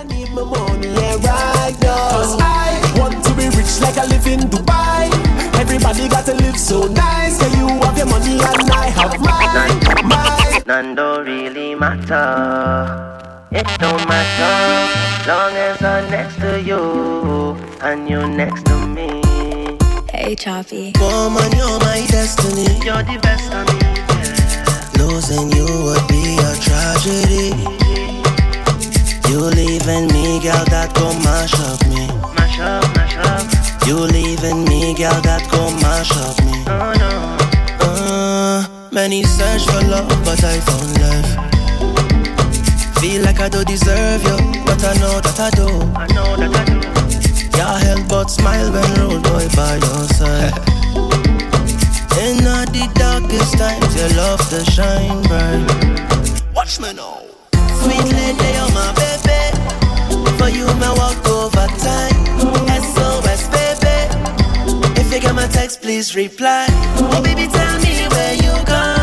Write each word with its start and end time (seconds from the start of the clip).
I 0.00 0.04
need 0.04 0.30
my 0.30 0.42
money 0.42 0.88
yeah, 0.88 1.16
right 1.28 1.76
now. 1.82 2.08
Cause 2.08 2.40
I 2.40 2.80
want 2.96 3.22
to 3.22 3.34
be 3.34 3.44
rich 3.52 3.82
like 3.82 3.98
I 3.98 4.06
live 4.06 4.26
in 4.26 4.40
Dubai. 4.48 5.12
Everybody 5.60 6.08
got 6.08 6.24
to 6.24 6.32
live 6.36 6.56
so 6.56 6.86
nice. 6.86 7.38
Yeah, 7.38 7.60
you 7.60 7.68
have 7.84 7.98
your 7.98 8.06
money 8.06 8.40
and 8.40 8.70
I 8.72 8.86
have 8.96 9.20
mine. 9.20 10.08
mine. 10.08 10.62
None 10.66 10.94
don't 10.94 11.26
really 11.26 11.74
matter. 11.74 13.44
It 13.50 13.66
don't 13.78 14.08
matter 14.08 15.28
long 15.28 15.52
as 15.52 15.82
I'm 15.82 16.10
next 16.10 16.36
to 16.40 16.62
you 16.62 16.80
and 17.82 18.08
you 18.08 18.26
next 18.26 18.64
to 18.72 18.86
me. 18.86 19.20
Hey, 20.10 20.34
Choppy. 20.34 20.94
Woman, 20.98 21.52
you're 21.52 21.78
my 21.80 22.06
destiny. 22.08 22.72
You're 22.86 23.04
the 23.04 23.18
best 23.20 23.52
of 23.52 23.68
me. 23.68 23.78
Yeah. 23.84 25.04
Losing 25.04 25.52
you 25.52 25.66
would 25.84 26.08
be 26.08 26.38
a 26.40 26.56
tragedy. 26.56 27.79
You 29.30 29.38
leaving 29.46 30.08
me, 30.08 30.40
girl, 30.42 30.64
that 30.74 30.90
go 30.98 31.14
mash 31.22 31.54
up 31.54 31.78
me. 31.86 32.10
Mash 32.34 32.58
up, 32.58 32.82
mash 32.98 33.14
up. 33.14 33.46
You 33.86 33.94
leaving 34.10 34.64
me, 34.64 34.92
girl, 34.92 35.20
that 35.22 35.46
go 35.46 35.70
mash 35.78 36.10
up 36.18 36.34
me. 36.42 36.66
Oh 36.66 36.90
no. 36.98 37.38
Uh, 37.78 38.66
many 38.90 39.22
search 39.22 39.62
for 39.70 39.86
love, 39.86 40.10
but 40.26 40.42
I 40.42 40.58
found 40.66 40.98
love. 40.98 41.30
Feel 42.98 43.22
like 43.22 43.38
I 43.38 43.48
don't 43.48 43.68
deserve 43.68 44.20
you, 44.26 44.36
but 44.66 44.82
I 44.82 44.98
know 44.98 45.22
that 45.22 45.38
I 45.38 45.50
do. 45.54 45.78
I 45.94 46.10
know 46.10 46.34
that 46.34 46.50
I 46.50 46.64
do. 46.66 46.80
Can't 47.54 47.82
help 47.86 48.08
but 48.08 48.34
smile 48.34 48.72
when 48.72 48.82
road 48.98 49.22
boy 49.22 49.46
by 49.54 49.78
your 49.78 50.10
side. 50.10 50.58
In 52.18 52.42
all 52.50 52.66
the 52.66 52.90
darkest 52.98 53.54
times, 53.56 53.94
your 53.94 54.10
love 54.18 54.42
to 54.50 54.58
shine 54.74 55.22
bright. 55.30 56.42
Watch 56.52 56.80
me 56.80 56.92
now. 56.94 57.29
Sweet 57.82 58.12
lady, 58.12 58.48
you're 58.56 58.72
my 58.72 58.92
baby. 59.00 59.42
For 60.38 60.48
you, 60.48 60.66
my 60.82 60.92
walk 61.00 61.26
over 61.28 61.66
time. 61.78 62.20
SOS, 62.92 63.48
baby. 63.48 65.00
If 65.00 65.12
you 65.12 65.20
get 65.20 65.34
my 65.34 65.46
text, 65.48 65.80
please 65.82 66.14
reply. 66.14 66.66
Oh, 66.98 67.22
baby, 67.22 67.46
tell 67.48 67.78
me 67.80 68.06
where 68.08 68.34
you 68.34 68.64
gone. 68.66 68.99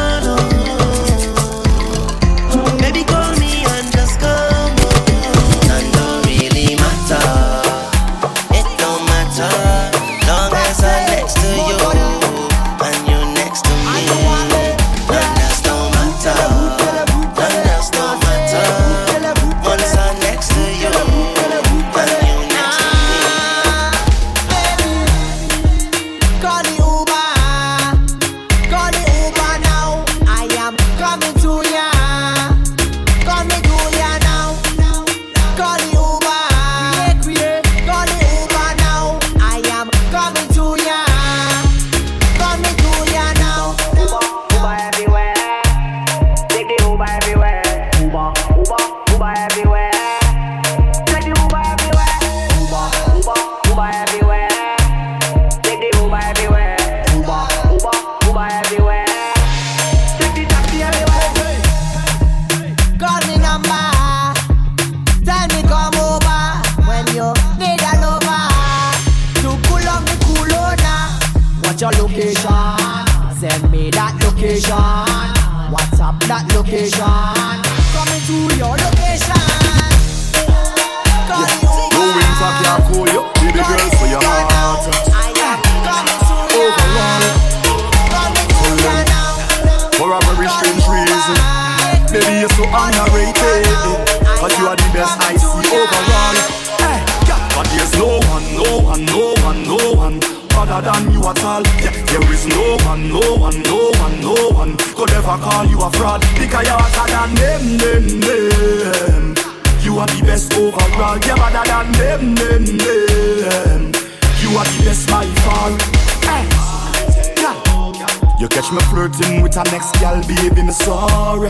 A 119.58 119.64
next 119.72 119.94
gal, 120.00 120.22
baby, 120.28 120.62
me 120.62 120.72
sorry. 120.72 121.50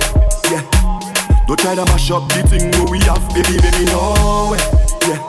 Yeah. 0.50 0.63
Don't 1.45 1.59
try 1.59 1.75
to 1.75 1.85
mash 1.85 2.09
up 2.12 2.28
the 2.29 2.44
thing 2.47 2.72
we 2.90 3.00
have, 3.03 3.23
baby, 3.35 3.59
baby, 3.59 3.85
no 3.91 4.51
way. 4.51 4.63
Yeah. 5.07 5.19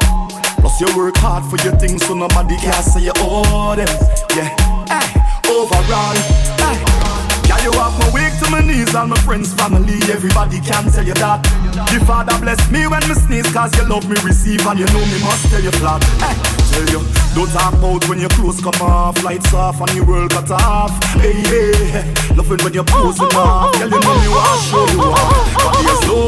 Plus 0.60 0.80
you 0.80 0.86
work 0.96 1.16
hard 1.16 1.44
for 1.50 1.58
your 1.66 1.74
things, 1.78 2.06
so 2.06 2.14
nobody 2.14 2.56
can 2.56 2.82
say 2.82 3.02
you 3.02 3.12
owe 3.18 3.74
them. 3.74 3.88
Yeah. 4.34 4.54
Hey, 4.86 5.06
overall. 5.50 6.14
Hey. 6.62 6.78
Yeah, 7.48 7.58
you 7.64 7.72
have 7.72 7.98
my 7.98 8.10
weak 8.14 8.34
to 8.44 8.50
my 8.50 8.60
knees, 8.60 8.94
all 8.94 9.06
my 9.06 9.18
friends, 9.22 9.54
family, 9.54 9.98
everybody 10.12 10.60
can 10.60 10.90
tell 10.92 11.04
you 11.04 11.14
that. 11.14 11.42
The 11.90 12.04
Father 12.04 12.38
bless 12.38 12.60
me 12.70 12.86
when 12.86 13.02
me 13.08 13.14
sneeze, 13.14 13.50
cause 13.52 13.74
you 13.76 13.88
love 13.88 14.08
me 14.08 14.16
receive, 14.22 14.64
and 14.66 14.78
you 14.78 14.86
know 14.86 15.04
me 15.06 15.18
must 15.22 15.50
tell 15.50 15.62
you 15.62 15.72
flat. 15.72 16.04
Hey, 16.22 16.57
tell 16.78 17.00
you, 17.00 17.00
don't 17.34 17.50
talk 17.50 17.74
about 17.74 18.08
when 18.08 18.18
your 18.20 18.28
clothes 18.30 18.60
come 18.60 18.80
off, 18.80 19.22
lights 19.24 19.52
off, 19.54 19.80
and 19.80 19.90
your 19.94 20.06
world 20.06 20.30
cut 20.30 20.50
off. 20.50 20.90
Hey, 21.14 21.32
hey, 21.32 22.14
loving 22.34 22.62
when 22.64 22.72
you're 22.74 22.84
posing 22.84 23.26
off, 23.26 23.34
oh, 23.34 23.72
oh, 23.74 23.78
girl, 23.78 23.88
you 23.88 24.00
know 24.00 24.14
me 24.20 24.28
want 24.28 24.60
show 24.62 24.86
you 24.92 25.00
off. 25.02 25.56
Oh, 25.58 25.70
but 25.72 25.82
there's 25.86 26.02
no, 26.06 26.18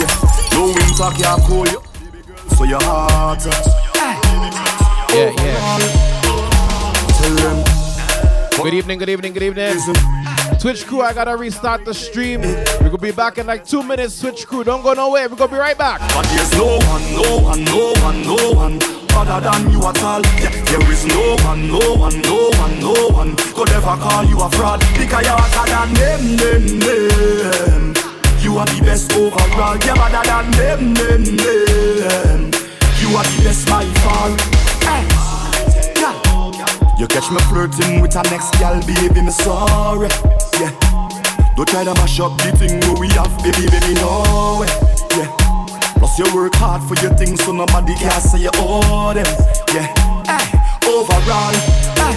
yeah, 0.00 0.12
no 0.52 0.62
winter 0.76 1.10
can 1.16 1.38
cool 1.46 1.66
you, 1.66 1.80
so 2.56 2.64
your 2.64 2.82
heart. 2.82 3.44
Yeah, 5.12 5.32
yeah. 5.42 5.78
Tell 7.18 7.34
them. 7.36 7.58
Good 8.62 8.74
evening, 8.74 8.98
good 8.98 9.08
evening, 9.08 9.32
good 9.32 9.42
evening. 9.42 10.19
Twitch 10.60 10.86
crew, 10.86 11.00
I 11.00 11.14
gotta 11.14 11.36
restart 11.36 11.86
the 11.86 11.94
stream. 11.94 12.42
We're 12.42 12.90
gonna 12.90 12.98
be 12.98 13.12
back 13.12 13.38
in 13.38 13.46
like 13.46 13.64
two 13.64 13.82
minutes. 13.82 14.20
Twitch 14.20 14.46
crew, 14.46 14.62
don't 14.62 14.82
go 14.82 14.92
nowhere. 14.92 15.26
We're 15.26 15.36
gonna 15.36 15.52
be 15.52 15.56
right 15.56 15.78
back. 15.78 16.00
But 16.12 16.26
there's 16.26 16.52
no 16.52 16.76
one, 16.84 17.14
no 17.16 17.38
one, 17.38 17.64
no 17.64 17.92
one, 18.04 18.22
no 18.22 18.52
one 18.52 18.78
other 19.16 19.40
than 19.40 19.72
you 19.72 19.80
at 19.88 20.02
all. 20.02 20.20
Yeah, 20.36 20.50
there 20.68 20.92
is 20.92 21.06
no 21.06 21.36
one, 21.48 21.66
no 21.66 21.80
one, 21.96 22.20
no 22.20 22.50
one, 22.60 22.78
no 22.78 22.92
one 23.08 23.36
could 23.56 23.70
ever 23.70 23.96
call 23.96 24.24
you 24.24 24.38
a 24.38 24.50
fraud 24.50 24.80
because 24.98 25.24
you're 25.24 25.32
hotter 25.32 25.64
than 25.72 25.94
them, 25.94 26.36
them, 26.36 26.78
them. 26.78 27.94
You 28.40 28.58
are 28.58 28.66
the 28.66 28.82
best 28.84 29.10
overall. 29.14 29.78
You're 29.80 29.96
better 29.96 30.22
than 30.28 30.50
them, 30.60 30.92
them, 30.92 31.24
them. 31.40 32.40
You 33.00 33.16
are 33.16 33.24
the 33.24 33.42
best 33.44 33.66
by 33.66 33.84
far. 34.04 34.36
You 37.00 37.06
catch 37.06 37.30
me 37.30 37.38
flirting 37.48 38.02
with 38.02 38.14
a 38.14 38.22
next 38.24 38.52
gal, 38.58 38.78
baby, 38.82 39.22
me 39.22 39.30
sorry. 39.30 40.10
Yeah. 40.60 40.76
Don't 41.56 41.66
try 41.68 41.84
to 41.84 41.94
mash 41.94 42.20
up 42.20 42.36
the 42.36 42.52
thing 42.52 42.76
we 43.00 43.08
have, 43.16 43.32
baby, 43.40 43.64
baby, 43.72 43.96
no 43.96 44.60
way. 44.60 44.68
Yeah. 45.16 45.32
Plus 45.96 46.18
you 46.18 46.28
work 46.36 46.52
hard 46.56 46.84
for 46.84 47.00
your 47.00 47.16
things, 47.16 47.42
so 47.42 47.52
nobody 47.52 47.94
can 47.96 48.20
say 48.20 48.44
you 48.44 48.50
owe 48.60 49.14
them. 49.16 49.24
Yeah. 49.72 49.88
Hey, 50.28 50.44
overall. 50.84 51.56
Hey. 51.96 52.12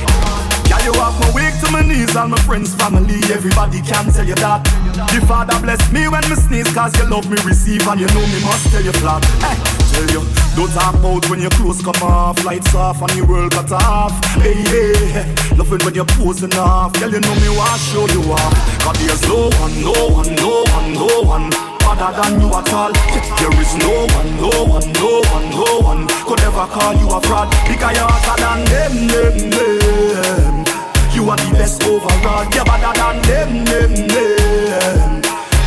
Yeah, 0.68 0.84
you 0.84 0.92
have 1.00 1.16
my 1.24 1.32
weak 1.32 1.56
to 1.64 1.72
my 1.72 1.88
knees, 1.88 2.16
all 2.18 2.28
my 2.28 2.38
friends, 2.44 2.76
family, 2.76 3.16
everybody 3.32 3.80
can 3.82 4.12
tell 4.12 4.28
you 4.28 4.36
that. 4.36 4.60
The 5.08 5.24
Father 5.26 5.56
bless 5.64 5.80
me 5.92 6.10
when 6.10 6.28
me 6.28 6.36
sneeze, 6.36 6.68
cause 6.74 6.92
you 7.00 7.08
love 7.08 7.30
me 7.32 7.38
receive, 7.48 7.88
and 7.88 8.00
you 8.02 8.08
know 8.08 8.28
me 8.28 8.44
must 8.44 8.68
tell 8.72 8.84
you 8.84 8.92
flat. 9.00 9.24
Hey, 9.40 9.56
tell 9.88 10.08
you, 10.12 10.22
don't 10.56 10.72
talk 10.72 10.94
about 10.96 11.30
when 11.30 11.40
your 11.40 11.50
clothes 11.52 11.82
come 11.82 12.02
off, 12.04 12.44
lights 12.46 12.76
off, 12.76 13.02
and 13.02 13.16
your 13.16 13.26
world 13.26 13.52
cut 13.52 13.72
off. 13.72 14.14
Hey, 14.36 14.54
hey, 14.54 15.36
loving 15.58 15.84
when 15.86 15.96
you're 15.96 16.06
posing 16.06 16.54
off, 16.56 16.94
girl, 17.00 17.12
you 17.12 17.20
know 17.20 17.36
me 17.36 17.50
want 17.50 17.80
show 17.82 18.06
you 18.08 18.22
off. 18.32 18.54
Cause 18.82 18.98
there's 19.02 19.22
no 19.28 19.50
one, 19.62 19.74
no 19.82 19.94
one, 20.14 20.36
no 20.36 20.64
one, 20.70 20.94
no 20.94 21.22
one 21.22 21.50
better 21.80 22.12
than 22.22 22.42
you 22.42 22.48
at 22.54 22.74
all. 22.74 22.92
There 22.94 23.62
is 23.62 23.74
no 23.82 24.06
one, 24.14 24.30
no 24.38 24.52
one, 24.70 24.88
no 24.94 25.22
one, 25.34 25.50
no 25.50 25.80
one 25.82 26.08
could 26.26 26.42
ever 26.42 26.68
call 26.70 26.94
you 26.96 27.10
a 27.10 27.22
fraud. 27.22 27.50
Because 27.68 27.96
you're 27.98 28.08
hotter 28.08 28.38
than 28.42 28.60
them, 28.70 28.94
them, 29.08 29.50
them. 29.50 30.66
You 31.14 31.30
are 31.30 31.38
the 31.38 31.50
best 31.58 31.84
overall. 31.84 32.46
You're 32.54 32.66
better 32.66 32.94
than 32.94 33.16
them, 33.26 33.66
them, 33.66 33.94
them. 34.08 35.22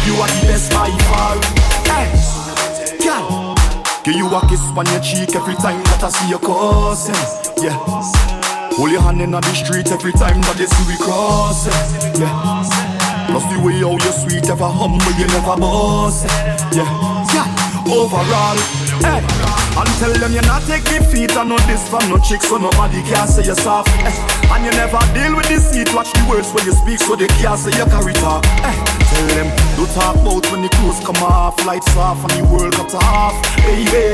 You 0.06 0.14
are 0.20 0.28
the 0.28 0.46
best 0.46 0.70
by 0.70 0.90
far. 1.10 1.55
Give 4.06 4.14
you 4.14 4.30
a 4.30 4.40
kiss 4.46 4.62
on 4.62 4.86
your 4.86 5.02
cheek 5.02 5.34
every 5.34 5.56
time 5.58 5.82
that 5.82 5.98
I 5.98 6.14
see 6.14 6.30
your 6.30 6.38
cousin. 6.38 7.18
Yeah. 7.58 7.74
Hold 8.78 8.92
your 8.94 9.02
hand 9.02 9.20
in 9.20 9.32
the 9.34 9.42
street 9.50 9.90
every 9.90 10.14
time 10.14 10.38
that 10.46 10.54
they 10.54 10.70
see 10.70 10.86
we 10.86 10.94
cross. 10.94 11.66
Yeah. 12.14 12.30
Plus 13.26 13.42
the 13.50 13.58
way 13.66 13.82
how 13.82 13.98
you 13.98 14.12
sweet, 14.14 14.46
ever 14.46 14.70
humble, 14.70 15.10
you 15.18 15.26
never 15.26 15.58
boss. 15.58 16.22
Yeah. 16.70 16.86
Yeah. 17.34 17.50
Overall, 17.90 18.54
hey. 19.02 19.26
And 19.74 19.90
tell 19.98 20.14
them 20.14 20.32
you 20.38 20.42
not 20.46 20.62
take 20.70 20.86
defeat 20.86 21.34
and 21.34 21.50
no 21.50 21.58
this 21.66 21.82
from 21.90 22.06
no 22.06 22.22
chicks 22.22 22.46
so 22.46 22.62
nobody 22.62 23.02
can 23.02 23.26
say 23.26 23.42
you 23.42 23.58
soft. 23.58 23.90
Eh. 24.06 24.54
And 24.54 24.64
you 24.64 24.70
never 24.78 25.02
deal 25.18 25.34
with 25.34 25.50
deceit. 25.50 25.90
Watch 25.90 26.14
the 26.14 26.22
words 26.30 26.54
when 26.54 26.62
you 26.62 26.78
speak 26.78 27.02
so 27.02 27.18
they 27.18 27.26
can't 27.42 27.58
say 27.58 27.74
you 27.74 27.84
carry 27.90 28.14
talk. 28.22 28.46
Eh. 28.62 29.05
Tell 29.16 29.28
them 29.32 29.48
don't 29.76 29.88
talk 29.96 30.12
about 30.12 30.44
when 30.52 30.60
the 30.60 30.68
clothes 30.76 31.00
come 31.00 31.16
off, 31.24 31.56
lights 31.64 31.88
off 31.96 32.20
and 32.20 32.36
the 32.36 32.44
world 32.52 32.74
cut 32.76 32.92
off. 33.00 33.32
Baby, 33.64 34.12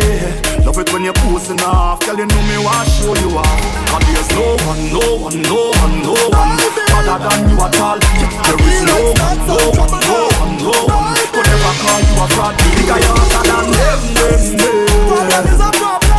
love 0.62 0.78
it 0.78 0.92
when 0.94 1.02
you're 1.02 1.18
posing 1.26 1.58
off. 1.62 1.98
Girl, 2.06 2.14
you 2.14 2.26
know 2.26 2.42
me 2.46 2.54
want 2.62 2.86
show 2.86 3.10
you 3.10 3.34
off. 3.34 3.50
And 3.90 4.02
there's 4.06 4.30
no 4.30 4.54
one, 4.62 4.78
no 4.94 5.02
one, 5.26 5.42
no 5.42 5.74
one, 5.82 6.06
no 6.06 6.14
one 6.30 6.54
better 6.86 7.18
than 7.18 7.50
you 7.50 7.58
at 7.58 7.74
all. 7.82 7.98
There 7.98 8.62
is 8.62 8.78
no 8.86 9.10
one, 9.18 9.42
no 9.42 9.58
one, 9.74 9.90
no 10.06 10.18
one, 10.38 10.54
no 10.62 10.74
one 10.86 11.18
could 11.34 11.50
ever 11.50 11.74
call 11.82 11.98
you 11.98 12.22
a 12.22 12.26
fraud. 12.38 12.54
Because 12.78 13.02
you're 13.02 13.18
hotter 13.18 13.42
than 13.42 13.74
them, 13.74 13.98
them, 14.14 14.54
them. 14.54 14.86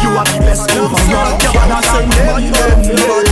You 0.04 0.12
are 0.12 0.28
the 0.28 0.44
best 0.44 0.68
overall. 0.76 1.40
You're 1.40 1.56
than 1.72 2.12
them, 2.12 2.52
them, 2.52 2.84
them. 2.84 3.24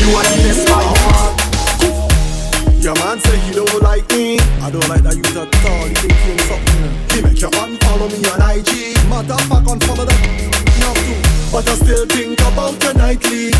You 0.00 0.16
are 0.16 0.24
the 0.24 0.36
best 0.48 0.64
by 0.64 0.80
far. 0.80 1.13
Your 2.84 2.94
man 2.96 3.18
say 3.18 3.38
he 3.38 3.54
don't 3.54 3.80
like 3.80 4.06
me. 4.10 4.36
I 4.60 4.68
don't 4.68 4.86
like 4.90 5.00
that 5.08 5.16
you 5.16 5.24
at 5.24 5.48
all. 5.64 5.88
He 5.88 5.94
think 6.04 6.12
he 6.20 6.36
something. 6.44 6.92
He 7.16 7.22
make 7.24 7.40
you 7.40 7.48
unfollow 7.48 8.12
me 8.12 8.20
on 8.28 8.44
IG. 8.44 8.92
Fact, 9.08 9.64
unfollow 9.72 10.04
that. 10.04 10.20
Not 10.84 10.92
too. 10.92 11.16
But 11.48 11.64
I 11.64 11.80
still 11.80 12.04
think 12.04 12.36
about 12.44 12.76
you 12.84 12.92
nightly. 12.92 13.56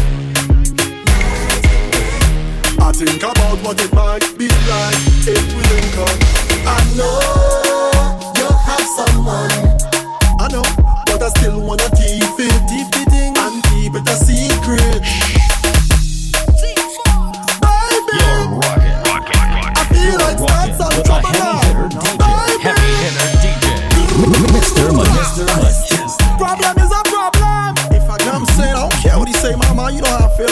I 2.85 2.93
think 2.93 3.23
about 3.25 3.57
what 3.65 3.81
it 3.81 3.95
might 3.97 4.29
be 4.37 4.53
like 4.69 5.01
if 5.25 5.41
we 5.57 5.63
link 5.73 5.97
up. 6.05 6.21
I 6.69 6.85
know 6.93 7.17
you 8.37 8.45
have 8.45 8.85
someone. 8.93 9.49
I 10.37 10.53
know, 10.53 10.69
but 11.09 11.23
I 11.25 11.33
still 11.41 11.65
wanna 11.65 11.89
keep 11.97 12.29
it, 12.45 12.61
keep 12.69 12.93
it 12.93 13.39
and 13.41 13.65
keep 13.73 13.95
it 13.97 14.05
a 14.05 14.17
secret. 14.21 15.34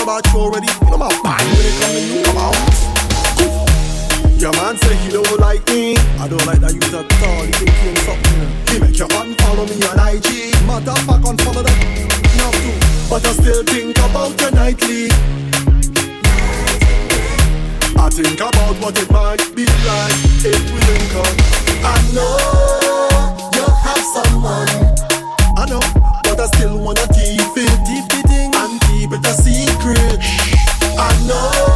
Know 0.04 0.18
about 0.18 0.26
you 0.32 0.40
already. 0.40 0.66
You 0.66 0.90
know 0.90 0.98
my 0.98 1.08
body 1.22 1.44
when 1.44 1.66
it 1.66 1.74
come 1.78 1.92
to 1.94 2.00
you. 2.02 2.22
Come 2.24 2.38
on. 2.38 2.54
Your 4.38 4.52
man 4.52 4.76
say 4.78 4.96
he 4.96 5.10
don't 5.10 5.38
like 5.38 5.66
me. 5.68 5.96
I 6.18 6.28
don't 6.28 6.44
like 6.46 6.60
that 6.60 6.74
you 6.74 6.82
at 6.82 6.94
all. 7.22 7.44
He 7.46 7.52
think 7.52 7.70
he 7.70 7.94
something. 8.02 8.50
He 8.68 8.80
make 8.80 8.98
you 8.98 9.06
follow 9.06 9.66
me 9.66 9.78
on 9.86 9.98
IG. 10.02 10.54
Matter 10.66 10.90
of 10.90 11.02
fact, 11.06 11.22
unfollow 11.24 11.62
that. 11.62 11.76
Not 12.38 12.54
too. 12.54 12.74
But 13.08 13.26
I 13.26 13.32
still 13.32 13.62
think 13.64 13.98
about 13.98 14.40
you 14.40 14.50
nightly. 14.50 15.08
I 17.94 18.08
think 18.10 18.40
about 18.40 18.74
what 18.82 18.98
it 18.98 19.10
might 19.10 19.42
be 19.54 19.64
like 19.86 20.18
if 20.42 20.58
we 20.72 20.78
link 20.90 21.14
up. 21.14 21.34
I 21.86 21.96
know 22.10 22.34
you 23.54 23.66
have 23.86 24.04
someone. 24.10 24.68
I 25.54 25.66
know, 25.70 25.82
but 26.24 26.40
I 26.40 26.46
still 26.58 26.78
wanna 26.78 27.06
know 31.22 31.71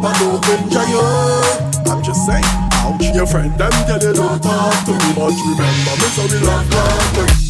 hope 0.00 0.04
I 0.04 0.18
don't. 0.18 1.88
I'm 1.88 2.02
just 2.02 2.26
saying, 2.26 2.44
ouch. 2.44 3.14
Your 3.14 3.26
friend 3.26 3.52
them 3.58 3.70
tell 3.86 4.00
you 4.00 4.12
don't 4.14 4.42
talk 4.42 4.84
to 4.86 4.92
me, 4.92 5.12
but 5.14 5.32
remember 5.32 5.94
me, 5.96 6.08
so 6.14 6.22
we 6.26 6.46
love 6.46 6.70
God. 6.70 7.47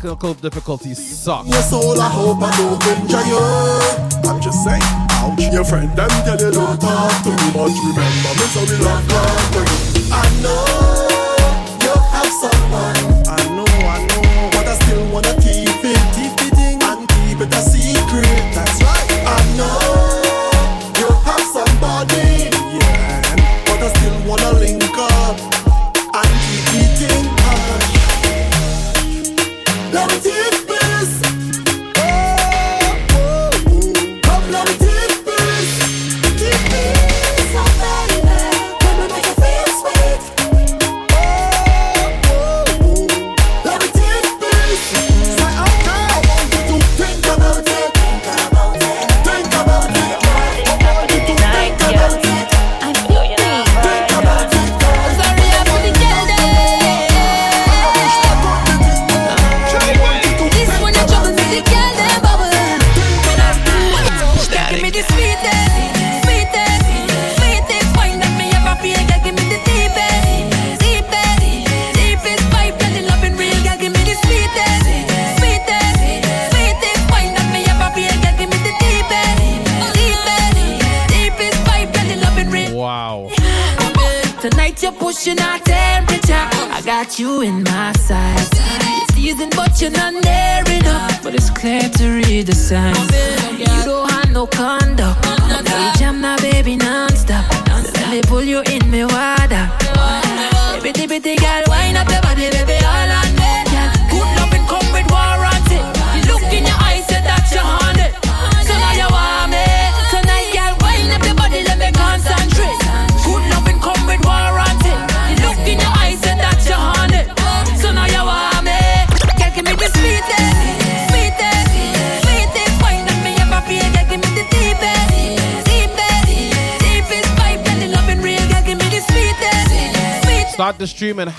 technical 0.00 0.32
difficulties 0.34 0.98
suck. 0.98 1.44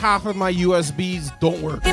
half 0.01 0.25
of 0.25 0.35
my 0.35 0.51
USBs 0.51 1.29
don't 1.39 1.61
work. 1.61 1.83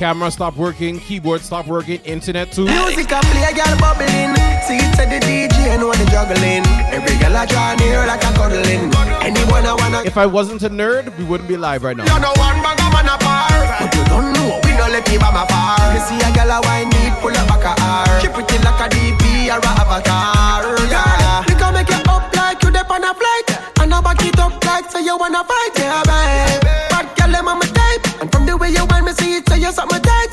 Camera 0.00 0.30
stop 0.30 0.56
working, 0.56 0.98
keyboard 0.98 1.42
stop 1.42 1.66
working, 1.66 2.00
internet 2.04 2.50
too. 2.50 2.64
Music 2.64 3.12
I 3.12 3.20
play, 3.20 3.52
girl 3.52 3.76
bubbling. 3.76 4.32
See 4.64 4.80
it 4.80 4.96
the 4.96 5.20
DJ 5.20 5.68
and 5.68 5.84
wanna 5.84 6.08
juggling. 6.08 6.64
Every 6.88 7.12
girl 7.20 7.36
I 7.36 7.44
draw 7.44 7.74
near 7.76 8.06
like 8.06 8.24
a 8.24 8.32
cuddling. 8.32 8.88
Anyone 9.20 9.66
I 9.66 9.74
wanna. 9.76 10.02
If 10.06 10.16
I 10.16 10.24
wasn't 10.24 10.62
a 10.62 10.70
nerd, 10.70 11.14
we 11.18 11.24
wouldn't 11.24 11.46
be 11.46 11.58
live 11.58 11.84
right 11.84 11.94
now. 11.94 12.08
You're 12.08 12.20
no 12.20 12.32
one 12.40 12.56
bag 12.64 12.80
of 12.80 12.96
apart. 12.96 13.68
But 13.78 13.94
you 13.94 14.04
don't 14.08 14.32
know 14.32 14.60
we 14.64 14.72
let. 14.72 15.04
You 15.12 15.20
see 16.08 16.16
a 16.24 16.32
girl 16.32 16.56
I 16.56 16.88
need 16.88 17.12
pull 17.20 17.36
up. 17.36 17.52
She 18.22 18.28
pretty 18.28 18.56
like 18.64 18.80
a 18.80 18.88
DP 18.88 19.52
or 19.52 19.60
a 19.60 19.72
avatar. 19.76 20.64
Yeah, 20.88 21.44
we 21.46 21.54
can 21.54 21.74
make 21.74 21.90
it 21.90 22.08
up 22.08 22.34
like 22.34 22.62
you 22.62 22.70
on 22.70 23.04
a 23.04 23.12
flight 23.12 23.49
now 24.00 24.14
back 24.14 24.24
it 24.24 24.38
up 24.38 24.64
like 24.64 24.90
say 24.90 25.02
you 25.04 25.16
wanna 25.16 25.44
fight, 25.44 25.70
yeah, 25.76 26.02
babe. 26.04 26.62
Bad 26.90 27.16
girl, 27.16 27.36
I'm 27.36 27.48
on 27.48 27.58
my 27.58 27.66
type, 27.66 28.20
and 28.20 28.32
from 28.32 28.46
the 28.46 28.56
way 28.56 28.70
you 28.70 28.84
want 28.86 29.04
me 29.04 29.12
see 29.12 29.36
it, 29.36 29.48
so 29.48 29.54
you're 29.54 29.72
something 29.72 30.00
type. 30.00 30.29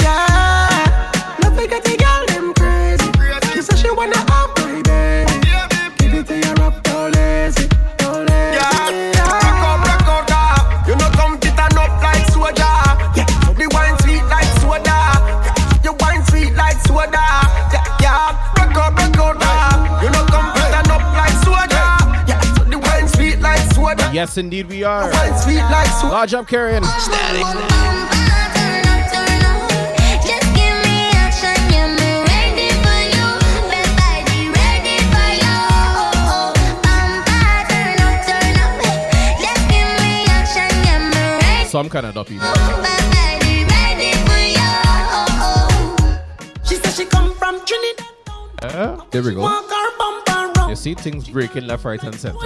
Yes, 24.18 24.36
indeed, 24.36 24.68
we 24.68 24.84
are. 24.84 25.12
Wild 25.12 25.38
sweet 25.44 25.58
like 25.58 25.86
soup. 25.86 26.10
Large 26.10 26.34
up, 26.34 26.48
carrying. 26.48 26.84
Some 41.68 41.88
kind 41.88 42.08
of 42.08 42.16
duppy. 42.16 42.40
She 46.64 46.76
said 46.76 46.92
she 46.92 47.06
come 47.06 47.36
from 47.36 47.64
Trinidad. 47.68 48.06
Uh, 48.64 49.00
there 49.12 49.22
we 49.22 49.36
go. 49.36 49.42
Walk 49.42 49.70
her 49.70 49.98
bumper 50.00 50.60
round. 50.60 50.70
You 50.72 50.76
see 50.76 50.96
things 50.96 51.30
breaking 51.30 51.68
left, 51.68 51.86
right, 51.86 52.02
and 52.02 52.16
center. 52.16 52.40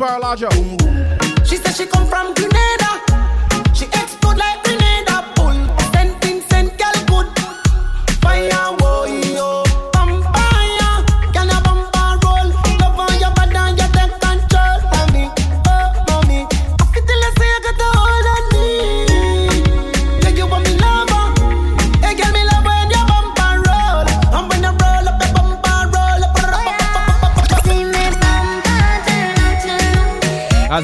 Larger. 0.00 0.50
She 1.44 1.56
said 1.56 1.72
she 1.74 1.86
come 1.86 2.06
from 2.08 2.34
Grenada. 2.34 2.83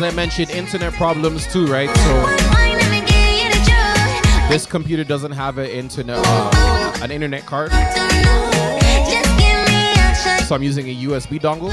As 0.00 0.14
I 0.14 0.16
mentioned, 0.16 0.50
internet 0.52 0.94
problems 0.94 1.46
too, 1.52 1.66
right? 1.66 1.90
So 1.94 2.26
this 4.48 4.64
computer 4.64 5.04
doesn't 5.04 5.32
have 5.32 5.58
an 5.58 5.66
internet, 5.66 6.16
uh, 6.18 6.98
an 7.02 7.10
internet 7.10 7.44
card. 7.44 7.70
So 10.46 10.54
I'm 10.54 10.62
using 10.62 10.88
a 10.88 10.96
USB 11.04 11.38
dongle, 11.38 11.68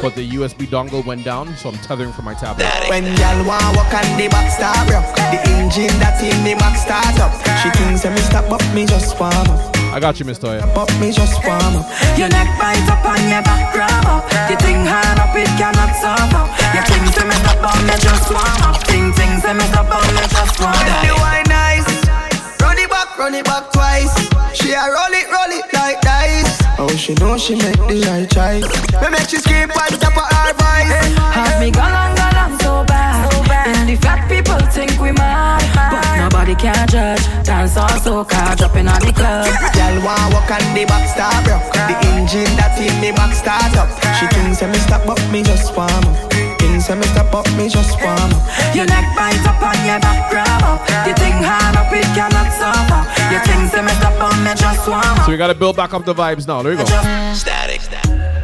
but 0.00 0.14
the 0.14 0.30
USB 0.30 0.68
dongle 0.68 1.04
went 1.04 1.24
down, 1.24 1.56
so 1.56 1.70
I'm 1.70 1.78
tethering 1.78 2.12
from 2.12 2.24
my 2.24 2.34
tablet. 2.34 2.68
When 2.88 3.02
y'all 3.16 3.44
want 3.44 3.76
walk 3.76 3.94
on 3.94 4.06
the 4.16 4.28
back 4.28 4.88
rock 4.88 5.16
The 5.16 5.42
engine 5.50 5.98
that 5.98 6.22
in 6.22 6.44
the 6.44 6.54
back 6.54 6.78
up 7.18 7.34
She 7.64 7.70
thinks 7.82 8.02
stop 8.26 8.48
but 8.48 8.62
me 8.72 8.86
just 8.86 9.18
warm 9.18 9.34
up 9.34 9.69
I 9.92 9.98
got 9.98 10.20
you, 10.20 10.26
Miss 10.26 10.38
Toya. 10.38 10.62
Me 11.00 11.10
just 11.10 11.34
warm 11.44 11.76
up 11.76 11.86
Your 12.16 12.28
neck 12.28 12.46
bite 12.58 12.86
up 12.86 13.04
and 13.04 13.26
your 13.28 13.42
back 13.42 13.74
grab 13.74 14.06
up. 14.06 14.22
The 14.48 14.56
thing 14.62 14.86
hard 14.86 15.18
up, 15.18 15.34
it 15.34 15.50
cannot 15.58 15.94
stop 15.98 16.30
up. 16.30 16.48
Your 16.74 16.84
thing 16.86 17.04
say 17.10 17.26
me 17.26 17.34
stop 17.42 17.74
on 17.74 17.86
me 17.86 17.94
just 17.98 18.30
warm 18.30 18.62
up. 18.62 18.78
Thing 18.86 19.12
thing 19.12 19.40
say 19.40 19.52
me 19.52 19.64
stop 19.66 19.90
on 19.90 20.06
me 20.14 20.22
just 20.30 20.60
warm 20.60 20.74
up. 20.74 21.49
Wine 23.20 23.32
nice 23.32 23.34
Run 23.34 23.34
it 23.34 23.44
back, 23.44 23.74
run 23.76 24.00
it 24.00 24.12
back 24.14 24.14
twice. 24.16 24.58
She 24.58 24.72
a 24.72 24.80
roll 24.80 25.12
it, 25.12 25.26
roll 25.30 25.52
it 25.52 25.66
like 25.72 26.00
dice. 26.00 26.58
Oh, 26.78 26.88
she 26.96 27.14
know 27.14 27.36
she 27.36 27.54
make 27.54 27.76
the 27.76 28.00
right 28.08 28.28
choice. 28.28 28.66
Me 29.02 29.08
make 29.10 29.28
she 29.28 29.36
scream 29.36 29.70
on 29.70 29.90
top 29.98 30.16
of 30.16 30.26
her 30.26 30.52
voice 30.54 31.16
Have 31.36 31.60
me 31.60 31.70
gone 31.70 31.92
on, 31.92 32.16
gone 32.16 32.36
on 32.36 32.60
so 32.60 32.84
bad. 32.84 33.28
And 33.66 33.88
the 33.88 33.96
fat 33.96 34.28
people 34.28 34.58
think 34.72 34.98
we 35.00 35.12
mad, 35.12 35.60
but 35.74 36.04
nobody 36.18 36.54
can 36.54 36.88
judge. 36.88 37.22
Dance 37.44 37.76
all 37.76 37.88
so 38.00 38.24
car 38.24 38.56
dropping 38.56 38.88
on 38.88 39.00
the 39.00 39.12
club. 39.12 39.46
Y'all 39.76 40.04
want 40.04 40.34
walk 40.34 40.50
on 40.50 40.74
the 40.74 40.84
back 40.86 41.06
start 41.08 41.46
rock 41.46 41.72
The 41.72 41.94
engine 42.08 42.56
that 42.56 42.78
in 42.78 43.00
the 43.00 43.12
back 43.12 43.34
start 43.34 43.76
up. 43.76 43.90
She 44.18 44.26
thinks 44.34 44.60
that 44.60 44.70
me 44.70 44.78
stop 44.78 45.06
but 45.06 45.20
me 45.30 45.42
just 45.42 45.76
warm 45.76 45.90
up 45.90 46.49
Thinks 46.80 46.88
that 46.88 46.96
me 46.96 47.12
stop 47.12 47.28
but 47.28 47.44
me 47.60 47.68
just 47.68 47.92
warm 48.00 48.16
up 48.16 48.40
Your 48.72 48.88
neck 48.88 49.04
bite 49.12 49.36
up 49.44 49.60
and 49.60 49.84
your 49.84 50.00
back 50.00 50.32
grab 50.32 50.64
up. 50.64 50.80
The 51.04 51.12
thing 51.12 51.36
hard 51.36 51.76
up, 51.76 51.92
it 51.92 52.08
cannot 52.16 52.48
stop 52.56 52.88
up. 52.88 53.04
Your 53.28 53.44
thing 53.44 53.68
say 53.68 53.84
me 53.84 53.92
stop 54.00 54.16
on 54.16 54.32
me 54.40 54.56
just 54.56 54.88
warm 54.88 55.04
up. 55.04 55.26
So 55.26 55.30
we 55.30 55.36
gotta 55.36 55.54
build 55.54 55.76
back 55.76 55.92
up 55.92 56.06
the 56.06 56.14
vibes 56.14 56.48
now. 56.48 56.62
There 56.62 56.72
you 56.72 56.78
go. 56.78 56.86
Static. 57.36 57.84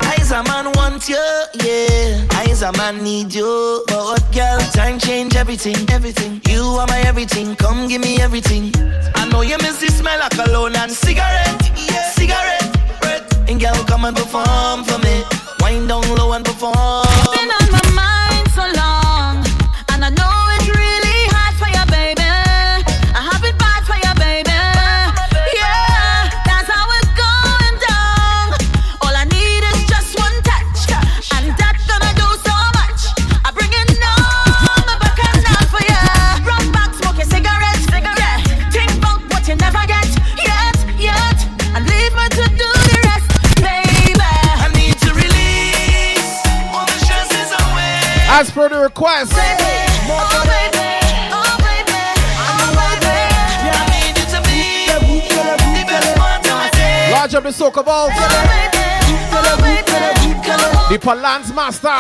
I 0.05 0.21
as 0.21 0.33
a 0.33 0.45
man 0.45 0.69
want 0.77 1.09
you, 1.09 1.17
yeah. 1.65 2.29
I 2.37 2.45
as 2.51 2.61
a 2.61 2.73
man 2.77 3.03
need 3.03 3.33
you. 3.33 3.83
But 3.89 4.05
what 4.05 4.25
girl, 4.37 4.61
time 4.77 4.99
change 4.99 5.35
everything, 5.35 5.89
everything. 5.89 6.43
You 6.47 6.61
are 6.77 6.87
my 6.89 7.01
everything, 7.09 7.57
come 7.57 7.89
give 7.89 8.03
me 8.03 8.21
everything. 8.21 8.71
I 9.15 9.27
know 9.33 9.41
you 9.41 9.57
miss 9.65 9.81
the 9.81 9.89
smell 9.89 10.21
of 10.21 10.29
cologne 10.37 10.77
and 10.77 10.93
cigarette, 10.93 11.57
yeah. 11.89 12.05
cigarette, 12.13 13.01
breath. 13.01 13.49
And 13.49 13.59
girl, 13.59 13.81
come 13.89 14.05
and 14.05 14.15
perform 14.15 14.85
for 14.85 14.99
me. 14.99 15.25
Wind 15.63 15.89
down 15.89 16.05
low 16.17 16.33
and 16.35 16.45
perform. 16.45 17.86
Part 48.45 48.73
of 56.37 56.45
my 56.45 56.69
day. 56.71 57.09
large 57.13 57.35
up 57.35 57.43
the 57.45 57.49
soca 57.49 57.83
vault, 57.83 58.11
Oh, 58.13 58.19
baby. 58.53 58.77
Oh, 59.33 59.57
baby. 59.63 60.35
Come 60.45 60.61
on. 60.77 60.93
the 60.93 60.99
Palance 60.99 61.51
Master. 61.55 61.97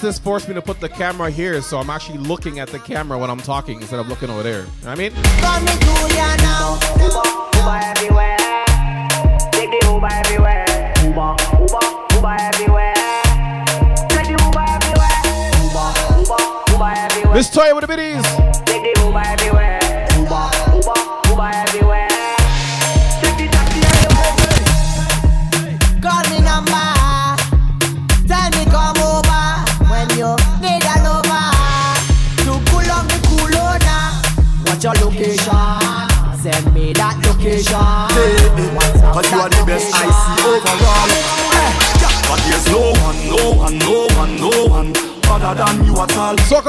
This 0.00 0.18
forced 0.18 0.48
me 0.48 0.54
to 0.54 0.62
put 0.62 0.80
the 0.80 0.88
camera 0.88 1.30
here, 1.30 1.60
so 1.62 1.78
I'm 1.78 1.90
actually 1.90 2.18
looking 2.18 2.58
at 2.58 2.68
the 2.68 2.78
camera 2.78 3.18
when 3.18 3.30
I'm 3.30 3.40
talking 3.40 3.80
instead 3.80 4.00
of 4.00 4.08
looking 4.08 4.30
over 4.30 4.42
there. 4.42 4.60
You 4.60 4.66
know 4.66 4.90
what 4.90 4.90
I 4.90 4.94
mean? 4.96 5.12
Call 5.40 5.60
me 5.60 5.72
Julia 5.80 6.36
now. 6.38 6.78
Uber, 7.00 7.38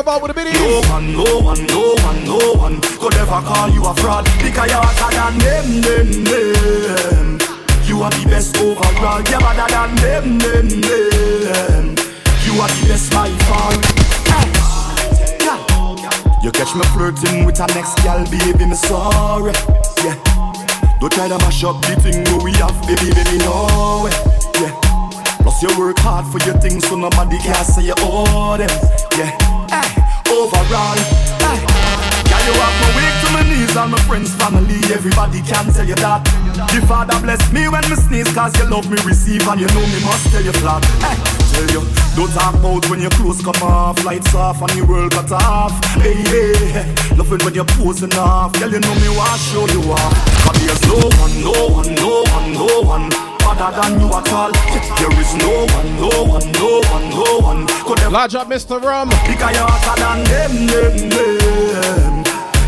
about 0.09 0.35
with 0.35 0.35
the 0.35 0.43
No 0.57 0.81
one, 0.89 1.13
no 1.13 1.23
one, 1.45 1.65
no 1.67 1.93
one, 2.01 2.23
no 2.25 2.53
one 2.57 2.81
could 2.97 3.13
ever 3.15 3.41
call 3.45 3.69
you 3.69 3.85
a 3.85 3.93
fraud 3.95 4.25
because 4.41 4.69
you're 4.69 4.81
hotter 4.81 5.11
than 5.13 5.37
them, 5.37 5.67
them, 5.85 6.09
them. 6.25 7.27
You 7.85 8.01
are 8.01 8.09
the 8.09 8.25
best 8.25 8.57
overall. 8.57 9.21
You're 9.29 9.39
better 9.39 9.69
than 9.69 9.95
them, 10.01 10.25
them, 10.39 10.67
them. 10.81 11.85
You 12.41 12.53
are 12.57 12.69
the 12.69 12.85
best 12.89 13.11
by 13.13 13.29
far. 13.45 13.73
You 16.41 16.51
catch 16.51 16.73
me 16.73 16.83
flirting 16.95 17.45
with 17.45 17.59
a 17.59 17.67
next 17.75 18.01
gal, 18.01 18.23
baby, 18.31 18.65
me 18.65 18.75
sorry. 18.75 19.53
Yeah. 20.01 20.15
Don't 20.99 21.11
try 21.11 21.27
to 21.27 21.37
mash 21.37 21.63
up 21.63 21.81
the 21.81 21.95
thing 22.01 22.23
that 22.23 22.41
we 22.41 22.53
have, 22.57 22.73
baby, 22.87 23.13
baby, 23.13 23.37
no. 23.45 24.09
Yeah. 24.57 24.73
Plus 25.43 25.61
you 25.61 25.69
work 25.77 25.99
hard 25.99 26.25
for 26.31 26.39
your 26.47 26.57
things, 26.59 26.87
so 26.87 26.95
nobody 26.95 27.37
can 27.39 27.65
say 27.65 27.83
you 27.83 27.93
owe 27.99 28.57
them. 28.57 28.69
Yeah. 29.17 29.48
Hey, 29.69 29.89
overall, 30.29 30.97
hey. 31.45 31.57
Yeah, 32.29 32.41
you 32.45 32.53
have 32.53 32.75
my 32.81 32.89
weak 32.97 33.15
to 33.21 33.27
my 33.33 33.43
knees, 33.45 33.75
all 33.75 33.87
my 33.87 33.97
friends, 34.05 34.33
family, 34.35 34.77
everybody 34.93 35.41
can 35.41 35.71
tell 35.73 35.87
you 35.87 35.95
that. 35.95 36.21
The 36.69 36.85
Father 36.85 37.17
bless 37.21 37.41
me 37.51 37.69
when 37.69 37.81
me 37.89 37.95
sneeze, 37.95 38.29
cause 38.33 38.53
you 38.59 38.69
love 38.69 38.89
me, 38.89 38.97
receive, 39.05 39.47
and 39.47 39.59
you 39.59 39.67
know 39.67 39.81
me 39.81 39.99
must 40.05 40.29
tell 40.29 40.43
you 40.43 40.53
flat. 40.53 40.85
Hey, 41.01 41.17
tell 41.53 41.69
you. 41.73 41.81
Don't 42.15 42.31
talk 42.33 42.53
about 42.53 42.89
when 42.89 42.99
your 42.99 43.09
clothes 43.11 43.41
come 43.41 43.61
off, 43.63 44.03
lights 44.03 44.35
off 44.35 44.61
and 44.61 44.69
the 44.71 44.85
world 44.85 45.11
cut 45.11 45.31
off. 45.31 45.73
Hey, 46.01 46.13
hey, 46.13 47.15
loving 47.15 47.39
when 47.45 47.53
you're 47.53 47.65
posing 47.65 48.13
off. 48.15 48.53
Girl, 48.59 48.69
you 48.69 48.79
know 48.79 48.95
me, 48.95 49.09
want 49.15 49.39
show 49.39 49.65
you 49.67 49.81
off. 49.91 50.13
But 50.45 50.55
there's 50.61 50.81
no 50.85 50.99
one, 51.17 51.33
no 51.41 51.55
one, 51.73 51.95
no 51.95 52.23
one, 52.29 52.53
no 52.53 52.81
one. 52.81 53.28
Better 53.59 53.75
than 53.81 53.99
you 53.99 54.07
at 54.07 54.31
all. 54.31 54.51
There 54.95 55.19
is 55.19 55.35
no 55.35 55.67
one, 55.75 55.89
no 55.99 56.07
one, 56.23 56.47
no 56.53 56.79
one, 56.79 57.09
no 57.09 57.39
one. 57.43 57.67
Could 57.83 57.99
ever 57.99 58.11
Large 58.11 58.35
up, 58.35 58.47
Mr. 58.47 58.81
Rum. 58.81 59.09
bigger 59.27 59.51
you 59.51 59.67
hotter 59.67 59.99
than 59.99 60.23
them, 60.31 60.53
them, 60.65 61.09
them. 61.09 62.23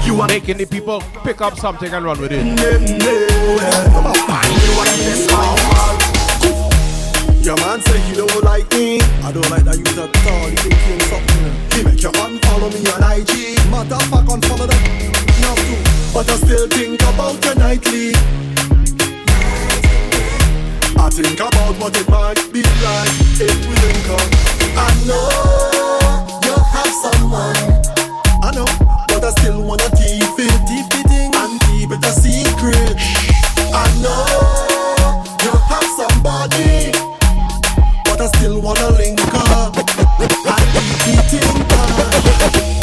You 0.05 0.19
are 0.19 0.27
Making 0.27 0.57
the 0.57 0.65
people 0.65 1.01
pick 1.23 1.39
up 1.39 1.57
something 1.57 1.93
and 1.93 2.03
run 2.03 2.19
with 2.19 2.33
it. 2.33 2.43
them, 2.43 2.57
them. 2.57 2.81
You 2.83 3.55
are 3.63 3.87
the 4.83 4.99
best 4.99 5.31
of. 5.31 5.71
Your 7.41 7.55
man 7.55 7.79
say 7.81 7.99
he 8.01 8.13
don't 8.17 8.43
like 8.43 8.69
me. 8.73 8.99
I 9.23 9.31
don't 9.31 9.49
like 9.49 9.63
that 9.63 9.77
you 9.77 9.85
at 9.95 9.97
all. 10.27 10.49
You 10.49 10.57
think 10.57 10.75
you 10.75 10.99
something. 11.07 11.51
He 11.71 11.83
make 11.87 12.03
you 12.03 12.11
unfollow 12.11 12.67
me 12.67 12.83
on 12.91 13.01
IG. 13.15 13.31
Matter 13.71 13.95
of 13.95 14.03
fact, 14.11 14.27
unfollow 14.27 14.67
that. 14.67 14.81
Now 15.39 15.55
too. 15.55 15.79
But 16.13 16.29
I 16.29 16.35
still 16.35 16.67
think 16.67 17.01
about 17.01 17.39
your 17.45 17.55
nightly. 17.55 18.11
I 20.97 21.09
think 21.09 21.39
about 21.39 21.75
what 21.79 21.95
it 21.97 22.07
might 22.09 22.39
be 22.53 22.61
like 22.83 23.11
if 23.39 23.57
we 23.67 23.73
link 23.83 24.07
up. 24.09 24.29
I 24.77 24.89
know 25.07 25.29
you 26.45 26.55
have 26.73 26.93
someone. 27.03 27.57
I 28.43 28.51
know, 28.55 28.65
but 29.07 29.23
I 29.23 29.31
still 29.39 29.61
wanna 29.61 29.89
keep 29.95 30.37
it, 30.37 30.57
keep 30.67 30.89
it 30.99 31.11
in 31.11 31.35
and 31.35 31.59
keep 31.67 31.91
it 31.91 32.03
a 32.05 32.11
secret. 32.11 32.97
I 33.73 33.85
know 34.01 35.23
you 35.43 35.51
have 35.69 35.87
somebody 35.97 36.91
but 38.05 38.21
I 38.21 38.27
still 38.37 38.61
wanna 38.61 38.89
link 38.91 39.19
up 39.33 39.75
and 39.77 39.87
keep 41.03 41.33
it 41.33 41.43
in 41.45 41.67
touch. 41.67 42.80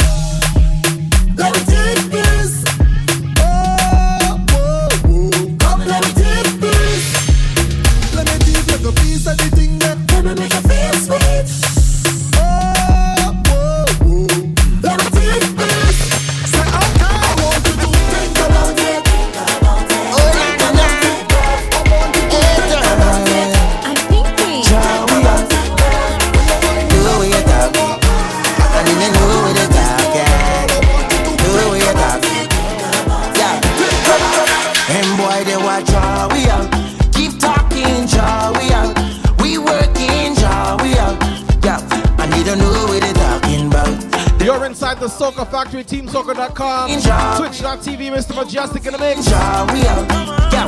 Factory, 45.69 46.01
TeamSoca.com, 46.01 46.89
Twitch.tv, 47.37 48.09
Mr. 48.09 48.33
Mejustik 48.33 48.87
in 48.87 48.93
the 48.93 48.97
mix. 48.97 49.27
We. 49.71 49.81
Yeah, 49.85 50.65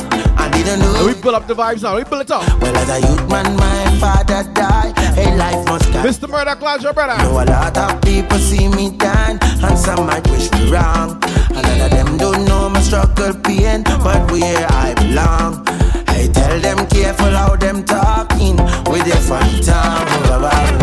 you 0.56 0.64
don't 0.64 0.78
know. 0.78 0.96
And 0.98 1.06
we 1.08 1.20
pull 1.20 1.34
up 1.34 1.48
the 1.48 1.56
vibes 1.56 1.82
now. 1.82 1.96
We 1.96 2.04
pull 2.04 2.22
it 2.22 2.30
up. 2.30 2.44
Well, 2.62 2.78
as 2.78 2.88
a 2.88 3.00
youth 3.00 3.28
man, 3.28 3.56
my 3.56 3.98
father 4.00 4.44
died. 4.54 4.96
Hey, 5.16 5.36
life 5.36 5.66
must 5.66 5.92
go. 5.92 6.04
Mr. 6.04 6.30
Murdoch, 6.30 6.60
Clouds, 6.60 6.84
your 6.84 6.94
brother. 6.94 7.18
Know 7.24 7.32
a 7.32 7.46
lot 7.46 7.76
of 7.76 8.00
people 8.04 8.38
see 8.38 8.68
me 8.68 8.92
down, 8.92 9.40
and 9.42 9.76
some 9.76 10.06
might 10.06 10.30
wish 10.30 10.52
me 10.52 10.72
wrong. 10.72 11.18
A 11.50 11.62
lot 11.66 11.82
of 11.82 11.90
them 11.90 12.18
don't 12.18 12.46
know 12.46 12.70
my 12.70 12.82
struggle 12.82 13.34
pain, 13.42 13.82
but 13.82 14.32
where 14.32 14.68
I 14.70 14.94
belong. 14.94 15.64
I 16.10 16.30
tell 16.32 16.60
them 16.60 16.86
careful 16.90 17.32
how 17.32 17.56
them 17.56 17.84
talking 17.86 18.56
with 18.86 19.06
their 19.06 19.18
funny 19.18 19.64
tongue. 19.64 20.81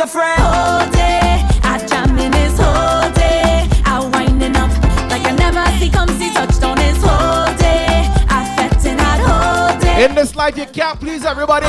Your 0.00 0.06
friend. 0.06 0.40
whole 0.40 0.90
day. 0.92 1.44
I 1.62 1.76
jam 1.86 2.18
in 2.18 2.32
this 2.32 2.56
whole 2.56 3.12
day. 3.12 3.68
I 3.84 4.00
winding 4.14 4.56
up 4.56 4.70
like 5.12 5.26
I 5.28 5.32
never 5.36 5.62
see 5.78 5.90
come 5.90 6.08
see 6.18 6.32
touchdown 6.32 6.76
this 6.78 6.96
whole 7.04 7.52
day. 7.60 8.08
I 8.32 8.40
fetting 8.56 8.98
out 8.98 9.20
whole 9.28 9.78
day. 9.78 10.06
In 10.06 10.14
this 10.14 10.34
life, 10.34 10.56
you 10.56 10.64
can't 10.64 10.98
please 10.98 11.26
everybody. 11.26 11.66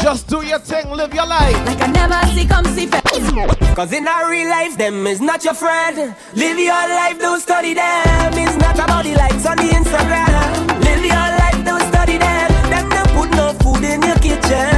Just 0.00 0.28
do 0.28 0.40
your 0.46 0.60
thing, 0.60 0.88
live 0.92 1.12
your 1.12 1.26
life. 1.26 1.58
Like 1.66 1.82
I 1.82 1.88
never 1.88 2.18
see 2.32 2.46
come 2.46 2.64
see 2.74 2.86
fe- 2.86 3.74
Cause 3.74 3.92
in 3.92 4.08
our 4.08 4.30
real 4.30 4.48
life, 4.48 4.78
them 4.78 5.06
is 5.06 5.20
not 5.20 5.44
your 5.44 5.52
friend. 5.52 6.16
Live 6.34 6.58
your 6.58 6.72
life, 6.72 7.18
don't 7.18 7.40
study 7.40 7.74
them. 7.74 8.32
It's 8.32 8.56
not 8.56 8.76
about 8.76 9.04
the 9.04 9.14
likes 9.14 9.44
on 9.44 9.58
the 9.58 9.68
Instagram. 9.80 10.80
Live 10.88 11.04
your 11.04 11.28
life, 11.42 11.60
don't 11.66 11.84
study 11.92 12.16
them. 12.16 12.48
Them 12.72 12.88
don't 12.88 13.10
put 13.12 13.30
no 13.36 13.52
food 13.60 13.84
in 13.84 14.00
your 14.00 14.16
kitchen. 14.16 14.77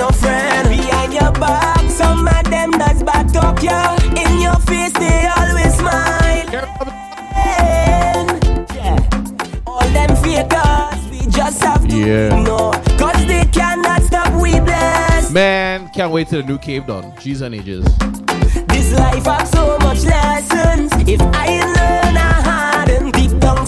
No 0.00 0.08
friend. 0.08 0.68
Behind 0.68 1.12
your 1.12 1.30
back, 1.32 1.90
some 1.90 2.26
of 2.26 2.44
them 2.44 2.70
that's 2.72 3.02
back 3.02 3.30
talk 3.32 3.62
you. 3.62 3.80
In 4.24 4.40
your 4.40 4.56
face, 4.70 4.92
they 4.94 5.28
always 5.36 5.74
smile. 5.74 6.46
Yeah. 8.76 8.96
All 9.66 9.88
them 9.96 10.12
fakers, 10.24 11.00
we 11.10 11.20
just 11.30 11.62
have 11.62 11.86
to 11.86 11.96
Yeah. 11.96 12.42
know. 12.42 12.70
Cause 12.98 13.26
they 13.26 13.44
cannot 13.52 14.02
stop 14.04 14.32
we 14.40 14.58
bless. 14.60 15.30
Man, 15.30 15.90
can't 15.94 16.12
wait 16.12 16.28
till 16.28 16.40
the 16.40 16.48
new 16.48 16.58
cave 16.58 16.86
done. 16.86 17.12
Jeez 17.22 17.42
and 17.42 17.54
ages. 17.54 17.84
This 18.72 18.92
life 18.98 19.26
have 19.26 19.48
so 19.48 19.76
much 19.86 20.02
lessons. 20.04 20.90
If 21.14 21.20
I 21.44 21.48
learn 21.76 22.16
a 22.16 22.32
harden, 22.48 23.10
deep 23.10 23.38
down 23.38 23.66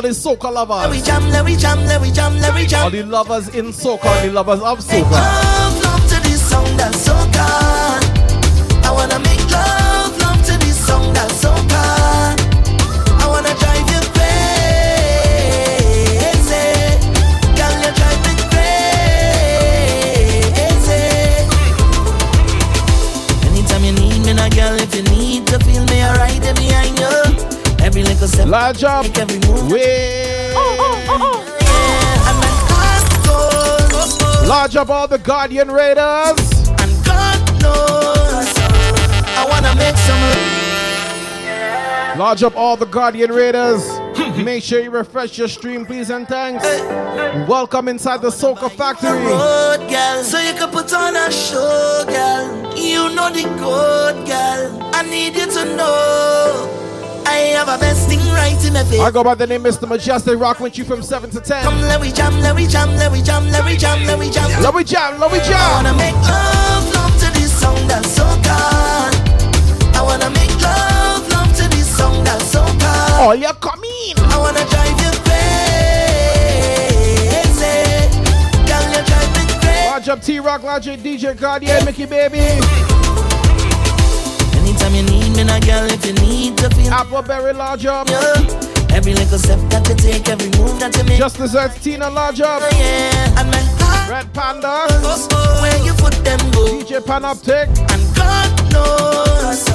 about 0.00 0.08
the 0.08 0.14
soca 0.14 0.50
Let 0.80 0.90
we 0.90 1.00
jam, 1.02 1.28
let 1.30 1.44
we 1.44 1.56
jam, 1.56 1.78
let 1.86 2.00
we 2.00 2.10
jam, 2.10 2.34
let 2.40 2.54
we 2.54 2.66
All 2.74 2.90
the 2.90 3.02
lovers 3.02 3.48
in 3.48 3.66
soca, 3.66 4.04
all 4.04 4.22
the 4.22 4.30
lovers 4.32 4.60
of 4.60 4.78
Make 4.88 5.04
soca. 5.04 5.10
love, 5.10 5.84
love 5.84 6.08
to 6.08 6.20
this 6.28 6.42
song 6.48 6.76
that's 6.76 7.00
so 7.04 7.14
good. 7.26 8.04
I 8.84 8.90
wanna 8.92 9.18
make 9.20 9.50
love, 9.50 10.18
love 10.20 10.42
to 10.46 10.56
this 10.64 10.78
song 10.86 11.12
that's 11.12 11.40
so 11.40 11.52
good. 11.54 12.40
I 13.20 13.26
wanna 13.28 13.54
drive 13.60 13.90
you 13.92 14.00
crazy. 14.16 14.38
Girl, 17.58 17.74
you 17.84 17.92
drive 17.98 18.20
me 18.26 18.32
crazy. 18.50 21.04
Anytime 23.48 23.82
you 23.84 23.92
need 23.92 24.20
me, 24.24 24.32
now, 24.34 24.48
girl, 24.48 24.76
if 24.80 24.94
you 24.94 25.02
need 25.14 25.46
to 25.48 25.58
feel 25.60 25.84
me, 25.86 26.02
alright, 26.04 26.40
there 26.40 26.54
behind 26.54 26.98
you. 26.98 27.10
Every 27.84 28.02
little 28.02 28.28
step, 28.28 28.46
Large 28.46 28.84
up. 28.84 29.02
make 29.04 29.18
every 29.18 29.38
up 34.80 34.88
all 34.88 35.06
the 35.06 35.18
Guardian 35.18 35.70
Raiders. 35.70 36.40
And 36.80 37.04
God 37.04 37.38
knows 37.60 38.48
I 39.36 39.46
wanna 39.50 39.74
make 39.74 39.96
some 39.96 40.20
Large 42.18 42.42
up 42.44 42.56
all 42.56 42.76
the 42.78 42.86
Guardian 42.86 43.30
Raiders. 43.30 43.86
Make 44.44 44.62
sure 44.62 44.80
you 44.80 44.90
refresh 44.90 45.38
your 45.38 45.48
stream, 45.48 45.86
please, 45.86 46.10
and 46.10 46.26
thanks. 46.26 46.64
Welcome 47.48 47.88
inside 47.88 48.20
the 48.22 48.30
Soca 48.30 48.70
Factory. 48.70 49.10
road, 49.10 49.86
girl, 49.88 50.22
so 50.22 50.38
you 50.38 50.52
can 50.54 50.70
put 50.70 50.92
on 50.92 51.14
a 51.14 51.30
show, 51.30 52.04
girl. 52.06 52.74
You 52.76 53.14
know 53.14 53.30
the 53.30 53.44
code, 53.58 54.26
girl. 54.26 54.90
I 54.94 55.02
need 55.02 55.36
you 55.36 55.46
to 55.46 55.76
know 55.76 56.39
I 57.40 57.56
have 57.56 57.68
a 57.68 57.78
best 57.78 58.06
thing 58.06 58.18
right 58.36 58.62
in 58.66 58.74
my 58.74 58.84
face. 58.84 59.00
I 59.00 59.10
go 59.10 59.24
by 59.24 59.34
the 59.34 59.46
name 59.46 59.62
Mr. 59.62 59.88
Mejustik, 59.88 60.38
rock 60.38 60.60
with 60.60 60.76
you 60.76 60.84
from 60.84 61.02
7 61.02 61.30
to 61.30 61.40
10. 61.40 61.62
Come, 61.64 61.80
let 61.80 61.98
we 61.98 62.12
jam, 62.12 62.38
let 62.40 62.54
we 62.54 62.66
jam, 62.66 62.90
let 62.96 63.10
we 63.10 63.22
jam, 63.22 63.48
let 63.50 63.64
we 63.64 63.76
jam, 63.78 64.04
let 64.04 64.18
we 64.18 64.28
jam. 64.30 64.62
Love 64.62 64.74
we 64.74 64.84
jam, 64.84 65.18
love 65.18 65.32
we 65.32 65.38
jam. 65.38 65.56
I 65.56 65.72
wanna 65.82 65.94
make 65.96 66.14
love, 66.16 66.94
love 66.94 67.18
to 67.20 67.30
this 67.40 67.50
song 67.58 67.86
that's 67.88 68.10
so 68.14 68.26
good. 68.44 69.14
I 69.96 70.02
wanna 70.02 70.28
make 70.36 70.52
love, 70.60 71.26
love 71.32 71.48
to 71.56 71.68
this 71.74 71.88
song 71.96 72.22
that's 72.24 72.44
so 72.52 72.62
good. 72.62 72.84
Oh, 73.16 73.28
All 73.28 73.34
you 73.34 73.48
come 73.54 73.82
in. 73.84 74.18
I 74.18 74.36
wanna 74.36 74.64
drive 74.68 75.00
you 75.00 75.10
crazy. 76.84 77.80
Girl, 78.68 78.84
you 78.92 79.00
drive 79.08 79.32
me 79.32 79.44
crazy. 79.60 79.88
Large 79.88 80.08
up 80.10 80.20
T-Rock, 80.20 80.62
large 80.62 80.88
up 80.88 80.98
DJ 81.00 81.34
Guardian, 81.40 81.84
Mickey 81.86 82.04
Baby. 82.04 82.89
Anytime 85.40 85.40
you 85.40 85.46
need 85.46 85.46
me, 85.46 85.46
now, 85.46 85.60
girl, 85.60 85.90
if 85.90 86.06
you 86.06 86.12
need 86.14 86.58
to 86.58 86.68
feel 86.70 86.92
Appleberry, 86.92 87.56
large 87.56 87.86
up. 87.86 88.08
yeah. 88.08 88.94
Every 88.94 89.14
little 89.14 89.38
step 89.38 89.58
that 89.70 89.88
you 89.88 89.94
take, 89.94 90.28
every 90.28 90.50
move 90.58 90.78
that 90.80 90.96
you 90.96 91.04
make. 91.04 91.18
Just 91.18 91.36
Desserts, 91.38 91.82
Tina, 91.82 92.10
large 92.10 92.40
up. 92.40 92.60
yeah, 92.72 93.38
and 93.40 93.50
my 93.50 93.58
heart 93.80 93.80
ah. 93.80 94.08
Red 94.10 94.34
Panda. 94.34 94.86
goes 95.02 95.28
where 95.62 95.78
you 95.84 95.94
put 95.94 96.12
them 96.24 96.38
go. 96.50 96.66
DJ 96.66 97.00
Panoptic. 97.00 97.68
And 97.92 98.02
God 98.16 98.50
knows 98.72 99.68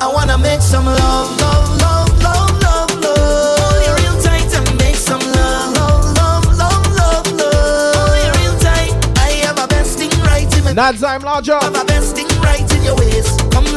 I 0.00 0.10
wanna 0.14 0.38
make 0.38 0.60
some 0.60 0.84
love, 0.86 1.40
love, 1.40 1.80
love, 1.80 2.22
love, 2.22 2.62
love, 2.62 2.90
love. 3.00 3.58
Hold 3.58 3.82
you 3.86 3.94
real 4.04 4.22
tight 4.22 4.52
and 4.54 4.78
make 4.78 4.96
some 4.96 5.20
love, 5.20 5.74
love, 5.74 6.04
love, 6.16 6.46
love, 6.54 6.86
love, 6.94 7.26
love. 7.32 7.94
Hold 7.96 8.20
you 8.22 8.32
real 8.42 8.56
tight. 8.60 8.92
I 9.18 9.30
have 9.48 9.58
a 9.58 9.66
best 9.66 9.98
thing 9.98 10.10
right 10.22 10.46
in 10.56 10.64
my 10.64 10.72
Nadzime, 10.72 11.22
large 11.24 11.48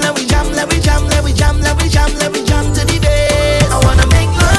let 0.08 0.16
we 0.18 0.26
jam, 0.26 0.52
let 0.54 0.72
we 0.72 0.80
jam, 0.80 1.06
let 1.10 1.24
we 1.24 1.34
jam, 1.34 1.60
let 1.60 1.82
we 1.82 1.90
jam, 1.90 2.10
let 2.18 2.32
we 2.32 2.42
jam 2.46 2.74
to 2.74 2.86
the 2.86 3.00
bass. 3.00 3.70
I 3.70 3.80
wanna 3.84 4.08
make 4.08 4.30
love 4.40 4.57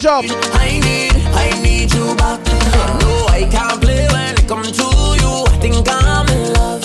Large 0.00 0.30
up. 0.30 0.54
I 0.54 0.78
need, 0.78 1.12
I 1.34 1.60
need 1.60 1.92
you 1.92 2.14
back 2.14 2.38
No, 3.00 3.26
I 3.30 3.48
can't 3.50 3.80
play 3.82 4.06
when 4.12 4.34
it 4.38 4.46
comes 4.46 4.70
to 4.76 4.84
you 4.84 5.44
I 5.44 5.58
think 5.60 5.88
I'm 5.90 6.28
in 6.28 6.52
love 6.52 6.84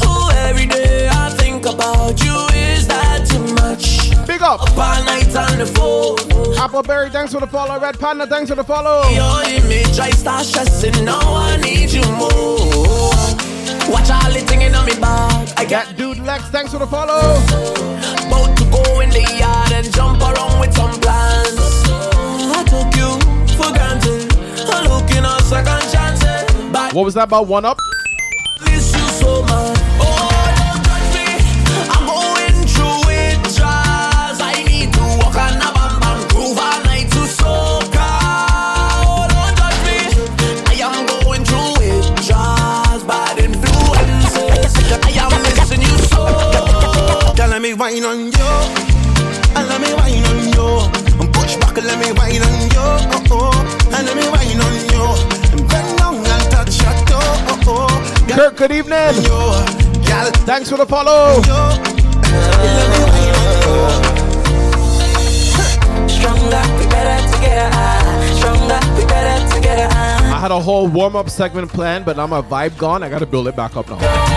Oh, 0.00 0.30
every 0.46 0.64
day 0.66 1.06
I 1.10 1.28
think 1.36 1.66
about 1.66 2.22
you 2.24 2.34
Is 2.56 2.86
that 2.88 3.26
too 3.28 3.44
much? 3.60 4.16
Big 4.26 4.40
up. 4.40 4.62
Up 4.62 4.78
all 4.78 5.04
night 5.04 5.36
on 5.36 5.58
the 5.58 5.66
phone 5.66 6.16
Appleberry, 6.56 7.12
thanks 7.12 7.34
for 7.34 7.40
the 7.40 7.46
follow. 7.46 7.78
Red 7.78 7.98
Panda, 7.98 8.26
thanks 8.26 8.48
for 8.48 8.56
the 8.56 8.64
follow. 8.64 9.06
Your 9.10 9.42
image, 9.44 9.98
I 9.98 10.08
start 10.10 10.46
stressing. 10.46 11.04
Now 11.04 11.20
I 11.20 11.58
need 11.58 11.90
you 11.90 12.00
more. 12.12 13.12
Watch 13.92 14.08
all 14.08 14.32
the 14.32 14.40
thing 14.46 14.62
in 14.62 14.72
me 14.72 14.94
bag. 14.98 15.48
I 15.58 15.64
That 15.66 15.68
get 15.68 15.96
dude 15.98 16.20
Lex, 16.20 16.48
thanks 16.48 16.72
for 16.72 16.78
the 16.78 16.86
follow. 16.86 17.20
about 18.24 18.56
to 18.56 18.64
go 18.70 19.00
in 19.00 19.10
the 19.10 19.20
yard 19.38 19.72
and 19.72 19.92
jump 19.92 20.22
around 20.22 20.33
What 26.94 27.04
was 27.04 27.14
that 27.14 27.24
about? 27.24 27.48
One 27.48 27.64
up? 27.64 27.80
Kirk, 58.34 58.56
good 58.56 58.72
evening. 58.72 59.14
Thanks 60.44 60.68
for 60.68 60.76
the 60.76 60.84
follow. 60.86 61.40
I 70.32 70.38
had 70.40 70.50
a 70.50 70.60
whole 70.60 70.88
warm 70.88 71.14
up 71.14 71.30
segment 71.30 71.70
planned, 71.70 72.04
but 72.04 72.16
now 72.16 72.26
my 72.26 72.42
vibe 72.42 72.76
gone. 72.76 73.04
I 73.04 73.08
gotta 73.08 73.24
build 73.26 73.46
it 73.46 73.54
back 73.54 73.76
up 73.76 73.88
now. 73.88 74.33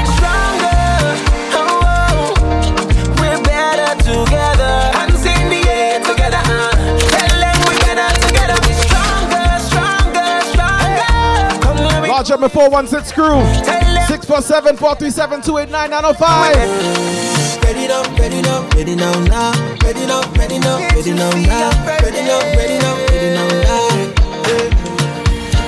Large 12.17 12.31
up 12.31 12.51
416 12.51 13.13
crew. 13.13 13.37
tell 13.61 14.07
647 14.09 14.75
437 14.77 15.41
289 15.69 15.89
905. 16.17 17.61
Ready 17.61 17.85
now, 17.85 18.01
ready 18.17 18.41
now, 18.41 18.65
ready 18.73 18.95
now, 18.95 19.13
now. 19.29 19.53
Ready 19.85 20.07
now, 20.09 20.25
ready 20.33 20.57
now, 20.57 20.81
ready 20.81 21.13
now, 21.13 21.29
now. 21.29 21.69
Ready 22.01 22.25
now, 22.25 22.41
ready 22.57 22.81
now, 22.81 22.97
ready 23.05 23.29
now, 23.37 23.45
now. 23.61 24.17
Yeah. 24.49 24.73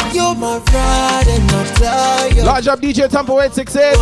You 0.10 0.34
my 0.42 0.58
ride 0.74 1.30
and 1.30 1.46
my 1.54 1.62
tire. 1.78 2.44
Large 2.44 2.68
up 2.68 2.80
DJ 2.82 3.08
Tampa 3.08 3.32
868. 3.32 3.94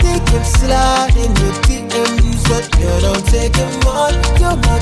Take 0.00 0.24
him 0.24 0.44
slide 0.56 1.12
in 1.20 1.36
your 1.36 1.52
DMs, 1.68 2.48
but 2.48 2.64
you 2.80 2.88
don't 3.04 3.20
take 3.28 3.56
him 3.56 3.68
on. 3.84 4.16
You're 4.40 4.56
my 4.56 4.80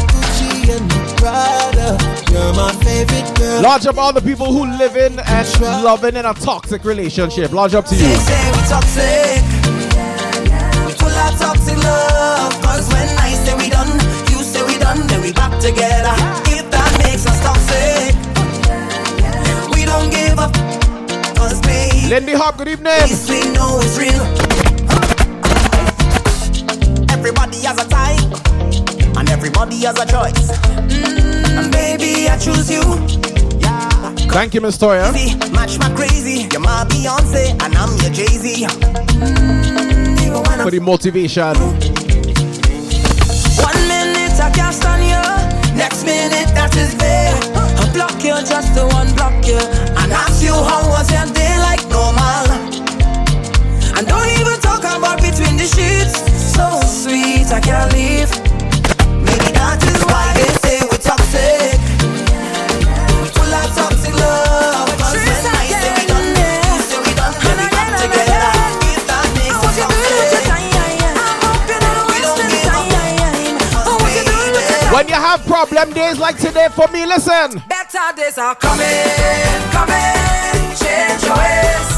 And 0.70 0.90
Prada. 1.16 1.96
You're 2.30 2.52
my 2.54 2.72
favorite 2.84 3.38
girl. 3.38 3.62
Large 3.62 3.86
up 3.86 3.96
all 3.96 4.12
the 4.12 4.20
people 4.20 4.52
who 4.52 4.66
live 4.76 4.96
in 4.96 5.18
and 5.18 5.60
loving 5.82 6.14
in 6.16 6.26
a 6.26 6.34
toxic 6.34 6.84
relationship. 6.84 7.52
Large 7.52 7.74
up 7.74 7.86
to 7.86 7.94
you. 7.94 8.02
Say 8.02 8.50
we 8.52 8.60
toxic. 8.68 9.42
We 10.84 10.92
full 10.92 11.08
of 11.08 11.38
toxic 11.40 11.76
love. 11.82 12.52
Cause 12.62 12.86
when 12.92 13.08
I 13.18 13.32
say 13.44 13.56
we 13.56 13.70
done, 13.70 13.88
you 14.30 14.44
say 14.44 14.62
we 14.66 14.78
done, 14.78 15.06
then 15.06 15.22
we 15.22 15.32
back 15.32 15.58
together. 15.58 16.12
If 16.52 16.70
that 16.70 16.90
makes 17.02 17.24
us 17.26 17.40
toxic, 17.40 18.14
we 19.74 19.86
don't 19.86 20.10
give 20.10 20.38
up. 20.38 20.52
Cause 21.36 21.60
baby, 21.62 22.08
Lindy 22.08 22.34
Hop, 22.34 22.58
good 22.58 22.68
evening. 22.68 23.08
Everybody 29.60 29.84
has 29.86 29.98
a 29.98 30.06
choice. 30.06 30.50
Mm, 30.86 31.72
baby, 31.72 32.28
I 32.28 32.38
choose 32.38 32.70
you. 32.70 32.82
Yeah. 33.58 34.14
Thank 34.30 34.54
you, 34.54 34.60
Miss 34.60 34.78
Toya. 34.78 35.12
Match 35.52 35.78
my 35.78 35.90
crazy. 35.96 36.46
You're 36.52 36.60
my 36.60 36.84
Beyonce, 36.88 37.50
and 37.62 37.74
I'm 37.74 37.90
your 37.98 38.12
Jay 38.12 38.26
Z. 38.26 38.66
For 40.62 40.70
the 40.70 40.80
motivation. 40.80 41.56
One 43.58 43.80
minute 43.88 44.38
I 44.38 44.50
can't 44.54 44.74
stand 44.74 45.02
you, 45.02 45.76
next 45.76 46.04
minute 46.04 46.54
that 46.54 46.76
is 46.76 46.94
there. 46.96 47.34
I 47.82 47.90
block 47.92 48.22
you 48.22 48.38
just 48.46 48.74
to 48.74 48.86
unblock 48.94 49.44
you, 49.46 49.58
and 49.98 50.12
ask 50.12 50.42
you 50.42 50.52
how 50.54 50.88
was 50.88 51.10
your 51.10 51.26
day 51.34 51.58
like 51.58 51.82
normal. 51.90 52.46
And 53.98 54.06
don't 54.06 54.30
even 54.38 54.60
talk 54.60 54.84
about 54.84 55.18
between 55.20 55.56
the 55.56 55.66
sheets. 55.66 56.14
So 56.54 56.80
sweet, 56.86 57.50
I 57.52 57.60
can't 57.60 57.92
leave. 57.92 58.47
Problem 75.58 75.92
days 75.92 76.18
like 76.18 76.38
today 76.38 76.68
for 76.74 76.88
me, 76.88 77.04
listen. 77.04 77.62
Better 77.68 78.16
days 78.16 78.38
are 78.38 78.54
coming, 78.54 78.86
coming. 79.72 80.76
Change 80.76 81.22
your 81.24 81.36
ways. 81.36 81.97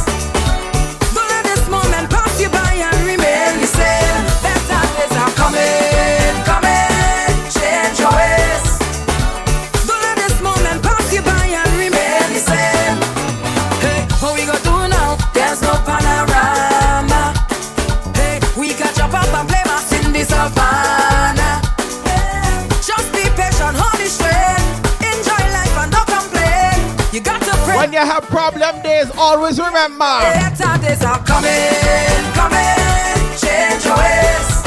When 27.91 27.99
you 28.07 28.07
have 28.07 28.23
problem 28.29 28.83
days, 28.83 29.11
always 29.19 29.59
remember. 29.59 29.99
Better 29.99 30.79
days 30.79 31.03
are 31.03 31.19
coming, 31.27 32.23
coming. 32.39 33.19
Change 33.35 33.83
your 33.83 33.99
ways. 33.99 34.63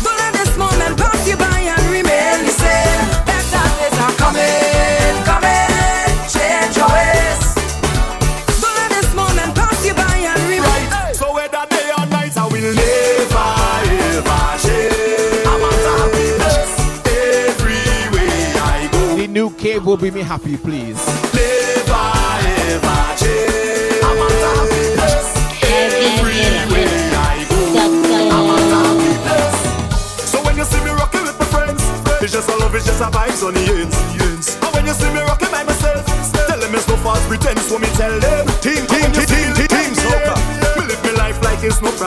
Don't 0.00 0.16
let 0.16 0.32
this 0.32 0.56
moment 0.56 0.96
pass 0.96 1.28
you 1.28 1.36
by 1.36 1.60
and 1.60 1.84
remain 1.92 2.46
the 2.48 2.54
same. 2.56 3.04
Better 3.28 3.68
days 3.76 3.98
are 4.00 4.16
coming, 4.16 5.20
coming. 5.28 5.68
Change 6.32 6.74
your 6.80 6.88
ways. 6.96 7.40
Don't 8.56 8.72
let 8.72 8.88
this 8.96 9.12
moment 9.12 9.54
pass 9.54 9.84
you 9.84 9.92
by 9.92 10.16
and 10.16 10.40
remain. 10.48 10.64
Right. 10.64 11.14
So 11.14 11.28
whether 11.34 11.66
day 11.68 11.92
or 11.92 12.06
night, 12.06 12.34
I 12.38 12.46
will 12.48 12.72
never 12.72 13.52
ever 14.00 14.44
change. 14.64 15.44
I'm 15.44 15.60
a 15.60 15.72
happiness 15.92 16.72
every 17.04 17.84
way 18.16 18.32
I 18.56 18.88
go. 18.90 19.16
The 19.16 19.26
new 19.26 19.50
cave 19.50 19.84
will 19.84 19.98
be 19.98 20.10
me 20.10 20.22
happy, 20.22 20.56
please. 20.56 20.96
Live 21.34 21.63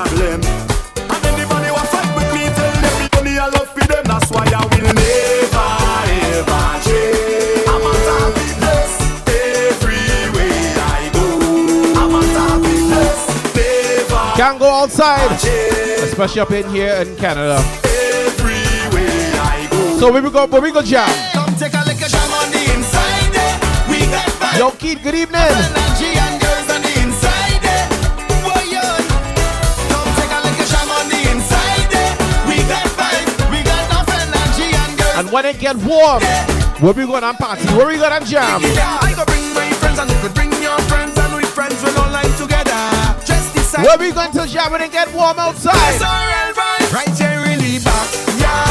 problem. 0.06 0.67
Outside, 14.88 15.32
especially 16.02 16.40
up 16.40 16.52
in 16.52 16.70
here 16.70 16.94
in 17.04 17.14
Canada. 17.18 17.60
Every 17.84 18.64
way 18.96 19.36
I 19.36 19.68
go. 19.70 20.00
So 20.00 20.14
where 20.14 20.24
we 20.24 20.32
go, 20.32 20.48
where 20.48 20.62
we 20.62 20.72
go 20.72 20.82
jam. 20.82 21.10
Come 21.34 21.54
take 21.56 21.74
a 21.74 21.84
lick 21.84 22.00
of 22.00 22.08
jam 22.08 22.32
on 22.32 22.48
the 22.56 22.64
inside 22.72 23.32
there. 23.36 23.56
We 23.92 24.00
got 24.08 24.24
vibes. 24.40 24.60
Yo, 24.60 24.72
Keith, 24.80 25.04
good 25.04 25.16
evening. 25.16 25.44
Energy 25.44 26.16
and 26.16 26.40
girls 26.40 26.70
on 26.72 26.80
the 26.88 26.94
inside 27.04 27.60
eh? 27.68 27.68
there. 27.68 27.88
Boy, 28.48 28.64
yo. 28.72 28.86
Come 29.92 30.08
take 30.16 30.32
a 30.32 30.40
lick 30.48 30.56
of 30.56 30.68
jam 30.72 30.88
on 30.88 31.06
the 31.12 31.20
inside 31.36 31.92
eh? 31.92 31.92
there. 31.92 32.16
We 32.48 32.58
got 32.72 32.88
vibes. 32.96 33.36
We 33.52 33.60
got 33.68 33.80
enough 33.92 34.08
energy 34.08 34.72
and 34.72 34.92
girls. 34.96 35.16
And 35.20 35.28
when 35.36 35.46
it 35.52 35.60
get 35.60 35.76
warm, 35.84 36.24
where 36.80 36.96
we 36.96 37.04
going 37.04 37.28
and 37.28 37.38
party? 37.38 37.68
Where 37.76 37.88
we 37.88 38.00
going 38.00 38.16
and 38.16 38.26
jam? 38.26 38.64
I 38.64 39.12
go 39.12 39.26
bring 39.28 39.52
my 39.52 39.68
friends 39.84 40.00
and 40.00 40.08
you 40.10 40.16
could 40.24 40.34
bring 40.34 40.47
Where 43.88 43.98
we 43.98 44.12
going 44.12 44.32
to 44.34 44.46
jam 44.46 44.76
it 44.76 44.92
get 44.92 45.14
warm 45.14 45.40
outside? 45.40 45.72
Right? 46.92 47.08
Here 47.08 47.40
the 47.56 47.80
back. 47.86 48.10
Yeah. 48.38 48.68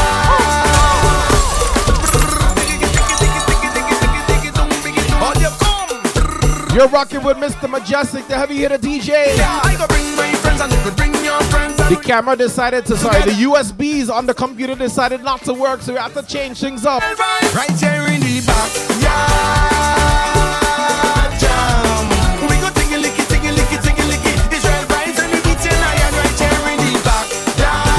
Oh, 5.19 5.33
come. 5.59 6.77
You're 6.77 6.87
rocking 6.89 7.23
with 7.23 7.37
Mr. 7.37 7.67
Mejustik, 7.67 8.27
the 8.27 8.35
heavy 8.35 8.57
hitter 8.57 8.77
DJ. 8.77 9.35
Yeah, 9.35 9.59
I 9.63 9.75
go 9.75 9.87
bring 9.87 10.15
my 10.15 10.31
friends 10.35 10.61
and 10.61 10.71
you 10.71 10.79
could 10.83 10.95
bring 10.95 11.15
your 11.25 11.41
friends. 11.45 11.77
The 11.77 11.95
camera 11.95 12.35
decided 12.35 12.85
to, 12.85 12.95
sorry, 12.95 13.23
the 13.23 13.41
USBs 13.49 14.11
on 14.13 14.27
the 14.27 14.35
computer 14.35 14.75
decided 14.75 15.23
not 15.23 15.41
to 15.45 15.53
work, 15.55 15.81
so 15.81 15.93
we 15.93 15.99
have 15.99 16.13
to 16.13 16.21
change 16.21 16.59
things 16.59 16.85
up. 16.85 17.01
Right 17.01 17.71
here 17.79 18.05
in 18.13 18.21
the 18.21 18.43
back. 18.45 19.01
Yeah. 19.01 19.66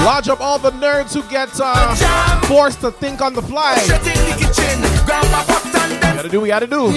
Lodge 0.04 0.28
up 0.28 0.40
all 0.40 0.58
the 0.58 0.70
nerds 0.72 1.12
who 1.14 1.22
get 1.28 1.48
uh, 1.60 2.40
forced 2.46 2.80
to 2.80 2.90
think 2.90 3.20
on 3.20 3.34
the 3.34 3.42
fly. 3.42 3.76
Straight 3.78 4.00
in 4.00 4.24
the 4.30 4.36
kitchen. 4.38 4.80
Grab 5.04 5.24
a 5.24 5.44
pot 5.44 5.64
and 5.64 6.02
then 6.02 6.16
Gotta 6.16 6.28
do 6.28 6.40
what 6.40 6.46
you 6.46 6.52
gotta 6.52 6.66
do. 6.66 6.92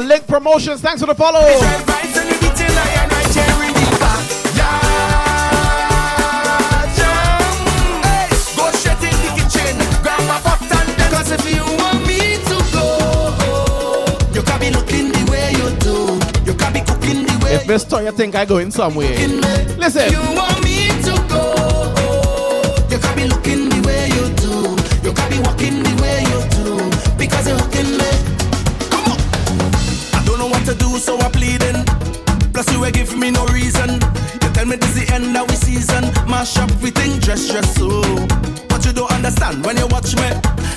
Do. 0.00 0.08
Link 0.08 0.26
Promotions, 0.26 0.80
thanks 0.80 1.00
for 1.00 1.06
the 1.06 1.14
follow. 1.14 1.40
If 17.48 17.66
Miss 17.68 17.84
Toya 17.84 18.14
think 18.14 18.34
I 18.34 18.44
going 18.44 18.70
somewhere, 18.70 19.18
you 19.18 19.40
listen. 19.78 20.45
You 32.86 32.92
give 32.92 33.18
me 33.18 33.32
no 33.32 33.44
reason. 33.46 33.98
You 34.40 34.48
tell 34.54 34.64
me 34.64 34.76
this 34.76 34.94
the 34.94 35.12
end 35.12 35.36
of 35.36 35.50
we 35.50 35.56
season. 35.56 36.04
Mash 36.30 36.56
up 36.56 36.70
everything, 36.70 37.18
dress, 37.18 37.50
dress 37.50 37.74
so. 37.74 38.00
But 38.68 38.86
you 38.86 38.92
don't 38.92 39.10
understand 39.10 39.66
when 39.66 39.76
you 39.76 39.88
watch 39.88 40.14
me. 40.14 40.30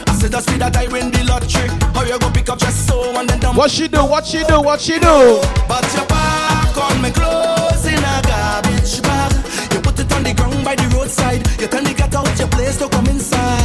I 0.10 0.18
said 0.18 0.32
just 0.32 0.48
be 0.50 0.58
that 0.58 0.76
I 0.76 0.88
win 0.88 1.12
the 1.12 1.24
lottery. 1.26 1.70
How 1.94 2.02
you 2.02 2.18
go 2.18 2.32
pick 2.32 2.50
up 2.50 2.58
dress 2.58 2.74
so 2.88 3.16
and 3.16 3.30
then 3.30 3.40
dump. 3.40 3.60
What 3.60 3.70
she 3.70 3.88
do? 3.88 4.04
What 4.04 4.26
she 4.26 4.44
do? 4.44 4.60
What 4.60 4.82
she 4.82 4.98
do? 4.98 5.38
But 5.70 5.86
your 5.94 6.08
back 6.10 6.76
on 6.82 7.00
me 7.00 7.12
clothes 7.12 7.86
in 7.86 8.02
a 8.02 8.16
garbage 8.26 9.04
bag. 9.06 9.30
You 9.72 9.80
put 9.80 10.00
it 10.00 10.12
on 10.12 10.24
the 10.24 10.34
ground 10.34 10.66
by 10.66 10.74
the 10.74 10.90
roadside. 10.98 11.46
You 11.62 11.68
tell 11.68 11.84
me 11.84 11.94
get 11.94 12.16
out 12.16 12.26
your 12.40 12.48
place 12.48 12.78
to 12.78 12.90
come 12.90 13.06
inside. 13.06 13.59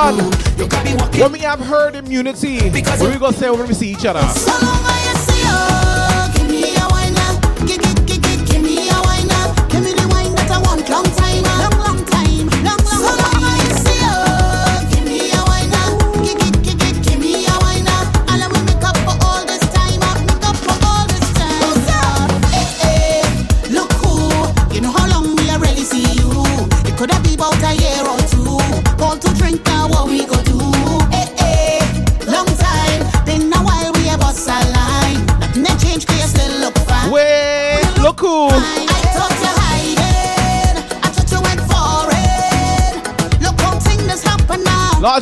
Done, 0.00 0.18
when 1.18 1.32
we 1.32 1.40
have 1.40 1.60
herd 1.60 1.94
immunity, 1.94 2.70
we 2.70 2.80
go 2.80 3.30
say 3.30 3.50
when 3.50 3.66
we 3.66 3.74
see 3.74 3.90
each 3.90 4.06
other. 4.06 4.79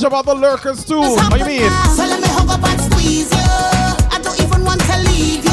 Now. 0.01 0.09
Large 0.09 0.13
about 0.13 0.25
the 0.27 0.35
lurkers 0.35 0.85
too. 0.85 1.01
What 1.01 1.39
you 1.39 1.47
mean? 1.47 1.71
So 1.97 2.05
let 2.07 2.21
me 2.21 2.29
hug 2.29 2.51
up 2.51 2.63
and 2.63 2.81
squeeze 2.81 3.31
you. 3.31 3.39
I 4.11 4.21
don't 4.23 4.41
even 4.41 4.65
want 4.65 4.81
to 4.81 4.97
leave 5.11 5.45
you. 5.45 5.51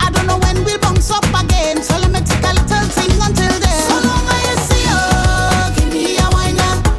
I 0.00 0.10
don't 0.12 0.26
know 0.26 0.38
when 0.38 0.64
we'll 0.64 0.78
bounce 0.78 1.10
up 1.10 1.24
again. 1.24 1.82
So 1.82 1.98
let 1.98 2.10
me 2.10 2.20
take 2.20 2.42
a 2.42 2.52
little 2.52 2.88
thing 2.96 3.12
until 3.20 3.52
then. 3.60 3.80
So 3.88 3.96
long 4.08 4.26
you 4.46 4.56
see 4.68 4.84
you. 4.88 5.00
Give 5.76 5.90
me 5.92 6.18
a 6.18 6.28
wine. 6.32 6.56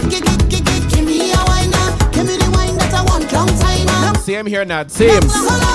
Give, 0.09 0.23
give, 0.23 0.49
give, 0.49 0.65
give, 0.65 0.89
give 0.89 1.05
me 1.05 1.31
a 1.33 1.41
wine. 1.47 1.71
Give 2.11 2.25
me 2.27 2.37
the 2.37 2.49
wine 2.53 2.77
that 2.77 2.93
I 2.93 3.01
want 3.03 3.31
long 3.31 3.47
time. 3.47 4.15
Same 4.21 4.45
here, 4.45 4.65
Nat. 4.65 4.91
Same. 4.91 5.70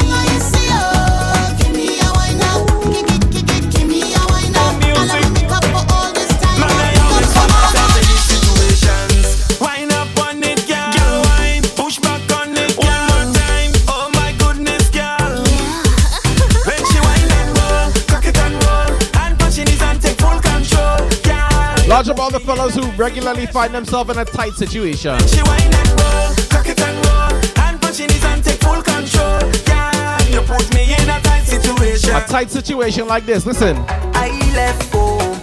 About 22.66 22.74
the 22.74 22.80
fellas 22.80 22.96
who 22.96 23.02
regularly 23.02 23.46
find 23.46 23.74
themselves 23.74 24.10
in 24.10 24.18
a 24.18 24.24
tight 24.24 24.54
situation. 24.54 25.18
She 25.28 25.42
wine 25.42 25.62
and 25.62 25.88
roll, 26.00 26.34
cock 26.50 26.68
it 26.68 26.80
and 26.80 27.06
roll, 27.06 27.64
and 27.64 27.80
push 27.80 28.00
it 28.00 28.24
and 28.24 28.44
take 28.44 28.60
full 28.60 28.82
control, 28.82 29.40
girl. 29.64 30.18
You 30.30 30.40
put 30.42 30.74
me 30.74 30.94
in 30.94 31.08
a 31.08 31.20
tight 31.22 31.44
situation. 31.44 32.14
A 32.14 32.20
tight 32.26 32.50
situation 32.50 33.06
like 33.06 33.26
this. 33.26 33.46
Listen. 33.46 33.76
I 34.14 34.30
left 34.54 34.92
home 34.92 35.40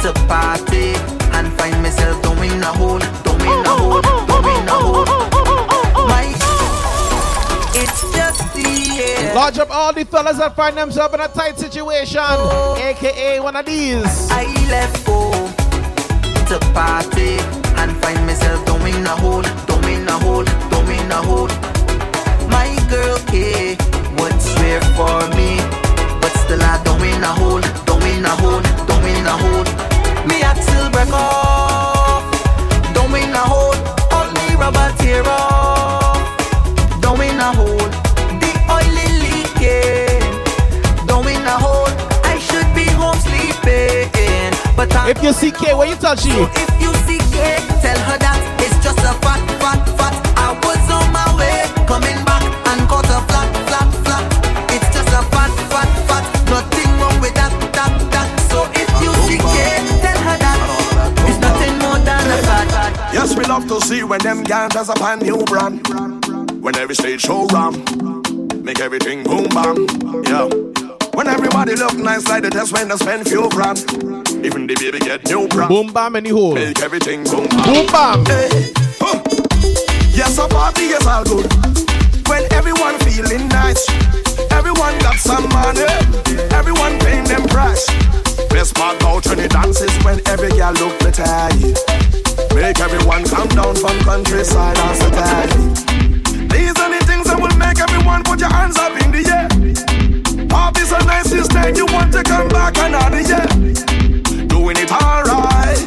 to 0.00 0.12
party 0.26 0.94
and 1.36 1.52
find 1.58 1.82
myself 1.82 2.22
doing 2.22 2.60
a 2.62 2.72
hole, 2.72 2.98
doing 2.98 3.40
a 3.40 3.64
oh, 3.66 3.76
hole, 3.78 4.00
oh, 4.04 4.26
oh, 4.28 4.42
doing 4.42 4.68
a 4.68 4.72
hole. 4.72 6.08
My, 6.08 6.24
it's 7.74 8.02
just 8.14 8.54
the 8.54 9.02
air. 9.02 9.34
Large 9.34 9.58
up 9.58 9.70
all 9.70 9.92
the 9.92 10.04
fellas 10.04 10.38
that 10.38 10.56
find 10.56 10.76
themselves 10.76 11.14
in 11.14 11.20
a 11.20 11.28
tight 11.28 11.58
situation, 11.58 12.20
aka 12.20 13.40
one 13.40 13.56
of 13.56 13.66
these. 13.66 14.30
I 14.30 14.44
left 14.68 15.06
home 15.06 15.29
to 16.50 16.58
party 16.74 17.38
and 17.78 17.96
find 18.02 18.26
myself 18.26 18.66
doing 18.66 19.06
a 19.06 19.14
hole, 19.22 19.42
doing 19.70 20.04
a 20.08 20.16
hole, 20.18 20.44
doing 20.74 21.10
a 21.12 21.20
hole. 21.22 21.46
My 22.50 22.74
girl 22.90 23.18
K 23.30 23.76
would 24.18 24.36
swear 24.42 24.80
for 24.98 25.20
me, 25.36 25.58
but 26.20 26.32
still 26.42 26.60
I 26.60 26.82
doing 26.82 27.22
a 27.22 27.32
hole, 27.38 27.62
doing 27.86 28.24
a 28.24 28.34
hole, 28.42 28.62
doing 28.90 29.26
a 29.32 29.36
hole. 29.42 29.64
Me 30.26 30.42
axle 30.42 30.90
break 30.90 31.12
off, 31.12 32.26
doing 32.94 33.30
a 33.30 33.44
hole, 33.52 33.78
only 34.18 34.56
rubber 34.56 34.90
tear 34.98 35.22
off, 35.28 36.18
doing 37.00 37.38
a 37.38 37.52
hole. 37.54 37.99
But 44.80 44.96
I'm 44.96 45.10
If 45.10 45.22
you 45.22 45.32
see 45.32 45.50
K, 45.50 45.74
what 45.74 45.88
you 45.88 45.96
tell 45.96 46.16
she? 46.16 46.30
if 46.32 46.72
you 46.80 46.92
see 47.04 47.20
Kate, 47.36 47.60
tell 47.84 48.00
her 48.08 48.16
that 48.16 48.40
it's 48.64 48.76
just 48.80 48.98
a 49.04 49.12
fat, 49.20 49.40
fat, 49.60 49.80
fat. 49.98 50.14
I 50.40 50.56
was 50.64 50.80
on 50.88 51.04
my 51.12 51.28
way, 51.36 51.68
coming 51.84 52.16
back 52.24 52.40
and 52.48 52.80
caught 52.88 53.04
a 53.04 53.20
flat, 53.28 53.48
flat, 53.68 53.88
flat. 54.04 54.24
It's 54.72 54.88
just 54.88 55.12
a 55.12 55.20
fat, 55.28 55.52
fat, 55.68 55.90
fat. 56.08 56.24
Nothing 56.48 56.88
wrong 56.96 57.16
with 57.20 57.34
that, 57.36 57.52
that, 57.76 57.92
that. 58.08 58.28
So 58.48 58.64
if 58.72 58.88
you 59.04 59.12
see 59.28 59.40
Kate, 59.52 59.84
tell 60.00 60.20
her 60.24 60.36
that 60.40 60.58
it's 61.28 61.40
nothing 61.44 61.76
more 61.84 62.00
than 62.00 62.24
a 62.24 62.38
fat. 62.48 63.12
Yes, 63.12 63.36
we 63.36 63.44
love 63.44 63.68
to 63.68 63.80
see 63.84 64.02
when 64.02 64.20
them 64.20 64.44
girls 64.44 64.72
dress 64.72 64.88
up 64.88 65.02
a 65.04 65.22
new 65.22 65.44
brand. 65.44 65.84
When 66.64 66.76
every 66.76 66.94
stage 66.94 67.20
show 67.20 67.44
ram, 67.52 67.84
make 68.64 68.80
everything 68.80 69.24
boom 69.24 69.44
bam. 69.52 69.76
Yeah. 70.24 70.48
When 71.12 71.26
everybody 71.26 71.74
look 71.74 71.96
nice 71.98 72.26
like 72.28 72.44
they 72.44 72.50
just 72.50 72.72
when 72.72 72.88
they 72.88 72.96
spend 72.96 73.28
few 73.28 73.50
grand. 73.50 74.29
Even 74.42 74.66
the 74.66 74.74
baby 74.74 74.98
get 74.98 75.24
new 75.28 75.46
brand. 75.48 75.68
Boom 75.68 75.92
bam 75.92 76.14
the 76.14 76.30
hole. 76.30 76.54
Make 76.54 76.80
everything 76.80 77.24
boom 77.24 77.46
bam. 77.48 77.64
Boom 77.68 77.86
bam. 77.92 78.24
Hey. 78.24 78.72
Yes, 80.16 80.38
a 80.38 80.48
party 80.48 80.96
is 80.96 81.06
all 81.06 81.24
good. 81.24 81.44
When 82.26 82.44
everyone 82.52 82.96
feeling 83.04 83.48
nice. 83.48 83.84
Everyone 84.50 84.96
got 85.00 85.16
some 85.16 85.48
money. 85.50 85.84
Everyone 86.56 86.98
paying 87.00 87.24
them 87.24 87.44
price. 87.48 87.84
Best 88.48 88.74
part 88.74 88.96
about 88.96 89.26
when 89.26 89.40
it 89.40 89.50
dances 89.50 89.92
when 90.04 90.20
every 90.26 90.48
girl 90.56 90.72
look 90.72 90.96
pretty. 91.00 91.22
Make 92.56 92.80
everyone 92.80 93.24
come 93.24 93.48
down 93.48 93.76
from 93.76 93.96
countryside 94.08 94.78
and 94.78 94.96
city. 94.96 96.48
These 96.48 96.76
are 96.80 96.88
the 96.88 97.04
things 97.04 97.26
that 97.28 97.36
will 97.36 97.56
make 97.60 97.78
everyone 97.78 98.24
put 98.24 98.40
your 98.40 98.50
hands 98.50 98.76
up 98.78 98.96
in 99.04 99.12
the 99.12 99.22
air. 99.28 99.48
Party's 100.48 100.88
the 100.88 101.04
nicest 101.04 101.52
day 101.52 101.72
you 101.76 101.84
want 101.92 102.12
to 102.12 102.22
come 102.22 102.48
back 102.48 102.76
another 102.78 103.20
year. 103.20 104.09
Doing 104.70 104.84
it 104.86 104.92
alright. 104.92 105.78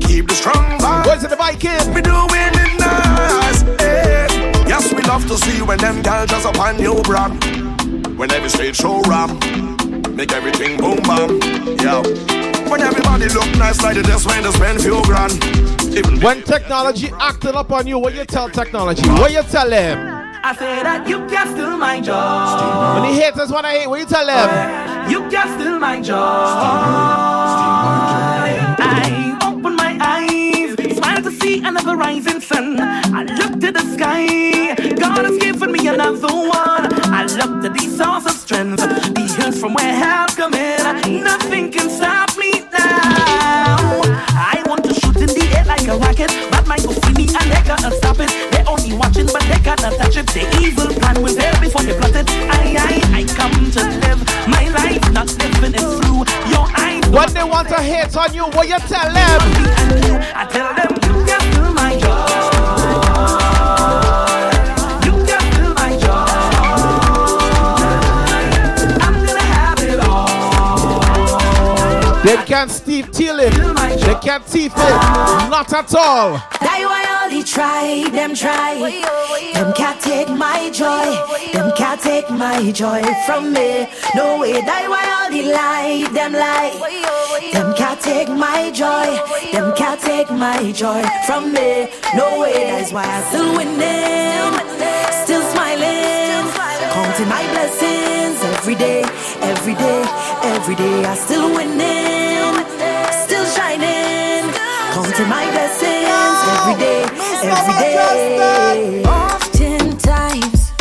Keep 0.00 0.28
the 0.28 0.34
strong 0.34 0.78
vibe. 0.78 1.04
Boys 1.04 1.24
in 1.24 1.28
the 1.28 1.36
Viking. 1.36 1.92
We 1.92 2.00
doing 2.00 2.30
it 2.32 2.80
nice. 2.80 3.62
eh. 3.82 4.64
Yes, 4.66 4.94
we 4.94 5.02
love 5.02 5.26
to 5.28 5.36
see 5.36 5.60
when 5.60 5.76
them 5.76 6.00
girls 6.00 6.30
just 6.30 6.46
up 6.46 6.58
on 6.58 6.78
new 6.78 7.02
brand. 7.02 7.44
When 8.16 8.32
every 8.32 8.48
stage 8.48 8.76
show 8.76 9.02
ram, 9.02 9.36
make 10.16 10.32
everything 10.32 10.78
boom 10.78 11.02
bam. 11.02 11.38
Yeah. 11.84 12.00
When 12.66 12.80
everybody 12.80 13.28
look 13.28 13.44
nice 13.58 13.82
like 13.82 13.96
they 13.96 14.02
just 14.02 14.26
went 14.26 14.46
to 14.46 14.52
spend 14.52 14.80
few 14.80 15.02
grand. 15.02 15.32
Even 15.94 16.18
When 16.20 16.42
technology 16.44 17.10
acting 17.20 17.54
up 17.54 17.72
on 17.72 17.86
you, 17.86 17.98
what 17.98 18.14
you 18.14 18.24
tell 18.24 18.48
technology? 18.48 19.06
What 19.20 19.32
you 19.32 19.42
tell 19.42 19.68
them? 19.68 19.98
I 20.42 20.54
say 20.56 20.82
that 20.82 21.06
you 21.06 21.18
can 21.26 21.46
steal 21.52 21.76
my 21.76 22.00
job. 22.00 23.02
When 23.02 23.12
the 23.14 23.20
haters 23.20 23.50
wanna 23.52 23.68
hate, 23.68 23.86
what 23.86 24.00
you 24.00 24.06
tell 24.06 24.24
them? 24.24 25.10
You 25.10 25.28
can 25.28 25.60
steal 25.60 25.78
my 25.78 26.00
job. 26.00 28.03
Another 31.64 31.96
rising 31.96 32.40
sun. 32.40 32.78
I 32.80 33.24
look 33.24 33.60
to 33.60 33.72
the 33.72 33.84
sky, 33.94 34.74
God 34.94 35.24
has 35.24 35.38
given 35.38 35.72
me 35.72 35.86
another 35.88 36.28
one. 36.28 36.92
I 37.12 37.24
look 37.24 37.62
to 37.62 37.68
the 37.68 37.86
source 37.88 38.26
of 38.26 38.32
strength, 38.32 38.78
the 38.78 39.34
hills 39.38 39.58
from 39.60 39.74
where 39.74 39.94
help 39.94 40.30
come 40.36 40.54
in. 40.54 41.24
Nothing 41.24 41.70
can 41.72 41.88
stop 41.88 42.36
me 42.36 42.52
now. 42.72 44.02
I 44.36 44.62
want 44.66 44.84
to 44.84 44.94
shoot 44.94 45.16
in 45.16 45.26
the 45.26 45.54
air 45.56 45.64
like 45.64 45.86
a 45.88 45.96
rocket, 45.96 46.30
but 46.50 46.66
mind 46.66 46.86
will 46.86 46.94
see 46.94 47.12
me 47.14 47.26
and 47.28 47.50
they 47.50 47.62
cannot 47.62 47.92
stop 47.94 48.16
it. 48.20 48.53
They 48.64 48.70
only 48.70 48.92
watching 48.96 49.26
but 49.26 49.42
they 49.42 49.58
cannot 49.60 49.92
touch 49.98 50.16
it. 50.16 50.26
The 50.28 50.42
evil 50.62 50.86
plan 50.94 51.22
was 51.22 51.36
there 51.36 51.52
before 51.60 51.82
they 51.82 51.96
plotted. 51.98 52.28
I, 52.30 52.76
I, 52.78 53.20
I 53.20 53.24
come 53.24 53.70
to 53.72 53.82
live 54.00 54.24
my 54.48 54.68
life, 54.70 55.12
not 55.12 55.28
living 55.38 55.74
it 55.74 55.80
through 55.80 56.24
your 56.50 56.66
eyes. 56.78 57.06
When 57.10 57.34
they 57.34 57.44
want 57.44 57.68
to 57.68 57.82
hate 57.82 58.16
on 58.16 58.32
you, 58.32 58.44
what 58.44 58.68
you 58.68 58.78
tell 58.78 59.12
them? 59.12 59.40
I 60.34 60.46
tell 60.50 60.74
them 60.74 61.26
you 61.26 61.52
fill 61.52 61.74
my 61.74 61.98
joy. 61.98 62.23
They 72.34 72.44
can't 72.46 72.68
Steve 72.68 73.12
Teal 73.12 73.38
it. 73.38 73.52
They 73.52 74.14
can't 74.16 74.44
teeth 74.44 74.74
it. 74.74 74.96
Not 75.54 75.72
at 75.72 75.94
all. 75.94 76.32
That 76.58 76.80
why 76.82 77.28
they 77.30 77.44
try, 77.44 78.10
them 78.10 78.34
try. 78.34 78.74
Them 79.54 79.72
can't 79.74 80.00
take 80.00 80.28
my 80.30 80.68
joy. 80.70 81.14
Them 81.52 81.70
can't 81.76 82.00
take 82.00 82.28
my 82.30 82.72
joy 82.72 83.02
from 83.24 83.52
me. 83.52 83.86
No 84.16 84.40
way. 84.40 84.60
That 84.60 84.90
why 84.90 85.30
they 85.30 85.46
lie, 85.46 86.10
them 86.12 86.32
lie. 86.32 86.74
Them 87.52 87.72
can't 87.76 88.00
take 88.00 88.28
my 88.28 88.72
joy. 88.72 89.14
Them 89.52 89.72
can't 89.76 90.00
take 90.00 90.28
my 90.32 90.72
joy 90.72 91.04
from 91.26 91.52
me. 91.52 91.86
No 92.16 92.40
way. 92.40 92.66
That's 92.66 92.92
why 92.92 93.06
I 93.06 93.22
still 93.30 93.54
winning, 93.54 94.58
still 95.22 95.42
smiling, 95.54 96.50
counting 96.90 97.28
my 97.28 97.46
blessings 97.54 98.42
every 98.58 98.74
day, 98.74 99.02
every 99.40 99.74
day, 99.74 100.02
every 100.42 100.74
day. 100.74 101.04
I 101.04 101.14
still 101.14 101.54
winning, 101.54 102.23
counting 104.94 105.28
my 105.28 105.44
blessings 105.50 106.38
every 106.54 106.76
day, 106.78 107.02
every 107.42 107.74
day. 107.82 109.02
Oftentimes, 109.04 110.72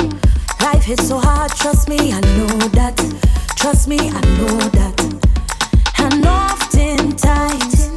life 0.62 0.84
hits 0.84 1.08
so 1.08 1.18
hard. 1.18 1.50
Trust 1.52 1.90
me, 1.90 2.14
I 2.14 2.22
know 2.38 2.60
that. 2.78 2.96
Trust 3.56 3.88
me, 3.88 3.98
I 3.98 4.22
know 4.38 4.60
that. 4.78 5.00
And 5.98 6.24
oftentimes, 6.28 7.90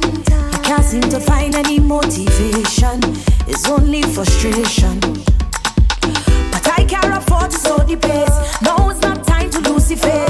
I 0.55 0.59
can't 0.63 0.83
seem 0.83 1.01
to 1.01 1.19
find 1.19 1.53
any 1.53 1.79
motivation. 1.79 2.99
It's 3.47 3.69
only 3.69 4.01
frustration. 4.01 4.99
But 6.51 6.67
I 6.79 6.83
can't 6.89 7.13
afford 7.15 7.51
to 7.51 7.57
slow 7.57 7.77
the 7.77 7.95
pace. 7.95 8.61
No, 8.63 8.89
it's 8.89 9.01
not 9.01 9.23
time 9.23 9.51
to 9.51 9.59
lose 9.69 9.89
the 9.89 9.95
faith. 9.97 10.26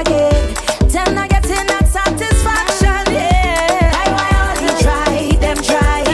Again. 0.00 0.54
Then 0.88 1.18
I 1.18 1.28
get 1.28 1.44
in 1.44 1.66
that 1.66 1.86
satisfaction, 1.88 3.02
yeah. 3.12 3.92
I 3.94 4.06
why 4.16 4.30
all 4.40 4.54
they 4.60 4.74
try, 4.82 5.36
them 5.40 5.58
try. 5.62 6.04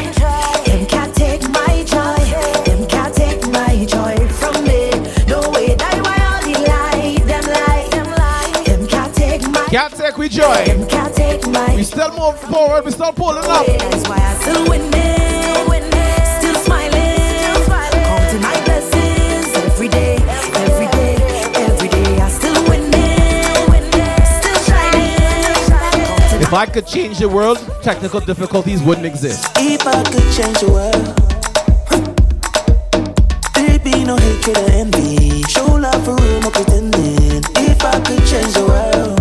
Them 0.67 0.87
can't 0.87 1.15
take 1.15 1.43
my 1.51 1.85
joy. 1.85 2.21
Them 2.67 2.87
can't 2.89 3.15
take 3.15 3.43
my 3.51 3.85
joy 3.85 4.17
from 4.41 4.65
me. 4.65 4.91
No 5.27 5.41
way, 5.51 5.75
that 5.75 5.97
why 6.05 6.19
all 6.29 6.43
lie, 6.71 7.17
them 7.31 7.45
lie, 7.57 7.89
them 7.91 8.09
lie. 8.11 8.63
Them 8.65 8.87
can't 8.87 9.15
take 9.15 9.43
my 9.49 9.65
Can't 9.67 9.95
take 9.95 10.19
we 10.19 10.29
joy. 10.29 10.65
Them 10.67 10.87
can't 10.89 11.15
take 11.15 11.47
my 11.49 11.75
We 11.77 11.85
still 11.85 12.13
move 12.19 12.39
forward. 12.41 12.85
We 12.85 12.91
still 12.91 13.13
pulling 13.13 13.45
up. 13.45 13.67
That's 13.67 14.09
why 14.09 14.19
I 14.19 14.35
still 14.43 14.69
winning, 14.69 14.93
If 26.47 26.55
I 26.55 26.65
could 26.65 26.87
change 26.87 27.19
the 27.19 27.29
world, 27.29 27.59
technical 27.83 28.21
difficulties 28.21 28.81
wouldn't 28.81 29.05
exist. 29.05 29.49
If 29.57 29.85
I 29.85 30.01
could 30.05 30.31
change 30.31 30.61
the 30.61 30.71
world, 30.71 30.95
there'd 33.53 33.83
be 33.83 34.05
no 34.05 34.17
hatred 34.17 34.57
or 34.57 34.71
envy. 34.71 35.43
Show 35.51 35.67
love 35.67 36.05
for 36.05 36.15
real, 36.15 36.41
no 36.43 36.51
pretending. 36.53 37.43
If 37.67 37.83
I 37.83 37.99
could 37.99 38.25
change 38.31 38.55
the 38.55 38.63
world, 38.63 39.19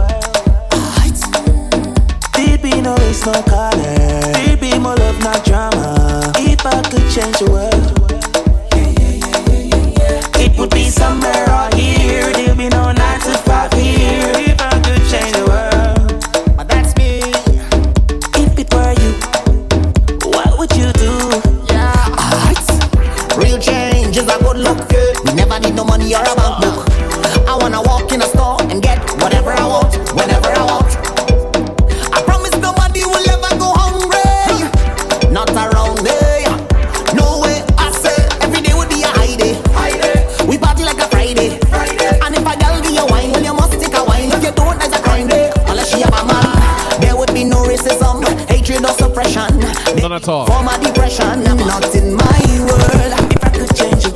there'd 2.35 2.61
be 2.61 2.79
no 2.79 2.95
race, 2.97 3.25
no 3.25 3.41
color. 3.41 3.71
There'd 3.73 4.59
be 4.59 4.77
more 4.77 4.95
love, 4.95 5.19
not 5.21 5.43
drama. 5.43 6.31
If 6.37 6.63
I 6.63 6.79
could 6.83 7.09
change 7.09 7.39
the 7.39 7.49
world, 7.49 8.13
it 10.39 10.55
would 10.59 10.69
be 10.69 10.91
somewhere 10.91 11.34
racism, 47.75 48.23
hatred 48.49 48.83
or 48.83 48.93
suppression. 48.93 49.59
None 49.99 50.13
at 50.13 50.27
all. 50.27 50.45
For 50.45 50.63
my 50.63 50.77
depression, 50.77 51.43
not 51.43 51.95
in 51.95 52.15
my 52.15 52.39
world. 52.59 53.11
If 53.31 53.43
I 53.43 53.49
could 53.49 53.75
change 53.75 54.03
the 54.03 54.11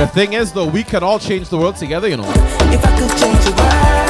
The 0.00 0.06
thing 0.08 0.32
is, 0.32 0.52
though, 0.52 0.66
we 0.66 0.82
can 0.82 1.02
all 1.02 1.18
change 1.18 1.48
the 1.48 1.58
world 1.58 1.76
together, 1.76 2.08
you 2.08 2.16
know. 2.16 2.28
If 2.28 2.84
I 2.84 2.98
could 2.98 3.18
change 3.18 3.44
the 3.44 3.52
world, 3.52 4.00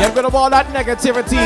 Get 0.00 0.14
rid 0.14 0.24
of 0.24 0.34
all 0.34 0.50
that 0.50 0.66
negativity. 0.68 1.42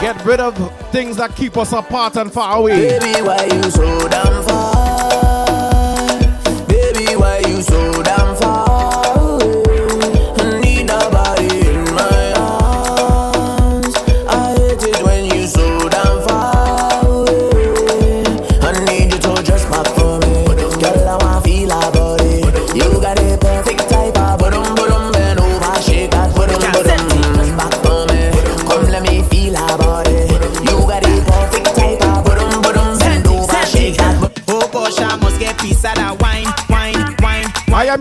Get 0.00 0.24
rid 0.24 0.40
of 0.40 0.54
things 0.90 1.16
that 1.16 1.34
keep 1.36 1.56
us 1.56 1.72
apart 1.72 2.16
and 2.16 2.32
far 2.32 2.56
away. 2.56 2.98
baby, 2.98 3.22
why 3.22 3.44
you 3.44 3.70
so 3.70 4.08
damn 4.08 4.42
far? 4.44 4.75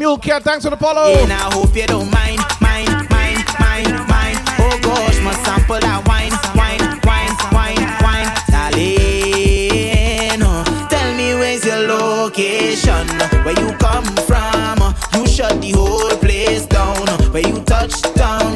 Am 0.06 0.20
Care. 0.20 0.40
Thanks 0.40 0.64
for 0.64 0.70
the 0.70 0.78
follow. 0.78 1.14
And 1.18 1.34
I 1.34 1.52
hope 1.54 1.76
you 1.76 1.88
don't 1.88 2.12
mind, 2.12 2.40
mind, 2.62 2.90
mind, 3.10 3.44
mind, 3.60 3.90
mind. 4.08 4.38
Oh 4.60 4.80
gosh, 4.84 5.20
must 5.22 5.44
sample 5.44 5.80
that 5.80 6.08
wine, 6.08 6.32
wine, 6.54 6.80
wine, 7.04 7.34
wine, 7.52 7.82
wine. 8.06 8.30
Darling, 8.54 10.42
oh, 10.46 10.64
tell 10.90 11.12
me 11.18 11.34
where's 11.34 11.66
your 11.66 11.88
location, 11.88 13.08
where 13.44 13.58
you 13.60 13.74
come 13.78 14.06
from. 14.28 14.78
Uh, 14.82 14.94
you 15.16 15.28
shut 15.28 15.60
the 15.60 15.72
whole 15.72 16.16
place 16.18 16.68
down. 16.68 17.10
Uh, 17.10 17.18
where 17.32 17.48
you 17.48 17.60
touch 17.62 18.02
down, 18.14 18.55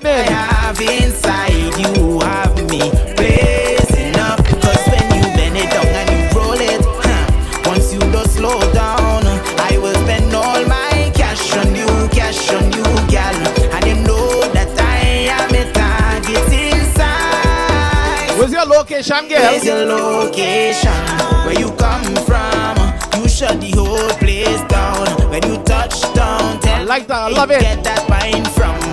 evening. 0.00 0.24
have 0.32 0.80
inside 0.80 1.52
you 1.78 2.20
have 2.20 2.56
me 2.70 2.90
blazing 3.16 4.16
up. 4.16 4.38
Cause 4.60 4.84
when 4.88 5.06
you 5.16 5.22
bend 5.36 5.56
it 5.56 5.70
down 5.70 5.86
and 5.86 6.10
you 6.10 6.38
roll 6.38 6.60
it, 6.60 6.80
huh, 7.04 7.62
once 7.66 7.92
you 7.92 8.00
don't 8.12 8.28
slow 8.28 8.58
down, 8.72 9.22
I 9.58 9.78
will 9.78 9.94
spend 9.94 10.34
all 10.34 10.64
my 10.66 11.10
cash 11.14 11.56
on 11.56 11.74
you, 11.74 11.86
cash 12.08 12.50
on 12.52 12.72
you, 12.72 12.84
gal. 13.08 13.34
And 13.74 13.86
you 13.86 13.94
know 14.06 14.40
that 14.52 14.70
I 14.78 15.28
am 15.36 15.54
a 15.54 15.72
target 15.72 16.52
inside. 16.52 18.38
Where's 18.38 18.52
your 18.52 18.66
location, 18.66 19.28
girl? 19.28 19.40
Where's 19.40 19.64
your 19.64 19.84
location? 19.84 20.92
Where 21.44 21.58
you 21.58 21.70
come 21.76 22.14
from? 22.24 23.20
You 23.20 23.28
shut 23.28 23.60
the 23.60 23.72
whole 23.76 24.08
place 24.18 24.62
down. 24.68 25.06
When 25.30 25.42
you 25.44 25.62
touch 25.64 26.00
down, 26.14 26.60
tell 26.60 26.80
I 26.80 26.84
like 26.84 27.06
that. 27.08 27.16
I 27.16 27.28
love 27.28 27.50
it. 27.50 27.60
Get 27.60 27.84
that 27.84 28.08
wine 28.08 28.44
from? 28.54 28.89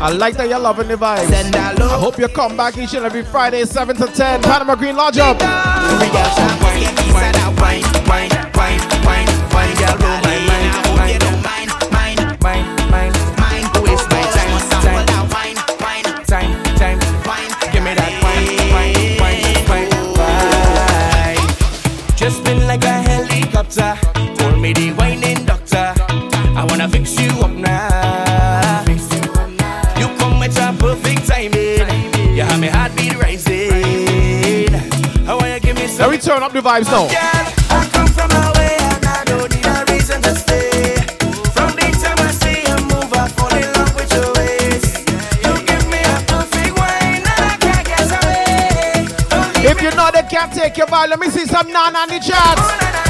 I 0.00 0.08
just 0.08 0.08
broke. 0.08 0.10
I 0.10 0.10
like 0.10 0.36
that 0.36 0.48
you're 0.48 0.58
loving 0.58 0.88
the 0.88 0.96
vibes. 0.96 1.28
Send 1.28 1.54
a 1.54 1.74
look. 1.74 1.92
I 1.92 1.98
hope 1.98 2.18
you 2.18 2.28
come 2.28 2.56
back 2.56 2.78
each 2.78 2.94
and 2.94 3.04
every 3.04 3.22
Friday, 3.22 3.64
7 3.64 3.96
to 3.96 4.06
10. 4.06 4.42
Panama 4.42 4.74
Green 4.74 4.96
Lodge 4.96 5.18
up. 5.18 5.38
Can't 47.60 47.86
get 47.86 48.12
away. 48.12 49.70
If 49.70 49.80
you 49.80 49.90
know 49.92 50.10
they 50.12 50.22
can't 50.24 50.52
take 50.52 50.76
your 50.76 50.86
vibe, 50.86 51.08
let 51.08 51.18
me 51.18 51.30
see 51.30 51.46
some 51.46 51.72
nana 51.72 51.98
on 51.98 52.08
the 52.08 52.18
charts. 52.20 53.09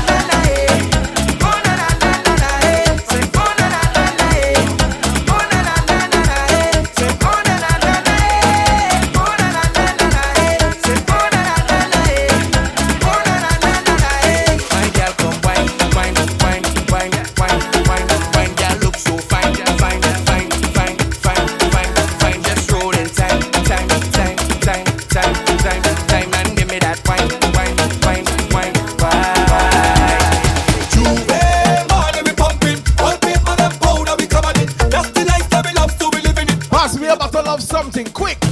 Quick. 38.04 38.49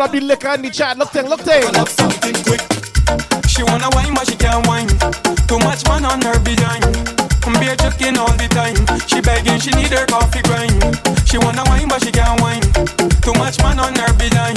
Put 0.00 0.06
up 0.06 0.12
the 0.16 0.20
liquor 0.24 0.54
in 0.56 0.62
the 0.62 0.70
chat. 0.70 0.96
Look 0.96 1.12
thing, 1.12 1.28
look 1.28 1.44
thing. 1.44 1.60
She 3.44 3.60
wanna 3.68 3.92
wine, 3.92 4.16
but 4.16 4.24
she 4.24 4.32
can't 4.32 4.64
wine. 4.64 4.88
Too 5.44 5.60
much 5.60 5.84
man 5.84 6.08
on 6.08 6.24
her 6.24 6.40
behind. 6.40 6.88
I'm 7.44 7.52
beer 7.60 7.76
chucking 7.76 8.16
all 8.16 8.32
the 8.32 8.48
time. 8.48 8.80
She 9.04 9.20
begging, 9.20 9.60
she 9.60 9.68
need 9.76 9.92
her 9.92 10.08
coffee 10.08 10.40
grind. 10.48 10.72
She 11.28 11.36
wanna 11.36 11.68
wine, 11.68 11.84
but 11.84 12.00
she 12.00 12.08
can't 12.08 12.40
wine. 12.40 12.64
Too 13.20 13.36
much 13.36 13.60
man 13.60 13.76
on 13.76 13.92
her 14.00 14.08
behind. 14.16 14.56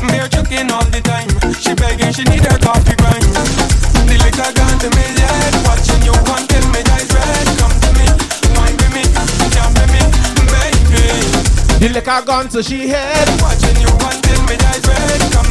I'm 0.00 0.08
beer 0.08 0.32
chucking 0.32 0.72
all 0.72 0.88
the 0.88 1.04
time. 1.04 1.28
She 1.60 1.76
begging, 1.76 2.16
she 2.16 2.24
need 2.24 2.40
her 2.48 2.56
coffee 2.64 2.96
grind. 2.96 3.28
The 4.08 4.16
liquor 4.16 4.48
gone 4.48 4.80
to 4.80 4.88
me 4.96 5.04
head. 5.12 5.60
Watching 5.68 6.08
you 6.08 6.16
until 6.16 6.64
me 6.72 6.80
eyes 6.88 7.12
red. 7.12 7.46
Come 7.60 7.76
to 7.84 7.90
me, 8.00 8.08
wine 8.56 8.80
with 8.80 8.96
me, 8.96 9.04
jump 9.52 9.76
with 9.76 9.92
me, 9.92 10.00
baby. 10.48 11.04
The 11.84 11.92
liquor 11.92 12.24
gone 12.24 12.48
to 12.56 12.64
she 12.64 12.88
head. 12.88 13.28
Watching 13.44 13.79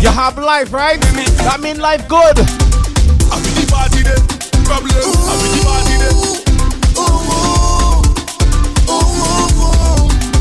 You 0.02 0.08
have 0.08 0.38
life, 0.38 0.72
right? 0.72 1.00
That 1.43 1.60
mean 1.60 1.80
life 1.80 2.08
good. 2.08 2.39
I'm 2.39 3.43
the 3.43 3.68
party 3.68 4.00
then. 4.00 4.16
Problem. 4.64 4.95
I'm 4.95 5.43
the 5.43 5.60
party 5.68 6.00
then. 6.00 6.16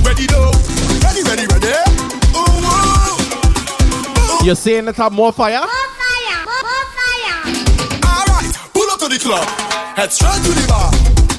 Ready 0.06 0.30
now. 0.30 0.54
Ready, 1.02 1.22
ready, 1.26 1.46
ready. 1.50 1.74
You're 4.46 4.54
saying 4.54 4.86
it 4.86 4.94
have 4.94 5.12
more 5.12 5.32
fire? 5.32 5.58
Alright, 5.58 5.74
pull 8.72 8.88
up 8.90 9.00
to 9.00 9.08
the 9.08 9.18
club. 9.18 9.42
Head 9.98 10.12
straight 10.12 10.40
to 10.46 10.52
the 10.54 10.66
bar. 10.68 10.92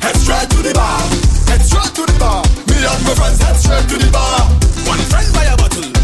Head 0.03 0.17
straight 0.17 0.49
to 0.49 0.57
the 0.61 0.73
bar. 0.73 0.99
Head 1.47 1.61
straight 1.63 1.95
to 1.95 2.05
the 2.05 2.19
bar. 2.19 2.43
Me 2.67 2.83
and 2.83 3.03
my 3.07 3.15
friends 3.15 3.41
head 3.41 3.55
straight 3.55 3.87
to 3.87 3.97
the 3.97 4.11
bar. 4.11 4.43
One 4.85 4.99
friend 5.07 5.33
buy 5.33 5.45
a 5.45 5.55
bottle. 5.55 5.98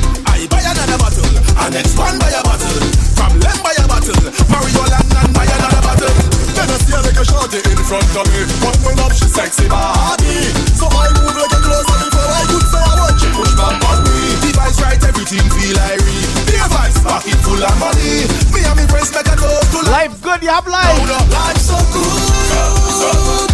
Another 0.66 0.97
bottle. 0.97 1.30
And 1.61 1.74
next 1.78 1.93
one 1.93 2.18
buy 2.18 2.34
a 2.34 2.41
bottle. 2.41 2.82
From 3.13 3.38
a 3.38 3.86
bottle. 3.86 4.18
Mario 4.49 4.84
Landon 4.89 5.30
buy 5.34 5.45
another 5.45 5.82
bottle. 5.86 6.09
Then 6.57 6.70
I 6.70 6.78
see 6.82 6.93
her 6.97 7.01
like 7.05 7.20
a 7.22 7.26
shorty 7.26 7.61
in 7.61 7.80
front 7.86 8.09
of 8.18 8.26
me. 8.34 8.49
But 8.59 8.76
when 8.82 8.97
up 8.99 9.13
she 9.13 9.30
sexy 9.30 9.70
body. 9.70 10.49
So 10.74 10.89
I 10.89 11.13
move 11.22 11.38
like 11.38 11.53
a 11.53 11.59
closer 11.61 11.97
before 12.01 12.32
I 12.34 12.43
could 12.49 12.66
say 12.66 12.82
I 12.82 12.93
want 12.97 13.16
she 13.22 13.30
push 13.30 13.53
back 13.53 13.78
on 13.78 13.99
me. 14.09 14.41
The 14.41 14.49
vibes 14.57 14.82
right, 14.82 15.01
everything 15.05 15.45
feel 15.53 15.78
irie. 15.78 16.26
The 16.49 16.57
vibes 16.66 16.97
pocket 17.05 17.38
full 17.45 17.61
of 17.61 17.76
money. 17.78 18.26
Me 18.49 18.66
and 18.66 18.74
my 18.74 18.86
friends 18.89 19.13
make 19.13 19.30
a 19.30 19.36
toast 19.38 19.70
to 19.70 19.86
Life 19.86 20.18
good, 20.22 20.41
you 20.41 20.49
have 20.49 20.66
life. 20.66 20.97
Life 21.30 21.61
so 21.61 21.78
good. 21.93 23.49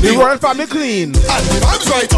You 0.00 0.18
want 0.20 0.40
fami 0.40 0.68
clean. 0.68 1.08
And 1.10 1.16
if 1.16 1.64
I'm 1.64 1.78
right 1.90 2.14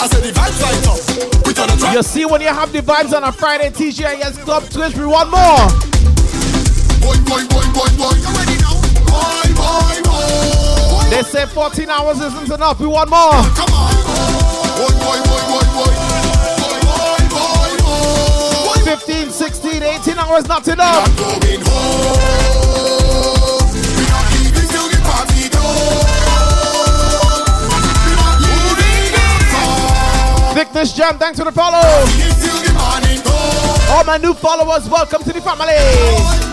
I 0.00 0.08
said 0.08 0.22
the 0.22 0.32
vibes 0.32 0.62
right 0.62 0.86
up. 0.86 1.46
With 1.46 1.58
on 1.58 1.68
the 1.68 1.76
drop 1.76 1.94
You 1.94 2.02
see 2.02 2.24
when 2.24 2.40
you 2.40 2.48
have 2.48 2.72
the 2.72 2.80
vibes 2.80 3.12
on 3.16 3.24
a 3.24 3.32
Friday 3.32 3.70
TGIS 3.70 4.38
Club 4.44 4.62
Twitch, 4.70 4.96
we 4.96 5.06
want 5.06 5.30
more. 5.30 5.68
Boy, 7.00 7.16
boy, 7.26 7.46
boy. 7.48 7.56
They 11.16 11.22
say 11.22 11.46
14 11.46 11.88
hours 11.88 12.20
isn't 12.20 12.52
enough, 12.52 12.78
we 12.78 12.86
want 12.86 13.08
more. 13.08 13.40
Come 13.56 13.72
on. 13.72 13.88
Boy, 14.76 14.92
boy, 15.00 15.16
boy, 15.24 15.40
boy, 15.48 15.64
boy. 15.72 15.88
Boy, 16.60 16.76
boy, 16.84 17.24
boy, 17.32 17.72
boy. 17.80 18.84
15, 18.84 19.30
16, 19.30 19.82
18 19.82 20.18
hours 20.18 20.46
not 20.46 20.68
enough. 20.68 21.08
Going 21.16 21.64
home. 21.64 22.20
We 23.72 24.04
not 24.12 24.28
leaving 24.36 24.68
till 24.68 24.88
the 24.92 25.00
party 25.08 25.48
done. 25.48 25.64
We 28.04 28.12
not 28.12 28.36
leaving 28.44 29.16
the 30.54 30.68
this 30.74 30.92
jam, 30.92 31.16
thanks 31.16 31.38
for 31.38 31.46
the 31.46 31.52
follow. 31.52 31.80
till 31.80 32.60
the 32.60 32.74
morning 32.76 33.24
dawn. 33.24 33.96
All 33.96 34.04
my 34.04 34.18
new 34.18 34.34
followers, 34.34 34.86
welcome 34.90 35.22
to 35.22 35.32
the 35.32 35.40
family. 35.40 36.45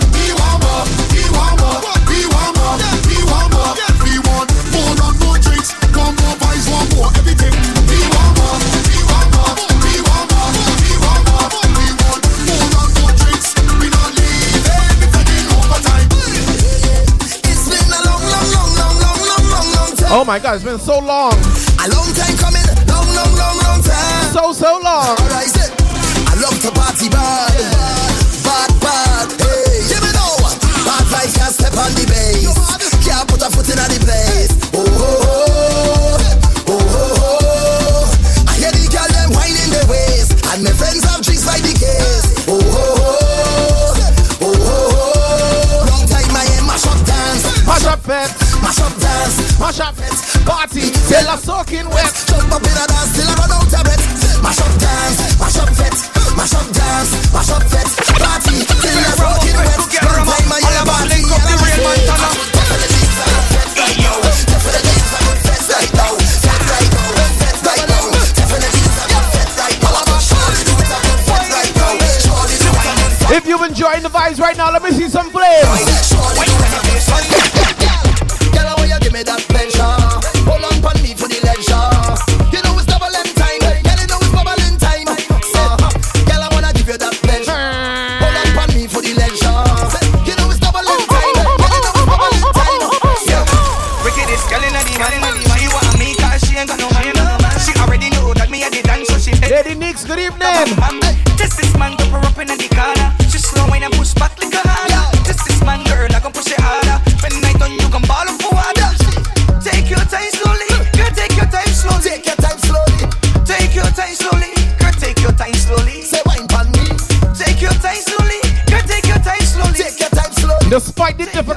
Oh 20.16 20.24
my 20.24 20.38
god, 20.38 20.54
it's 20.54 20.64
been 20.64 20.78
so 20.78 21.00
long. 21.00 21.34
A 21.82 21.90
long 21.90 22.06
time 22.14 22.38
coming, 22.38 22.62
long, 22.86 23.10
long, 23.18 23.34
long, 23.34 23.58
long 23.66 23.82
time. 23.82 24.30
So, 24.30 24.54
so 24.54 24.78
long. 24.78 25.18
I 25.18 26.38
love 26.38 26.54
to 26.62 26.70
party 26.70 27.10
bad, 27.10 27.50
bad, 28.46 28.70
bad. 28.78 29.26
Hey, 29.42 29.90
give 29.90 30.06
me 30.06 30.14
no. 30.14 30.38
Bad 30.86 31.10
vibes 31.10 31.34
can't 31.34 31.52
step 31.52 31.74
on 31.82 31.90
the. 31.98 32.06
Can't 33.02 33.28
put 33.28 33.42
a 33.42 33.50
foot 33.50 33.68
in 33.68 33.76
the 33.76 34.00
place. 34.06 34.54
Oh, 34.76 34.86
oh, 34.86 35.30
oh. 35.30 35.33
mash 49.64 49.80
up 49.80 49.96
party 50.44 50.92
till 51.08 51.24
I'm 51.24 51.40
soaking 51.40 51.88
wet. 51.88 52.12
Jump 52.28 52.52
up 52.52 52.62
in 52.68 52.76
a 52.76 52.84
dance 52.84 53.16
till 53.16 53.30
I 53.32 53.34
run 53.40 53.52
out 53.56 53.64
of 53.64 53.84
breath. 53.88 54.44
Mash 54.44 54.60
up 54.60 54.74
dance, 54.76 55.40
mash 55.40 55.56
up 55.56 55.72
mash 56.36 56.52
up 56.52 56.68
dance, 56.76 57.12
mash 57.32 57.52
up 57.56 57.64
party 58.20 58.60
till 58.60 59.00
I'm 59.00 59.16
soaking 59.16 59.56
wet. 59.56 59.80
My 60.52 60.60
yellow 60.60 60.86
body. 60.86 61.24
If 73.36 73.48
you're 73.48 73.66
enjoying 73.66 74.04
the 74.04 74.10
vibes 74.10 74.40
right 74.40 74.56
now, 74.56 74.72
let 74.72 74.84
me 74.84 74.92
see 74.92 75.10
some 75.10 75.32
flames. 75.32 76.53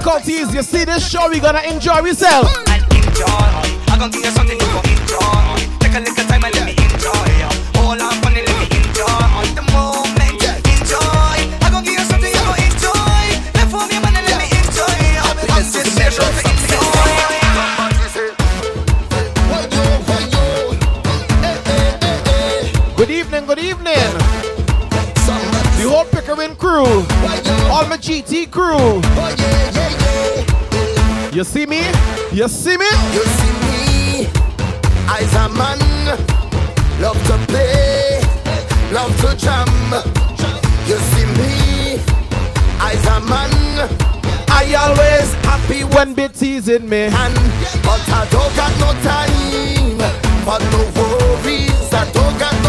Difficulties, 0.07 0.55
you 0.55 0.63
see 0.63 0.85
this 0.85 1.09
show, 1.09 1.29
we 1.29 1.41
gonna 1.41 1.61
enjoy 1.63 1.95
ourselves. 1.95 2.49
And 2.69 2.83
enjoy. 2.95 3.27
I 3.27 3.97
gon' 3.99 4.11
give 4.11 4.23
you 4.23 4.31
something 4.31 4.55
you 4.55 4.67
gon' 4.71 4.87
enjoy. 4.87 5.67
Take 5.81 5.95
a 5.95 6.01
little 6.01 6.25
time 6.31 6.45
and 6.45 6.55
let 6.55 6.65
me 6.65 6.75
enjoy. 6.79 7.27
Hold 7.75 8.01
on, 8.01 8.15
funny, 8.23 8.47
let 8.47 8.55
me 8.55 8.67
enjoy. 8.71 9.43
The 9.59 9.67
moment, 9.75 10.39
enjoy. 10.63 11.43
I 11.59 11.69
gon' 11.73 11.83
give 11.83 11.99
you 11.99 12.07
something 12.07 12.31
you 12.31 12.39
gon' 12.39 12.63
enjoy. 12.71 13.19
Let 13.59 13.67
for 13.67 13.83
me, 13.91 13.99
man, 13.99 14.15
and 14.15 14.27
let 14.31 14.39
me 14.39 14.47
enjoy. 14.55 14.95
Happiness 15.27 15.75
is 15.75 15.91
measured 15.99 16.23
to 16.23 16.47
Good 22.97 23.11
evening, 23.11 23.47
good 23.47 23.59
evening. 23.59 24.13
The 25.77 25.85
whole 25.91 26.05
Pickering 26.05 26.55
crew. 26.55 26.87
All 27.71 27.87
my 27.87 27.99
GT 27.99 28.51
crew. 28.51 29.03
You 31.57 31.63
see 31.63 31.71
me? 31.71 31.87
You 32.33 32.49
see 32.49 32.77
me? 32.77 32.85
You 33.15 33.25
see 33.25 33.53
me, 33.65 34.29
I's 35.09 35.35
a 35.37 35.49
man, 35.49 35.79
love 37.01 37.17
to 37.29 37.39
play, 37.47 38.21
love 38.93 39.17
to 39.23 39.35
jam. 39.39 39.67
You 40.87 40.97
see 40.99 41.25
me, 41.39 41.99
I's 42.79 43.07
a 43.07 43.21
man, 43.21 43.89
I 44.51 44.75
always 44.75 45.33
happy 45.47 45.85
when 45.85 46.13
be 46.13 46.29
teasing 46.29 46.91
me. 46.91 47.05
and 47.05 47.35
but 47.83 48.07
I 48.11 48.29
don't 48.31 48.55
got 48.55 48.73
no 48.79 48.93
time 49.01 49.97
for 50.45 50.61
no 50.61 50.81
worries. 50.95 51.91
I 51.91 52.05
don't 52.13 52.39
got 52.39 52.66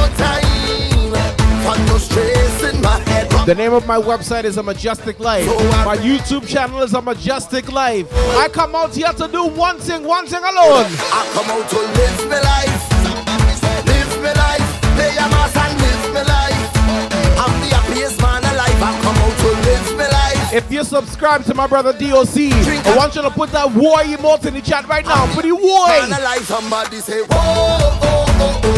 The 3.48 3.56
name 3.56 3.72
of 3.72 3.88
my 3.88 3.98
website 3.98 4.44
is 4.44 4.58
A 4.58 4.62
Majestic 4.62 5.22
Life. 5.22 5.46
My 5.86 5.96
YouTube 5.96 6.46
channel 6.46 6.82
is 6.82 6.94
A 6.94 7.02
Majestic 7.02 7.72
Life. 7.72 8.06
I 8.14 8.50
come 8.50 8.76
out 8.76 8.94
here 8.94 9.14
to 9.14 9.26
do 9.30 9.46
one 9.46 9.80
thing, 9.80 10.04
one 10.04 10.28
thing 10.28 10.44
alone. 10.44 10.84
I 10.92 11.24
come 11.32 11.50
out 11.52 11.70
to 11.70 11.78
live 11.80 12.28
my 12.28 12.42
life, 12.42 13.86
live 13.88 14.22
my 14.22 14.34
life, 14.34 14.84
a 15.00 15.30
mass 15.32 15.56
and 15.56 15.80
live 15.80 16.14
my 16.14 16.24
life. 16.24 16.72
I'm 17.40 17.62
the 17.62 17.74
happiest 17.74 18.22
man 18.22 18.44
alive. 18.44 18.84
I 18.84 19.00
come 19.02 19.16
out 19.16 19.38
to 19.40 19.48
live 19.70 19.98
my 19.98 20.10
life. 20.10 20.54
If 20.54 20.70
you 20.70 20.84
subscribe 20.84 21.46
to 21.46 21.54
my 21.54 21.68
brother 21.68 21.94
DOC, 21.94 22.52
I 22.52 22.96
want 22.98 23.16
you 23.16 23.22
to 23.22 23.30
put 23.30 23.54
that 23.54 23.72
war 23.74 24.00
emote 24.00 24.46
in 24.46 24.56
the 24.56 24.62
chat 24.62 24.86
right 24.90 25.06
now. 25.06 25.26
For 25.28 25.42
the 25.42 25.56
war. 25.56 25.88
Somebody 26.44 26.98
say, 26.98 27.22
whoa, 27.22 27.28
oh, 27.32 28.00
oh, 28.02 28.26
oh, 28.42 28.62
oh. 28.66 28.77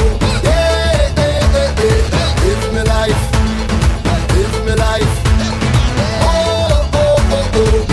Oh, 6.22 6.90
oh, 6.94 7.18
oh, 7.32 7.52
oh. 7.56 7.86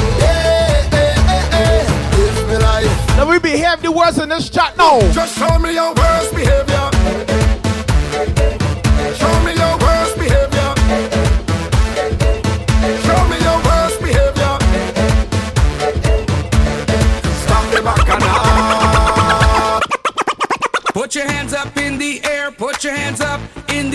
Live 2.18 2.46
my 2.48 2.58
life. 2.58 3.16
Now 3.16 3.28
we 3.28 3.38
behave 3.38 3.80
the 3.82 3.90
worst 3.90 4.18
in 4.18 4.28
this 4.28 4.50
chat 4.50 4.76
now. 4.76 5.00
Just 5.12 5.38
show 5.38 5.58
me 5.58 5.72
your 5.74 5.94
worst 5.94 6.34
behavior. 6.34 6.95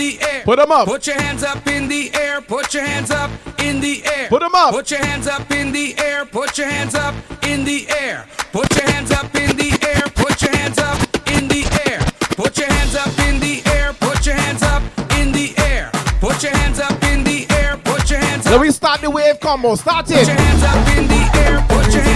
The 0.02 0.22
air. 0.22 0.42
Put 0.44 0.58
'em 0.58 0.72
up. 0.72 0.86
Put 0.86 1.06
your 1.06 1.20
hands 1.20 1.42
up 1.44 1.66
in 1.66 1.88
the 1.88 2.10
air, 2.14 2.40
put 2.40 2.74
your 2.74 2.84
hands 2.84 3.10
up 3.10 3.30
in 3.58 3.80
the 3.80 4.02
air. 4.16 4.28
Put 4.28 4.42
'em 4.42 4.54
up. 4.54 4.72
Put 4.74 4.90
your 4.90 5.04
hands 5.04 5.26
up 5.28 5.50
in 5.50 5.72
the 5.72 5.94
air, 5.98 6.24
put 6.24 6.58
your 6.58 6.68
hands 6.68 6.94
up 6.94 7.14
in 7.42 7.64
the 7.64 7.86
air. 8.04 8.26
Put 8.52 8.74
your 8.76 8.90
hands 8.90 9.10
up 9.12 9.34
in 9.34 9.56
the 9.56 9.70
air, 9.92 10.02
put 10.14 10.42
your 10.42 10.54
hands 10.56 10.78
up 10.78 10.98
in 11.34 11.48
the 11.48 11.62
air. 11.86 12.00
Put 12.36 12.58
your 12.58 12.70
hands 12.76 12.94
up 12.96 13.12
in 13.28 13.40
the 13.40 13.62
air, 13.76 13.92
put 14.00 14.26
your 14.26 14.34
hands 14.34 14.62
up 14.62 14.82
in 15.18 15.32
the 15.32 15.46
air. 15.58 15.90
Put 16.20 16.42
your 16.42 16.52
hands 16.56 16.78
up 16.80 17.02
in 17.04 17.24
the 17.24 17.46
air, 17.60 17.76
put 17.84 18.10
your 18.10 18.20
hands 18.20 18.46
up. 18.46 18.52
Now 18.52 18.58
we 18.58 18.70
start 18.70 19.00
the 19.00 19.10
wave 19.10 19.38
combo. 19.40 19.74
Start 19.76 20.06
Put 20.06 20.16
it. 20.16 20.26
your 20.28 20.36
hands 20.36 20.62
up 20.70 20.88
in 20.96 21.08
the 21.08 21.22
air, 21.44 21.64
put 21.68 21.86
your 21.94 22.02
hands 22.02 22.11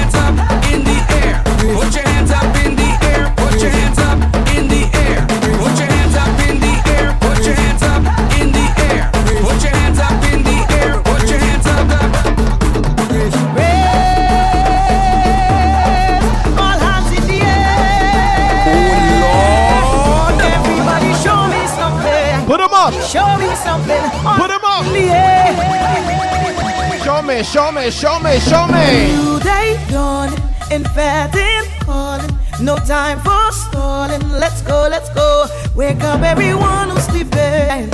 show 27.42 27.70
me, 27.70 27.90
show 27.90 28.18
me, 28.20 28.38
show 28.40 28.66
me. 28.66 29.12
New 29.14 29.40
day 29.40 29.76
dawning 29.90 30.40
and 30.70 30.86
fatting 30.90 31.70
calling. 31.80 32.30
No 32.60 32.76
time 32.76 33.18
for 33.20 33.52
stalling. 33.52 34.22
Let's 34.30 34.62
go, 34.62 34.88
let's 34.90 35.10
go. 35.10 35.46
Wake 35.74 36.02
up 36.02 36.22
everyone 36.22 36.90
who's 36.90 37.04
sleeping. 37.04 37.90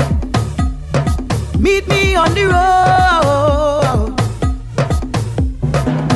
Meet 1.58 1.88
me 1.88 2.14
on 2.14 2.34
the 2.34 2.44
road. 2.54 4.14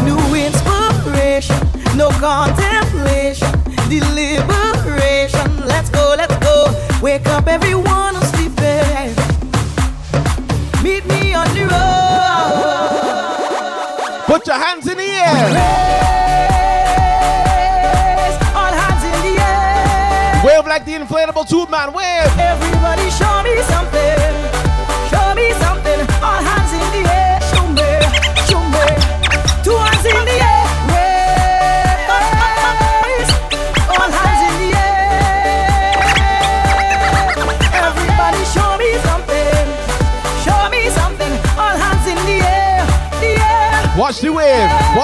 New 0.05 0.35
inspiration, 0.35 1.59
no 1.97 2.11
contemplation, 2.11 3.51
deliberation. 3.89 5.67
Let's 5.67 5.91
go, 5.91 6.15
let's 6.17 6.37
go. 6.39 6.67
Wake 7.03 7.27
up 7.27 7.49
everyone 7.49 8.15
who's 8.15 8.29
sleeping. 8.31 9.15
Meet 10.83 11.05
me 11.07 11.35
on 11.35 11.49
the 11.55 11.67
road. 11.71 12.06
Put 14.47 14.55
your 14.55 14.65
hands 14.65 14.87
in 14.87 14.97
the 14.97 15.03
air. 15.03 15.27
All 18.55 18.73
hands 18.73 19.03
in 19.03 19.11
the 19.27 19.43
air. 19.43 20.45
Wave 20.47 20.67
like 20.67 20.85
the 20.85 20.93
inflatable 20.93 21.49
tube 21.49 21.69
man. 21.69 21.93
Wave. 21.93 22.31
Everybody 22.39 23.11
show 23.11 23.26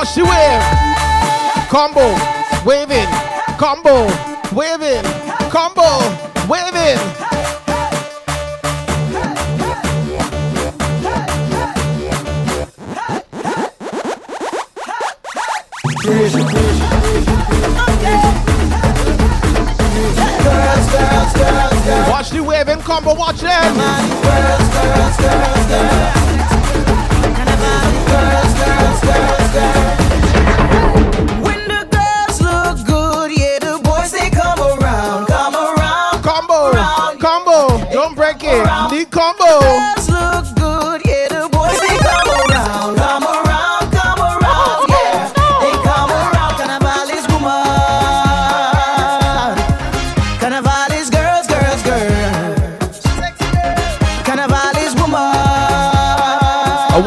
Watch 0.03 0.17
the 0.17 0.25
wave. 0.25 0.63
Combo. 1.69 2.17
Waving. 2.67 3.07
Combo. 3.57 4.09
Waving. 4.53 5.05
Combo. 5.49 6.01
Waving. 6.49 6.99
Watch 22.11 22.31
the 22.31 22.43
waving 22.45 22.81
combo, 22.81 23.15
watch 23.15 23.41
them. 23.41 24.63
When 29.53 30.02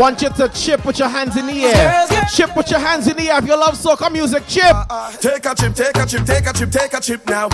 want 0.06 0.22
you 0.22 0.30
to 0.30 0.48
chip 0.50 0.86
with 0.86 1.00
your 1.00 1.08
hands 1.08 1.36
in 1.36 1.48
the 1.48 1.64
air. 1.64 2.06
Chip 2.32 2.56
with 2.56 2.70
your 2.70 2.80
hands 2.80 3.08
in 3.08 3.18
the 3.18 3.28
air 3.28 3.40
if 3.40 3.48
you 3.48 3.58
love 3.60 3.74
soca 3.74 4.12
music. 4.12 4.44
Chip. 4.48 4.64
Uh, 4.66 4.86
uh, 4.88 5.12
take 5.14 5.44
a 5.44 5.56
chip, 5.56 5.74
take 5.74 5.98
a 5.98 6.06
chip, 6.06 6.24
take 6.24 6.46
a 6.46 6.54
chip, 6.54 6.70
take 6.70 6.94
a 6.94 7.02
chip 7.02 7.28
now. 7.28 7.50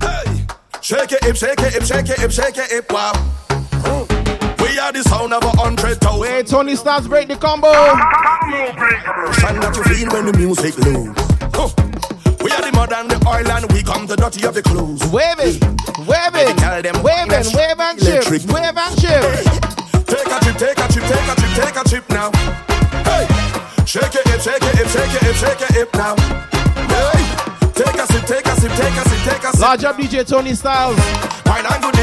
Hey, 0.00 0.46
shake 0.80 1.12
it, 1.12 1.22
hip, 1.22 1.36
shake 1.36 1.60
it, 1.60 1.74
hip, 1.74 1.82
shake 1.82 2.08
it, 2.08 2.18
hip, 2.18 2.30
shake 2.30 2.56
it, 2.56 2.70
hip, 2.70 2.90
wow. 2.90 3.12
Mm. 3.84 4.62
We 4.62 4.78
are 4.78 4.92
the 4.92 5.02
sound 5.02 5.34
of 5.34 5.44
a 5.44 5.50
hundred 5.60 6.00
thousand. 6.00 6.20
Wait, 6.20 6.46
Tony 6.46 6.74
Stars 6.74 7.06
break 7.06 7.28
the 7.28 7.36
combo. 7.36 7.70
Sound 7.70 9.62
that 9.62 9.74
you 9.76 9.84
feel 9.84 10.08
when 10.10 10.24
the 10.24 10.32
music. 10.38 10.72
Huh. 11.52 11.68
We 12.42 12.50
are 12.50 12.62
the 12.62 12.72
mud 12.72 12.94
and 12.94 13.10
the 13.10 13.20
oil 13.28 13.46
and 13.46 13.70
we 13.72 13.82
come 13.82 14.06
the 14.06 14.16
dirty 14.16 14.46
of 14.46 14.54
the 14.54 14.62
clothes. 14.62 15.04
Wave 15.12 15.38
it, 15.38 15.62
wave 16.08 16.32
it, 16.32 16.56
wave 17.04 17.36
it, 17.36 17.52
wave 17.52 17.78
and 17.78 18.00
chip, 18.00 18.48
wave 18.48 18.78
and 18.78 18.98
chip. 18.98 19.20
Take 19.34 19.73
a 20.34 20.44
chip, 20.44 20.56
take 20.56 20.78
a 20.78 20.86
chip, 20.92 21.04
take 21.04 21.28
a 21.30 21.34
chip, 21.40 21.52
take 21.54 21.76
a 21.76 21.88
chip 21.88 22.08
now. 22.10 22.30
Hey, 23.04 23.26
shake 23.86 24.14
it, 24.14 24.40
shake 24.42 24.62
it, 24.62 24.88
shake 24.88 25.22
it, 25.22 25.36
shake 25.36 25.62
it, 25.62 25.72
hip 25.74 25.94
now. 25.94 26.14
Hey, 26.90 27.20
take 27.72 27.94
a 27.94 28.06
sip, 28.06 28.24
take 28.26 28.46
a 28.46 28.54
sip, 28.60 28.72
take 28.72 28.96
a 28.96 29.08
sip, 29.08 29.20
take 29.24 29.44
a 29.44 29.52
sip. 29.52 29.60
Large 29.60 29.84
up 29.84 29.96
DJ 29.96 30.26
Tony 30.26 30.54
Styles. 30.54 30.98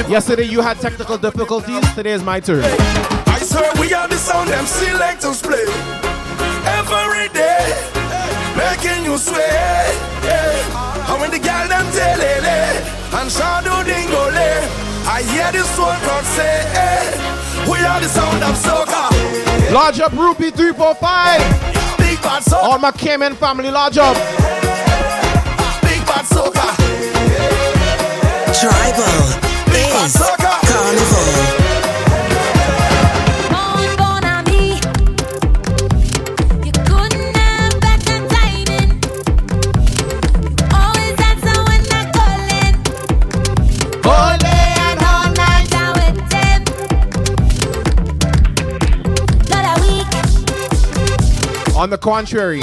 Yesterday 0.09 0.43
you 0.43 0.61
had 0.61 0.79
technical 0.79 1.17
difficulties. 1.17 1.81
Today 1.93 2.11
is 2.11 2.23
my 2.23 2.39
turn. 2.39 2.63
I 2.63 3.39
swear 3.39 3.71
we 3.79 3.93
are 3.93 4.07
the 4.07 4.15
sound 4.15 4.49
them 4.49 4.65
selectors 4.65 5.41
play 5.41 5.65
every 6.79 7.27
day, 7.29 7.63
making 8.55 9.03
you 9.05 9.17
sway. 9.17 9.39
Yeah. 10.23 11.11
And 11.11 11.21
when 11.21 11.31
the 11.31 11.39
girl 11.39 11.67
them 11.67 11.85
tell 11.91 12.19
it, 12.19 12.43
eh? 12.43 13.19
and 13.19 13.31
shadow 13.31 13.83
dingolay, 13.83 14.37
eh? 14.37 14.90
I 15.05 15.23
hear 15.23 15.51
the 15.51 15.63
soul 15.75 15.93
crowd 16.03 16.25
say, 16.25 16.63
eh, 16.75 17.69
we 17.69 17.79
are 17.79 17.99
the 17.99 18.07
sound 18.07 18.43
of 18.43 18.55
soca. 18.55 19.09
Large 19.71 19.99
up 20.01 20.13
Ruby 20.13 20.51
345. 20.51 21.97
Big 21.97 22.21
bad 22.21 22.43
soca. 22.43 22.63
All 22.63 22.79
my 22.79 22.91
Cayman 22.91 23.35
family, 23.35 23.71
large 23.71 23.97
up. 23.97 24.15
Big 25.81 26.01
bad 26.05 26.25
soca. 26.25 26.67
Tribal 28.59 29.51
is 29.73 30.13
carnival. 30.17 31.80
On 51.81 51.89
the 51.89 51.97
contrary, 51.97 52.59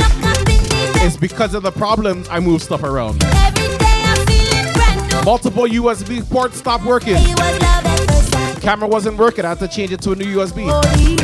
it's 1.02 1.16
because 1.16 1.52
of 1.52 1.64
the 1.64 1.72
problems 1.72 2.28
I 2.28 2.38
move 2.38 2.62
stuff 2.62 2.84
around. 2.84 3.20
Multiple 5.24 5.64
USB 5.64 6.22
ports 6.30 6.58
stopped 6.58 6.84
working. 6.84 7.16
Camera 8.60 8.86
wasn't 8.86 9.18
working. 9.18 9.44
I 9.44 9.48
had 9.48 9.58
to 9.58 9.66
change 9.66 9.90
it 9.90 10.00
to 10.02 10.12
a 10.12 10.14
new 10.14 10.36
USB. 10.36 10.68
Oh, 10.70 10.80
he 10.94 11.16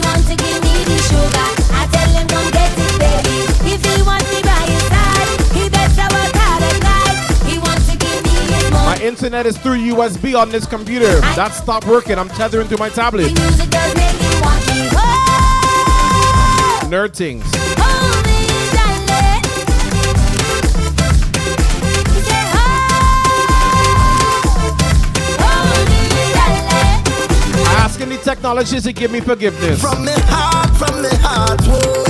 want 0.00 0.24
to 0.24 0.36
give 0.36 0.62
me 0.64 0.84
the 0.88 0.96
sugar. 1.04 1.28
I 1.70 1.86
tell 1.92 2.08
him 2.16 2.26
don't 2.26 2.50
get 2.50 2.72
it, 2.72 2.98
baby. 2.98 3.74
If 3.74 3.84
he 3.84 4.02
wants 4.02 4.32
me 4.32 4.40
by 4.40 4.64
his 4.72 4.82
side, 4.88 5.28
he 5.52 5.68
better 5.68 6.08
work 6.16 6.32
hard 6.32 6.62
at 6.64 6.80
night. 6.80 7.28
He 7.44 7.58
wants 7.58 7.92
to 7.92 7.98
give 7.98 8.24
me 8.24 8.30
his 8.54 8.70
My 8.70 8.98
internet 9.02 9.44
is 9.44 9.58
through 9.58 9.76
USB 9.76 10.34
on 10.34 10.48
this 10.48 10.64
computer. 10.64 11.20
That 11.36 11.52
stopped 11.52 11.86
working. 11.86 12.18
I'm 12.18 12.30
tethering 12.30 12.68
to 12.68 12.78
my 12.78 12.88
tablet. 12.88 13.36
Me, 18.24 18.72
darling. 18.72 19.42
Asking 27.76 28.08
the 28.08 28.18
technologists 28.24 28.86
to 28.86 28.92
give 28.92 29.10
me 29.10 29.20
forgiveness. 29.20 29.80
From 29.80 30.04
the 30.04 30.18
heart, 30.28 30.70
from 30.76 31.02
the 31.02 31.14
heart, 31.20 31.58
boy. 31.64 32.07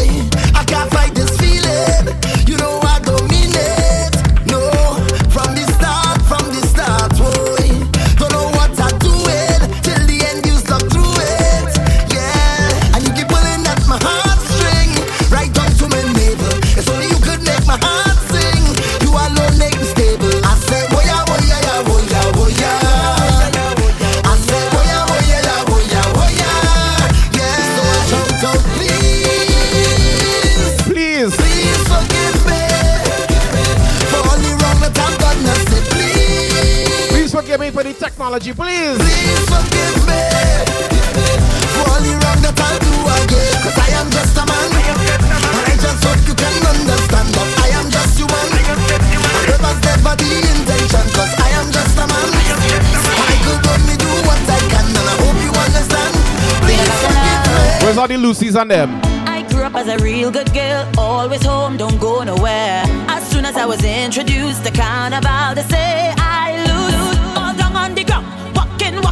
The 38.38 38.44
technology, 38.44 38.52
please. 38.54 38.98
Please 38.98 39.44
forgive 39.50 39.98
me 40.06 40.22
for 41.74 41.84
all 41.90 42.00
the 42.02 42.12
wrong 42.22 42.40
that 42.42 42.58
I'll 42.58 42.78
do 42.78 42.94
again. 43.18 43.54
Cause 43.62 43.78
I 43.78 43.88
am 43.98 44.10
just 44.10 44.36
a 44.38 44.44
man. 44.46 44.70
And 44.78 45.66
I 45.66 45.74
just 45.78 46.00
hope 46.04 46.22
you 46.26 46.34
can 46.34 46.54
understand 46.62 47.28
that 47.34 47.48
I 47.58 47.68
am 47.78 47.86
just 47.90 48.18
human. 48.18 48.46
It 49.48 49.58
was 49.58 49.78
never 49.82 50.14
the 50.14 50.28
intention. 50.38 51.04
Cause 51.14 51.32
I 51.38 51.48
am 51.58 51.66
just 51.72 51.98
a 51.98 52.06
man. 52.06 52.28
I 52.30 53.36
could 53.42 53.62
only 53.66 53.96
do 53.98 54.10
what 54.26 54.40
I 54.46 54.60
can. 54.70 54.86
And 54.86 55.08
I 55.08 55.14
hope 55.18 55.38
you 55.42 55.52
understand. 55.54 56.12
Please 56.62 56.86
forgive 57.02 57.42
me. 57.48 57.84
Where's 57.84 57.98
all 57.98 58.08
the 58.08 58.16
Lucy's 58.16 58.56
and 58.56 58.70
them? 58.70 59.00
I 59.26 59.42
grew 59.50 59.62
up 59.62 59.74
as 59.74 59.88
a 59.88 59.98
real 60.02 60.30
good 60.30 60.52
girl, 60.52 60.88
always 60.98 61.44
home, 61.44 61.76
don't 61.76 61.98
go 62.00 62.22
nowhere. 62.22 62.82
As 63.08 63.28
soon 63.30 63.44
as 63.44 63.56
I 63.56 63.66
was 63.66 63.84
introduced 63.84 64.64
to 64.64 64.72
carnival, 64.72 65.54
they 65.54 65.62
say 65.62 66.14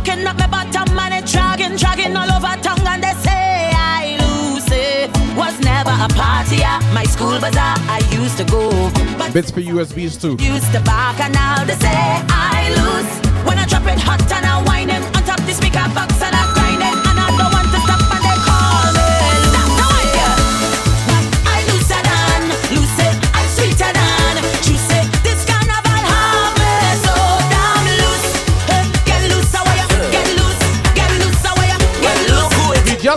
walking 0.07 0.27
up 0.27 0.39
my 0.39 0.47
bottom, 0.47 0.99
and 0.99 1.15
it 1.15 1.31
dragging, 1.31 1.77
dragging 1.77 2.17
all 2.17 2.31
over 2.31 2.55
tongue, 2.63 2.87
and 2.87 3.03
they 3.03 3.15
say 3.23 3.71
I 3.75 4.17
lose. 4.21 4.67
It 4.71 5.11
was 5.37 5.59
never 5.61 5.91
a 5.91 6.09
party 6.09 6.63
at 6.63 6.83
my 6.93 7.05
school 7.05 7.39
bazaar. 7.41 7.77
I 7.89 8.01
used 8.13 8.37
to 8.39 8.45
go, 8.45 8.71
but 9.19 9.33
Bits 9.33 9.51
for 9.51 9.61
USBs 9.61 10.21
too. 10.21 10.37
used 10.43 10.73
to 10.73 10.81
back, 10.83 11.19
and 11.21 11.35
now 11.35 11.65
they 11.65 11.75
say 11.75 12.23
I 12.29 12.71
lose. 12.79 13.11
When 13.47 13.59
I 13.59 13.67
drop 13.67 13.87
it 13.87 13.99
hot 13.99 14.21
and 14.33 14.47
I 14.47 14.63
whine 14.63 14.91
it 14.91 15.03
on 15.17 15.23
top 15.25 15.41
the 15.41 15.53
speaker 15.53 15.87
box 15.95 16.16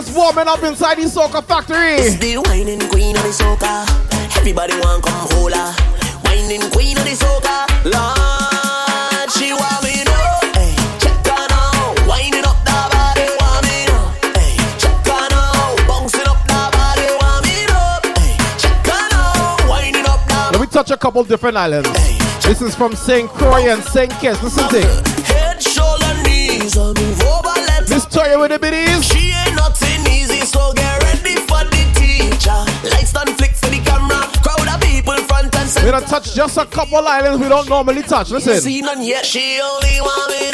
just 0.02 0.16
warming 0.16 0.48
up 0.48 0.62
inside 0.62 0.96
the 0.96 1.02
soca 1.02 1.44
factory. 1.44 2.00
It's 2.00 2.16
the 2.16 2.36
whining 2.48 2.80
queen 2.88 3.16
of 3.16 3.22
the 3.22 3.28
soca. 3.28 3.84
Everybody 4.36 4.74
want 4.80 5.04
come 5.04 5.28
hold 5.30 5.52
her. 5.52 5.72
Whining 6.24 6.64
queen 6.72 6.96
of 6.96 7.04
the 7.04 7.12
soca. 7.12 7.68
Lord, 7.84 9.30
she 9.36 9.52
warming 9.52 10.08
check 11.00 11.20
her 11.28 11.44
now. 11.52 11.92
Up 12.48 12.58
the 12.64 13.26
body, 13.40 13.76
check 14.80 15.06
her 15.06 15.28
now. 15.28 15.76
Bouncing 15.86 16.28
up 16.32 16.40
the 16.48 16.60
body, 16.72 17.08
check 18.56 18.86
her 18.86 19.04
now. 19.12 19.68
Up. 20.08 20.52
Let 20.52 20.60
me 20.60 20.66
touch 20.68 20.90
a 20.90 20.96
couple 20.96 21.22
different 21.24 21.58
islands. 21.58 21.88
Hey, 21.88 22.16
this 22.48 22.62
is 22.62 22.74
from 22.74 22.94
St. 22.96 23.28
Croix 23.28 23.68
and 23.68 23.82
St. 23.84 24.10
Kitts. 24.12 24.42
Listen 24.42 24.66
to 24.70 24.78
it. 24.78 25.08
Head, 25.26 25.60
knees, 26.24 26.74
This 27.86 28.06
toy 28.06 28.38
with 28.40 28.50
the 28.50 28.58
biddies. 28.58 29.04
She 29.04 29.32
ain't 29.32 29.56
not 29.56 29.69
front 35.90 36.04
and 36.04 36.06
We're 36.06 36.06
center. 36.06 36.06
gonna 36.06 36.06
touch 36.06 36.34
just 36.34 36.56
a 36.56 36.66
couple 36.66 36.98
islands 36.98 37.42
we 37.42 37.48
don't 37.48 37.68
normally 37.68 38.02
touch. 38.02 38.30
Listen. 38.30 38.60
See 38.60 38.82
none 38.82 39.02
yet, 39.02 39.26
she 39.26 39.60
only 39.62 40.00
want 40.00 40.30
me. 40.30 40.50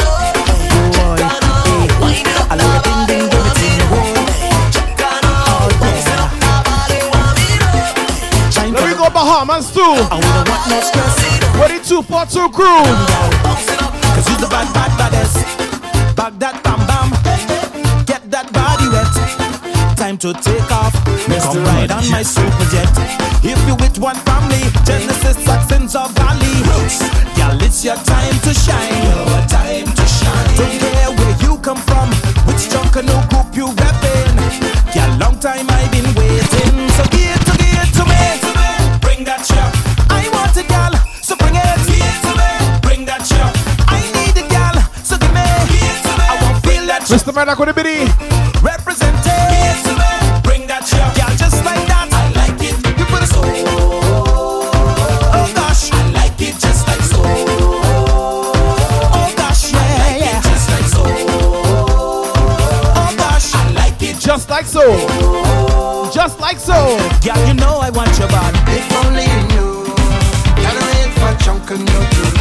Let 8.69 8.85
me 8.91 8.95
go 8.95 9.09
Bahamas 9.09 9.73
too. 9.73 9.81
What 11.59 11.71
the 11.71 11.81
two 11.83 12.03
for 12.03 12.27
two 12.27 12.49
crew? 12.51 12.83
Cause 14.15 14.29
you 14.29 14.37
the 14.39 14.49
bad, 14.51 14.73
bad, 14.75 14.93
baddest. 14.99 15.37
Back 16.15 16.39
that 16.39 16.63
bam 16.63 16.81
bam. 16.87 17.11
Get 18.05 18.31
that 18.31 18.53
body 18.53 18.89
wet. 18.89 19.97
Time 19.97 20.19
to 20.19 20.35
take 20.35 20.71
off. 20.71 20.93
Come 21.27 21.65
ride 21.65 21.91
on 21.91 22.11
my 22.11 22.23
super 22.23 22.65
jet. 22.71 23.36
If 23.49 23.63
you 23.69 23.77
with 23.77 23.99
one 23.99 24.17
family, 24.27 24.59
Genesis, 24.85 25.39
Saxons, 25.45 25.95
or 25.95 26.09
Valley. 26.19 26.51
Girl, 27.39 27.63
it's 27.63 27.85
your 27.85 27.95
time 27.95 28.35
to 28.43 28.53
shine. 28.53 28.91
Your 29.07 29.47
time 29.47 29.87
to 29.87 30.05
shine. 30.19 30.57
Don't 30.59 30.79
care 30.83 31.11
where 31.15 31.37
you 31.39 31.57
come 31.59 31.79
from, 31.87 32.11
which 32.51 32.67
Junkanoo 32.67 33.23
group 33.31 33.55
you 33.55 33.67
reppin'. 33.79 34.35
Yeah, 34.97 35.15
long 35.23 35.39
time 35.39 35.67
I've 35.71 35.93
been 35.93 36.11
waiting. 36.19 36.91
So 36.99 37.05
give 37.15 37.39
to 37.47 37.55
give 37.55 37.91
to 37.95 38.05
me. 38.11 38.23
Bring 38.99 39.23
that 39.31 39.47
shit. 39.47 39.71
I 40.11 40.27
want 40.35 40.57
a 40.57 40.65
gal, 40.67 40.93
so 41.23 41.37
bring 41.37 41.55
it. 41.55 41.79
Give 41.87 42.19
to 42.27 42.33
me. 42.35 42.51
Bring 42.83 43.05
that 43.07 43.23
shit. 43.23 43.53
I 43.87 44.03
need 44.11 44.43
a 44.43 44.49
gal, 44.51 44.75
so 45.07 45.15
give 45.19 45.31
me. 45.31 45.47
Give 45.71 45.87
it 45.87 46.03
to 46.03 46.13
me. 46.19 46.27
I 46.27 46.35
want 46.43 46.67
feel 46.67 46.85
that. 46.91 47.03
Mr. 47.07 47.33
Murdoch 47.33 47.59
with 47.61 47.69
the 47.69 47.75
biddy. 47.75 48.11
Represent 48.61 49.26
so. 64.87 66.11
Just 66.13 66.41
like 66.41 66.59
so. 66.59 66.75
Yeah, 67.23 67.39
you 67.47 67.55
know 67.55 67.79
I 67.81 67.91
want 67.91 68.17
your 68.19 68.29
body. 68.29 68.59
If 68.69 68.87
only 69.05 69.25
you 69.25 69.43
knew. 69.51 69.85
Gotta 70.63 70.83
wait 70.87 71.11
for 71.19 71.45
chunk 71.45 71.71
of 71.71 72.36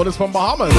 I 0.00 0.02
was 0.02 0.16
told 0.16 0.32
it's 0.32 0.32
from 0.32 0.32
Bahamas. 0.32 0.72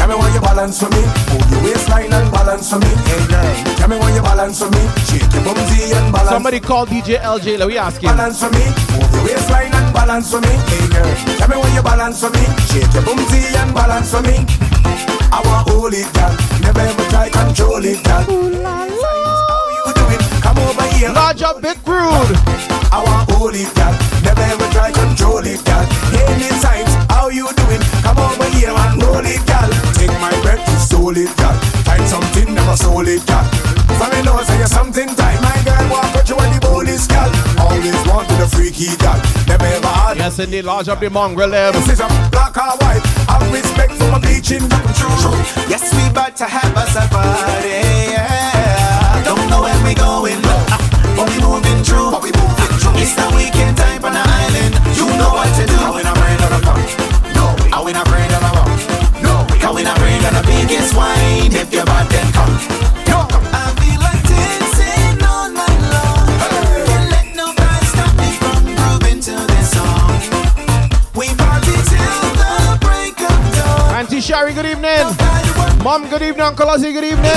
Tell 0.00 0.08
me 0.08 0.14
why 0.16 0.32
you 0.32 0.40
balance 0.40 0.80
for 0.80 0.88
me. 0.88 1.04
Move 1.28 1.44
your 1.52 1.60
waistline 1.60 2.08
and 2.08 2.32
balance 2.32 2.72
for 2.72 2.78
me. 2.80 2.88
Hey 3.04 3.20
girl, 3.28 3.76
tell 3.76 3.88
me 3.88 3.96
why 4.00 4.16
you 4.16 4.22
balance 4.22 4.64
for 4.64 4.70
me. 4.72 4.80
Shake 5.04 5.28
your 5.28 5.44
bumsy 5.44 5.92
and 5.92 6.08
balance. 6.08 6.30
Somebody 6.30 6.58
call 6.60 6.86
DJ 6.86 7.20
LJ. 7.20 7.58
Let 7.58 7.68
me 7.68 7.76
ask 7.76 8.00
him. 8.00 8.16
Balance 8.16 8.40
for 8.40 8.48
me. 8.48 8.64
Move 8.96 9.12
your 9.12 9.24
waistline 9.28 9.76
and 9.76 9.92
balance 9.92 10.32
for 10.32 10.40
me. 10.40 10.48
Hey 10.72 10.88
girl, 10.88 11.12
tell 11.36 11.48
me 11.52 11.56
why 11.60 11.68
you 11.76 11.82
balance 11.84 12.24
for 12.24 12.32
me. 12.32 12.40
Shake 12.72 12.88
your 12.96 13.04
bumsy 13.04 13.44
and 13.52 13.74
balance 13.76 14.08
for 14.08 14.22
me. 14.24 14.40
I 15.28 15.44
want 15.44 15.68
hold 15.68 15.92
it, 15.92 16.08
girl. 16.16 16.32
Never 16.64 16.80
ever 16.80 17.04
try 17.12 17.28
control 17.28 17.84
it, 17.84 18.00
girl. 18.08 18.24
How 18.64 18.88
you 19.68 19.84
do? 19.92 20.04
Come 20.40 20.56
over 20.64 20.86
here. 20.96 21.12
Large 21.12 21.42
up, 21.42 21.60
big 21.60 21.76
rude. 21.84 22.40
I 22.88 23.04
want 23.04 23.28
hold 23.30 23.52
it, 23.52 23.68
girl. 23.76 23.92
Never 24.24 24.48
ever 24.48 24.68
try 24.72 24.88
control 24.96 25.44
it, 25.44 25.60
girl. 25.60 25.84
Anytime, 26.24 26.79
how 26.79 26.79
you 27.50 27.64
doing? 27.64 27.82
Come 28.02 28.18
over 28.18 28.48
here 28.54 28.70
and 28.70 29.02
roll 29.02 29.24
it, 29.24 29.42
girl. 29.46 29.70
Take 29.98 30.14
my 30.20 30.30
breath, 30.42 30.62
you 30.70 30.78
stole 30.78 31.16
it, 31.16 31.30
girl. 31.36 31.56
Find 31.84 32.06
something, 32.06 32.54
never 32.54 32.76
sold 32.76 33.08
it, 33.08 33.26
girl. 33.26 33.44
For 33.98 34.08
me 34.14 34.22
know 34.22 34.38
say 34.42 34.58
you 34.58 34.66
something 34.66 35.08
time, 35.14 35.42
my 35.42 35.58
girl. 35.64 35.84
Walk 35.90 36.14
with 36.14 36.28
you 36.28 36.36
when 36.36 36.52
the 36.54 36.60
boldest, 36.60 37.10
girl. 37.10 37.30
Always 37.58 37.96
wanted 38.06 38.40
a 38.40 38.48
freaky, 38.48 38.94
girl. 38.96 39.18
Never 39.46 39.66
ever 39.66 39.88
had. 39.88 40.16
Yes, 40.16 40.38
indeed. 40.38 40.64
Large 40.64 40.88
up 40.88 41.00
the 41.00 41.10
mongrel. 41.10 41.50
them. 41.50 41.72
This 41.74 41.90
is 41.90 42.00
a 42.00 42.08
black 42.30 42.56
or 42.56 42.76
white. 42.80 43.02
Have 43.28 43.44
respect 43.52 43.92
for 43.94 44.10
my 44.10 44.20
bleaching. 44.20 44.64
Yes, 45.68 45.92
we 45.94 46.08
about 46.08 46.36
to 46.36 46.44
have 46.46 46.76
us 46.76 46.94
a 46.96 47.06
party. 47.08 47.68
Yeah. 48.14 49.22
Don't 49.24 49.48
know 49.50 49.62
where 49.62 49.84
we 49.84 49.94
going, 49.94 50.40
but 51.16 51.28
we 51.28 51.36
moving 51.40 51.69
I 60.22 60.28
win 60.28 60.36
a 60.36 60.42
brain 60.42 60.66
the 60.66 60.68
biggest 60.68 60.94
wine. 60.94 61.52
If 61.52 61.72
you're 61.72 61.84
bad, 61.84 62.08
then 62.10 62.32
come. 62.32 62.56
I 63.52 63.72
feel 63.80 64.00
like 64.00 64.22
dancing 64.28 65.22
all 65.24 65.48
night 65.50 65.80
long. 65.92 66.28
Can't 66.86 67.08
let 67.10 67.26
nobody 67.34 67.86
stop 67.86 68.12
me 68.20 68.28
from 68.36 68.60
grooving 68.76 69.20
to 69.20 69.34
this 69.52 69.70
song. 69.72 70.12
We 71.16 71.28
party 71.36 71.76
till 71.88 72.20
the 72.36 72.78
break 72.80 73.16
of 73.20 73.40
dawn. 73.56 73.94
Auntie 73.96 74.20
Shari, 74.20 74.52
good 74.52 74.66
evening. 74.66 75.06
Mom, 75.82 76.08
good 76.08 76.22
evening. 76.22 76.42
Uncle 76.42 76.66
Ozzy, 76.66 76.92
good 76.92 77.04
evening. 77.04 77.32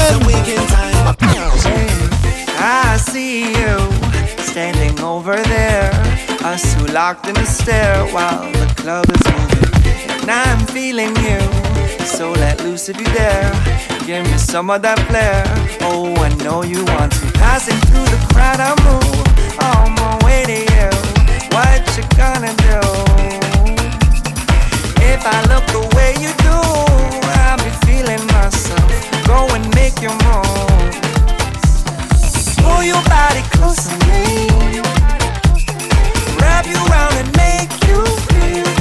I 2.65 2.97
see 2.97 3.51
you 3.51 3.77
standing 4.43 4.99
over 4.99 5.36
there. 5.43 5.91
Us 6.43 6.75
two 6.75 6.86
locked 6.88 7.27
in 7.27 7.38
a 7.38 7.45
stairwell. 7.45 8.51
The 8.51 8.73
club 8.75 9.05
is 9.09 9.23
moving, 9.31 10.21
and 10.21 10.31
I'm 10.31 10.59
feeling 10.67 11.15
you. 11.17 11.62
So 12.24 12.32
let 12.32 12.63
loose 12.63 12.88
if 12.88 12.97
you 12.97 13.05
dare. 13.07 13.51
Give 14.07 14.24
me 14.24 14.38
some 14.38 14.69
of 14.69 14.82
that 14.84 14.97
flair. 15.09 15.43
Oh, 15.82 16.15
I 16.24 16.30
know 16.39 16.63
you 16.63 16.86
want 16.95 17.11
to. 17.11 17.26
Passing 17.34 17.76
through 17.91 18.07
the 18.15 18.19
crowd, 18.32 18.63
I 18.63 18.71
move 18.88 19.28
on 19.59 19.91
my 19.99 20.15
way 20.24 20.47
to 20.47 20.59
you. 20.71 20.88
What 21.51 21.84
you 21.99 22.03
gonna 22.15 22.55
do? 22.63 22.80
If 25.03 25.19
I 25.28 25.38
look 25.51 25.67
the 25.76 25.84
way 25.99 26.15
you 26.24 26.32
do, 26.47 26.59
I'll 27.43 27.59
be 27.59 27.71
feeling 27.84 28.24
myself. 28.32 28.88
Go 29.28 29.43
and 29.51 29.67
make 29.76 29.99
your 29.99 30.15
move. 30.24 30.95
Pull 32.63 32.88
your 32.88 33.03
body 33.11 33.43
close 33.51 33.84
to 33.84 33.95
me. 34.07 34.47
Wrap 36.39 36.63
you 36.71 36.80
around 36.88 37.19
and 37.19 37.30
make 37.36 37.71
you 37.84 37.99
feel. 38.32 38.72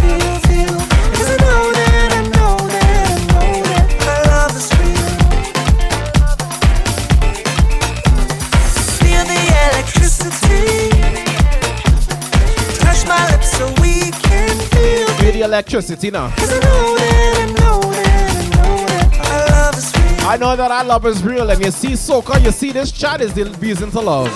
Electricity 15.52 16.10
now. 16.10 16.30
'Cause 16.30 16.50
I 16.50 16.58
know 16.60 16.94
that, 16.96 17.12
I 17.38 17.46
know 17.58 17.76
that, 17.90 18.32
I 18.32 18.46
know 18.56 18.74
I 19.20 19.44
love 19.50 19.76
is 19.76 19.92
real. 19.94 20.38
Know 20.38 20.56
that 20.56 20.70
I 20.72 20.82
love 20.82 21.06
is 21.06 21.22
real, 21.22 21.50
and 21.50 21.64
you 21.64 21.70
see 21.70 21.92
soca, 21.92 22.42
you 22.42 22.50
see 22.50 22.72
this 22.72 22.90
chat 22.90 23.20
is 23.20 23.34
the 23.34 23.44
reason 23.60 23.90
to 23.90 24.00
love. 24.00 24.30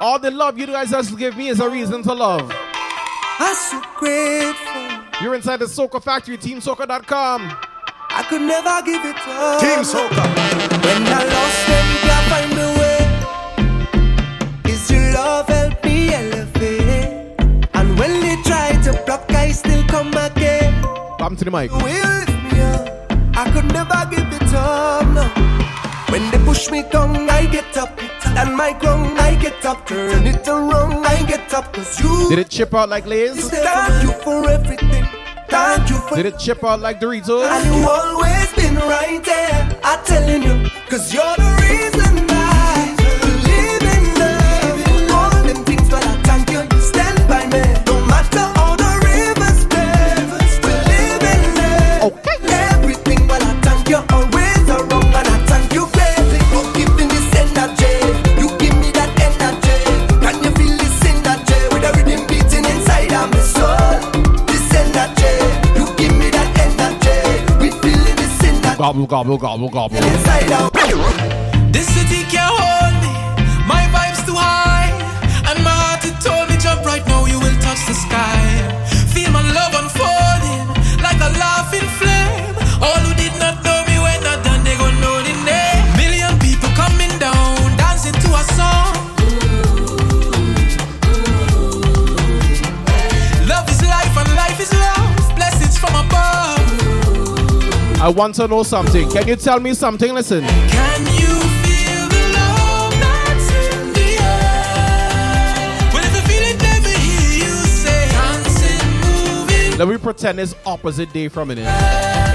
All 0.00 0.18
the 0.18 0.30
love 0.30 0.58
you 0.58 0.66
guys 0.66 0.90
just 0.90 1.16
give 1.18 1.36
me 1.36 1.48
is 1.48 1.60
a 1.60 1.68
reason 1.68 2.02
to 2.04 2.12
love. 2.12 2.52
I'm 3.40 3.54
so 3.56 3.80
grateful. 3.96 4.82
You're 5.20 5.34
inside 5.34 5.58
the 5.60 5.66
Soca 5.66 6.00
Factory, 6.02 6.36
TeamSoca.com. 6.38 7.52
I 8.10 8.22
could 8.28 8.42
never 8.42 8.82
give 8.84 9.04
it 9.04 9.16
up. 9.28 9.60
Team 9.60 9.82
Soca. 9.82 10.24
When 10.84 11.06
I 11.08 11.24
lost 11.24 11.66
them, 11.66 11.86
can't 12.04 12.26
find 12.30 12.52
the 12.52 12.73
still 19.54 19.84
come 19.86 20.12
again. 20.14 20.82
to 21.36 21.44
the 21.44 21.50
mic. 21.50 21.70
will 21.70 21.80
me 21.82 22.60
up. 22.60 22.84
I 23.36 23.50
could 23.52 23.66
never 23.72 24.00
give 24.10 24.28
it 24.32 24.54
up, 24.54 25.06
no. 25.14 25.24
When 26.12 26.30
they 26.30 26.38
push 26.44 26.70
me 26.70 26.82
down, 26.82 27.28
I 27.30 27.46
get 27.46 27.76
up. 27.76 27.98
And 28.36 28.56
my 28.56 28.72
ground, 28.72 29.18
I 29.18 29.34
get 29.36 29.64
up. 29.64 29.86
Turn 29.86 30.26
it 30.26 30.46
around, 30.46 31.06
I 31.06 31.22
get 31.26 31.52
up. 31.54 31.72
Cause 31.72 32.00
you, 32.00 32.28
Did 32.28 32.38
it 32.40 32.50
chip 32.50 32.74
out 32.74 32.88
like 32.88 33.06
Liz? 33.06 33.48
thank 33.50 34.02
you 34.02 34.12
for 34.22 34.48
everything. 34.50 35.06
Thank 35.48 35.88
you 35.90 35.96
for 36.08 36.16
Did 36.16 36.26
it 36.26 36.38
chip 36.38 36.64
out 36.64 36.80
like 36.80 37.00
Doritos? 37.00 37.46
And 37.48 37.64
you 37.74 37.88
always 37.88 38.52
been 38.54 38.74
right 38.76 39.22
there. 39.24 39.80
I'm 39.84 40.04
telling 40.04 40.42
you, 40.42 40.70
cause 40.88 41.12
you're 41.14 41.36
the 41.36 41.50
reason 41.62 42.23
Gobble, 68.84 69.06
gobble, 69.06 69.38
gobble, 69.38 69.70
gobble. 69.70 69.96
inside 69.96 70.52
out. 70.52 70.70
This 71.72 71.86
city 71.88 72.20
can't 72.28 72.52
hold 72.52 72.92
me. 73.00 73.08
My 73.66 73.88
vibe's 73.88 74.22
too 74.26 74.36
high. 74.36 74.92
And 75.48 75.64
my 75.64 75.70
heart 75.72 76.04
it 76.04 76.20
told 76.20 76.50
me 76.50 76.58
jump 76.58 76.84
right 76.84 77.00
now, 77.06 77.24
you 77.24 77.40
will 77.40 77.58
touch 77.64 77.80
the 77.86 77.94
sky. 77.94 78.36
Feel 79.08 79.30
my 79.30 79.40
love 79.40 79.73
I 98.04 98.08
want 98.10 98.34
to 98.34 98.46
know 98.46 98.62
something. 98.62 99.08
Can 99.08 99.26
you 99.26 99.34
tell 99.34 99.58
me 99.58 99.72
something? 99.72 100.12
Listen. 100.12 100.44
Can 100.44 101.06
you 101.06 101.40
feel 101.64 102.06
the 102.10 102.32
love 102.34 102.92
that's 103.00 103.48
in 103.50 103.94
the 103.94 104.18
air? 104.20 105.90
Well, 105.90 106.04
if 106.04 106.14
you 106.14 106.20
feel 106.28 106.42
let 106.58 106.82
me 106.82 106.90
hear 106.90 107.46
you 107.46 107.54
say, 107.64 108.08
dancing, 108.10 109.00
moving. 109.00 109.78
Let 109.78 109.88
me 109.88 109.96
pretend 109.96 110.38
it's 110.38 110.54
opposite 110.66 111.14
day 111.14 111.28
for 111.28 111.40
a 111.40 111.46
minute. 111.46 111.64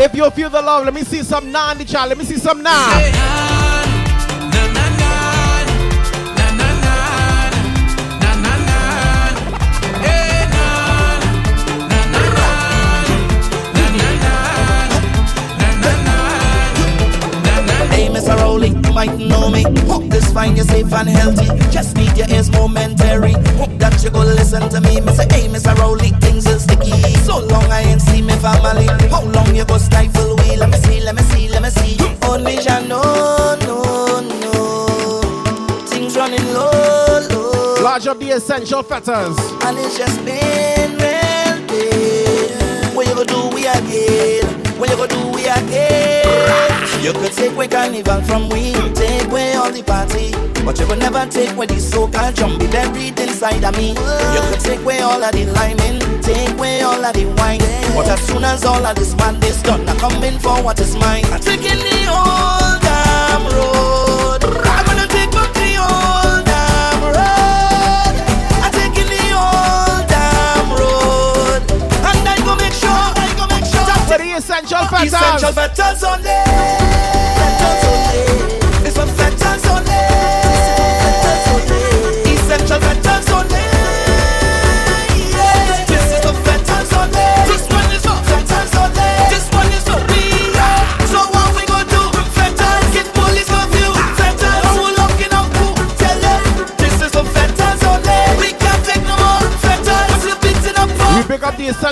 If 0.02 0.16
you 0.16 0.28
feel 0.32 0.50
the 0.50 0.60
love, 0.60 0.86
let 0.86 0.94
me 0.96 1.04
see 1.04 1.22
some 1.22 1.52
nah 1.52 1.74
in 1.74 1.78
the 1.78 1.86
chat. 1.86 2.10
Let 2.10 2.18
me 2.18 2.24
see 2.24 2.38
some 2.38 2.64
nah. 2.64 3.49
Might 19.00 19.18
know 19.18 19.50
me. 19.50 19.64
Hope 19.88 20.10
this 20.10 20.30
find 20.34 20.58
you 20.58 20.66
safe 20.66 20.92
and 20.92 21.08
healthy. 21.08 21.48
Just 21.72 21.96
need 21.96 22.18
your 22.18 22.28
ears 22.28 22.52
momentary. 22.52 23.32
Hope 23.56 23.72
that 23.80 24.04
you 24.04 24.10
go 24.10 24.20
listen 24.20 24.68
to 24.68 24.82
me. 24.82 25.00
Me 25.00 25.14
say, 25.14 25.26
hey, 25.32 25.48
Mr. 25.48 25.74
Rowley, 25.78 26.10
things 26.20 26.46
is 26.46 26.64
sticky. 26.64 26.92
So 27.24 27.40
long 27.40 27.64
I 27.72 27.80
ain't 27.80 28.02
see 28.02 28.22
me 28.22 28.34
family. 28.44 28.88
How 29.08 29.24
long 29.24 29.56
you 29.56 29.64
go 29.64 29.78
stifle 29.78 30.36
we? 30.36 30.58
Let 30.58 30.70
me 30.70 30.78
see, 30.80 31.00
let 31.00 31.16
me 31.16 31.22
see, 31.32 31.48
let 31.48 31.62
me 31.62 31.70
see. 31.70 31.96
Only 32.28 32.58
Jah 32.58 32.82
know, 32.90 33.56
no, 33.62 34.20
no. 34.20 35.88
Things 35.88 36.18
running 36.18 36.44
low, 36.54 37.26
low. 37.32 37.82
Large 37.82 38.08
up 38.08 38.20
the 38.20 38.32
essential 38.32 38.84
fetters. 38.84 39.38
And 39.64 39.78
it's 39.80 39.98
just 39.98 40.26
been 40.26 40.92
real 41.00 41.68
big. 41.70 42.94
What 42.94 43.08
you 43.08 43.14
gonna 43.14 43.26
do 43.26 43.56
we 43.56 43.66
again? 43.66 44.59
What 44.80 44.90
you 44.90 44.96
gonna 44.96 45.10
do 45.10 45.28
we 45.36 45.44
again? 45.44 47.04
You 47.04 47.12
could 47.12 47.34
take 47.34 47.52
away 47.52 47.68
carnival 47.68 48.22
from 48.22 48.48
we, 48.48 48.72
take 48.96 49.26
away 49.26 49.54
all 49.56 49.70
the 49.72 49.84
party. 49.84 50.32
But 50.64 50.80
you 50.80 50.88
will 50.88 50.96
never 50.96 51.26
take 51.30 51.52
away 51.52 51.66
the 51.66 51.80
so-called 51.82 52.36
jumpy 52.36 52.68
buried 52.68 53.20
inside 53.20 53.66
of 53.66 53.76
me. 53.76 53.90
You 53.90 54.42
could 54.50 54.62
take 54.62 54.80
away 54.80 55.00
all 55.00 55.22
of 55.22 55.32
the 55.34 55.46
liming, 55.48 56.00
take 56.22 56.52
away 56.52 56.80
all 56.82 57.04
of 57.04 57.14
the 57.14 57.26
wine. 57.38 57.60
But 57.94 58.08
as 58.08 58.22
soon 58.26 58.46
as 58.46 58.64
all 58.64 58.86
of 58.86 58.96
this 58.96 59.14
madness 59.18 59.62
done, 59.64 59.88
I'm 59.90 59.98
coming 59.98 60.40
for 60.40 60.64
what 60.64 60.80
is 60.80 60.96
mine. 60.96 61.26
I'm 61.26 61.42
taking 61.42 61.80
the 61.80 62.08
old 62.16 62.59
fetters. 75.30 75.50
Essential 75.50 75.54
fetters 75.54 76.04
only. 76.04 76.49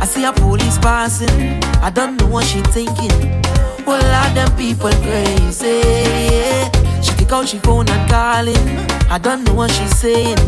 I 0.00 0.04
see 0.04 0.24
a 0.24 0.32
police 0.32 0.78
passing. 0.78 1.62
I 1.82 1.90
don't 1.90 2.16
know 2.20 2.26
what 2.26 2.44
she 2.44 2.60
thinking. 2.62 3.42
Well, 3.86 4.02
lot 4.10 4.34
them 4.34 4.50
people 4.56 4.90
crazy. 5.02 5.82
She 7.02 7.14
kick 7.16 7.32
out 7.32 7.48
she 7.48 7.58
phone 7.58 7.88
and 7.88 8.10
calling. 8.10 8.56
I 9.10 9.18
don't 9.18 9.44
know 9.44 9.54
what 9.54 9.70
she's 9.70 9.96
saying. 9.98 10.38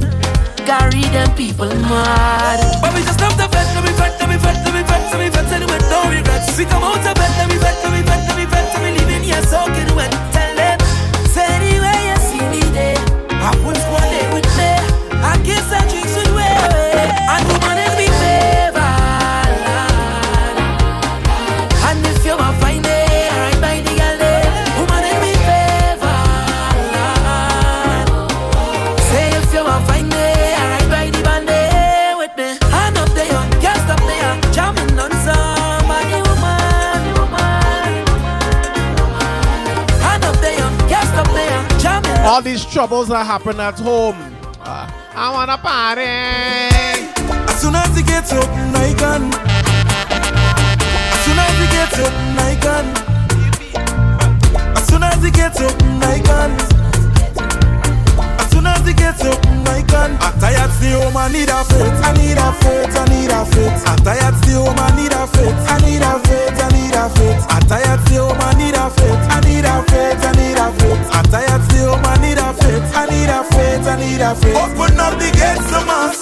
Carry 0.66 1.02
them 1.12 1.35
people 1.36 1.68
mad. 1.68 2.81
But 2.81 2.94
we 2.94 3.02
just 3.02 3.20
love 3.20 3.36
the 3.36 3.47
vet, 3.48 3.66
let 3.74 3.85
me 3.85 3.93
vet, 3.93 4.18
let 4.18 4.28
me 4.28 4.36
vet, 4.36 4.64
let 4.64 4.74
me 4.74 4.82
vet, 4.82 5.12
let 5.12 5.20
me 5.20 5.28
vet, 5.28 5.52
anyway, 5.52 5.78
no 5.90 6.09
regrets. 6.09 6.56
We 6.56 6.64
come 6.64 6.82
out 6.82 7.05
of 7.05 7.14
bed, 7.14 7.31
let 7.36 7.48
me 7.51 7.59
vet, 7.59 7.76
let 7.85 7.93
me 7.93 8.02
vet, 8.02 8.26
let 8.26 8.36
me 8.39 8.47
vet, 8.47 8.72
let 8.72 8.82
me 8.82 8.90
leaving 8.98 9.22
here 9.24 9.43
soaking 9.43 9.94
wet. 9.94 10.34
Troubles 42.75 43.07
that 43.07 43.25
happen 43.25 43.61
at 43.61 43.79
home. 43.79 44.19
Uh, 44.59 44.91
I 45.15 45.31
wanna 45.31 45.57
party. 45.59 46.11
As 47.47 47.61
soon 47.63 47.77
as 47.77 47.95
he 47.97 48.03
gets 48.03 48.33
up, 48.33 48.51
I 48.75 48.91
can. 48.99 49.31
As 51.15 51.21
soon 51.23 51.39
as 51.39 51.55
he 51.55 51.67
gets 51.71 51.99
up, 52.03 52.13
I 52.35 52.59
can. 52.59 52.87
As 54.75 54.85
soon 54.89 55.05
as 55.05 55.23
he 55.23 55.31
gets 55.31 55.61
up, 55.63 55.71
I 56.03 56.19
can. 56.19 56.51
As 58.43 58.51
soon 58.51 58.67
as 58.67 58.83
he 58.85 58.93
gets 58.93 59.23
up, 59.23 59.39
I 59.71 59.81
can. 59.87 60.19
I'm 60.19 60.35
tired, 60.43 60.71
stay 60.75 60.99
home, 60.99 61.17
I 61.17 61.31
need 61.31 61.55
a 61.55 61.63
faith. 61.71 61.95
I 62.03 62.11
need 62.19 62.43
a 62.43 62.51
faith, 62.59 62.91
I 62.91 63.07
need 63.07 63.31
a 63.31 63.47
faith. 63.55 63.87
I'm 63.87 63.99
tired, 64.03 64.35
stay 64.43 64.59
home, 64.59 64.75
I 64.75 64.91
need 64.99 65.15
a 65.15 65.23
faith. 65.31 65.55
I 65.71 65.79
need 65.79 66.03
a 66.03 66.19
faith, 66.27 66.59
I 66.59 66.69
need 66.75 66.99
a 66.99 67.07
faith. 67.15 67.47
I'm 67.55 67.63
tired, 67.71 68.01
stay 68.11 68.19
home, 68.19 68.35
I 68.35 68.53
faith. 74.19 74.57
Open 74.57 75.01
up 75.01 75.19
the 75.19 75.31
gates 75.32 75.69
to 75.70 75.85
mass. 75.86 76.14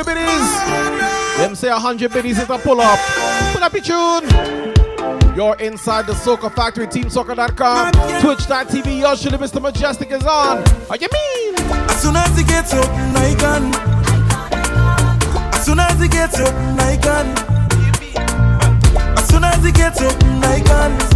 The 0.00 0.06
biddies. 0.06 1.36
Them 1.36 1.54
say 1.54 1.68
hundred 1.68 2.10
biddies 2.14 2.38
is 2.38 2.48
a 2.48 2.56
pull 2.56 2.80
up. 2.80 2.98
Pull 3.52 3.62
up 3.62 3.74
your 3.74 3.82
tune. 3.82 5.36
You're 5.36 5.56
inside 5.56 6.06
the 6.06 6.14
Soca 6.14 6.50
Factory, 6.54 6.86
TeamSoca.com, 6.86 7.92
Twitch.tv. 8.22 9.20
Surely 9.20 9.36
Mr. 9.36 9.60
Mejustik 9.60 10.10
is 10.10 10.24
on. 10.24 10.62
What 10.88 11.02
you 11.02 11.08
mean? 11.12 11.54
As 11.90 12.00
soon 12.00 12.16
as 12.16 12.34
he 12.34 12.44
gets 12.44 12.72
up, 12.72 12.88
I 12.88 13.34
can. 13.38 13.74
As 15.52 15.66
soon 15.66 15.78
as 15.78 16.00
he 16.00 16.08
gets 16.08 16.40
up, 16.40 16.54
I 16.80 16.96
can. 16.96 17.36
As 19.18 19.28
soon 19.28 19.44
as 19.44 19.62
he 19.62 19.70
gets 19.70 20.00
up, 20.00 20.14
I 20.42 20.60
can. 20.64 21.09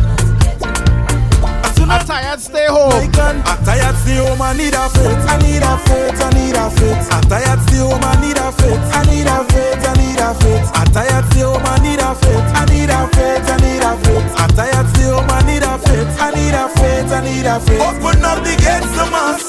As 1.85 2.01
soon 2.01 2.01
as 2.01 2.07
tired, 2.09 2.41
stay 2.41 2.67
home. 2.67 2.93
I 2.93 3.07
can. 3.13 3.43
I'm 3.45 3.61
tired, 3.65 3.97
stay 4.01 4.17
home. 4.17 4.41
I 4.41 4.57
need 4.57 4.73
a 4.73 4.89
faith. 4.89 5.21
I 5.29 5.37
need 5.37 5.61
a 5.61 5.77
faith. 5.85 6.17
I 6.17 6.31
need 6.33 6.57
a 6.57 6.71
faith. 6.73 7.13
I'm 7.13 7.23
tired, 7.29 7.61
stay 7.69 7.77
home. 7.77 8.01
I 8.01 8.17
need 8.25 8.41
a 8.41 8.49
faith. 8.57 8.81
I 8.89 9.05
need 9.05 9.29
a 9.29 9.45
faith. 9.53 9.85
I 9.85 9.93
need 10.01 10.17
a 10.17 10.33
faith. 10.41 10.65
I'm 10.73 10.89
tired, 10.97 11.25
stay 11.29 11.45
home. 11.45 11.61
I 11.61 11.77
need 11.85 12.01
a 12.01 12.15
faith. 12.17 12.47
I 12.57 12.65
need 12.73 12.89
a 12.89 13.05
faith. 13.13 13.45
I 13.53 13.57
need 13.61 13.85
a 13.85 13.93
faith. 14.01 14.33
I'm 14.41 14.51
tired, 14.57 14.89
stay 14.97 15.13
home. 15.13 15.29
I 15.29 15.45
need 15.45 15.63
a 15.63 15.77
faith. 15.85 16.09
I 16.17 16.31
need 16.33 16.57
a 16.57 16.65
faith. 16.73 17.13
I 17.13 17.21
need 17.21 17.45
a 17.45 17.61
faith. 17.61 17.85
Open 17.85 18.25
up 18.25 18.41
the 18.41 18.55
gates 18.57 18.89
to 18.97 19.05
mass. 19.13 19.45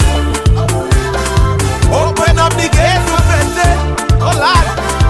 Open 1.88 2.36
up 2.36 2.52
the 2.60 2.68
gates 2.68 3.08
to 3.08 3.18
Fete. 3.32 3.70
Oh 4.20 4.36
Lord. 4.36 5.05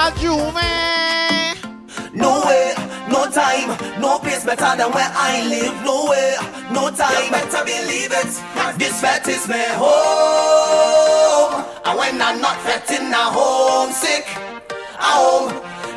A 0.00 0.02
I 0.02 0.08
wanna 0.08 0.20
juve. 0.20 2.14
No 2.14 2.40
way, 2.46 2.72
no 3.08 3.30
time, 3.30 3.68
no 4.00 4.18
place 4.18 4.44
better 4.44 4.76
than 4.76 4.90
where 4.92 5.10
I 5.12 5.46
live. 5.46 5.84
No 5.84 6.06
way, 6.10 6.36
no 6.72 6.90
time. 6.90 7.24
You 7.24 7.30
better 7.30 7.64
believe 7.64 8.12
it. 8.12 8.32
This 8.78 9.00
fete 9.00 9.28
is 9.28 9.46
my 9.48 9.62
home. 9.76 11.64
And 11.84 11.98
when 11.98 12.20
I'm 12.22 12.40
not 12.40 12.56
fetting, 12.62 13.12
I'm 13.12 13.32
homesick. 13.32 14.26
I'm 14.98 15.18
home. 15.20 15.52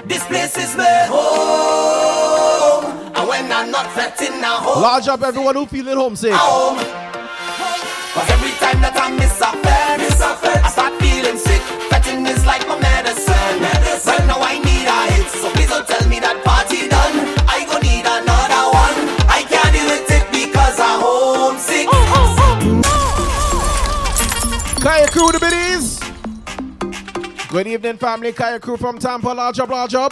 This 0.08 0.26
place 0.26 0.58
is 0.58 0.76
my 0.76 1.06
home. 1.08 2.86
And 3.16 3.28
when 3.28 3.52
I'm 3.52 3.72
not 3.72 3.88
fetting, 3.94 4.34
I'm 4.44 4.62
home. 4.64 4.82
Large 4.82 5.08
up 5.08 5.24
everyone 5.24 5.56
who 5.56 5.66
feeling 5.66 5.96
homesick. 5.96 6.34
home. 6.34 6.78
Cause 8.14 8.30
every 8.30 8.52
time 8.60 8.82
that 8.82 8.94
I 8.96 9.10
miss 9.16 9.42
a 9.42 9.52
fed, 9.64 9.93
crew 25.14 25.32
the 25.32 25.40
biddies. 25.40 26.02
Good 27.50 27.68
evening, 27.68 27.98
family. 27.98 28.34
Kaya 28.34 28.60
crew 28.60 28.78
from 28.78 28.98
Tampa. 28.98 29.28
Large 29.30 29.60
up, 29.60 29.70
large 29.70 29.94
up. 29.94 30.12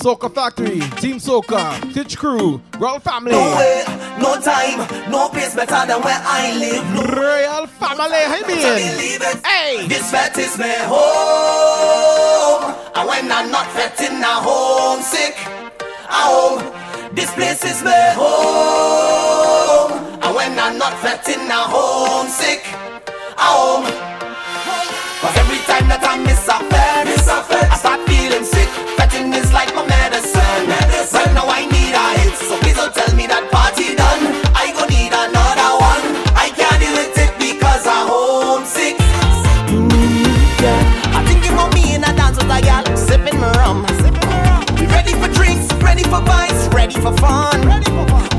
Soca 0.00 0.32
Factory, 0.32 0.80
Team 1.02 1.18
Soca, 1.18 1.76
Titch 1.92 2.16
Crew, 2.16 2.62
Royal 2.78 3.00
Family. 3.00 3.32
No 3.32 3.56
way, 3.58 3.84
no 4.18 4.40
time, 4.40 4.78
no 5.10 5.28
place 5.28 5.54
better 5.54 5.84
than 5.86 6.00
where 6.00 6.18
I 6.18 6.56
live. 6.56 6.84
No 6.94 7.02
Royal 7.20 7.66
Family, 7.66 8.24
hey 8.32 8.42
man. 8.48 9.42
Hey. 9.44 9.86
This 9.86 10.10
fete 10.10 10.38
is 10.38 10.56
my 10.56 10.78
home. 10.88 12.74
And 12.94 13.06
when 13.06 13.30
I'm 13.30 13.50
not 13.50 13.66
fetting, 13.72 14.16
I'm 14.24 14.42
homesick. 14.48 15.36
I'm 16.08 16.30
home. 16.32 17.14
This 17.14 17.30
place 17.34 17.64
is 17.64 17.82
my 17.82 18.12
home. 18.16 19.37
And 20.28 20.36
when 20.36 20.58
I'm 20.58 20.76
not 20.76 20.92
fetting, 21.00 21.40
I'm 21.48 21.72
homesick. 21.72 22.60
I'm 23.40 23.48
home. 23.48 23.88
Cause 25.24 25.36
every 25.40 25.56
time 25.64 25.88
that 25.88 26.04
I 26.04 26.20
miss 26.20 26.44
a 26.44 26.60
fair, 26.68 27.08
I 27.64 27.76
start 27.80 28.04
feeling 28.04 28.44
sick. 28.44 28.68
Fetting 29.00 29.32
is 29.32 29.48
like 29.56 29.72
my 29.72 29.88
medicine. 29.88 30.68
medicine. 30.68 31.16
Right 31.16 31.32
now 31.32 31.48
I 31.48 31.64
need 31.64 31.96
a 31.96 32.04
hit, 32.20 32.36
so 32.44 32.60
please 32.60 32.76
don't 32.76 32.92
tell 32.92 33.08
me 33.16 33.24
that 33.24 33.40
party 33.48 33.96
done. 33.96 34.20
I 34.52 34.68
go 34.76 34.84
need 34.92 35.16
another 35.16 35.72
one. 35.80 36.04
I 36.36 36.52
can't 36.52 36.76
deal 36.76 36.92
with 36.92 37.16
it 37.16 37.32
because 37.40 37.88
I'm 37.88 38.12
homesick. 38.12 39.00
Yeah. 40.60 41.16
I 41.16 41.24
think 41.24 41.40
about 41.48 41.72
me 41.72 41.96
in 41.96 42.04
a 42.04 42.12
dance 42.12 42.36
with 42.36 42.52
a 42.52 42.60
gal, 42.60 42.84
sipping 43.00 43.40
my 43.40 43.48
rum. 43.56 43.80
Ready 44.92 45.16
for 45.16 45.32
drinks, 45.32 45.72
ready 45.80 46.04
for 46.04 46.20
vibes, 46.20 46.68
ready 46.76 47.00
for 47.00 47.16
fun. 47.16 47.64
We 47.64 47.64
run 47.64 47.80
out 47.80 48.37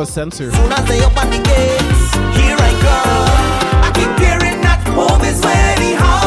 have 0.00 0.08
a 0.08 0.12
sensor. 0.12 0.50
Soon 0.50 0.72
as 0.72 0.84
they 0.88 1.04
open 1.04 1.30
the 1.30 1.36
gates, 1.36 2.14
here 2.38 2.56
I 2.58 2.72
come. 2.84 3.84
I 3.84 3.90
keep 3.94 4.12
hearing 4.18 4.60
that 4.62 4.80
home 4.88 5.22
is 5.24 5.40
where 5.42 5.76
the 5.76 5.94
heart 6.00 6.19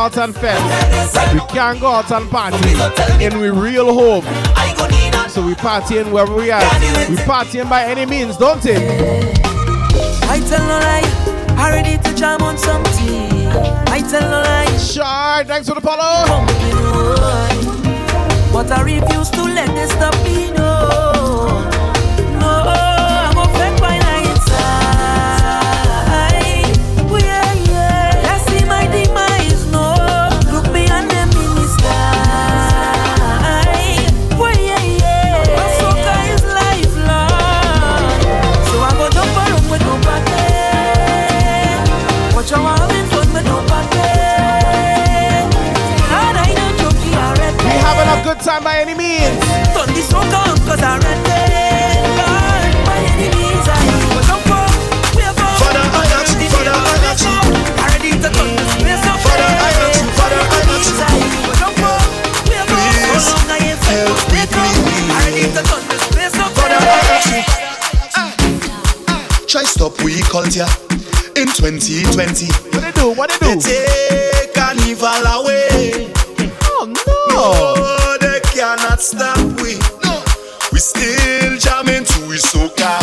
out 0.00 0.16
and 0.16 0.34
fest. 0.34 1.34
We 1.34 1.40
can't 1.54 1.78
go 1.78 1.88
out 1.88 2.10
and 2.10 2.30
party 2.30 2.56
in 3.22 3.38
we 3.38 3.50
real 3.50 3.92
home. 3.92 4.24
I 4.56 4.74
go 4.78 4.86
need 4.86 5.14
a 5.14 5.28
So 5.28 5.44
we 5.44 5.54
partying 5.54 6.10
wherever 6.10 6.34
we 6.34 6.50
are. 6.50 6.62
We 7.10 7.16
partying 7.28 7.68
by 7.68 7.84
any 7.84 8.06
means, 8.06 8.38
don't 8.38 8.64
it? 8.64 8.80
I 10.34 10.40
tell 10.48 10.64
no 10.66 10.78
lie, 10.78 11.54
I 11.58 11.70
ready 11.70 11.98
to 11.98 12.14
jam 12.14 12.40
on 12.42 12.56
something. 12.56 13.48
I 13.88 14.00
tell 14.10 14.22
no 14.22 14.40
lie, 14.40 14.76
Sure, 14.78 15.44
thanks 15.44 15.68
for 15.68 15.74
the 15.74 15.82
follow. 15.82 16.24
come 16.26 16.46
with 16.46 16.62
me, 16.62 16.70
no. 16.72 18.52
But 18.52 18.70
I 18.72 18.82
refuse 18.82 19.28
to 19.30 19.42
let 19.42 19.68
this 19.74 19.90
stop 19.92 20.14
me, 20.24 20.50
no. 20.52 20.69
Time 48.50 48.64
by 48.64 48.80
any 48.82 48.94
means. 48.94 49.38
Turn 49.70 49.86
this 49.94 50.08
song 50.10 50.26
on, 50.34 50.58
cause 50.66 50.82
I 50.82 50.98
ready. 50.98 51.22
My 52.82 52.98
enemies 53.14 53.66
are 53.70 53.78
evil. 53.86 54.26
Don't 54.26 54.42
go, 54.50 54.58
we're 55.14 55.30
going. 55.38 55.58
Father, 55.62 55.86
I 55.86 56.02
ask 56.18 56.34
you, 56.34 56.50
Father, 56.50 56.74
I 56.74 56.98
ask 57.06 57.22
you. 57.22 57.38
I 57.78 57.86
ready 57.94 58.10
to 58.18 58.26
turn 58.26 58.50
this 58.58 58.74
place 58.82 59.06
up. 59.06 59.22
Father, 59.22 59.46
I 59.46 59.70
ask 59.86 60.02
you, 60.02 60.10
Father, 60.18 60.42
I 60.42 60.66
ask 60.66 60.90
you. 60.90 61.06
Don't 61.62 61.78
go, 61.78 61.94
we're 62.50 62.66
going. 62.66 62.90
Please, 62.98 63.22
So 63.22 63.38
long 63.38 63.54
I 63.54 63.70
ain't 63.70 63.86
help 63.86 64.18
me, 64.34 64.42
please. 64.50 64.82
I 65.14 65.22
ready 65.30 65.46
to 65.54 65.62
turn 65.70 65.84
this 65.86 66.04
place 66.10 66.34
up. 66.42 66.50
Father, 66.58 66.74
I 66.74 67.06
ask 67.14 67.30
you. 67.30 67.46
Try 69.46 69.62
stop 69.62 69.94
we 70.02 70.22
culture 70.26 70.66
in 71.38 71.46
2020. 71.54 72.50
What 72.74 72.82
they 72.82 72.90
do? 72.98 73.14
What 73.14 73.30
they 73.30 73.54
do? 73.54 73.62
They 73.62 73.86
take 74.42 74.54
carnival 74.58 75.22
away. 75.38 76.10
Oh 76.66 76.86
no! 76.86 77.14
No, 77.30 77.99
cannot 79.00 79.02
stop 79.02 79.62
we. 79.62 79.78
No, 80.04 80.22
we 80.72 80.78
still 80.78 81.56
jamming 81.58 82.04
to 82.04 82.20
we 82.28 82.36
soca. 82.36 83.00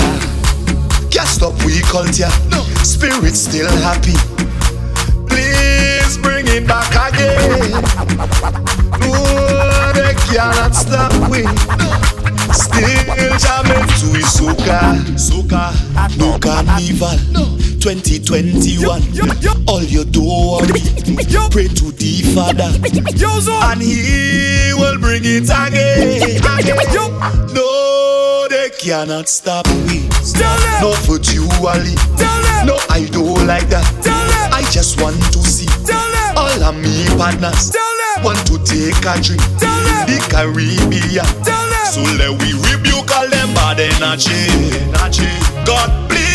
Can't 1.09 1.27
stop 1.27 1.53
we 1.65 1.81
culture. 1.81 2.29
No, 2.49 2.61
spirit 2.83 3.35
still 3.35 3.71
happy. 3.81 4.13
Please 5.27 6.17
bring 6.19 6.45
it 6.47 6.67
back 6.67 6.91
again. 7.13 7.71
No, 8.99 9.91
they 9.93 10.13
cannot 10.29 10.75
stop 10.75 11.13
we. 11.31 11.43
No, 11.43 12.16
still 12.57 13.37
jamming 13.37 13.87
to 14.01 14.07
we 14.11 14.21
soca. 14.25 14.97
Soca, 15.15 15.71
no 16.17 16.37
carnival. 16.39 17.17
2021. 17.79 19.01
All 19.67 19.83
you 19.83 20.03
do 20.03 20.21
pray 21.51 21.67
to 21.67 21.91
the 21.91 22.21
Father, 22.35 22.69
and 23.71 23.81
He 23.81 24.73
will 24.75 24.99
bring 24.99 25.21
it 25.23 25.49
again. 25.49 26.41
again. 26.41 27.53
No, 27.53 28.47
they 28.49 28.69
cannot 28.77 29.29
stop 29.29 29.67
me. 29.87 30.07
No 30.81 30.91
virtually. 31.05 31.95
No, 32.65 32.77
I 32.89 33.07
don't 33.11 33.45
like 33.47 33.69
that. 33.69 33.85
I 34.51 34.63
just 34.71 34.99
want 35.01 35.15
to 35.31 35.39
see 35.43 35.67
all 36.35 36.63
of 36.63 36.75
me 36.75 37.05
partners 37.17 37.71
want 38.23 38.39
to 38.47 38.57
take 38.65 38.97
a 39.05 39.21
trip 39.21 39.39
the 40.07 40.17
Caribbean. 40.29 41.66
So 41.89 42.01
let 42.01 42.31
we 42.41 42.53
rebuke 42.69 43.09
all 43.15 43.29
them 43.29 43.53
bad 43.53 43.79
energy. 43.79 44.47
God, 45.65 46.09
please 46.09 46.26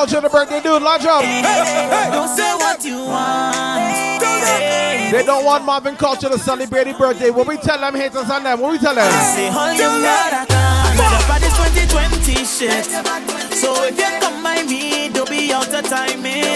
Marvin 0.00 0.16
Culture, 0.16 0.28
the 0.28 0.32
birthday 0.32 0.62
dude, 0.62 0.82
lodge 0.82 1.04
up. 1.04 1.20
Don't 1.20 2.28
say 2.32 2.54
what 2.56 2.82
you 2.82 3.04
want. 3.04 4.22
They 5.12 5.22
don't 5.26 5.44
want 5.44 5.64
Marvin 5.66 5.94
Culture 5.94 6.30
to 6.30 6.38
celebrate 6.38 6.86
his 6.86 6.96
birthday. 6.96 7.28
What 7.28 7.46
we 7.46 7.58
tell 7.58 7.78
them 7.78 7.94
haters 7.94 8.30
on 8.30 8.44
them? 8.44 8.60
What 8.60 8.72
we 8.72 8.78
tell 8.78 8.94
them? 8.94 9.04
Say 9.36 9.48
all 9.52 9.68
you 9.76 10.00
mad 10.00 10.48
But 11.28 11.40
this 11.44 11.52
2020 11.52 12.32
shit. 12.48 12.86
So 13.52 13.76
if 13.84 13.98
you 13.98 14.08
come 14.24 14.42
by 14.42 14.62
me, 14.62 15.10
don't 15.10 15.28
be 15.28 15.52
out 15.52 15.68
of 15.68 15.84
timing. 15.84 16.48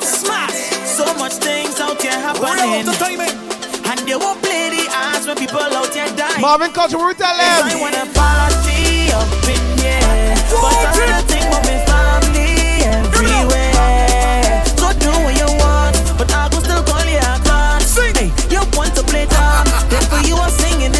Smash. 0.00 0.54
So 0.86 1.02
much 1.18 1.32
things 1.42 1.80
out 1.80 2.00
here 2.00 2.12
happening. 2.12 2.86
And 3.90 3.98
they 4.06 4.14
won't 4.14 4.40
play 4.40 4.70
the 4.70 4.86
ass 4.94 5.26
when 5.26 5.36
people 5.36 5.58
out 5.58 5.92
here 5.92 6.06
die. 6.14 6.38
Marvin 6.40 6.70
Culture, 6.70 6.98
what 6.98 7.08
we 7.08 7.14
tell 7.18 7.34
I 7.34 7.66
them? 7.66 7.80
wanna 7.80 8.06
party 8.14 9.10
up 9.10 9.26
in 9.50 9.78
here, 9.82 9.98
but 10.62 10.62
I 10.62 10.94
wanna 10.94 11.22
think 11.26 11.42
about 11.50 11.64
my 11.66 11.87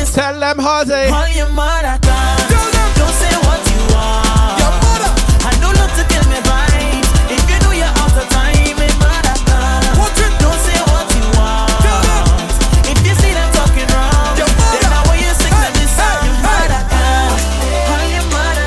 are 0.09 0.15
singing. 0.15 0.25
Tell 0.25 0.41
them, 0.41 0.59
Jose. 0.59 1.09
Call 1.09 1.29
your 1.29 1.49
mother 1.51 1.99
God. 2.03 2.39
Don't 2.97 3.15
say 3.15 3.35
what 3.45 3.61
you 3.71 3.81
want. 3.95 4.59
Your 4.61 4.73
mother. 4.83 5.13
I 5.45 5.53
don't 5.61 5.77
look 5.77 5.93
to 5.97 6.05
kill 6.09 6.25
me 6.29 6.39
vibes. 6.43 7.09
If 7.31 7.43
you 7.49 7.59
know 7.65 7.73
you're 7.73 7.87
out 7.87 8.17
of 8.17 8.29
time, 8.29 8.77
my 8.77 8.89
mother 9.03 9.37
God. 9.47 9.83
Don't 10.41 10.61
say 10.65 10.79
what 10.91 11.07
you 11.15 11.25
want. 11.37 11.71
If 12.89 12.99
you 13.07 13.15
see 13.15 13.33
them 13.35 13.51
talking 13.53 13.89
wrong, 13.93 14.37
then 14.37 14.83
now 14.89 15.03
when 15.09 15.19
you 15.21 15.33
sing 15.37 15.55
them 15.55 15.73
this 15.77 15.93
song, 15.93 16.25
your 16.25 16.37
mother. 16.43 16.83
Call 17.89 18.05
your 18.09 18.27
mother. 18.33 18.67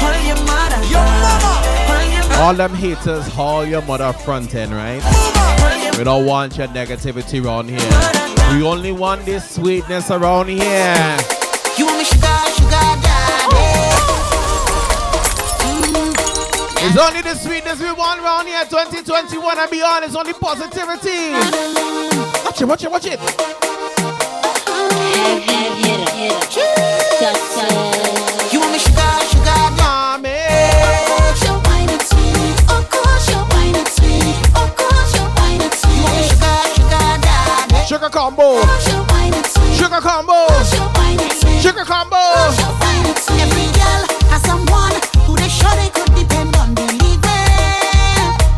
Call 0.00 0.18
your 0.22 0.40
mother 0.46 0.80
your 0.88 1.04
mother 1.04 2.42
All 2.42 2.54
them 2.54 2.74
haters, 2.74 3.26
haul 3.28 3.64
your 3.66 3.82
mother 3.82 4.12
front 4.12 4.54
end, 4.54 4.72
right? 4.72 5.02
We 5.98 6.04
don't 6.04 6.26
want 6.26 6.56
your 6.56 6.68
negativity 6.68 7.44
around 7.44 7.68
here. 7.70 7.80
We 8.56 8.62
only 8.62 8.92
want 8.92 9.24
this 9.24 9.56
sweetness 9.56 10.12
around 10.12 10.46
here. 10.46 11.18
You 11.76 11.86
want 11.86 11.98
me 11.98 12.04
sugar, 12.04 12.38
sugar 12.54 12.70
daddy. 13.02 13.74
Mm. 15.58 16.14
It's 16.86 16.96
only 16.96 17.22
the 17.22 17.34
sweetness 17.34 17.80
we 17.80 17.90
want 17.90 18.20
around 18.20 18.46
here. 18.46 18.62
2021 18.62 19.58
and 19.58 19.70
beyond. 19.72 20.04
It's 20.04 20.14
only 20.14 20.34
positivity. 20.34 21.32
Watch 22.44 22.62
it, 22.62 22.66
watch 22.68 22.84
it, 22.84 22.90
watch 22.92 23.06
it. 23.06 23.18
Sugar 37.98 38.10
combo. 38.10 38.58
Of 38.58 38.64
course 38.64 38.92
you're 38.92 39.04
wine 39.10 39.34
and 39.34 39.46
sweet. 39.46 39.74
Sugar 39.74 40.00
combo. 40.00 40.32
Of 40.32 40.48
course 40.54 40.72
you're 40.78 40.86
wine 40.94 41.18
and 41.18 41.32
sweet. 41.32 41.60
Sugar 41.60 41.84
combo. 41.84 42.14
Of 42.14 42.30
course 42.38 42.58
you're 42.62 42.78
wine 42.78 43.06
and 43.10 43.18
sweet. 43.18 43.40
Every 43.42 43.66
girl 43.74 44.02
has 44.30 44.42
someone 44.46 44.94
who 45.26 45.34
they 45.34 45.48
sure 45.50 45.74
they 45.74 45.90
could 45.90 46.14
depend 46.14 46.54
on 46.62 46.74
believing. 46.78 47.18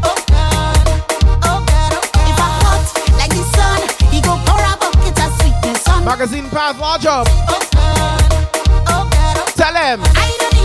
Oh 0.04 0.12
God, 0.28 0.76
oh 1.40 1.40
God, 1.40 1.40
oh 1.48 1.64
God. 1.64 1.92
If 2.28 2.36
I 2.36 2.52
hot 2.60 2.84
like 3.16 3.32
the 3.32 3.40
sun, 3.56 3.80
he 4.12 4.20
go 4.20 4.36
pour 4.44 4.60
a 4.60 4.76
bucket 4.76 5.16
of 5.16 5.32
sweetness 5.40 5.88
on. 5.88 6.04
Magazine 6.04 6.50
pass 6.50 6.78
large 6.78 7.06
up. 7.06 7.26
Oh 7.48 7.64
God, 7.72 8.20
oh 8.92 9.08
God, 9.08 9.36
oh 9.40 9.52
Tell 9.56 9.72
them. 9.72 10.02
I 10.04 10.36
don't 10.36 10.59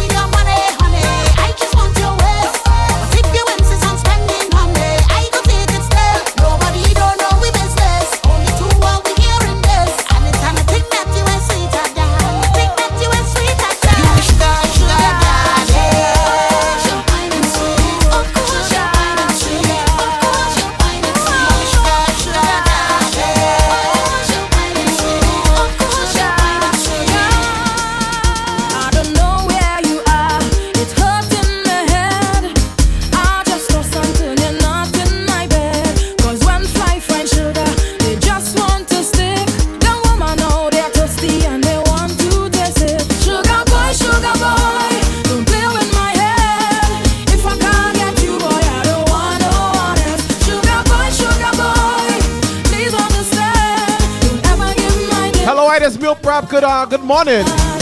Good, 56.42 56.66
good 56.90 57.02
morning. 57.02 57.75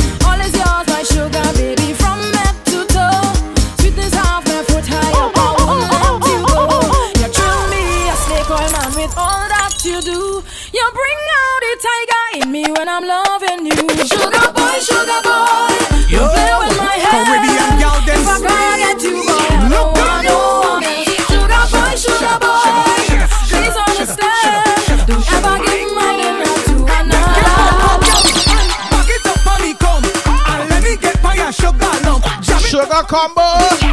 sugar 33.03 33.15
combo. 33.15 33.41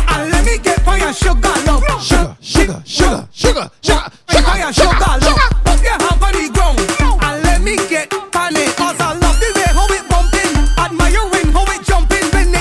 And 0.09 0.31
let 0.31 0.45
me 0.45 0.59
get 0.59 0.81
fire 0.83 1.13
sugar 1.13 1.55
love. 1.67 1.83
Sugar, 2.03 2.37
sugar, 2.41 2.83
sugar, 2.85 3.29
sugar, 3.33 3.71
sugar, 3.83 4.11
sugar, 4.29 4.43
fire 4.43 4.73
sugar, 4.73 4.91
sugar 4.91 5.19
love. 5.21 5.39
Put 5.65 5.83
your 5.83 5.99
hand 5.99 6.23
on 6.23 6.33
the 6.33 6.51
ground 6.53 6.79
and 6.79 7.23
ah, 7.23 7.41
let 7.45 7.61
me 7.63 7.77
get 7.89 8.13
I 8.13 9.15
love 9.15 9.39
the 9.41 9.53
way 9.57 9.69
how 9.73 9.87
bumping, 10.09 10.53
how 10.77 11.83
jumping 11.83 12.27
when 12.33 12.55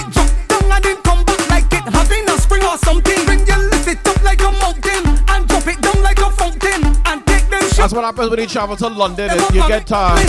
it 0.85 1.03
come 1.03 1.23
back 1.25 1.49
like 1.49 1.73
it 1.73 1.93
having 1.93 2.27
a 2.29 2.37
spring 2.37 2.63
or 2.63 2.77
something. 2.77 3.25
Bring 3.25 3.45
your 3.45 3.57
lift 3.69 3.87
it 3.87 4.07
up 4.07 4.21
like 4.23 4.41
a 4.41 4.51
mountain 4.51 5.05
and 5.29 5.47
drop 5.47 5.67
it 5.67 5.81
down 5.81 6.01
like 6.03 6.19
a 6.19 6.29
fountain 6.31 6.83
and 7.05 7.25
take 7.25 7.49
them. 7.49 7.61
That's 7.75 7.93
what 7.93 8.03
happens 8.03 8.29
when 8.29 8.39
you 8.39 8.47
travel 8.47 8.75
to 8.77 8.87
London. 8.87 9.31
Is 9.31 9.51
you 9.51 9.67
get 9.67 9.87
tired. 9.87 10.19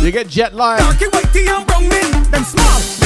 You 0.00 0.12
get 0.12 0.28
jet 0.28 0.54
lag. 0.54 0.78
Darky, 0.78 1.06
whitey, 1.06 1.48
and 1.48 1.66
brown 1.66 1.88
men, 1.88 2.30
them 2.30 2.44
smile. 2.44 2.97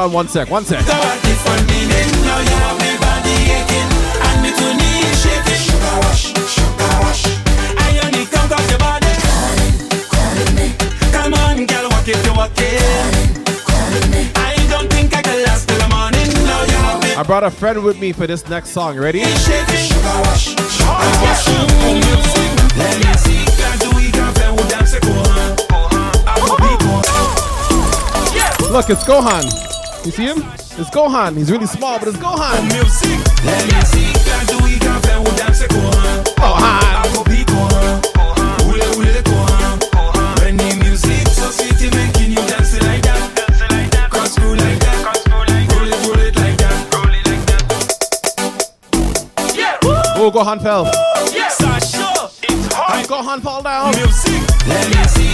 hold 0.00 0.12
on 0.12 0.14
one 0.14 0.28
sec, 0.28 0.50
one 0.50 0.64
sec. 0.64 0.82
I 17.16 17.22
brought 17.26 17.44
a 17.44 17.50
friend 17.50 17.84
with 17.84 18.00
me 18.00 18.12
for 18.12 18.26
this 18.26 18.48
next 18.48 18.70
song. 18.70 18.96
Ready? 18.98 19.20
Look, 28.70 28.88
it's 28.88 29.04
Gohan. 29.04 29.69
You 30.02 30.10
see 30.12 30.24
him? 30.24 30.38
It's 30.38 30.88
Gohan. 30.90 31.36
He's 31.36 31.52
really 31.52 31.66
small, 31.66 31.98
but 31.98 32.08
it's 32.08 32.16
Gohan. 32.16 32.68
Gohan. 32.68 32.90
Oh, 50.22 50.30
Gohan 50.30 50.62
fell. 50.62 50.84
Yes, 51.32 51.60
I 51.60 51.78
sure. 51.78 52.30
It's 52.42 52.74
hard. 52.74 53.06
Gohan 53.06 53.42
fall 53.42 53.62
down. 53.62 53.94
Music. 53.96 54.66
Let 54.66 54.88
me 54.88 55.04
see. 55.08 55.29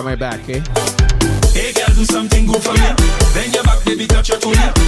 got 0.00 0.04
my 0.04 0.14
back. 0.14 0.48
Eh? 0.48 0.62
Hey, 1.52 1.72
girl, 1.72 1.94
do 1.94 2.04
something 2.04 2.46
good 2.46 2.62
for 2.62 2.72
me. 2.72 2.94
Bend 3.34 3.54
your 3.54 3.64
back, 3.64 3.84
baby, 3.84 4.06
touch 4.06 4.30
your 4.30 4.38
toe. 4.38 4.79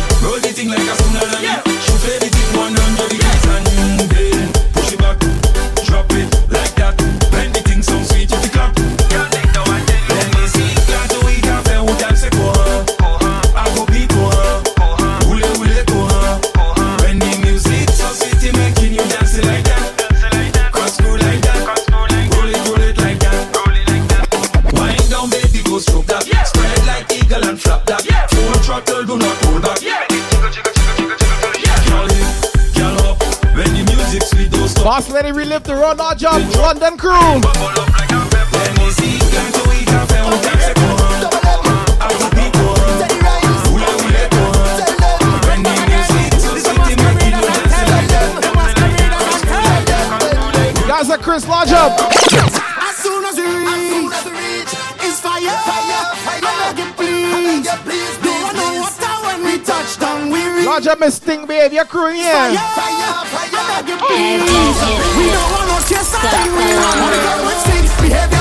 Miss 61.03 61.19
Thing 61.19 61.47
Behavior 61.47 61.85
Crew 61.85 62.11
in 62.11 62.15
here. 62.15 62.33
Fire, 62.33 62.55
fire, 62.55 63.27
fire, 63.27 63.83
we 63.83 65.27
don't 65.33 65.51
want 65.51 65.67
no 65.67 65.79
chest, 65.81 66.15
we 68.03 68.09
want. 68.09 68.32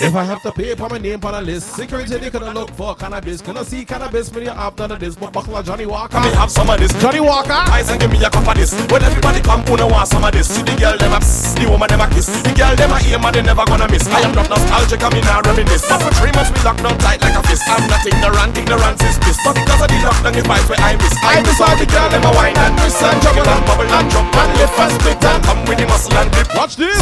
If 0.00 0.14
I 0.14 0.24
have 0.24 0.42
to 0.42 0.52
pay 0.52 0.74
for 0.74 0.88
my 0.88 0.98
name 0.98 1.24
on 1.24 1.34
a 1.34 1.40
list, 1.40 1.74
security 1.74 2.16
they 2.16 2.30
gonna 2.30 2.52
look 2.52 2.70
for 2.70 2.94
cannabis. 2.94 3.40
Gonna 3.40 3.64
see 3.64 3.84
cannabis 3.84 4.32
when 4.32 4.44
you 4.44 4.50
have 4.50 4.78
none 4.78 4.92
of 4.92 5.00
this? 5.00 5.16
But 5.16 5.32
buckle 5.32 5.62
Johnnie 5.62 5.86
Walker. 5.86 6.20
Me 6.20 6.30
have 6.34 6.50
some 6.50 6.70
of 6.70 6.78
this. 6.78 6.92
Johnnie 7.00 7.20
Walker. 7.20 7.52
Eyes 7.72 7.90
and 7.90 8.00
give 8.00 8.10
me 8.10 8.22
a 8.24 8.30
cup 8.30 8.46
of 8.46 8.54
this. 8.54 8.72
When 8.90 9.02
everybody 9.02 9.40
come, 9.40 9.62
who 9.62 9.76
no 9.76 9.86
want 9.86 10.08
some 10.08 10.24
of 10.24 10.32
this? 10.32 10.48
See 10.48 10.62
the 10.62 10.76
girl 10.76 10.96
them 10.98 11.12
a 11.12 11.18
pss, 11.18 11.54
the 11.54 11.70
woman 11.70 11.88
them 11.88 12.00
a 12.00 12.08
kiss. 12.08 12.26
The 12.42 12.52
girl 12.54 12.74
them 12.76 12.92
a 12.92 12.98
aim 13.02 13.24
and 13.24 13.34
they 13.34 13.42
never 13.42 13.64
gonna 13.64 13.88
miss. 13.90 14.06
I 14.08 14.20
am 14.20 14.34
not 14.34 14.48
nostalgic, 14.48 15.02
I'm 15.02 15.12
in 15.12 15.24
a 15.24 15.40
reminisce. 15.42 15.88
But 15.88 16.02
for 16.02 16.12
three 16.20 16.32
months 16.32 16.50
we 16.52 16.60
locked 16.62 16.82
down 16.82 16.98
tight 16.98 17.20
like 17.22 17.34
a 17.34 17.42
fist. 17.46 17.62
I'm 17.66 17.88
not 17.88 18.04
ignorant, 18.06 18.58
ignorance 18.58 19.02
is. 19.02 19.23
But 19.44 19.60
because 19.60 19.76
of 19.84 19.88
the 19.92 20.00
lockdown, 20.00 20.40
it 20.40 20.48
vibes 20.48 20.68
where 20.72 20.80
I 20.80 20.96
miss. 20.96 21.12
I 21.20 21.36
miss 21.44 21.60
all 21.60 21.76
the 21.76 21.84
girl 21.84 22.08
them 22.08 22.24
a 22.24 22.32
wine 22.32 22.56
and 22.56 22.72
twist 22.80 23.04
and 23.04 23.20
juggle 23.20 23.44
and 23.44 23.64
bubble 23.68 23.84
and 23.84 24.08
jump 24.08 24.32
and 24.32 24.50
lift 24.56 24.72
and 24.80 24.92
split 24.96 25.20
and 25.20 25.40
come 25.44 25.60
with 25.68 25.76
the 25.76 25.84
muscle 25.84 26.16
and 26.16 26.32
grip. 26.32 26.48
Watch 26.56 26.80
this. 26.80 26.96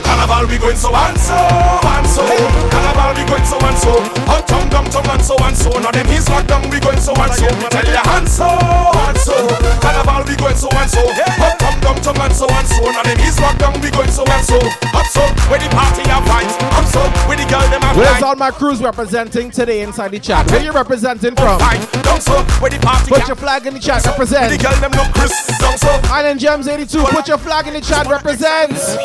Carnival 0.00 0.48
we 0.48 0.56
going 0.56 0.80
so 0.80 0.88
and 0.88 1.20
so 1.20 1.36
and 1.36 2.06
so. 2.08 2.24
Carnival 2.24 3.12
we 3.12 3.28
going 3.28 3.44
so 3.44 3.60
and 3.60 3.76
so. 3.76 3.92
Uptown, 4.24 4.66
downtown 4.72 5.04
and 5.12 5.20
so 5.20 5.36
and 5.36 5.56
so. 5.56 5.70
Now 5.76 5.92
them 5.92 6.08
East 6.08 6.32
Lockdown 6.32 6.64
we 6.72 6.80
going 6.80 6.96
so 6.96 7.12
and 7.12 7.32
so. 7.36 7.44
Tell 7.68 7.88
ya 7.92 8.02
and 8.16 8.24
so 8.24 8.48
and 8.48 9.18
so. 9.20 9.36
Carnival 9.84 10.24
we 10.24 10.34
going 10.40 10.56
so 10.56 10.72
and 10.72 10.88
so. 10.88 11.04
Uptown, 11.44 11.76
downtown 11.84 12.24
and 12.24 12.32
so 12.32 12.48
and 12.48 12.68
so. 12.72 12.88
Now 12.88 13.04
them 13.04 13.20
East 13.20 13.36
Lockdown 13.36 13.76
we 13.84 13.92
going 13.92 14.08
so 14.08 14.24
and 14.24 14.44
so. 14.48 14.89
So 15.10 15.20
where 15.50 15.58
the 15.58 15.68
party 15.74 16.02
vibes. 16.02 16.54
Up 16.78 16.86
so 16.86 17.00
where 17.26 17.36
the 17.36 17.44
girl 17.50 17.66
them 17.68 17.82
Where's 17.96 18.22
all 18.22 18.36
my 18.36 18.52
crews 18.52 18.80
representing 18.80 19.50
today 19.50 19.82
inside 19.82 20.12
the 20.12 20.20
chat? 20.20 20.48
Where 20.52 20.62
you 20.62 20.70
representing 20.70 21.34
from? 21.34 21.58
Down 21.58 22.20
so 22.20 22.44
the 22.70 22.78
party 22.80 23.10
Put 23.10 23.26
your 23.26 23.36
flag 23.36 23.66
in 23.66 23.74
the 23.74 23.80
chat, 23.80 24.06
represent. 24.06 24.52
The 24.52 24.62
girl 24.62 24.76
them 24.80 24.92
look 24.92 25.12
Chris. 25.12 25.58
Down 25.58 25.76
so 25.78 25.88
Island 26.04 26.38
Gems 26.38 26.68
82, 26.68 27.02
put 27.06 27.26
your 27.26 27.38
flag 27.38 27.66
in 27.66 27.74
the 27.74 27.80
chat, 27.80 28.06
represents. 28.06 28.96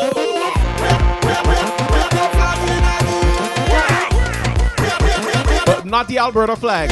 But 5.66 5.86
not 5.86 6.06
the 6.06 6.18
Alberta 6.18 6.54
flag. 6.54 6.90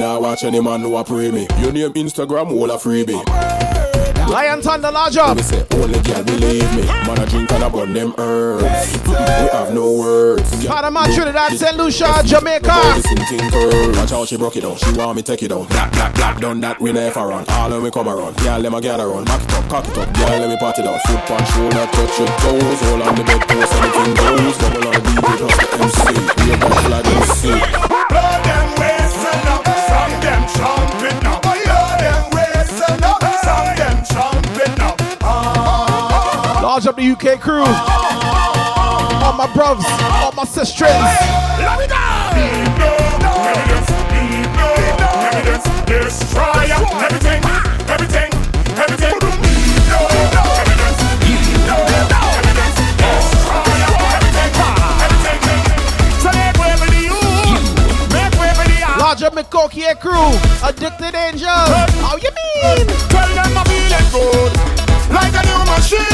Nah 0.00 0.18
watch 0.18 0.44
any 0.44 0.62
man 0.62 0.80
who 0.80 0.96
a 0.96 1.04
pray 1.04 1.30
me. 1.30 1.46
Your 1.58 1.72
name 1.72 1.92
Instagram, 1.92 2.50
all 2.52 2.70
a 2.70 2.78
freebie. 2.78 3.20
Lion 4.30 4.62
Thunder 4.62 4.90
large 4.90 5.18
up. 5.18 5.36
Me 5.36 5.42
say 5.42 5.62
only 5.72 6.00
girl 6.00 6.24
believe 6.24 6.74
me. 6.74 6.86
Man 6.86 7.18
a 7.20 7.26
drink 7.26 7.52
and 7.52 7.64
a 7.64 7.68
burn 7.68 7.92
them 7.92 8.14
herbs. 8.16 8.96
We 9.04 9.12
have 9.52 9.74
no 9.74 9.92
words. 9.92 10.64
Panama, 10.64 11.04
Trinidad, 11.04 11.52
St. 11.52 11.76
Lucia, 11.76 12.22
Jamaica. 12.24 13.02
Watch 13.94 14.10
how 14.10 14.24
she 14.24 14.38
broke 14.38 14.56
it 14.56 14.62
down. 14.62 14.78
She 14.78 14.90
want 14.92 15.16
me 15.16 15.22
take 15.22 15.42
it 15.42 15.48
down. 15.48 15.66
Black, 15.66 15.92
black, 15.92 16.14
black. 16.14 16.40
Done 16.40 16.62
that 16.62 16.80
we 16.80 16.92
never 16.92 17.26
run. 17.26 17.44
All 17.50 17.70
of 17.70 17.82
me 17.82 17.90
come 17.90 18.08
around. 18.08 18.38
Girl, 18.38 18.58
let 18.58 18.72
me 18.72 18.80
gather 18.80 19.04
around. 19.04 19.26
Back 19.26 19.42
it 19.42 19.52
up, 19.52 19.68
cock 19.68 19.86
it 19.86 19.98
up. 19.98 20.14
Girl, 20.14 20.28
let 20.30 20.48
me 20.48 20.56
part 20.56 20.78
it 20.78 20.86
out. 20.86 20.98
Foot 21.02 21.20
punch, 21.26 21.48
shoulder, 21.50 21.86
touch 21.92 22.18
your 22.18 22.28
toes. 22.40 22.80
Hold 22.88 23.02
on 23.02 23.14
the 23.16 23.24
bed 23.24 23.40
post, 23.46 23.74
anything 23.74 24.14
goes. 24.14 24.56
Bubble 24.56 24.88
on 24.88 24.94
the 24.94 25.00
beat, 25.04 25.20
plus 25.20 25.56
the 25.60 25.66
MC. 25.76 26.46
We 26.46 26.54
a 26.54 26.56
bubble 26.56 26.88
like 26.88 27.06
MC. 27.06 27.89
Large 36.62 36.86
up 36.86 36.96
the 36.96 37.10
UK 37.10 37.40
crew. 37.40 37.64
All 37.64 39.32
my 39.32 39.50
bros, 39.52 39.84
all 40.22 40.32
my 40.32 40.44
sisters. 40.44 40.88
Let 40.88 41.80
it 41.80 41.90
down. 41.90 42.30
Evidence, 43.50 43.90
evidence, 45.34 45.64
destroy 45.84 46.70
everything, 46.70 47.02
everything, 47.02 47.69
Up 59.40 59.50
Mikokie 59.50 59.98
crew. 59.98 60.36
Addicted 60.68 61.14
angel. 61.14 61.48
How 61.48 62.12
oh, 62.12 62.18
you 62.20 62.28
mean? 62.28 62.86
Tell 63.08 63.28
them 63.32 63.56
I'm 63.56 63.64
feeling 63.64 64.08
good, 64.12 64.52
like 65.08 65.32
a 65.32 65.42
new 65.48 65.64
machine, 65.64 66.09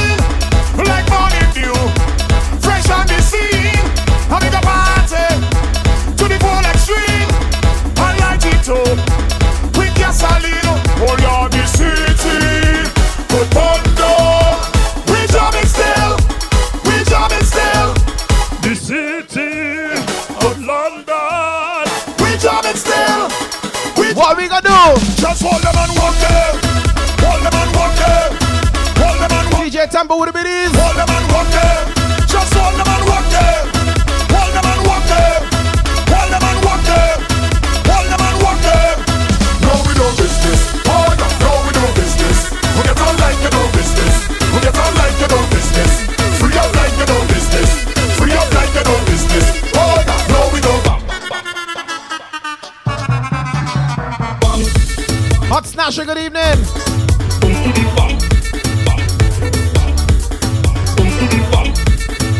Hot 55.96 56.06
good 56.06 56.18
evening. 56.18 56.58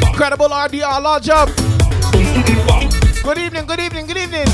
Incredible 0.07 0.49
RDR, 0.49 1.03
large 1.03 1.29
up. 1.31 1.49
Good 3.23 3.39
evening, 3.39 3.65
good 3.65 3.81
evening, 3.81 4.07
good 4.07 4.19
evening. 4.19 4.47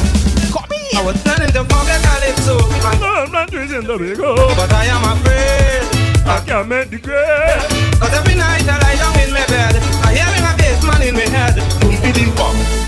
Come 0.52 0.70
in. 0.70 0.96
I 0.96 1.02
was 1.04 1.20
planning 1.22 1.50
to 1.50 1.64
forget 1.64 2.00
Calypso. 2.06 2.58
I'm 2.86 3.32
not 3.32 3.50
using 3.52 3.82
the 3.82 3.98
big 3.98 4.18
But 4.18 4.72
I 4.72 4.84
am 4.86 5.18
afraid 5.18 5.82
I 6.28 6.44
can't 6.46 6.68
make 6.68 6.90
the 6.90 6.98
grade. 6.98 7.98
Cause 7.98 8.14
every 8.14 8.36
night 8.36 8.62
I 8.68 8.78
lie 8.78 8.94
down 8.94 9.18
in 9.18 9.32
my 9.34 9.44
bed, 9.46 9.82
I 10.06 10.14
hear 10.14 10.42
my 10.42 10.54
bass 10.56 10.80
man 10.84 11.02
in 11.02 11.14
my 11.14 11.26
head. 11.26 11.56
Boom, 11.80 11.94
bidim, 12.02 12.36
bum, 12.36 12.54
bum, 12.54 12.70
boom, 12.70 12.81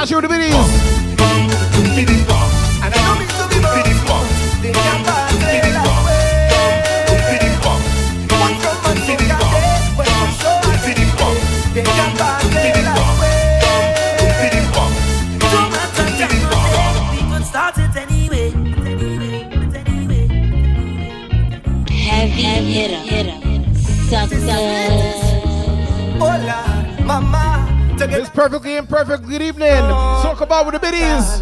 Hot 0.00 0.08
Snatcher 0.08 0.22
with 0.22 0.30
the 0.30 2.04
biddies. 2.06 2.39
Perfectly 28.40 28.76
imperfect. 28.76 29.28
Good 29.28 29.42
evening. 29.42 29.82
Talk 30.22 30.40
about 30.40 30.64
with 30.64 30.72
the 30.72 30.80
biddies. 30.80 31.40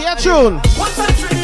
Here 0.00 0.16
tune. 0.18 1.39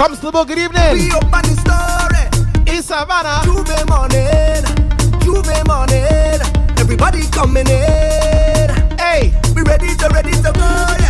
All 0.00 0.06
in 0.06 0.12
it 0.12 0.18
down. 0.18 0.18
Comes 0.18 0.20
to 0.20 0.26
the 0.26 0.32
book, 0.32 0.48
good 0.48 0.58
evening. 0.58 0.92
We 0.92 1.10
up 1.10 1.24
on 1.24 1.42
the 1.42 1.54
story. 1.58 2.76
It's 2.76 2.86
Savannah. 2.86 3.42
Juve 3.44 3.88
morning. 3.88 4.64
Juve 5.20 5.66
morning. 5.66 6.40
Everybody 6.78 7.26
coming 7.30 7.66
in. 7.66 8.98
Hey. 8.98 9.32
We 9.54 9.62
ready 9.62 9.94
to 9.96 10.08
ready 10.08 10.32
to 10.32 10.52
go, 10.52 11.07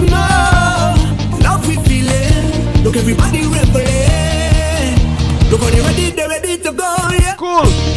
no. 0.00 0.94
Love 1.42 1.66
we 1.68 1.76
feeling, 1.86 2.82
look 2.82 2.96
everybody. 2.96 3.46
Look 5.50 5.60
how 5.60 5.70
they 5.70 5.80
ready, 5.80 6.10
they 6.10 6.26
ready 6.26 6.58
to 6.58 6.72
go, 6.72 6.96
yeah. 7.12 7.36
Cool. 7.36 7.95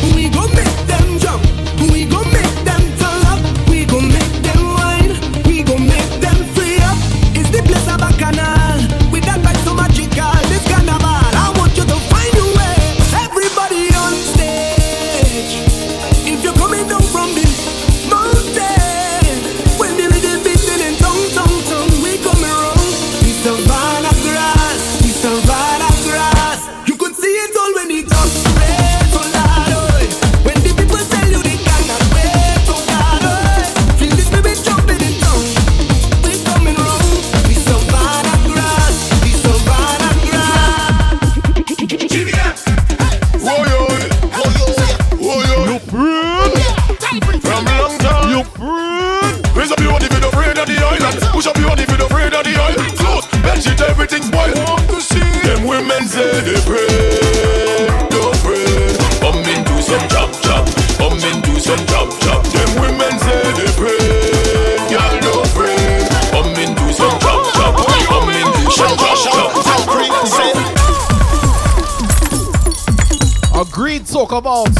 Talk 74.30 74.40
about. 74.40 74.76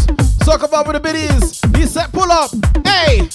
Talk 0.46 0.64
about 0.64 0.88
with 0.88 0.96
the 0.96 1.00
biddies. 1.00 1.60
He 1.76 1.86
said, 1.88 2.12
pull 2.12 2.32
up. 2.32 2.52
Hey. 2.86 3.30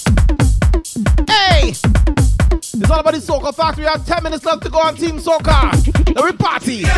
Hey. 1.27 1.71
It's 1.71 2.91
all 2.91 3.01
about 3.01 3.15
the 3.15 3.21
Soca 3.21 3.55
Factory. 3.55 3.85
We 3.85 3.89
have 3.89 4.07
10 4.07 4.23
minutes 4.23 4.45
left 4.45 4.63
to 4.63 4.71
go 4.71 4.79
on 4.79 4.95
Team 4.95 5.19
Soca. 5.19 5.75
Let 6.15 6.25
me 6.25 6.33
party. 6.37 6.87
Yo, 6.87 6.91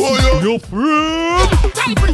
oh 0.00 0.14
yo, 0.22 0.40
You 0.40 0.58
friend. 0.58 1.48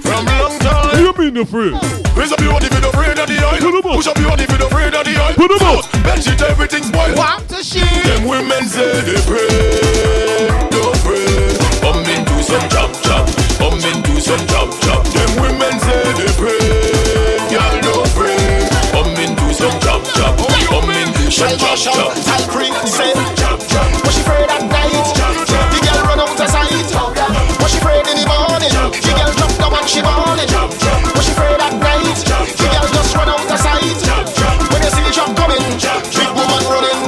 From 0.02 0.24
long 0.24 0.58
time. 0.58 1.00
You 1.00 1.12
mean 1.18 1.34
the 1.34 1.44
friend? 1.44 1.74
Raise 2.16 2.32
up 2.32 2.40
your 2.40 2.52
hand 2.52 2.64
if 2.64 2.72
you're 2.72 2.88
afraid 2.90 3.18
of 3.18 3.28
the 3.28 3.36
island. 3.44 3.82
Push 3.82 4.06
up 4.06 4.18
your 4.18 4.28
hand 4.28 4.40
if 4.40 4.50
you're 4.50 4.66
afraid 4.66 4.94
of 4.94 5.04
the 5.04 5.16
island. 5.16 5.36
Put 5.36 5.50
'em 5.50 5.68
up. 5.68 5.84
Close, 5.84 6.02
bed 6.02 6.24
sheet, 6.24 6.42
everything 6.42 6.82
spoiled. 6.84 7.16
Want 7.18 7.48
to 7.48 7.62
shit. 7.64 8.04
Them 8.04 8.24
women 8.28 8.64
say 8.68 9.00
they 9.00 9.20
pray, 9.28 9.48
come 21.36 21.50
into 21.50 21.76
some 21.76 21.94
chop 21.94 22.14
chop. 22.14 22.86
say, 22.86 23.12
chop 23.34 23.58
chop. 23.66 24.06
Was 24.06 24.14
she 24.14 24.20
afraid 24.22 24.48
at 24.50 24.62
night? 24.70 25.06
The 25.72 25.80
girl 25.82 26.00
run 26.06 26.20
out 26.20 26.30
of 26.30 26.48
sight. 26.48 26.70
Was 27.60 27.70
she 27.72 27.78
afraid 27.78 28.06
in 28.06 28.22
the 28.22 28.26
morning? 28.30 28.70
The 28.70 29.12
girl 29.14 29.32
drop 29.34 29.52
down 29.58 29.72
when 29.72 29.86
she 29.86 30.00
morning. 30.02 30.48
Was 31.14 31.24
she 31.26 31.32
afraid 31.32 31.58
at 31.58 31.74
night? 31.74 32.18
The 32.54 32.66
girl 32.70 32.86
just 32.86 33.14
run 33.16 33.28
out 33.28 33.50
of 33.50 33.58
sight. 33.58 33.98
When 34.70 34.80
you 34.82 34.90
see 34.94 35.02
the 35.02 35.12
drop 35.14 35.34
coming, 35.34 35.64
big 36.14 36.30
woman 36.38 36.62
running. 36.70 37.00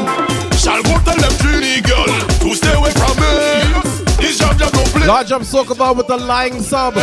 Shall 0.59 0.83
go 0.83 0.95
tell 1.07 1.19
them 1.19 1.35
Trini 1.39 1.79
girl 1.87 2.11
to 2.43 2.55
stay 2.55 2.75
away 2.75 2.91
from 2.99 3.15
me. 3.23 3.33
This 4.19 4.39
job 4.39 4.59
just 4.59 4.75
don't 4.75 4.89
play. 4.91 5.07
Large 5.07 5.33
up 5.33 5.43
Soca 5.43 5.77
Bar 5.77 5.95
with 5.95 6.09
the 6.09 6.17
lying 6.17 6.61
sub. 6.63 6.95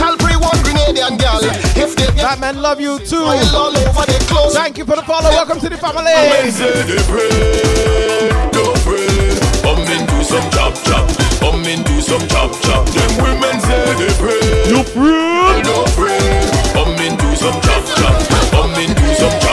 Tell 0.00 0.16
pre 0.16 0.32
one 0.40 0.56
Grenadian 0.64 1.20
girl 1.20 1.40
if 1.76 1.92
they 1.94 2.08
get 2.16 2.24
That 2.24 2.38
man 2.40 2.62
love 2.62 2.80
you 2.80 2.98
too. 3.04 3.20
all 3.20 3.76
over 3.76 4.04
their 4.08 4.24
clothes. 4.32 4.54
Thank 4.56 4.78
you 4.78 4.84
for 4.86 4.96
the 4.96 5.02
follow. 5.02 5.28
Welcome 5.28 5.60
to 5.60 5.68
the 5.68 5.76
Women 5.76 5.92
family. 5.92 6.50
say 6.50 6.72
they 6.88 7.02
pray, 7.04 8.32
don't 8.48 8.80
pray. 8.80 9.12
Come 9.60 9.84
into 9.92 10.24
some 10.24 10.48
chop 10.56 10.72
chop, 10.88 11.04
come 11.44 11.64
into 11.68 12.00
some 12.00 12.24
chop 12.32 12.50
chop. 12.64 12.88
Them 12.96 13.12
women 13.20 13.60
say 13.60 13.84
they 14.00 14.12
pray. 14.16 14.72
You 14.72 14.80
friend. 14.88 15.64
don't 15.68 15.90
pray. 15.92 16.48
Come 16.72 16.96
into 16.96 17.28
some 17.36 17.60
chop 17.60 17.84
chop, 18.00 18.16
come 18.56 18.72
into 18.80 19.04
some 19.20 19.30
chop 19.30 19.40
chop. 19.42 19.49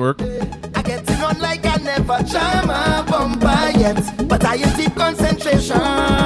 Didn't 0.00 0.18
work. 0.18 0.76
I 0.76 0.82
get 0.82 1.10
on 1.22 1.38
like 1.40 1.66
I 1.66 1.76
never 1.76 2.22
jam 2.22 2.70
a 2.70 3.04
bumper 3.06 3.78
yet, 3.78 4.28
but 4.28 4.44
I 4.44 4.54
in 4.54 4.76
deep 4.76 4.94
concentration. 4.94 6.19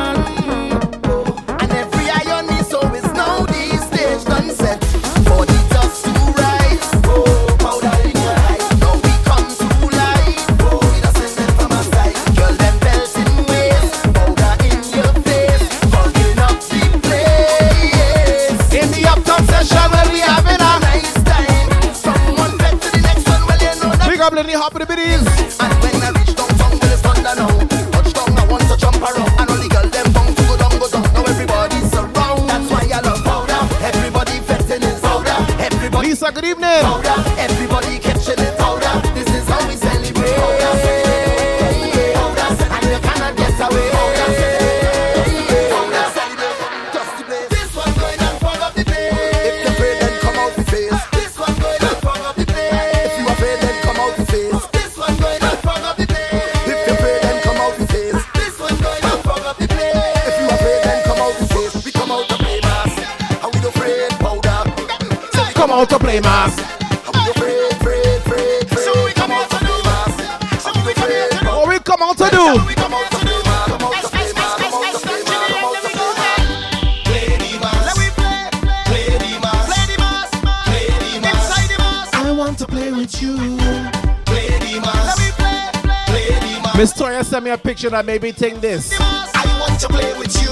A 87.55 87.59
picture 87.59 87.91
that 87.91 88.05
made 88.05 88.21
me 88.21 88.33
think 88.33 88.61
this. 88.61 88.93
I 88.99 89.45
want 89.61 89.79
to 89.81 89.89
play 89.89 90.13
with 90.19 90.35
you. 90.43 90.51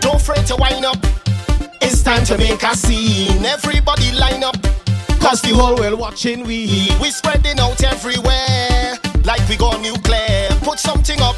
Don't 0.00 0.20
fret 0.20 0.44
to 0.48 0.56
wind 0.56 0.84
up. 0.84 0.98
It's 1.80 2.02
time 2.02 2.24
to 2.24 2.36
make 2.36 2.62
a 2.64 2.74
scene. 2.74 3.44
Everybody 3.44 4.10
line 4.12 4.42
up. 4.42 4.56
Cause 5.20 5.40
the 5.40 5.54
whole 5.54 5.76
world 5.76 6.00
watching 6.00 6.42
we. 6.42 6.88
We 7.00 7.10
spreading 7.10 7.60
out 7.60 7.82
everywhere. 7.84 8.98
Like 9.24 9.46
we 9.48 9.56
go 9.56 9.70
nuclear. 9.80 10.48
Put 10.62 10.80
something 10.80 11.20
up 11.20 11.31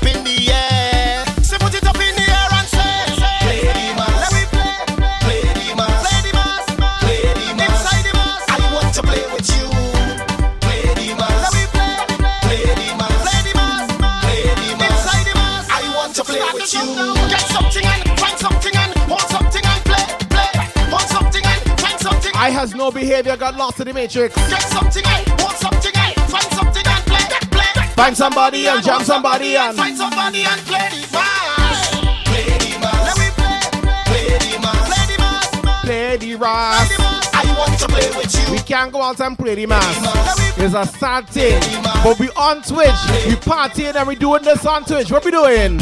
has 22.64 22.74
no 22.74 22.90
behavior, 22.90 23.36
got 23.36 23.56
lost 23.56 23.78
in 23.80 23.86
the 23.88 23.92
matrix. 23.92 24.34
Get 24.48 24.62
something 24.62 25.04
eh? 25.04 25.24
and 25.28 25.40
hold 25.40 25.52
something 25.52 25.92
and 25.94 26.30
find 26.32 26.50
something 26.56 26.86
and 26.86 27.04
play. 27.04 27.26
Play. 27.50 27.88
Find 27.94 28.16
somebody 28.16 28.66
and 28.66 28.82
jam 28.82 29.02
somebody 29.02 29.54
eh? 29.54 29.68
and 29.68 29.76
Find 29.76 29.94
somebody 29.94 30.44
and 30.44 30.60
play 30.62 30.88
the 30.88 31.04
mass. 31.12 31.90
Play 32.24 32.56
the 32.64 32.78
mass. 32.80 33.04
Let 33.04 33.16
me 33.20 33.28
play. 33.36 33.60
Play 34.08 34.38
the 34.38 34.58
mass. 34.64 34.88
Play 34.88 35.12
the 35.12 35.20
mass. 35.20 35.84
play 35.84 36.16
the 36.16 36.34
ras. 36.36 36.90
I 37.34 37.54
want 37.58 37.78
to 37.80 37.86
play 37.86 38.08
with 38.16 38.32
you. 38.34 38.52
We 38.54 38.60
can't 38.60 38.90
go 38.90 39.02
out 39.02 39.20
and 39.20 39.38
play 39.38 39.56
the 39.56 39.66
mass. 39.66 40.56
It's 40.56 40.74
a 40.74 40.86
sad 40.86 41.28
thing. 41.28 41.60
But 42.02 42.18
we 42.18 42.30
on 42.30 42.62
Twitch. 42.62 43.00
We 43.28 43.36
partying 43.44 43.94
and 43.94 44.08
we 44.08 44.14
doing 44.14 44.42
this 44.42 44.64
on 44.64 44.84
Twitch. 44.86 45.10
What 45.12 45.22
we 45.22 45.32
doing? 45.32 45.80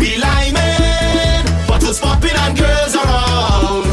We 0.00 0.16
liming, 0.16 1.44
bottles 1.68 2.00
popping 2.00 2.32
and 2.34 2.56
girls 2.56 2.96
around, 2.96 3.84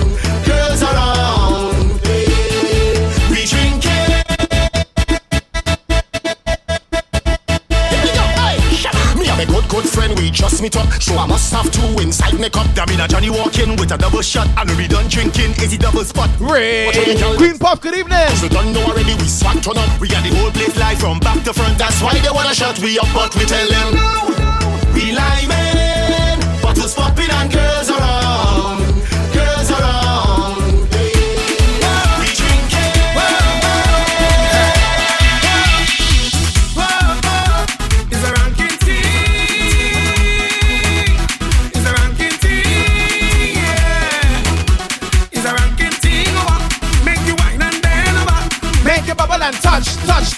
we 10.27 10.31
just 10.31 10.61
meet 10.61 10.75
up. 10.75 10.91
So 11.01 11.15
I 11.15 11.25
must 11.25 11.53
have 11.53 11.71
two 11.71 11.87
inside 12.03 12.37
me 12.39 12.49
cup. 12.49 12.67
Damn 12.75 12.89
in 12.89 12.99
a 12.99 13.07
Johnnie 13.07 13.29
Walker 13.29 13.65
with 13.79 13.91
a 13.91 13.97
double 13.97 14.21
shot. 14.21 14.47
And 14.57 14.69
we 14.75 14.87
done 14.87 15.07
drinking, 15.07 15.51
is 15.63 15.71
it 15.71 15.79
double 15.79 16.03
spot? 16.03 16.29
Ray. 16.39 16.87
What 16.87 17.07
you 17.07 17.17
girl? 17.17 17.37
Queen 17.37 17.57
Puff, 17.57 17.79
good 17.79 17.95
evening. 17.95 18.27
We 18.41 18.49
done 18.49 18.73
know 18.73 18.83
already, 18.83 19.15
we 19.15 19.27
swag 19.27 19.63
turn 19.63 19.77
up. 19.77 19.87
We 20.01 20.09
got 20.09 20.23
the 20.27 20.35
whole 20.35 20.51
place 20.51 20.75
live 20.77 20.99
from 20.99 21.19
back 21.19 21.43
to 21.45 21.53
front. 21.53 21.77
That's 21.77 22.01
why 22.01 22.19
they 22.19 22.29
wanna 22.29 22.53
shut 22.53 22.79
we 22.79 22.99
up, 22.99 23.07
but 23.13 23.33
we 23.35 23.45
tell 23.45 23.67
them 23.71 23.95
we 24.93 25.11
liming, 25.15 26.39
bottles 26.61 26.95
popping 26.95 27.31
and 27.31 27.51
girls 27.51 27.96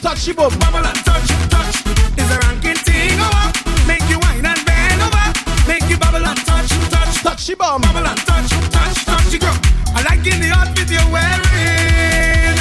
touch, 0.09 0.25
touch 0.25 0.27
your. 0.27 0.49
Bubble 0.59 0.85
and 0.85 1.05
touch, 1.05 1.27
touch. 1.49 1.75
Is 2.17 2.31
a 2.31 2.39
ranking 2.39 2.75
thing. 2.75 3.19
Over. 3.19 3.51
Make 3.87 4.05
you 4.09 4.19
wine 4.19 4.45
and 4.45 4.65
bend 4.65 5.01
over. 5.01 5.25
Make 5.67 5.87
you 5.89 5.97
bubble 5.97 6.25
and 6.25 6.39
touch, 6.45 6.69
touch. 6.89 7.21
Touch 7.21 7.47
your 7.47 7.57
bum. 7.57 7.81
Bubble 7.81 8.07
and 8.07 8.19
touch, 8.25 8.49
touch, 8.71 9.05
touch 9.05 9.31
your 9.31 9.39
girl. 9.39 9.57
I 9.93 10.01
like 10.09 10.25
in 10.25 10.41
the 10.41 10.49
outfit 10.49 10.89
you're 10.89 11.11
wearing. 11.13 12.57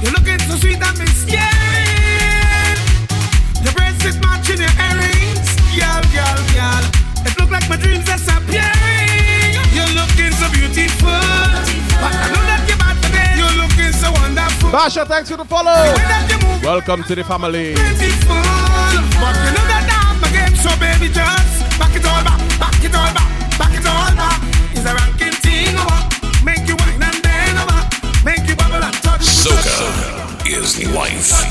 You're 0.00 0.12
looking 0.12 0.40
so 0.48 0.56
sweet 0.56 0.80
and 0.80 0.98
me 0.98 1.06
scaring. 1.06 2.78
Your 3.62 3.74
bracelet 3.74 4.16
matching 4.22 4.60
your 4.64 4.72
earrings. 4.88 5.48
Girl, 5.76 6.02
girl, 6.14 6.40
girl. 6.56 6.84
It 7.26 7.38
look 7.38 7.50
like 7.50 7.68
my 7.68 7.76
dreams 7.76 8.08
are 8.08 8.16
disappearing. 8.16 9.60
You're 9.76 9.92
looking 9.92 10.32
so 10.32 10.48
beautiful. 10.52 11.35
Basha, 14.72 15.06
thanks 15.06 15.30
for 15.30 15.36
the 15.36 15.44
follow. 15.44 15.94
Welcome 16.62 17.02
to 17.04 17.14
the 17.14 17.24
family. 17.24 17.74
Beautiful. 17.74 18.34
But 19.16 19.34
you 19.40 19.50
know 19.54 19.66
that 19.70 19.86
I'm 19.88 20.20
a 20.20 20.28
game, 20.34 20.56
so 20.58 20.70
baby, 20.82 21.08
just 21.08 21.78
back 21.78 21.94
it 21.94 22.04
all 22.04 22.22
back, 22.26 22.40
back 22.58 22.84
it 22.84 22.94
all 22.94 23.12
back, 23.14 23.30
back 23.58 23.72
it 23.72 23.86
all 23.86 24.10
back. 24.18 24.42
Is 24.74 24.84
a 24.84 24.92
ranking 24.92 25.32
thing 25.40 25.74
over. 25.78 26.02
Make 26.44 26.66
you 26.68 26.76
wine 26.76 27.00
and 27.00 27.22
bend 27.22 27.56
over. 27.62 27.80
Make 28.26 28.44
you 28.48 28.56
bubble 28.56 28.82
and 28.82 28.94
touch. 29.00 29.22
Soca 29.22 29.86
is 30.50 30.82
life. 30.92 31.45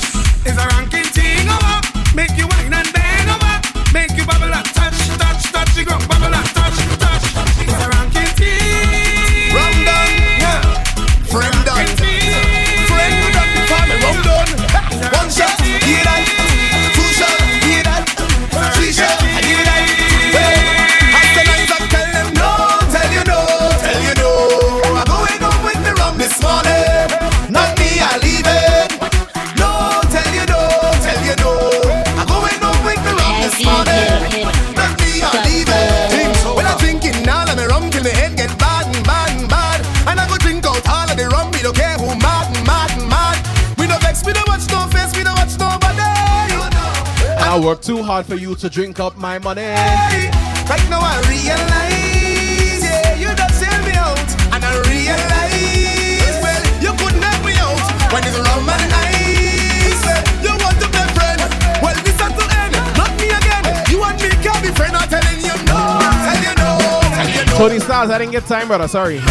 Too 47.86 48.02
hard 48.02 48.26
for 48.26 48.34
you 48.34 48.56
to 48.56 48.68
drink 48.68 48.98
up 48.98 49.16
my 49.16 49.38
money. 49.38 49.62
Right 49.62 50.86
now 50.90 50.98
I 50.98 51.22
realize, 51.30 52.82
yeah, 52.82 53.14
you 53.14 53.30
done 53.36 53.52
sell 53.54 53.80
me 53.86 53.92
out, 53.94 54.18
and 54.50 54.64
I 54.64 54.74
realize, 54.90 56.34
well, 56.42 56.62
you 56.82 56.90
couldn't 56.98 57.22
help 57.22 57.46
me 57.46 57.54
out 57.62 57.78
when 58.10 58.26
it's 58.26 58.34
rum 58.42 58.66
and 58.66 58.90
ice. 58.90 60.02
Well, 60.02 60.18
you 60.42 60.50
want 60.58 60.74
to 60.82 60.88
be 60.90 60.98
friend, 61.14 61.38
well, 61.78 61.94
this 62.02 62.18
has 62.18 62.34
to 62.34 62.44
end, 62.58 62.74
not 62.98 63.14
me 63.22 63.30
again. 63.30 63.62
You 63.86 64.02
and 64.02 64.18
me 64.18 64.34
can't 64.42 64.58
be 64.66 64.74
friend. 64.74 64.96
I'm 64.96 65.06
telling 65.06 65.38
you 65.38 65.54
no, 65.70 66.02
tell 66.26 66.42
you 66.42 66.54
no, 66.58 66.82
tell 67.14 67.30
you 67.30 67.46
no. 67.46 67.54
Tony 67.54 67.78
Styles, 67.78 68.10
I 68.10 68.18
didn't 68.18 68.32
get 68.32 68.46
time, 68.46 68.66
brother. 68.66 68.88
Sorry. 68.88 69.22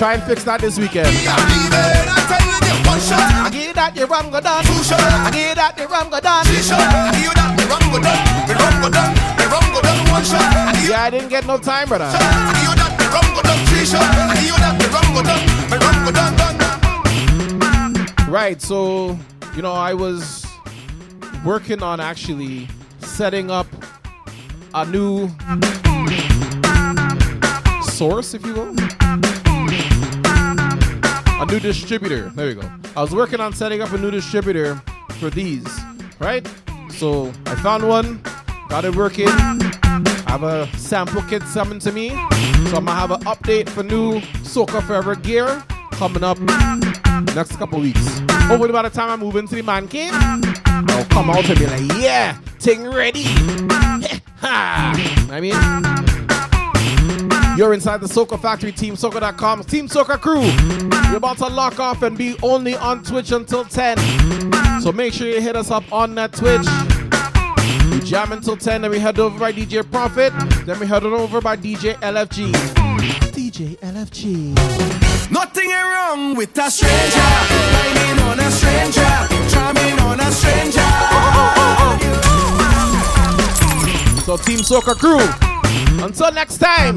Try 0.00 0.14
and 0.14 0.22
fix 0.22 0.44
that 0.44 0.62
this 0.62 0.78
weekend. 0.78 1.12
I'm 1.28 1.44
leaving. 1.52 2.08
I'm 2.08 2.24
telling 2.24 2.64
you 2.64 2.88
one 2.88 3.00
shot. 3.04 3.20
I 3.20 3.52
give 3.52 3.68
you 3.68 3.74
that, 3.76 3.92
your 3.92 4.08
rum 4.08 4.32
go 4.32 4.40
done. 4.40 4.64
I 4.64 5.28
give 5.28 5.44
you 5.44 5.54
that, 5.60 5.76
your 5.76 5.88
rum 5.92 6.08
go 6.08 6.16
done. 6.16 6.40
I 6.40 7.12
give 7.12 7.28
you 7.28 7.34
that, 7.36 7.52
the 7.52 7.68
rum 7.68 7.84
go 7.92 8.00
done. 8.00 8.16
The 8.48 8.54
rum 8.56 8.74
go 8.80 8.88
done. 8.88 9.12
The 9.36 9.44
rum 9.44 9.66
go 9.76 9.80
done. 9.84 10.00
One 10.08 10.24
shot. 10.24 10.40
I 10.40 10.72
give 10.72 10.88
you 10.88 10.96
Yeah, 10.96 11.04
I 11.04 11.10
didn't 11.10 11.28
get 11.28 11.44
no 11.44 11.58
time, 11.60 11.92
brother. 11.92 12.08
I 12.08 12.16
give 12.16 12.64
you 12.64 12.74
that, 12.80 12.96
the 12.96 13.06
rum 13.12 13.28
go 13.36 13.44
done. 13.44 13.60
Three 13.68 13.84
shot. 13.84 14.00
I 14.00 14.40
give 14.40 14.48
you 14.48 14.56
that, 14.56 14.72
the 14.80 14.88
rum 14.88 15.04
go 15.12 15.20
done. 15.20 15.44
The 15.68 15.76
rum 15.84 15.96
go 16.08 16.12
done, 16.16 16.32
done, 16.40 16.56
done. 18.16 18.32
Right, 18.32 18.56
so 18.62 19.18
you 19.54 19.60
know, 19.60 19.74
I 19.74 19.92
was 19.92 20.48
working 21.44 21.82
on 21.82 22.00
actually 22.00 22.68
setting 23.00 23.50
up 23.50 23.66
a 24.72 24.86
new 24.86 25.28
source, 27.84 28.32
if 28.32 28.46
you 28.46 28.54
will. 28.54 29.39
A 31.40 31.46
new 31.46 31.58
distributor. 31.58 32.28
There 32.28 32.48
we 32.48 32.54
go. 32.54 32.70
I 32.94 33.00
was 33.00 33.14
working 33.14 33.40
on 33.40 33.54
setting 33.54 33.80
up 33.80 33.90
a 33.92 33.98
new 33.98 34.10
distributor 34.10 34.74
for 35.18 35.30
these, 35.30 35.66
right? 36.18 36.46
So 36.90 37.32
I 37.46 37.54
found 37.54 37.88
one, 37.88 38.20
got 38.68 38.84
it 38.84 38.94
working. 38.94 39.28
I 39.28 40.24
have 40.26 40.42
a 40.42 40.66
sample 40.76 41.22
kit 41.22 41.42
summoned 41.44 41.80
to 41.80 41.92
me. 41.92 42.10
So 42.10 42.76
I'm 42.76 42.84
gonna 42.84 42.92
have 42.92 43.10
an 43.10 43.22
update 43.22 43.70
for 43.70 43.82
new 43.82 44.20
Soca 44.42 44.82
Forever 44.82 45.14
gear 45.14 45.64
coming 45.92 46.22
up 46.22 46.38
next 47.34 47.56
couple 47.56 47.80
weeks. 47.80 48.18
Hopefully 48.42 48.72
by 48.72 48.82
the 48.82 48.90
time 48.90 49.08
I 49.08 49.16
move 49.16 49.36
into 49.36 49.54
the 49.54 49.62
man 49.62 49.88
cave, 49.88 50.12
I'll 50.14 51.06
come 51.06 51.30
out 51.30 51.48
and 51.48 51.58
be 51.58 51.66
like, 51.66 52.02
yeah, 52.02 52.34
thing 52.58 52.86
ready. 52.86 53.24
I 54.42 55.38
mean, 55.40 56.09
you're 57.60 57.74
inside 57.74 58.00
the 58.00 58.06
Soca 58.06 58.40
Factory, 58.40 58.72
Team 58.72 58.94
TeamSoca.com, 58.94 59.64
Team 59.64 59.86
Soca 59.86 60.18
crew. 60.18 60.40
We're 61.10 61.18
about 61.18 61.36
to 61.36 61.46
lock 61.46 61.78
off 61.78 62.00
and 62.00 62.16
be 62.16 62.34
only 62.42 62.74
on 62.74 63.02
Twitch 63.02 63.32
until 63.32 63.66
10. 63.66 63.98
So 64.80 64.92
make 64.92 65.12
sure 65.12 65.28
you 65.28 65.42
hit 65.42 65.56
us 65.56 65.70
up 65.70 65.84
on 65.92 66.14
that 66.14 66.32
Twitch. 66.32 66.66
We 67.90 68.00
jam 68.08 68.32
until 68.32 68.56
10, 68.56 68.80
then 68.80 68.90
we 68.90 68.98
head 68.98 69.18
over 69.18 69.38
by 69.38 69.52
DJ 69.52 69.82
Profit, 69.90 70.32
then 70.64 70.80
we 70.80 70.86
head 70.86 71.04
on 71.04 71.12
over 71.12 71.42
by 71.42 71.54
DJ 71.54 71.96
LFG. 71.96 72.50
DJ 73.32 73.76
LFG. 73.80 75.30
Nothing 75.30 75.68
wrong 75.68 76.36
with 76.36 76.56
a 76.56 76.70
stranger. 76.70 77.20
Whining 77.20 78.20
on 78.24 78.40
a 78.40 78.50
stranger. 78.50 79.28
Charming 79.50 79.98
on 80.00 80.18
a 80.18 80.32
stranger. 80.32 80.80
So 84.24 84.38
Team 84.38 84.60
Soca 84.60 84.96
crew, 84.98 85.20
until 86.02 86.32
next 86.32 86.56
time, 86.56 86.96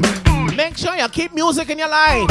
make 0.56 0.76
sure 0.76 0.94
you 0.96 1.08
keep 1.08 1.32
music 1.34 1.70
in 1.70 1.78
your 1.78 1.88
life. 1.88 2.28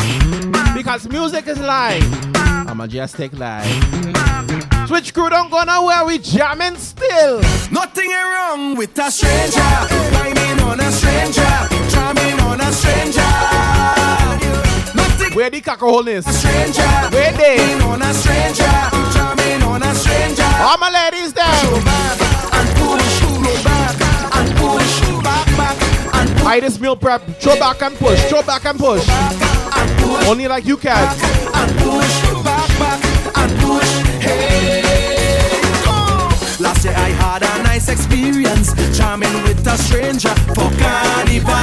Because 0.75 1.07
music 1.07 1.47
is 1.47 1.59
life. 1.59 2.03
I'm 2.35 2.79
a 2.79 2.87
Mejustik 2.87 3.37
life. 3.37 4.87
Switch 4.87 5.13
crew 5.13 5.29
don't 5.29 5.49
go 5.49 5.63
nowhere, 5.63 6.05
we 6.05 6.17
jamming 6.17 6.75
still. 6.77 7.39
Nothing 7.71 8.09
wrong 8.11 8.75
with 8.75 8.97
a 8.97 9.11
stranger. 9.11 9.59
Whining 9.59 10.59
on 10.61 10.79
a 10.79 10.91
stranger. 10.91 11.53
Charming 11.89 12.39
on 12.41 12.61
a 12.61 12.71
stranger. 12.71 13.21
Nothing 14.95 15.33
Where 15.35 15.49
the 15.49 15.61
cacaholes? 15.61 16.23
stranger. 16.23 16.81
Where 17.15 17.31
they? 17.33 17.73
On 17.83 18.01
a 18.01 18.13
stranger. 18.13 18.73
Charming 19.13 19.63
on 19.63 19.83
a 19.83 19.95
stranger. 19.95 20.43
All 20.61 20.77
my 20.77 20.89
ladies 20.89 21.33
there. 21.33 22.03
And 26.53 26.61
push. 26.61 26.71
This 26.71 26.81
meal 26.81 26.95
prep. 26.95 27.21
Throw 27.39 27.55
back 27.55 27.81
and 27.81 27.95
push. 27.95 28.21
Throw 28.25 28.43
back 28.43 28.65
and 28.65 28.79
push. 28.79 29.07
Only 30.27 30.47
like 30.47 30.65
you 30.65 30.77
can. 30.77 30.97
and 30.97 31.71
push, 31.77 32.43
back, 32.43 32.69
back, 32.79 33.37
and 33.37 33.59
push. 33.59 33.89
Hey, 34.21 34.81
go. 35.83 36.63
Last 36.63 36.85
year 36.85 36.93
I 36.95 37.09
had 37.09 37.43
a 37.43 37.63
nice 37.63 37.89
experience, 37.89 38.73
charming 38.97 39.33
with 39.43 39.65
a 39.67 39.77
stranger 39.77 40.33
for 40.55 40.69
carnival. 40.79 41.53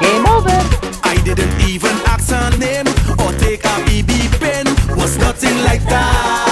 Game 0.00 0.26
over. 0.26 0.60
I 1.04 1.20
didn't 1.24 1.60
even 1.68 1.96
ask 2.06 2.30
her 2.30 2.56
name 2.58 2.86
or 3.18 3.32
take 3.38 3.64
a 3.64 3.74
BB 3.86 4.40
pen. 4.40 4.66
Was 4.96 5.16
nothing 5.18 5.56
like 5.64 5.82
that. 5.84 6.51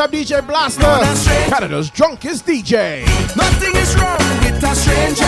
Up 0.00 0.10
DJ 0.12 0.46
Blaster. 0.46 0.80
Canada's 1.50 1.90
drunkest 1.90 2.46
DJ. 2.46 3.04
Nothing 3.36 3.76
is 3.76 3.94
wrong 3.96 4.18
with 4.40 4.62
a 4.62 4.74
stranger. 4.74 5.24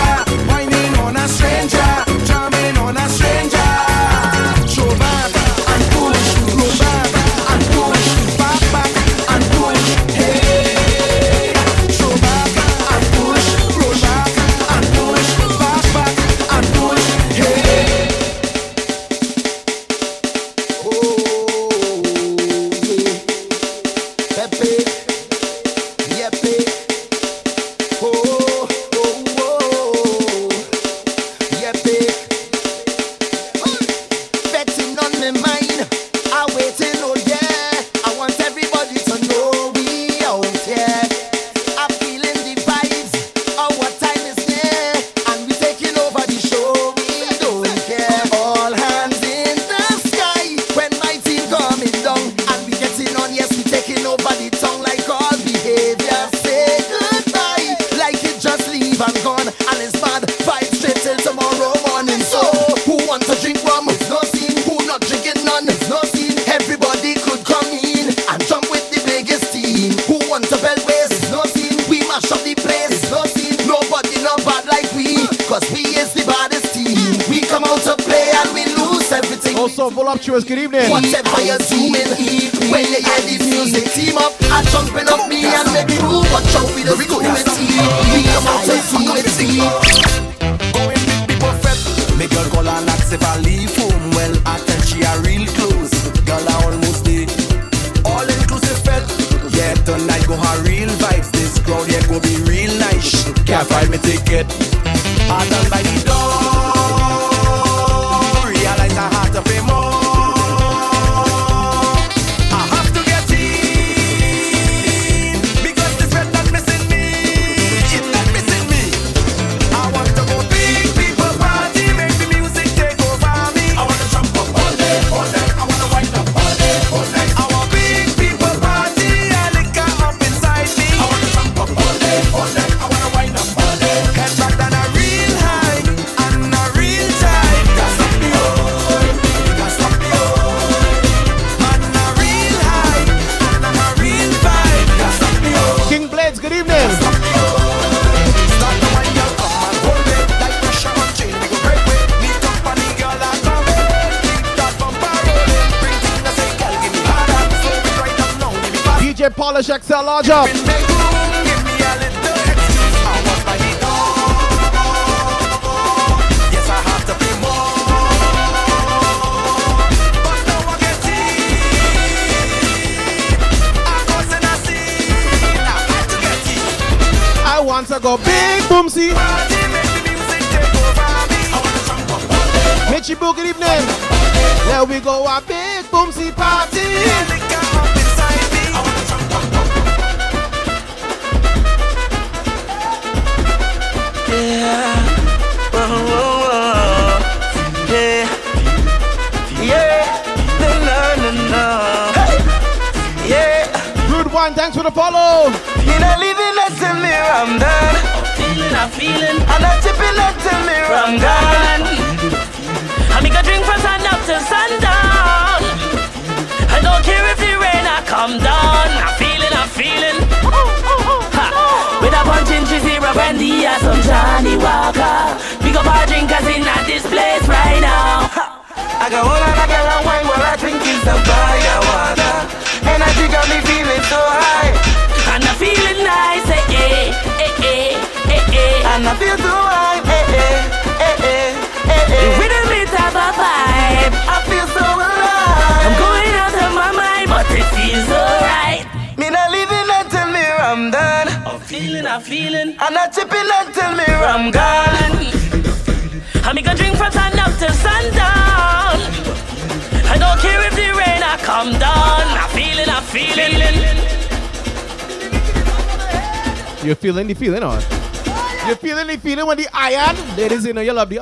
Whining 0.48 0.94
on 1.00 1.16
a 1.16 1.28
stranger. 1.28 1.71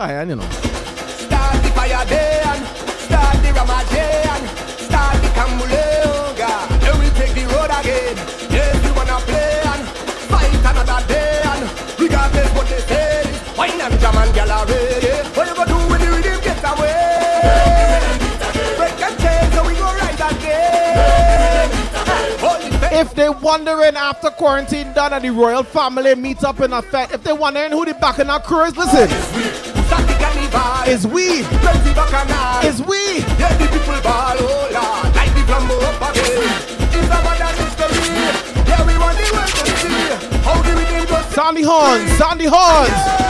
Iron, 0.00 0.30
you 0.30 0.36
know. 0.36 0.48
Start 0.50 1.62
the 1.62 1.68
fire 1.76 2.04
then, 2.06 2.64
start 3.04 3.36
the 3.44 3.52
Ramadan, 3.52 4.40
start 4.80 5.20
the 5.20 5.28
Kamulonga. 5.36 6.52
Then 6.80 6.98
we 6.98 7.06
take 7.20 7.34
the 7.34 7.44
road 7.52 7.68
again. 7.68 8.16
Yes, 8.48 8.74
we 8.82 8.90
wanna 8.96 9.20
play 9.28 9.60
and 9.70 9.84
fight 10.32 10.64
another 10.70 11.06
day 11.06 11.40
and 11.44 11.62
regardless 12.00 12.50
what 12.56 12.66
they 12.68 12.80
say. 12.80 13.22
Wine 13.56 13.80
and 13.80 14.00
jam 14.00 14.16
and. 14.16 14.30
What 15.36 15.48
you 15.48 15.54
gonna 15.54 15.68
do 15.68 15.76
when 15.90 16.00
the 16.00 16.08
rhythm 16.08 16.40
gets 16.40 16.64
away? 16.64 18.00
Break 18.76 19.00
and 19.00 19.18
change, 19.20 19.52
so 19.54 19.66
we 19.66 19.74
go 19.74 19.84
right 19.84 20.20
again. 20.32 21.70
Hold 22.40 22.60
it 22.64 22.92
If 22.92 23.14
they 23.14 23.28
wondering 23.28 23.96
after 23.96 24.30
quarantine 24.30 24.92
done 24.94 25.12
and 25.12 25.24
the 25.24 25.30
royal 25.30 25.62
family 25.62 26.14
meet 26.14 26.42
up 26.42 26.60
in 26.60 26.72
a 26.72 26.80
fete, 26.80 27.12
if 27.12 27.22
they 27.22 27.34
wondering 27.34 27.72
who 27.72 27.84
the 27.84 27.94
back 27.94 28.18
in 28.18 28.30
our 28.30 28.40
crew 28.40 28.62
is, 28.62 28.76
listen. 28.76 29.69
It's 30.92 31.06
we. 31.06 31.46
It's 32.66 32.80
we. 32.80 33.20
Yeah, 33.38 33.56
the 33.58 33.66
people 33.70 34.00
ball, 34.02 34.34
oh 34.40 34.68
Lord, 34.74 35.14
like 35.14 35.32
the 35.34 35.42
flambeau 35.46 35.78
up 35.86 36.02
again. 36.10 36.42
It's 36.90 37.06
a 37.06 37.18
modern 37.22 37.54
history. 37.62 38.10
Yeah, 38.66 38.82
we 38.84 38.98
want 38.98 39.16
the 39.16 39.30
world 39.30 39.54
to 39.54 39.70
see 39.78 40.10
how 40.42 40.60
the 40.60 40.74
rhythm 40.74 41.06
goes. 41.06 41.32
Sandy 41.32 41.62
Horns, 41.62 42.10
Sandy 42.18 42.46
Horns. 42.46 42.90
Sandy 42.90 43.29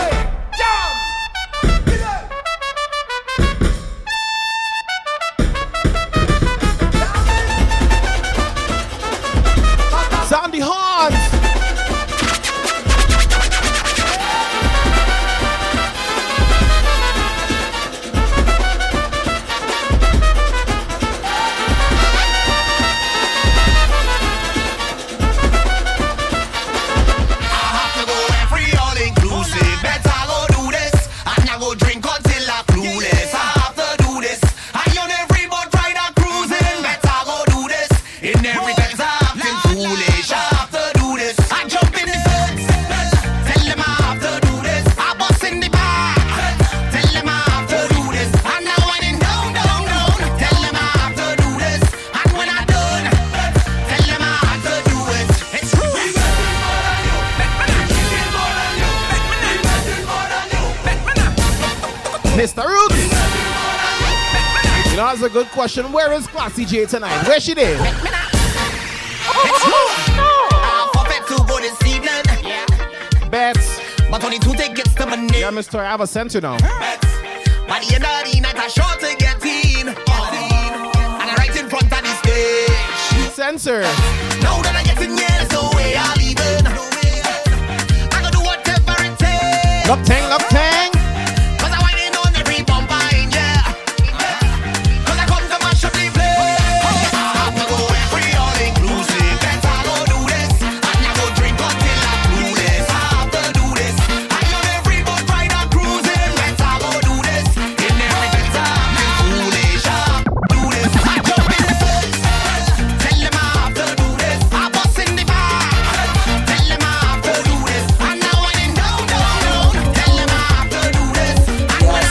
that's 65.06 65.22
a 65.22 65.30
good 65.30 65.46
question. 65.48 65.92
Where 65.92 66.12
is 66.12 66.26
Classy 66.26 66.64
J 66.64 66.84
tonight? 66.84 67.26
Where 67.26 67.40
she 67.40 67.54
there? 67.54 67.78
I 67.80 67.84
forfeit 70.92 71.26
to 71.28 71.36
go 71.48 71.58
this 71.60 71.80
evening. 71.86 73.30
Bets. 73.30 73.80
But 74.10 74.24
only 74.24 74.38
two 74.38 74.54
tickets 74.54 74.92
to 74.94 75.06
my 75.06 75.16
name. 75.16 75.30
Yeah, 75.32 75.50
Mr. 75.50 75.78
I 75.78 75.84
have 75.84 76.00
a 76.00 76.06
sense, 76.06 76.34
you 76.34 76.40
know. 76.40 76.56
By 76.58 77.78
the 77.80 77.94
end 77.94 78.04
of 78.04 78.24
the 78.30 78.40
night, 78.40 78.56
I 78.56 78.68
sure 78.68 78.84
to 78.84 79.16
get 79.16 79.42
in. 79.44 79.88
And 79.88 79.96
I'm 81.30 81.36
right 81.36 81.56
in 81.56 81.68
front 81.68 81.84
of 81.84 82.02
the 82.02 82.14
stage. 82.22 83.30
Censor. 83.32 83.82
Now 84.42 84.60
that 84.62 84.74
I 84.76 84.82
get 84.82 85.00
in, 85.00 85.16
yeah, 85.16 85.28
that's 85.38 85.54
the 85.54 85.62
way 85.76 85.94
I 85.96 86.14
leave 86.16 86.36
it. 86.36 86.66
I 88.12 88.20
gonna 88.20 88.30
do 88.32 88.40
whatever 88.40 88.96
it 89.00 89.16
takes. 89.18 89.88
Look 89.88 90.02
tang, 90.04 90.28
look 90.28 90.42
tang. 90.48 90.89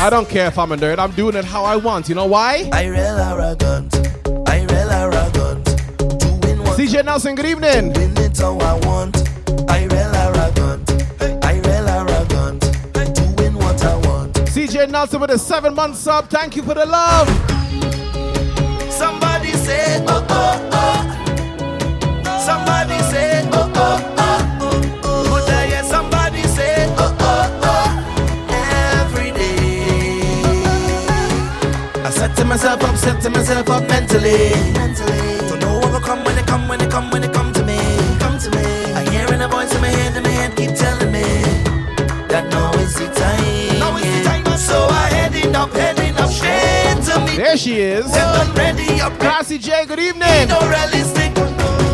I 0.10 0.12
don't 0.12 0.28
care 0.28 0.48
if 0.48 0.58
I'm 0.58 0.72
a 0.72 0.76
nerd. 0.76 0.98
I'm 0.98 1.12
doing 1.12 1.36
it 1.36 1.46
how 1.46 1.64
I 1.64 1.76
want. 1.76 2.10
You 2.10 2.16
know 2.16 2.26
why? 2.26 2.68
I 2.74 2.88
real 2.88 3.00
arrogant. 3.00 3.94
I 4.50 4.64
real 4.64 4.90
arrogant. 4.90 5.64
CJ 6.76 7.06
Nelson, 7.06 7.36
good 7.36 7.46
evening. 7.46 7.94
Doing 7.94 8.18
it 8.18 8.36
how 8.36 8.58
I 8.58 8.74
want. 8.88 9.16
Arrogant. 9.70 10.90
Arrogant. 11.22 12.62
Doing 13.38 13.54
what 13.54 13.84
I 13.86 13.96
want. 14.08 14.34
CJ 14.34 14.90
Nelson 14.90 15.22
with 15.22 15.30
a 15.30 15.38
seven 15.38 15.76
month 15.76 15.96
sub. 15.96 16.28
Thank 16.28 16.56
you 16.56 16.64
for 16.64 16.74
the 16.74 16.88
love. 16.88 17.28
Somebody 18.92 19.52
said, 19.52 20.06
oh, 20.08 20.26
oh, 20.28 20.70
oh. 20.74 21.09
Myself 32.50 32.84
up, 32.84 32.98
setting 32.98 33.32
myself 33.32 33.70
up 33.70 33.88
mentally. 33.88 34.50
Don't 35.48 35.60
know 35.60 35.78
what 35.78 35.92
will 35.92 36.00
come 36.00 36.24
when 36.24 36.36
they 36.36 36.42
come, 36.42 36.68
when 36.68 36.80
they 36.80 36.88
come, 36.88 37.12
when 37.12 37.22
they 37.22 37.30
come 37.30 37.54
to 37.54 37.64
me. 37.64 37.78
Come 38.18 38.40
to 38.40 38.50
me. 38.50 38.66
I 38.94 39.08
hearing 39.12 39.40
a 39.42 39.48
voice 39.48 39.74
in 39.74 39.82
my 39.82 39.88
head, 39.88 40.16
and 40.18 40.26
my 40.26 40.32
head 40.32 40.56
keep 40.58 40.74
telling 40.74 41.12
me 41.12 41.22
that 42.28 42.50
now 42.50 42.74
is 42.80 42.96
the 42.96 43.06
time. 43.14 43.80
Now 43.80 43.96
is 43.98 44.04
the 44.04 44.24
time. 44.24 44.58
So 44.58 44.88
I 44.90 45.10
heading 45.10 45.56
up, 45.56 45.72
heading 45.74 46.18
up 46.18 46.32
straight 46.32 46.98
to 47.06 47.20
me. 47.26 47.38
There 47.38 47.56
she 47.56 47.82
is. 47.82 48.12
Set 48.12 48.34
them 48.34 48.56
ready 48.56 49.00
up. 49.00 49.14
Classy 49.20 49.60
J, 49.60 49.86
good 49.86 50.00
evening. 50.00 50.48
No 50.50 50.60
realistic. 50.68 51.38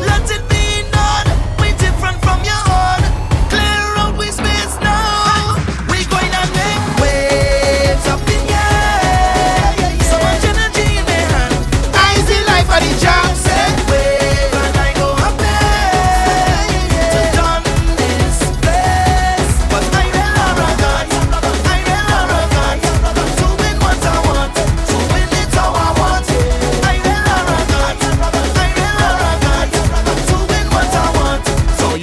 Let 0.07 0.23
it 0.32 0.44
be 0.48 0.88
known. 0.95 1.26
We 1.60 1.76
different 1.84 2.18
from 2.23 2.40
your 2.48 2.64
own. 2.72 3.02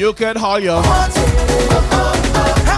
You 0.03 0.13
can 0.13 0.37
haul 0.37 0.59
your. 0.59 0.83
I 0.85 1.09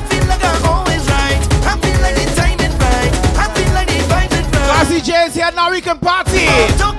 feel 0.09 0.25
like 0.29 0.45
I'm 0.45 0.65
always 0.67 1.03
right. 1.09 1.41
I 1.65 1.77
feel 1.83 1.99
like 2.05 2.15
the 2.15 2.27
timing 2.37 2.75
right. 2.79 3.13
I 3.39 3.47
feel 3.55 3.73
like 3.73 3.89
the 3.89 3.99
vibe 4.11 4.33
is 4.33 4.47
right. 4.53 4.67
Classy 4.69 5.01
J 5.01 5.27
is 5.27 5.35
here 5.35 5.51
now. 5.53 5.71
We 5.71 5.81
can 5.81 5.99
party. 5.99 6.94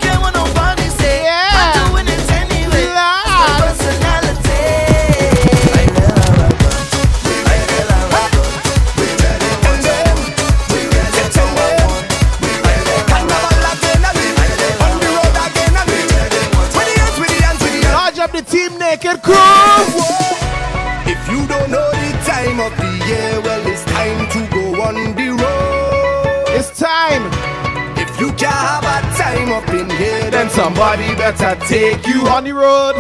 Time 29.98 30.02
up 30.02 30.02
in 30.02 30.22
here, 30.22 30.32
Then 30.32 30.50
somebody 30.50 31.16
better 31.16 31.56
take 31.68 32.06
you 32.08 32.28
on 32.28 32.44
the 32.44 32.54
road. 32.54 32.96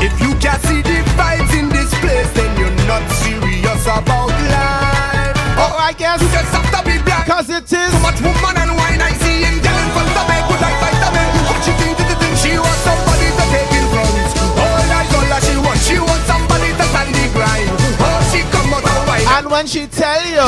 If 0.00 0.12
you 0.20 0.34
can't 0.40 0.60
see 0.62 0.82
the 0.82 1.02
vibes 1.14 1.52
in 1.58 1.68
this 1.68 1.92
place, 2.00 2.30
then 2.34 2.50
you're 2.58 2.86
not 2.86 3.02
serious 3.22 3.84
about 3.86 4.28
life. 4.50 5.36
Oh, 5.58 5.76
I 5.78 5.94
guess. 5.96 6.20
You 6.20 6.28
just 6.28 6.52
have 6.52 6.70
to 6.74 6.80
be 6.84 6.98
black. 7.04 7.26
Cause 7.26 7.50
it 7.50 7.64
is. 7.64 7.92
So 7.92 7.98
much 8.00 8.20
woman 8.20 8.56
and 8.56 8.72
wine 8.74 9.00
I 9.00 9.12
see 9.22 9.44
in 9.46 9.62
girl 9.62 9.78
in 9.78 9.88
front 9.94 10.16
of 10.16 10.26
me. 10.26 10.36
Good 10.48 10.60
like 10.60 10.78
vitamin. 10.82 11.28
What 11.46 11.60
she 11.62 11.72
think 11.78 11.96
to 11.98 12.04
the 12.04 12.28
she 12.34 12.58
wants 12.58 12.82
somebody 12.82 13.28
to 13.30 13.44
take 13.54 13.72
in 13.78 13.86
front. 13.94 14.16
All 14.58 14.90
eyes 14.90 15.12
all 15.14 15.26
that 15.30 15.42
she 15.46 15.54
wants. 15.62 15.82
She 15.86 15.96
wants 16.02 16.26
somebody 16.26 16.70
to 16.74 16.84
stand 16.90 17.14
the 17.14 17.26
grind. 17.30 17.70
Oh, 18.02 18.18
she 18.34 18.42
come 18.50 18.74
out 18.74 18.82
and 18.82 19.02
wine. 19.06 19.26
And 19.38 19.46
when 19.50 19.66
she 19.70 19.86
tell 19.86 20.22
you, 20.26 20.42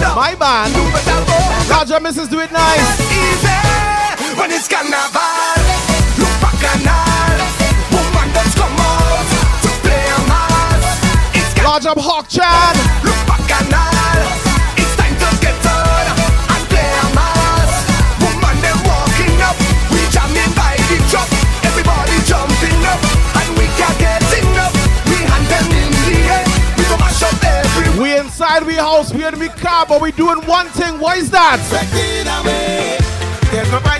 down. 0.00 0.16
my 0.16 0.32
band, 0.34 0.72
You 0.72 0.88
better 0.88 1.20
go. 1.28 1.38
Large 1.68 1.90
up 1.92 2.02
Mrs. 2.02 2.30
Do 2.30 2.40
It 2.40 2.50
Nice. 2.52 3.79
Easy. 4.60 4.68
When 4.68 4.68
it's 4.68 4.68
carnival. 4.68 5.64
Look 6.20 6.34
bacchanal. 6.40 7.40
Woman 7.92 8.28
just 8.34 8.56
come 8.56 8.76
out 8.76 9.24
to 9.64 9.70
play 9.80 10.04
a 10.04 10.20
mass. 10.28 10.84
It's 11.32 11.52
Large 11.64 11.86
up 11.86 11.98
Hawk 11.98 12.28
Chan. 12.28 12.76
It's 14.76 14.94
time 14.96 15.16
to 15.16 15.28
get 15.40 15.56
on 15.64 16.04
and 16.52 16.64
play 16.68 16.92
a. 16.92 17.72
Woman, 18.20 18.56
they 18.60 18.76
walking 18.84 19.40
up. 19.40 19.56
We 19.88 20.04
jamming 20.12 20.52
by 20.52 20.76
the 20.92 20.98
truck. 21.08 21.28
Everybody 21.64 22.20
jumping 22.28 22.84
up. 22.84 23.00
And 23.40 23.56
we 23.56 23.64
can 23.80 23.94
get 23.96 24.20
up. 24.60 24.72
We 25.08 25.24
hand 25.24 25.48
them 25.48 25.72
in 25.72 25.88
the 26.04 26.20
air. 26.36 26.44
We 26.76 26.84
go 26.84 26.96
mash 27.00 27.22
up 27.24 27.32
everywhere. 27.40 28.02
We 28.02 28.18
inside 28.18 28.64
we 28.64 28.74
house, 28.74 29.12
we 29.12 29.24
in 29.24 29.38
the 29.38 29.48
car, 29.48 29.86
but 29.88 30.02
we 30.02 30.12
doing 30.12 30.44
one 30.44 30.68
thing. 30.68 31.00
What 31.00 31.16
is 31.16 31.30
that? 31.30 31.60
There's 33.50 33.72
no 33.72 33.80
price 33.80 33.98
to 33.98 33.99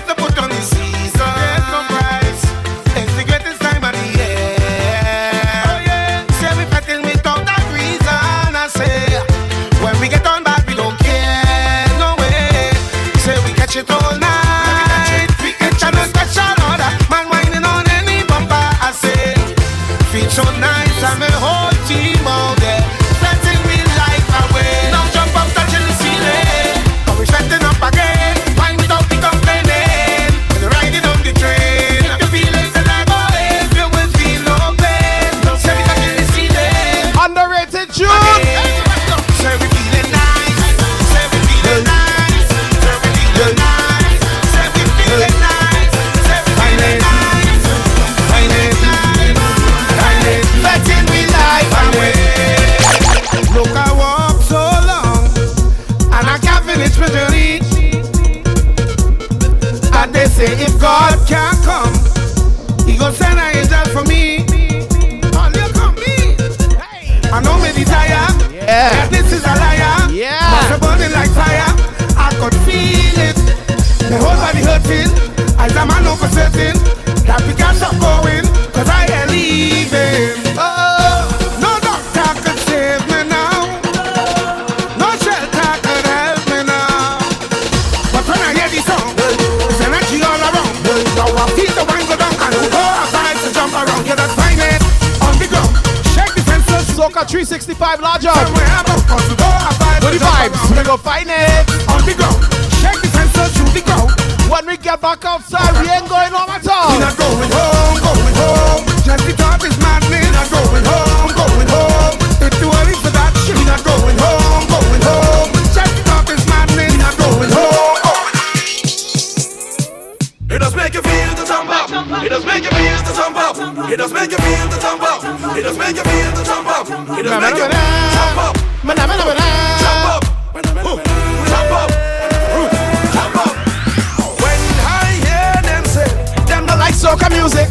soca 137.11 137.29
music. 137.31 137.67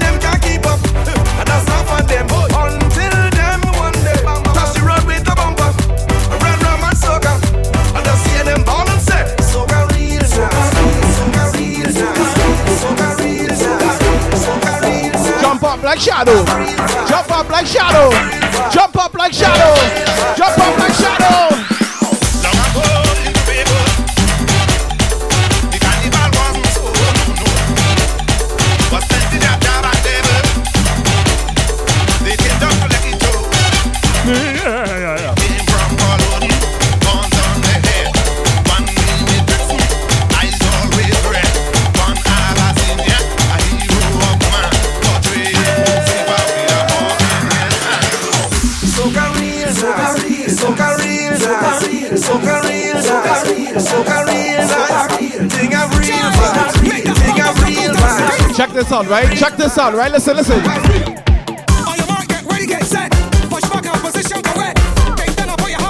Them 0.00 0.18
can't 0.18 0.40
keep 0.42 0.64
up, 0.66 0.80
and 0.96 1.46
that's 1.46 1.64
them. 2.08 2.26
Until 2.56 3.12
them 3.36 3.60
the 4.74 4.82
road 4.82 5.04
with 5.04 5.24
bumper, 5.36 5.70
round 6.40 6.80
my 6.80 6.92
soca, 6.94 7.36
and 7.96 8.06
I 8.06 8.14
see 8.24 8.42
them 8.48 8.64
and 8.66 9.02
say, 9.02 9.22
soca 9.44 9.80
real, 9.92 10.24
soca 10.24 10.62
real, 10.72 11.04
soca 11.20 11.44
real, 11.56 11.90
soca 12.80 13.08
real, 13.20 13.52
soca 14.44 14.72
real. 14.82 15.40
Jump 15.42 15.62
up 15.62 15.82
like 15.82 16.00
shadow, 16.00 16.44
jump 17.06 17.30
up 17.30 17.48
like 17.50 17.66
shadow. 17.66 18.45
out, 58.96 59.06
right? 59.08 59.36
Check 59.36 59.56
this 59.56 59.76
out, 59.76 59.92
right? 59.92 60.10
Listen, 60.10 60.36
listen. 60.36 60.62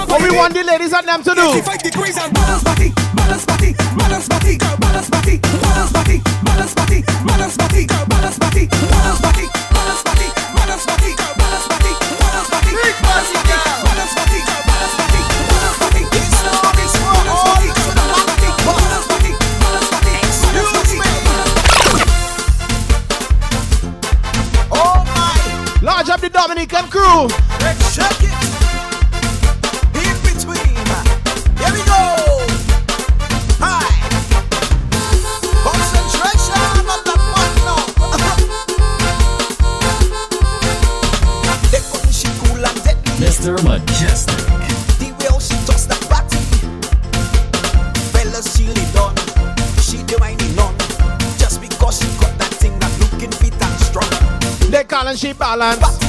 What 0.08 0.22
we 0.22 0.36
want 0.36 0.54
the 0.54 0.64
ladies 0.64 0.92
and 0.92 1.06
them 1.06 1.22
to 1.22 1.34
do? 1.34 2.95
Scotland. 55.46 56.05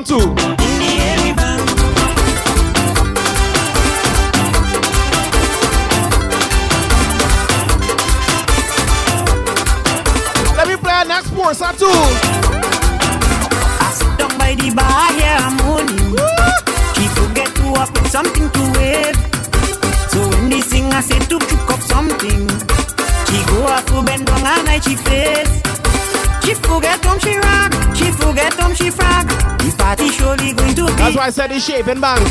one, 0.00 0.04
two. 0.04 0.39
shape 31.60 31.88
and 31.88 32.00
bang. 32.00 32.29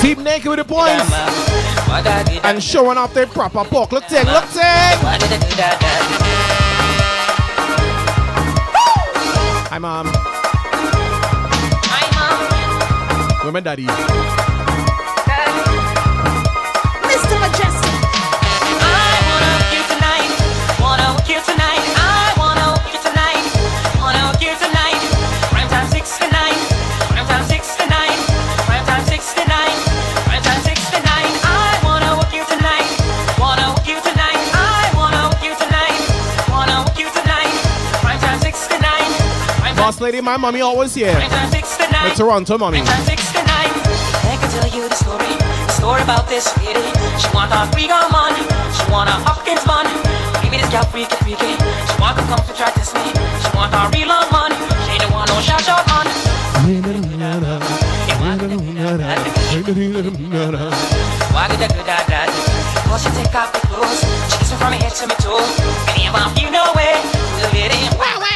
Team 0.00 0.22
naked 0.24 0.48
with 0.48 0.58
the 0.58 0.64
points. 0.64 1.12
And 2.44 2.62
showing 2.62 2.98
off 2.98 3.12
their 3.14 3.26
proper 3.26 3.64
pork. 3.64 3.92
Look 3.92 4.04
take, 4.06 4.26
look 4.26 4.44
take. 4.50 4.98
Hi 9.68 9.78
mom. 9.78 10.06
Hi 11.92 12.06
mom. 12.16 13.44
Where 13.44 13.52
my 13.52 13.60
daddy? 13.60 13.86
Uh, 13.88 13.92
Mr. 17.08 17.40
Major. 17.40 17.65
Boss 39.86 40.00
lady, 40.00 40.20
my 40.20 40.36
mommy 40.36 40.60
always 40.62 40.92
here. 40.96 41.14
The 41.14 42.12
Toronto 42.16 42.58
mommy. 42.58 42.80
The 42.80 42.90
about 46.02 46.26
this 46.26 46.50
lady. 46.58 46.82
She 47.22 47.30
want 47.30 47.54
money, 47.54 48.42
she 48.74 48.82
want 48.90 49.06
Hopkins 49.22 49.62
money. 49.62 49.94
This 50.50 50.66
gal 50.74 50.82
freaky 50.90 51.14
freaky. 51.22 51.54
She 51.54 51.94
want 52.02 52.18
to 52.18 52.26
come 52.26 52.42
to 52.42 52.52
try 52.58 52.66
to 52.74 52.82
sleep. 52.82 53.14
She 53.14 53.46
want 53.54 53.70
real 53.94 54.10
money. 54.34 54.58
She 54.90 54.98
don't 54.98 55.14
want 55.14 55.30
no 55.30 55.38
shot 55.38 55.62
shot 55.62 55.86
money. 55.86 56.10
Why 61.30 61.46
did 61.46 61.62
Cause 62.90 63.06
she 63.06 63.10
take 63.14 63.30
off 63.38 63.54
the 63.54 63.62
clothes, 63.70 64.02
she 64.02 64.38
kiss 64.42 64.50
me 64.50 64.58
from 64.58 64.72
head 64.82 64.90
to 64.98 65.06
my 65.06 65.14
you 66.42 66.50
know 66.50 66.74
it, 66.74 66.98
the 67.38 67.46
lady, 67.54 67.86
wow 67.94 68.18
wow. 68.18 68.35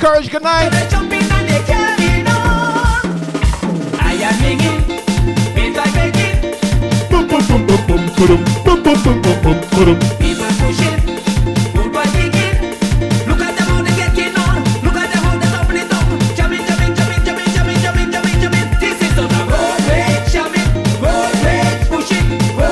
Courage, 0.00 0.30
good 0.30 0.42
night. 0.42 0.70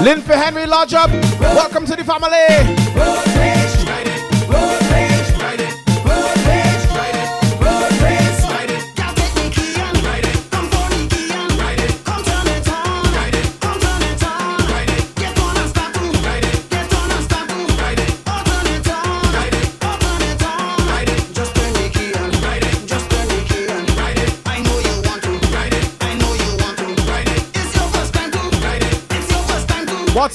Lynn 0.00 0.22
for 0.22 0.32
Henry 0.32 0.64
Lodge 0.64 0.94
up. 0.94 1.10
Welcome 1.38 1.84
to 1.84 1.94
the 1.94 2.04
family. 2.04 3.27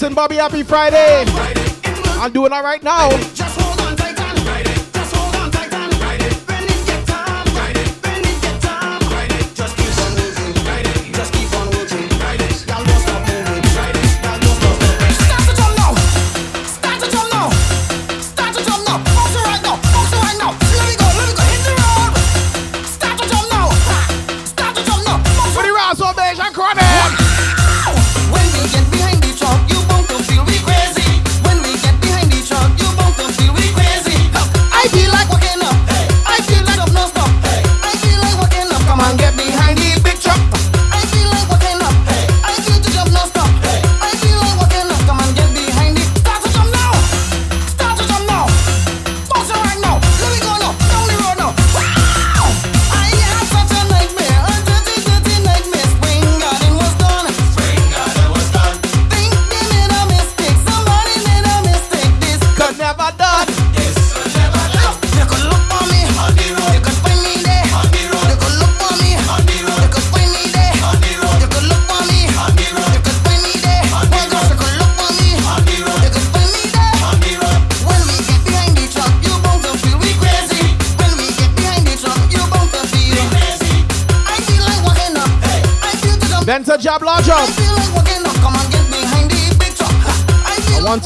And 0.03 0.13
Bobby, 0.13 0.35
happy 0.35 0.63
Friday. 0.63 1.23
I'm 2.19 2.33
doing 2.33 2.51
all 2.51 2.61
right 2.61 2.83
now. 2.83 3.09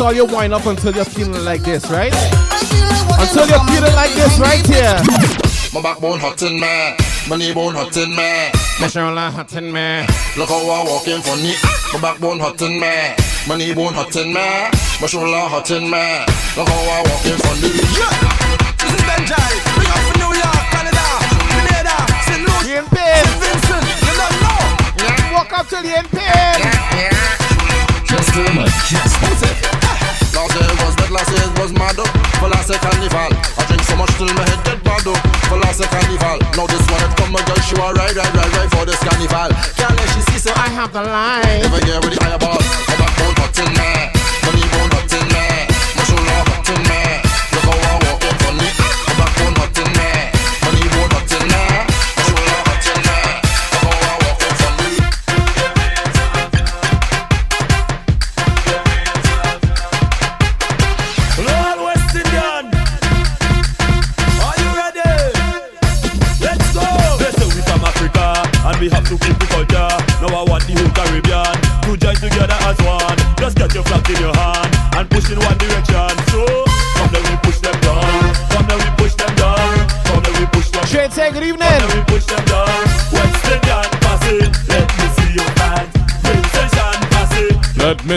all 0.08 0.14
your 0.14 0.26
wine 0.28 0.54
up 0.54 0.66
until 0.66 0.96
you're 0.96 1.04
feeling 1.04 1.44
like 1.44 1.62
this, 1.64 1.90
right? 1.90 2.14
Until 3.20 3.46
you're 3.46 3.60
feeling 3.68 3.94
like 3.94 4.14
this 4.14 4.40
right 4.40 4.66
here. 4.66 4.96
My 5.74 5.82
backbone 5.82 6.18
hot 6.18 6.40
hurting 6.40 6.62
me, 6.62 6.96
my 7.28 7.36
knee 7.36 7.54
bone 7.54 7.74
hot 7.74 7.94
hurting 7.94 8.16
me, 8.16 8.50
my 8.80 8.88
shoulder 8.88 9.20
hot 9.20 9.52
hurting 9.52 9.74
me. 9.74 10.08
Look 10.38 10.48
how 10.48 10.64
I 10.64 10.86
walk 10.88 11.10
in 11.10 11.20
me. 11.44 11.56
My 11.92 12.00
backbone 12.00 12.40
hot 12.40 12.58
hurting 12.58 12.80
me, 12.80 13.16
my 13.50 13.58
knee 13.58 13.74
bone 13.74 13.94
hot 13.94 14.06
hurting 14.16 14.32
me, 14.32 14.72
my 15.02 15.08
shoulder 15.08 15.28
hot 15.28 15.68
hurting 15.68 15.92
me. 15.92 16.24
Look 16.56 16.70
how 16.70 16.88
I 16.88 17.04
walk 17.04 17.26
in 17.28 17.38
funny. 17.44 17.68
Yeah, 18.00 18.16
this 18.80 18.94
is 18.96 19.04
Benjamin. 19.04 19.57
last 32.68 32.84
a 32.84 32.88
carnival. 32.88 33.32
I 33.58 33.66
drink 33.68 33.84
so 33.84 33.96
much 33.96 34.12
till 34.18 34.28
my 34.28 34.44
head 34.50 34.64
get 34.66 34.84
bad 34.84 35.08
up. 35.08 35.18
For 35.48 35.58
last 35.58 35.80
a 35.80 35.88
carnival. 35.88 36.40
Now 36.56 36.68
this 36.68 36.84
one 36.92 37.00
had 37.00 37.16
come, 37.18 37.32
my 37.32 37.42
girl, 37.46 37.60
she 37.64 37.76
was 37.76 37.96
right, 37.98 38.16
right, 38.16 38.34
right, 38.34 38.58
right 38.58 38.70
for 38.72 38.86
this 38.86 39.00
carnival. 39.00 39.50
Girl, 39.78 40.08
she 40.14 40.22
see, 40.32 40.40
so 40.40 40.52
I 40.56 40.68
have 40.70 40.92
the 40.92 41.04
line. 41.04 41.62
Never 41.62 41.80
get 41.80 42.04
with 42.04 42.14
the 42.16 42.20
fireball. 42.20 42.87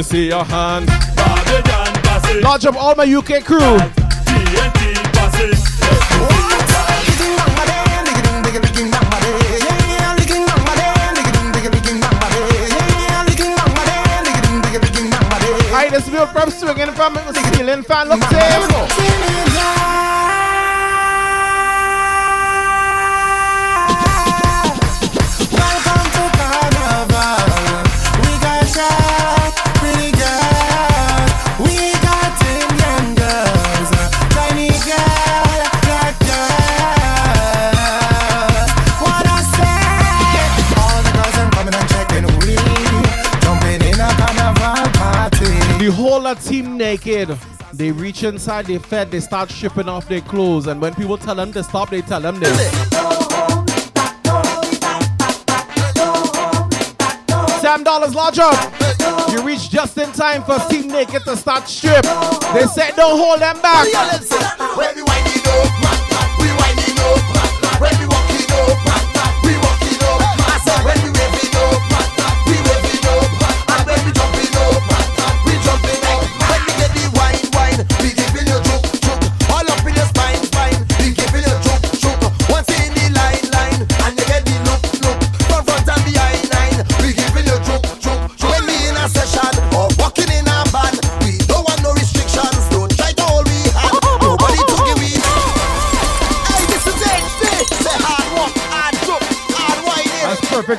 me 0.00 0.04
see 0.04 0.28
your 0.28 0.44
hand. 0.44 0.88
Lodge 2.42 2.64
up 2.64 2.76
all 2.76 2.94
my 2.94 3.04
UK 3.04 3.44
crew. 3.44 3.78
This 15.90 16.06
is 16.06 16.10
Bill 16.10 16.26
from 16.28 16.50
Swinging 16.50 16.92
from 16.92 17.18
Stealing 17.34 17.82
Fan. 17.82 18.08
Look. 18.08 18.20
They 47.80 47.92
reach 47.92 48.24
inside, 48.24 48.66
they 48.66 48.76
fed, 48.76 49.10
they 49.10 49.20
start 49.20 49.50
stripping 49.50 49.88
off 49.88 50.06
their 50.06 50.20
clothes. 50.20 50.66
And 50.66 50.82
when 50.82 50.94
people 50.94 51.16
tell 51.16 51.34
them 51.34 51.50
to 51.54 51.64
stop, 51.64 51.88
they 51.88 52.02
tell 52.02 52.20
them 52.20 52.38
this. 52.38 52.54
Sam 57.62 57.82
Dollars 57.82 58.14
large 58.14 58.38
up. 58.38 59.32
You 59.32 59.42
reach 59.42 59.70
just 59.70 59.96
in 59.96 60.12
time 60.12 60.42
for 60.42 60.58
Team 60.68 60.88
Naked 60.88 61.22
to 61.24 61.34
start 61.38 61.68
strip. 61.68 62.02
They 62.52 62.66
said 62.66 62.96
don't 62.96 63.18
hold 63.18 63.40
them 63.40 63.58
back. 63.62 63.88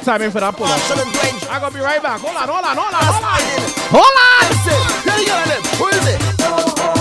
time 0.03 0.19
timing 0.19 0.31
for 0.31 0.39
that 0.39 0.55
pull 0.55 0.65
up. 0.65 0.79
I'm 1.49 1.61
gonna 1.61 1.73
be 1.73 1.79
right 1.79 2.01
back. 2.01 2.21
Hold 2.21 2.35
on, 2.35 2.47
hold 2.49 2.65
on, 2.65 2.77
hold 2.77 2.93
on, 2.93 3.03
hold 3.05 3.23
on. 3.23 3.41
Hold 3.93 4.17
on! 4.17 4.31
Hold 5.77 6.97
on. 6.97 7.00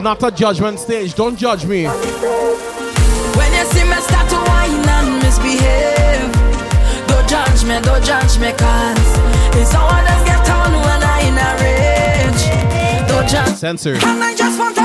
is 0.00 0.04
not 0.04 0.22
a 0.22 0.30
judgment 0.34 0.78
stage. 0.78 1.14
Don't 1.14 1.36
judge 1.36 1.66
me. 1.66 1.84
When 1.84 3.52
you 3.52 3.64
see 3.72 3.84
me 3.84 3.96
start 4.08 4.28
to 4.30 4.36
whine 4.48 4.88
and 4.96 5.22
misbehave, 5.22 6.32
don't 7.06 7.28
judge 7.28 7.64
me, 7.64 7.80
don't 7.82 8.04
judge 8.04 8.38
me, 8.38 8.52
cause 8.52 9.10
it's 9.60 9.72
how 9.72 9.86
others 9.90 10.22
get 10.24 10.48
on 10.48 10.72
when 10.72 11.02
I 11.02 11.20
in 11.28 11.36
a 11.36 11.50
rage. 11.60 13.08
Don't 13.08 13.28
judge. 13.28 13.56
Censored. 13.56 14.79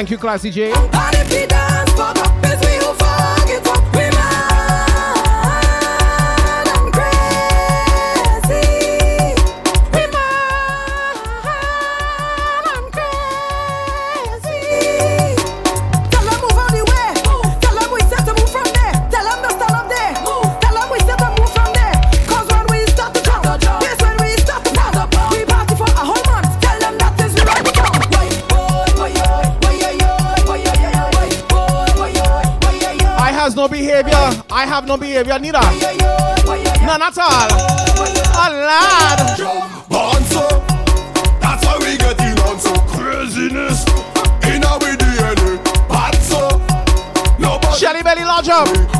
Thank 0.00 0.10
you, 0.12 0.16
Classy 0.16 0.50
J. 0.50 1.49
no 34.90 34.96
behavior 34.96 35.38
neither. 35.38 35.60
None 35.60 37.02
at 37.02 37.16
all. 37.16 37.50
A 38.34 38.46
lad. 38.66 39.36
So, 40.26 40.64
that's 41.40 41.64
how 41.64 41.78
we 41.78 41.96
get 41.96 42.18
in 42.18 42.36
on 42.40 42.58
craziness. 42.88 43.84
In 44.50 44.64
our 44.64 44.80
DNA, 44.80 45.62
bad 45.88 46.14
so. 46.16 46.58
Nobody. 47.38 47.78
Shelly 47.78 48.02
Belly 48.02 48.24
Lodge 48.24 48.48
up. 48.48 48.99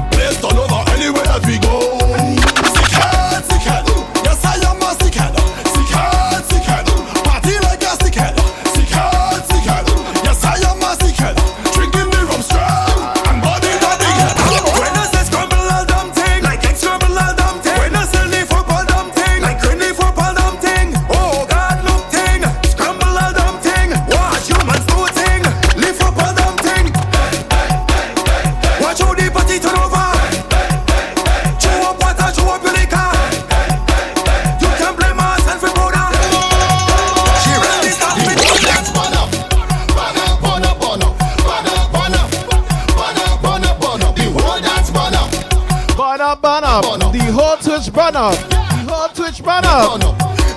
Twitch. 47.91 48.13
The 48.13 48.87
whole 48.89 49.09
Twitch 49.09 49.43
up. 49.45 50.01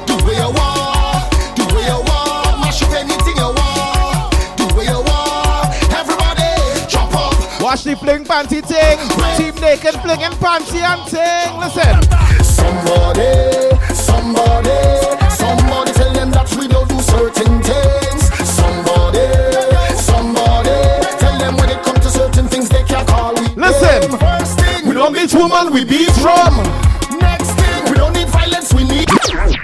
Do 0.06 0.14
what 0.22 0.38
you 0.38 0.50
want, 0.54 1.58
do 1.58 1.64
what 1.66 1.82
you 1.82 2.00
want, 2.06 2.60
mash 2.62 2.84
up 2.84 2.94
anything 2.94 3.36
you 3.36 3.50
want. 3.50 4.30
Do 4.58 4.66
what 4.76 4.86
you 4.86 5.02
want, 5.02 5.74
everybody 5.98 6.46
jump 6.88 7.16
up. 7.16 7.34
Watch 7.62 7.84
the 7.86 7.96
fling 7.96 8.24
panty 8.24 8.62
thing. 8.62 9.00
Team 9.38 9.56
naked 9.62 9.96
flinging 10.02 10.38
panty 10.38 10.82
and 10.86 11.02
ting. 11.10 11.58
Listen. 11.58 11.98
Somebody, 12.46 13.74
somebody, 13.94 14.78
somebody 15.34 15.92
tell 15.94 16.14
them 16.14 16.30
that 16.32 16.54
we 16.60 16.68
don't 16.68 16.88
do 16.88 17.00
certain 17.02 17.62
things. 17.66 18.30
Somebody, 18.46 19.26
somebody, 19.98 20.78
tell 21.18 21.38
them 21.40 21.58
when 21.58 21.70
it 21.70 21.82
comes 21.82 22.02
to 22.02 22.10
certain 22.10 22.48
things 22.48 22.70
they 22.70 22.84
can't 22.84 23.08
call 23.08 23.34
we. 23.34 23.48
Listen. 23.56 24.12
name. 24.12 24.20
First 24.20 24.60
thing, 24.60 24.88
we 24.88 24.94
don't 24.94 25.14
beat 25.14 25.34
woman, 25.34 25.74
we 25.74 25.84
beat 25.84 26.14
drum. 26.22 26.93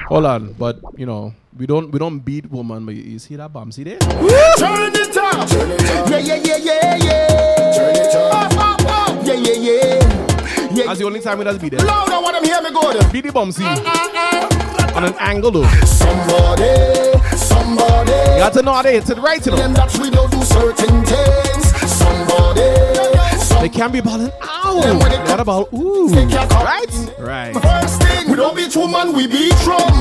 Hold 0.10 0.26
on, 0.26 0.54
but 0.54 0.82
you 0.98 1.06
know, 1.06 1.36
we 1.56 1.68
don't 1.68 1.92
we 1.92 2.00
don't 2.00 2.18
beat 2.18 2.50
woman, 2.50 2.84
but 2.84 2.96
you, 2.96 3.04
you 3.04 3.20
see 3.20 3.36
that 3.36 3.54
bomb, 3.54 3.72
see 3.72 3.84
there? 3.84 4.00
Turn 4.00 4.92
it 4.92 5.16
up. 5.16 5.48
Yeah, 6.10 6.18
yeah, 6.18 6.36
yeah, 6.36 6.58
yeah, 6.58 6.96
yeah. 6.96 7.74
Turn 7.78 7.96
it 7.96 8.16
up. 8.16 8.52
Up, 8.52 8.82
up, 8.82 9.10
up. 9.10 9.24
Yeah, 9.24 9.34
yeah, 9.34 9.54
yeah. 9.54 10.00
Yeah. 10.74 10.86
That's 10.88 10.98
the 10.98 11.06
only 11.06 11.20
time 11.20 11.38
we 11.38 11.44
does 11.44 11.60
beat 11.60 11.74
it. 11.74 11.84
Loud, 11.84 12.10
I 12.10 12.20
want 12.20 12.36
them 12.36 12.44
hear 12.44 12.60
me 12.60 12.72
go 12.72 12.92
there. 12.92 13.08
Beat 13.12 13.26
the 13.26 13.32
bomb, 13.32 13.52
see. 13.52 13.64
Uh, 13.64 13.70
uh, 13.70 14.10
uh. 14.16 14.94
On 14.96 15.04
an 15.06 15.14
angle 15.20 15.52
though. 15.52 15.68
Somebody, 15.86 16.74
somebody. 17.38 18.12
You 18.12 18.42
got 18.42 18.54
to 18.54 18.64
know 18.64 18.74
how 18.74 18.82
to 18.82 18.90
hit 18.90 19.08
it 19.12 19.18
right, 19.20 19.46
you 19.46 19.52
know. 19.52 19.58
Them 19.58 19.74
that 19.76 19.96
we 20.00 20.10
don't 20.10 20.32
do 20.32 20.42
certain 20.42 21.06
things. 21.06 21.70
Somebody, 21.86 22.89
They 23.60 23.70
can 23.70 23.92
be 23.92 24.00
balling 24.02 24.32
out. 24.42 24.82
Then 24.84 25.00
when 25.00 25.12
it 25.12 25.20
What 25.28 25.40
about 25.40 25.74
ooh? 25.74 26.10
They 26.10 26.26
can't 26.26 26.50
come. 26.50 26.64
Right? 26.64 27.14
Right. 27.20 27.54
First 27.54 28.02
thing, 28.02 28.30
we 28.30 28.36
don't 28.38 28.56
beat 28.56 28.74
woman, 28.76 29.12
we 29.14 29.28
beat 29.28 29.54
drum. 29.64 30.00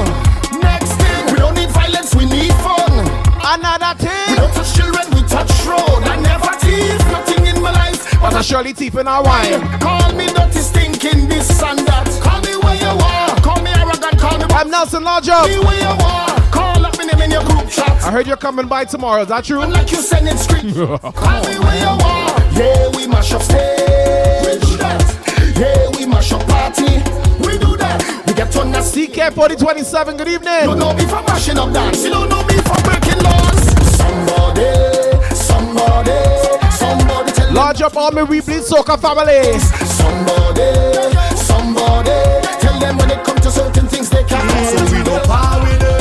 Next 0.63 0.93
thing, 0.95 1.27
we 1.33 1.39
don't 1.39 1.55
need 1.55 1.69
violence, 1.71 2.15
we 2.15 2.25
need 2.27 2.53
fun. 2.63 2.93
Another 3.43 3.99
thing. 3.99 4.31
We 4.31 4.37
don't 4.37 4.55
touch 4.55 4.75
children, 4.75 5.05
we 5.11 5.23
touch 5.27 5.51
road. 5.67 6.07
I 6.07 6.21
never 6.23 6.55
tease 6.63 7.03
nothing 7.11 7.47
in 7.47 7.61
my 7.61 7.73
life. 7.73 8.07
But 8.21 8.35
I 8.35 8.43
surely 8.43 8.73
teeth 8.73 8.97
in 8.97 9.09
our 9.09 9.25
wine. 9.25 9.61
Call 9.81 10.13
me 10.15 10.27
dirty, 10.29 10.61
stinking, 10.61 11.29
this 11.29 11.51
and 11.61 11.81
that. 11.81 12.07
Call 12.23 12.41
me 12.43 12.55
where 12.63 12.77
you 12.79 12.95
are. 12.95 13.37
Call 13.43 13.61
me 13.63 13.71
arrogant, 13.75 14.19
call 14.21 14.39
me. 14.39 14.45
I'm 14.51 14.71
Nelson 14.71 15.05
up. 15.05 15.25
Call 15.25 15.49
me 15.49 15.59
where 15.59 15.81
you 15.81 15.95
are. 16.07 16.51
Call 16.53 16.87
up 16.87 16.97
my 16.97 17.05
name 17.05 17.23
in 17.23 17.31
your 17.33 17.43
group 17.45 17.69
chat. 17.69 17.91
I 18.05 18.13
heard 18.13 18.29
you're 18.29 18.37
coming 18.37 18.69
by 18.69 18.85
tomorrow. 18.85 19.23
Is 19.23 19.29
that 19.29 19.45
true? 19.45 19.67
Like 19.67 19.91
you 19.91 19.99
sending 19.99 20.37
script. 20.37 20.75
Call 20.77 21.43
me 21.49 21.59
where 21.59 21.79
you 21.81 21.87
are. 22.07 22.18
Yeah, 22.59 22.89
we 22.97 23.07
mash 23.07 23.33
up 23.33 23.43
stage. 23.43 23.79
We 24.43 24.59
do 24.59 24.77
that. 24.83 24.99
Yeah, 25.57 25.97
we 25.97 26.07
mash 26.07 26.33
up 26.33 26.43
party. 26.49 26.99
We 27.39 27.57
do 27.59 27.77
that. 27.77 28.03
We 28.27 28.35
get 28.35 28.55
on 28.57 28.73
that 28.73 28.83
CK 28.83 29.33
4027, 29.33 30.17
good 30.17 30.29
evening. 30.29 30.67
You 30.67 30.75
don't 30.75 30.79
know 30.79 30.93
me 30.95 31.05
for 31.07 31.23
mashing 31.23 31.57
up 31.59 31.73
dance. 31.73 32.03
You 32.03 32.11
don't 32.11 32.29
know 32.29 32.43
me 32.51 32.59
for 32.67 32.79
breaking 32.83 33.23
laws. 33.23 33.63
Somebody, 33.95 34.75
somebody, 35.35 36.19
somebody 36.75 37.31
tell 37.33 37.53
Lodge 37.53 37.83
up 37.83 37.97
all 37.97 38.11
my 38.11 38.25
We 38.25 38.41
Bleed 38.41 38.63
Soca 38.67 38.99
family. 38.99 39.59
Somebody, 39.95 40.75
somebody, 41.39 42.19
tell 42.59 42.79
them 42.81 42.99
when 42.99 43.11
it 43.11 43.23
comes 43.25 43.41
to 43.43 43.51
certain 43.53 43.87
things 43.87 44.11
they 44.11 44.25
can't. 44.25 44.51
So 44.67 44.83
we 44.97 45.05
don't 45.05 45.23
power 45.27 45.63
with 45.63 45.79
them, 45.79 45.98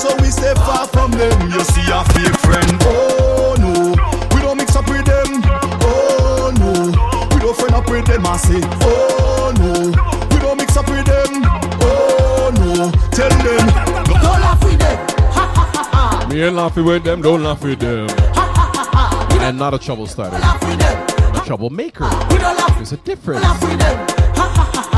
so 0.00 0.16
we 0.22 0.30
stay 0.30 0.54
far 0.54 0.86
from 0.88 1.10
them. 1.10 1.50
You 1.52 1.60
see 1.60 1.92
our 1.92 2.04
fake 2.16 2.36
friend, 2.40 2.72
oh 2.88 3.54
no. 3.60 3.72
We 4.34 4.40
don't 4.40 4.56
mix 4.56 4.74
up 4.74 4.88
with 4.88 5.04
them, 5.04 5.28
oh 5.84 6.52
no. 6.58 6.72
We 7.34 7.40
don't 7.40 7.56
friend 7.56 7.74
up 7.74 7.88
with 7.90 8.06
them, 8.06 8.24
I 8.26 8.36
say, 8.38 8.60
oh 8.82 9.52
no. 9.60 9.72
We 10.34 10.40
don't 10.40 10.56
mix 10.56 10.76
up 10.76 10.88
with 10.88 11.04
them, 11.04 11.44
oh 11.84 12.50
no. 12.56 12.90
Tell 13.12 13.28
them, 13.28 13.66
Don't 14.06 14.40
laugh 14.40 14.64
with 14.64 14.78
them. 14.78 14.98
Ha 15.36 15.44
ha 15.54 15.64
ha 15.74 16.18
ha. 16.20 16.26
Me 16.28 16.42
ain't 16.44 16.56
laughing 16.56 16.84
with 16.86 17.04
them, 17.04 17.20
don't 17.20 17.42
laugh 17.42 17.62
with 17.62 17.80
them. 17.80 18.08
And 19.42 19.58
not 19.58 19.74
a 19.74 19.78
trouble 19.78 20.06
starter. 20.06 20.36
A 20.36 21.42
troublemaker. 21.44 22.08
There's 22.76 22.92
a 22.92 22.96
difference. 22.98 23.42
Don't 23.42 23.60
laugh 23.60 24.89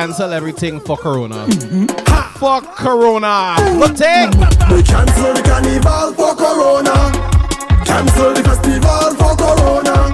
Cancel 0.00 0.32
everything 0.32 0.80
for 0.80 0.96
Corona. 0.96 1.46
Fuck 2.40 2.74
Corona. 2.74 3.54
What 3.76 3.94
take? 3.98 4.32
We 4.72 4.82
cancel 4.82 5.34
the 5.36 5.42
carnival 5.44 6.14
for 6.16 6.34
Corona. 6.40 7.12
Cancel 7.84 8.32
the 8.32 8.40
festival 8.42 9.12
for 9.20 9.36
Corona. 9.36 10.08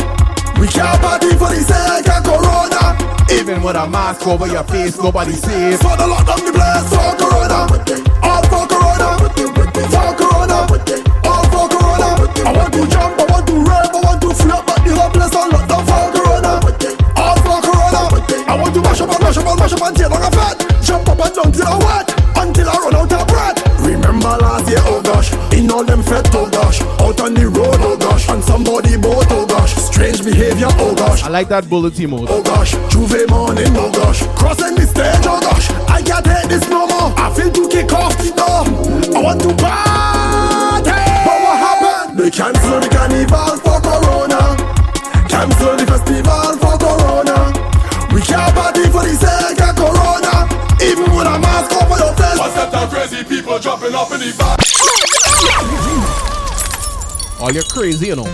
We 0.58 0.66
can't 0.66 1.00
party 1.00 1.31
for 1.39 1.55
the 1.55 1.62
sake 1.62 2.10
of 2.10 2.24
Corona. 2.26 2.98
Even 3.31 3.62
with 3.62 3.76
a 3.76 3.86
mask 3.86 4.26
over 4.26 4.48
your 4.48 4.65
face, 4.65 4.98
nobody 4.98 5.34
safe. 5.34 5.78
For 5.78 5.97
the 5.97 6.02
lockdown 6.02 6.42
the 6.42 6.50
place 6.50 6.90
for 6.90 7.15
Corona. 7.23 7.70
All 8.26 8.42
for 8.50 8.66
Corona. 8.66 9.23
For 9.23 10.10
Corona. 10.18 10.66
All 11.31 11.44
for 11.47 11.68
Corona. 11.70 12.26
I 12.42 12.52
want 12.56 12.73
to 12.74 12.86
jump, 12.89 13.25
mash 19.67 19.81
up 19.81 19.89
and 19.89 19.99
mash 19.99 20.03
up 20.07 20.12
until 20.12 20.12
I'm 20.15 20.33
fat. 20.33 20.85
Jump 20.85 21.09
up 21.09 21.27
and 21.27 21.35
down 21.35 21.53
till 21.53 21.67
I 21.67 21.77
wet, 21.78 22.09
until 22.36 22.69
I 22.69 22.77
run 22.78 22.95
out 22.95 23.12
of 23.12 23.27
breath. 23.27 23.81
Remember 23.81 24.36
last 24.39 24.69
year, 24.69 24.81
oh 24.83 25.03
gosh, 25.03 25.33
in 25.53 25.70
all 25.70 25.85
them 25.85 26.03
fed, 26.03 26.28
oh 26.35 26.49
gosh, 26.51 26.81
out 27.01 27.20
on 27.20 27.35
the 27.35 27.49
road, 27.49 27.77
oh 27.81 27.97
gosh, 27.97 28.28
and 28.28 28.43
somebody 28.43 28.97
boat, 28.97 29.27
oh 29.31 29.47
gosh, 29.47 29.75
strange 29.75 30.25
behavior, 30.25 30.69
oh 30.78 30.95
gosh. 30.95 31.23
I 31.23 31.28
like 31.28 31.49
that 31.49 31.69
bullet 31.69 31.99
mode. 32.09 32.28
Oh 32.31 32.43
gosh, 32.43 32.75
J'ouvert 32.91 33.28
morning, 33.28 33.75
oh 33.77 33.91
gosh. 33.93 34.23
Crossing 34.36 34.75
the 34.75 34.86
stage, 34.86 35.27
oh 35.27 35.41
gosh. 35.41 35.70
I 35.89 36.03
can't 36.03 36.25
take 36.25 36.49
this 36.49 36.69
no 36.69 36.86
more. 36.86 37.12
I 37.17 37.33
feel 37.35 37.51
to 37.51 37.69
kick 37.69 37.93
off 37.93 38.17
the 38.19 38.31
door. 38.31 38.62
I 39.17 39.23
want 39.23 39.41
to 39.43 39.55
party. 39.57 41.03
But 41.27 41.39
what 41.43 41.59
happened? 41.59 42.19
They 42.19 42.31
cancel 42.31 42.81
the 42.81 42.89
carnival 42.89 43.57
for 43.65 43.81
Corona. 43.81 44.55
Cancel 45.28 45.77
the 45.77 45.86
festival. 45.86 46.66
We 48.17 48.23
can't 48.23 48.55
party 48.55 48.81
for 48.85 49.05
the 49.05 49.12
sake 49.12 49.61
of 49.61 49.77
Corona. 49.77 50.49
Even 50.83 51.15
with 51.15 51.27
a 51.27 51.39
mask 51.39 51.70
over 51.77 51.99
your 52.01 52.15
face. 52.17 52.39
What's 52.39 52.55
that 52.55 52.73
the 52.73 52.86
crazy 52.89 53.23
people 53.25 53.59
dropping 53.59 53.95
off 53.95 54.11
in 54.11 54.20
the 54.20 54.33
back? 54.39 54.57
All 57.39 57.53
you 57.53 57.62
crazy, 57.69 58.07
you 58.07 58.17
know. 58.17 58.25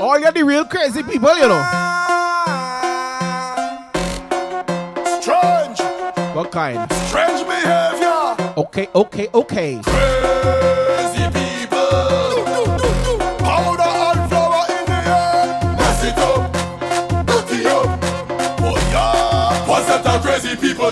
All 0.00 0.18
you 0.18 0.32
the 0.32 0.42
real 0.42 0.64
crazy 0.64 1.02
people, 1.02 1.36
you 1.36 1.48
know. 1.48 1.62
Strange. 5.20 5.78
What 6.34 6.50
kind? 6.50 6.90
Strange 7.08 7.46
behavior. 7.46 8.54
Okay, 8.56 8.88
okay, 8.94 9.28
okay. 9.34 9.80
Crazy 9.82 10.21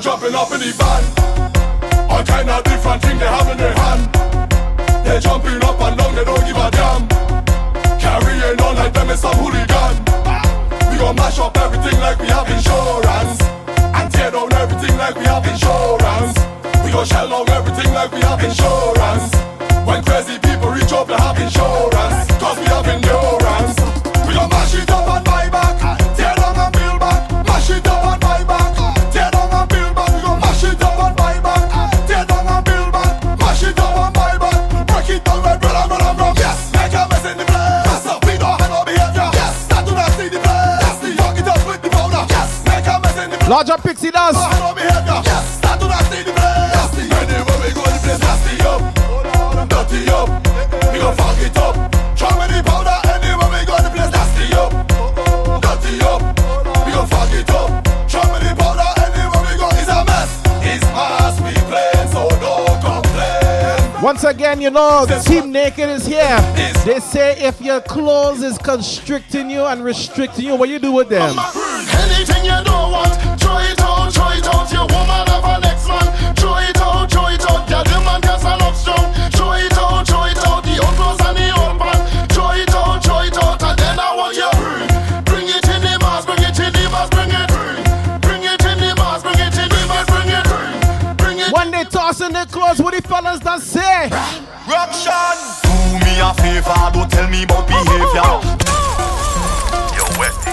jumping 0.00 0.34
up 0.34 0.50
in 0.52 0.60
the 0.60 0.72
van? 0.80 1.04
All 2.08 2.24
kind 2.24 2.48
of 2.48 2.64
different 2.64 3.02
thing 3.02 3.18
they 3.18 3.26
have 3.26 3.48
in 3.52 3.58
their 3.58 3.74
hand. 3.74 4.08
They 5.04 5.20
jumping 5.20 5.62
up 5.62 5.80
and 5.80 5.96
down, 5.98 6.14
they 6.14 6.24
don't 6.24 6.44
give 6.46 6.56
a 6.56 6.70
damn. 6.70 7.06
Carrying 8.00 8.60
on 8.60 8.76
like 8.76 8.92
them 8.94 9.10
is 9.10 9.20
some 9.20 9.36
hooligan. 9.36 9.94
We 10.90 10.96
gon' 10.96 11.16
mash 11.16 11.38
up 11.38 11.56
everything 11.58 12.00
like 12.00 12.18
we 12.18 12.28
have 12.28 12.48
insurance. 12.48 13.40
And 13.76 14.10
tear 14.10 14.30
down 14.30 14.52
everything 14.54 14.96
like 14.96 15.16
we 15.16 15.24
have 15.26 15.46
insurance. 15.46 16.34
We 16.84 16.92
gon' 16.92 17.04
shell 17.04 17.32
out 17.32 17.50
everything 17.50 17.92
like 17.92 18.12
we 18.12 18.20
have 18.22 18.42
insurance. 18.42 19.34
When 19.84 20.02
crazy 20.02 20.38
people 20.38 20.70
reach 20.70 20.92
up, 20.92 21.08
they 21.08 21.16
have 21.16 21.38
insurance. 21.38 21.89
Larger 43.50 43.78
Pixie 43.78 44.12
does. 44.12 44.36
Don't 44.36 44.46
have 44.46 44.62
no 44.62 44.74
behavior. 44.76 45.22
Yes, 45.26 45.58
that 45.58 45.80
do 45.80 45.88
not 45.90 46.06
see 46.06 46.22
the 46.22 46.30
place. 46.30 46.70
Anywhere 47.10 47.58
we 47.58 47.74
go, 47.74 47.82
the 47.82 47.98
place 47.98 48.22
nasty 48.22 48.54
up, 48.62 48.78
dirty 49.66 50.06
up. 50.06 50.30
We 50.94 51.02
gon' 51.02 51.16
fuck 51.18 51.34
it 51.42 51.58
up. 51.58 51.74
Try 52.14 52.30
me 52.38 52.46
the 52.46 52.62
powder 52.62 52.94
anywhere 53.10 53.50
we 53.50 53.66
go, 53.66 53.74
the 53.82 53.90
place 53.90 54.06
nasty 54.14 54.54
up, 54.54 54.70
dirty 55.66 55.98
up. 55.98 56.22
We 56.86 56.94
gon' 56.94 57.10
fuck 57.10 57.34
it 57.34 57.50
up. 57.50 57.82
Try 58.06 58.22
me 58.30 58.38
the 58.38 58.54
powder 58.54 58.86
anywhere 59.02 59.42
we 59.42 59.58
go, 59.58 59.66
it's 59.74 59.90
a 59.90 59.98
mess. 60.06 60.30
It's 60.62 60.86
mass 60.94 61.34
we 61.42 61.50
playing, 61.66 62.06
so 62.14 62.30
don't 62.38 62.78
complain. 62.78 63.98
Once 64.00 64.22
again, 64.22 64.60
you 64.60 64.70
know, 64.70 65.10
Team 65.26 65.50
Naked 65.50 65.90
is 65.90 66.06
here. 66.06 66.38
They 66.86 67.00
say 67.00 67.34
if 67.42 67.60
your 67.60 67.80
clothes 67.80 68.44
is 68.44 68.58
constricting 68.58 69.50
you 69.50 69.64
and 69.66 69.82
restricting 69.82 70.46
you, 70.46 70.54
what 70.54 70.68
you 70.68 70.78
do 70.78 70.92
with 70.92 71.08
them? 71.08 71.34
Anything 71.34 72.39
the 93.42 93.58
say? 93.58 94.08
Ruction. 94.68 95.36
Do 95.62 95.70
me 96.04 96.20
a 96.20 96.32
favor, 96.34 96.90
don't 96.92 97.10
tell 97.10 97.28
me 97.28 97.42
about 97.44 97.66
behavior. 97.66 98.30
Yo, 99.96 100.04
Westy. 100.18 100.50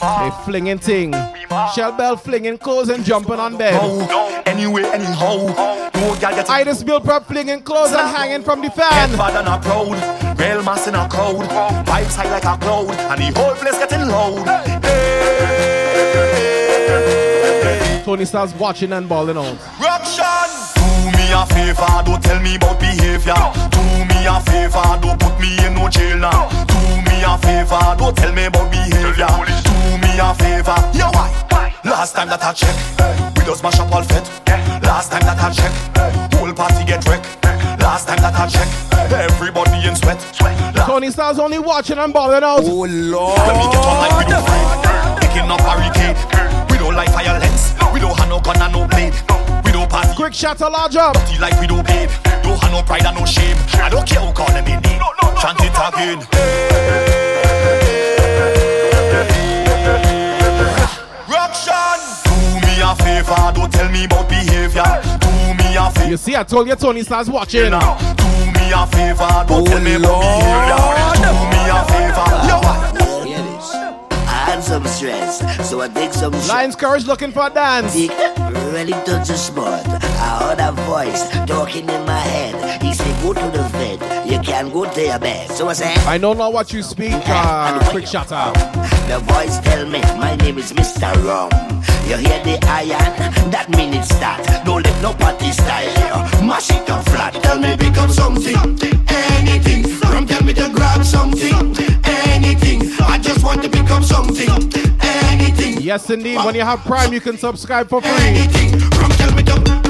They 0.00 0.30
flinging 0.44 0.78
ting. 0.78 1.12
Shell 1.74 1.92
Bell 1.92 2.16
flinging 2.16 2.58
clothes 2.58 2.88
and 2.88 3.04
jumping 3.04 3.38
on 3.38 3.56
bed. 3.56 3.74
Anyway, 4.46 4.84
anyhow. 4.84 5.90
Girl 6.20 6.34
get 6.34 6.48
Iris 6.50 6.82
Bill 6.82 7.00
Prep 7.00 7.26
flinging 7.26 7.62
clothes 7.62 7.92
and 7.92 8.08
hanging 8.08 8.42
from 8.42 8.60
the 8.60 8.70
fan. 8.70 9.10
Get 9.10 9.18
bad 9.18 9.36
and 9.36 9.48
a 9.48 9.58
proud. 9.58 10.38
Real 10.38 10.62
mass 10.62 10.86
in 10.86 10.94
a 10.94 11.08
crowd. 11.08 11.48
Vibes 11.86 12.16
high 12.16 12.30
like 12.30 12.44
a 12.44 12.56
cloud. 12.58 12.90
And 12.90 13.20
the 13.20 13.40
whole 13.40 13.54
place 13.54 13.78
getting 13.78 14.08
loud. 14.08 14.44
Tony 18.04 18.24
starts 18.24 18.54
watching 18.54 18.92
and 18.92 19.08
balling 19.08 19.36
out. 19.36 19.58
Ruction. 19.80 20.23
Do 21.34 21.40
me 21.40 21.42
a 21.42 21.74
favor, 21.74 22.02
don't 22.06 22.22
tell 22.22 22.40
me 22.40 22.54
about 22.54 22.78
behavior. 22.78 23.34
Do 23.74 23.82
me 24.06 24.22
a 24.24 24.38
favor, 24.46 24.86
don't 25.02 25.18
put 25.18 25.34
me 25.40 25.58
in 25.66 25.74
no 25.74 25.88
jail 25.88 26.16
now. 26.16 26.46
Do 26.70 26.78
me 27.10 27.26
a 27.26 27.36
favor, 27.42 27.82
don't 27.98 28.16
tell 28.16 28.32
me 28.32 28.44
about 28.44 28.70
behavior. 28.70 29.26
Do 29.66 29.74
me 29.98 30.14
a 30.14 30.30
favor, 30.38 30.78
yeah 30.94 31.10
why? 31.10 31.74
Last 31.82 32.14
time 32.14 32.28
that 32.28 32.44
I 32.44 32.52
check, 32.52 32.76
we 33.34 33.42
just 33.42 33.64
mash 33.64 33.80
up 33.80 33.90
all 33.90 34.04
fit. 34.04 34.22
Last 34.86 35.10
time 35.10 35.26
that 35.26 35.42
I 35.42 35.50
check, 35.50 35.74
whole 36.38 36.54
party 36.54 36.84
get 36.84 37.04
wrecked. 37.08 37.26
Last 37.82 38.06
time 38.06 38.22
that 38.22 38.38
I 38.38 38.46
check, 38.46 38.70
everybody 39.10 39.88
in 39.88 39.96
sweat. 39.96 40.20
Tony 40.38 40.86
Tony 40.86 41.10
Styles 41.10 41.40
only 41.40 41.58
watching 41.58 41.98
and 41.98 42.14
balling 42.14 42.44
out. 42.44 42.60
Oh 42.62 42.86
Lord. 42.86 43.38
When 43.42 43.58
we 43.58 43.66
get 43.74 43.82
on 43.82 43.98
like 44.06 44.24
we 44.24 44.30
don't 44.30 44.46
fight, 44.46 45.18
picking 45.20 45.50
up 45.50 45.58
barricade. 45.66 46.70
We 46.70 46.78
don't 46.78 46.94
like 46.94 47.10
violence. 47.10 47.74
We 47.92 47.98
don't 47.98 48.16
have 48.16 48.28
no 48.28 48.38
gun 48.38 48.62
and 48.62 48.72
no 48.72 48.86
blade. 48.86 49.14
We 49.74 49.80
don't 49.80 49.90
pass. 49.90 50.14
Quick 50.14 50.32
shot 50.32 50.58
to 50.58 50.68
large 50.68 50.94
up. 50.94 51.14
Dirty 51.14 51.40
like 51.40 51.58
we 51.60 51.66
don't 51.66 51.84
babe. 51.84 52.08
Don't 52.44 52.62
have 52.62 52.70
no 52.70 52.80
pride 52.82 53.04
and 53.06 53.18
no 53.18 53.26
shame. 53.26 53.56
I 53.82 53.88
don't 53.90 54.06
care 54.06 54.20
who 54.20 54.32
call 54.32 54.46
them 54.46 54.64
in 54.66 54.80
name. 54.86 55.02
Chant 55.42 55.58
it 55.58 55.74
again. 55.74 56.18
Roxanne, 61.26 62.06
do 62.22 62.36
me 62.62 62.82
a 62.86 62.94
favor. 63.02 63.52
Don't 63.52 63.72
tell 63.72 63.90
me 63.90 64.04
about 64.04 64.28
behavior. 64.28 64.84
Do 65.18 65.30
me 65.58 65.74
a 65.74 65.90
favor. 65.90 66.08
You 66.08 66.18
see, 66.18 66.36
I 66.36 66.44
told 66.44 66.68
you 66.68 66.76
Tony 66.76 67.02
Styles 67.02 67.28
watching. 67.28 67.70
Do 67.70 68.30
me 68.54 68.70
a 68.70 68.86
favor. 68.86 69.26
Don't 69.48 69.66
tell 69.66 69.80
me 69.80 69.96
about 69.96 70.14
oh, 70.14 70.38
behavior. 70.38 71.18
Do 71.18 71.34
me 71.50 71.58
a 71.66 71.82
favor. 71.90 72.30
Yo, 72.46 72.56
I 72.62 72.94
had 72.94 73.03
some 74.64 74.86
stress, 74.86 75.68
so 75.68 75.82
I 75.82 75.88
take 75.88 76.12
some 76.14 76.32
shots. 76.32 76.48
Lions 76.48 76.76
Courage 76.76 77.06
looking 77.06 77.32
for 77.32 77.46
a 77.46 77.50
dance. 77.50 77.92
Dick, 77.92 78.10
really 78.72 78.92
touch 79.04 79.28
the 79.28 79.36
spot. 79.36 79.84
I 79.86 80.38
heard 80.40 80.60
a 80.60 80.72
voice 80.88 81.28
talking 81.46 81.86
in 81.88 82.04
my 82.06 82.18
head. 82.18 82.82
He 82.82 82.93
Go 83.24 83.32
to 83.32 83.40
the 83.40 83.62
vet, 83.72 84.26
you 84.26 84.38
can 84.40 84.70
go 84.70 84.84
to 84.84 85.00
your 85.02 85.18
bed. 85.18 85.50
So 85.50 85.66
I 85.68 85.72
said, 85.72 85.96
I 86.06 86.18
know 86.18 86.34
not 86.34 86.52
what 86.52 86.74
you 86.74 86.82
speak. 86.82 87.14
Uh, 87.24 87.82
quick 87.88 88.06
shot 88.06 88.30
out. 88.30 88.52
The 89.08 89.18
voice 89.20 89.60
tell 89.60 89.86
me, 89.86 90.02
My 90.18 90.36
name 90.36 90.58
is 90.58 90.74
Mr. 90.74 91.10
Rum. 91.24 91.48
You 92.06 92.18
hear 92.18 92.44
the 92.44 92.58
iron? 92.68 93.50
That 93.50 93.70
mean 93.70 93.94
it 93.94 94.04
start. 94.04 94.44
Don't 94.66 94.84
let 94.84 95.00
no 95.00 95.14
party 95.14 95.52
style. 95.52 96.44
Mash 96.44 96.70
it 96.70 96.90
up 96.90 97.02
flat. 97.06 97.32
Tell 97.42 97.58
me 97.58 97.74
become 97.76 98.10
something, 98.10 98.58
anything. 99.08 99.84
Rum 100.10 100.26
tell 100.26 100.44
me 100.44 100.52
to 100.52 100.68
grab 100.68 101.02
something, 101.02 101.74
anything. 102.04 102.92
I 103.00 103.18
just 103.18 103.42
want 103.42 103.62
to 103.62 103.70
become 103.70 104.02
something, 104.02 104.50
anything. 105.00 105.80
Yes, 105.80 106.10
indeed. 106.10 106.44
When 106.44 106.54
you 106.54 106.60
have 106.60 106.80
Prime, 106.80 107.14
you 107.14 107.22
can 107.22 107.38
subscribe 107.38 107.88
for 107.88 108.02
free. 108.02 108.36
Rum 109.00 109.10
tell 109.12 109.34
me 109.34 109.42
to 109.44 109.83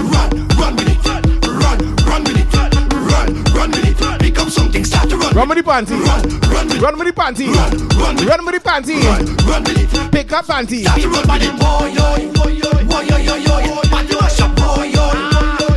with 4.25 4.31
it. 4.31 4.35
Become 4.35 4.51
something, 4.51 4.85
start 4.85 5.09
to 5.11 5.17
run. 5.17 5.35
Run 5.35 5.49
with 5.49 5.59
the 5.59 5.65
panty. 5.65 6.01
Run, 6.01 6.41
run, 6.51 6.81
Run 6.81 6.99
with 6.99 7.15
the 7.15 7.21
panty. 7.21 7.47
run, 7.55 8.27
Run 8.27 8.47
with 8.47 8.55
the 8.55 8.61
panty. 8.69 9.03
run 9.49 9.63
with 9.65 9.95
it. 9.95 10.13
Pick 10.13 10.33
up 10.33 10.47
panty. 10.47 10.83
Start 10.83 11.01
to 11.01 11.09
run 11.09 11.29
with 11.29 11.43
it, 11.43 11.59
boy, 11.61 11.87
yo, 11.95 12.33
boy, 12.33 12.51
yo, 12.53 12.71
boy, 12.87 13.03
yo, 13.03 13.17
yo, 13.17 13.37
yo. 13.37 13.81
Party 13.91 14.15
mash 14.21 14.41
up, 14.41 14.55
boy, 14.57 14.85
yo, 14.85 15.05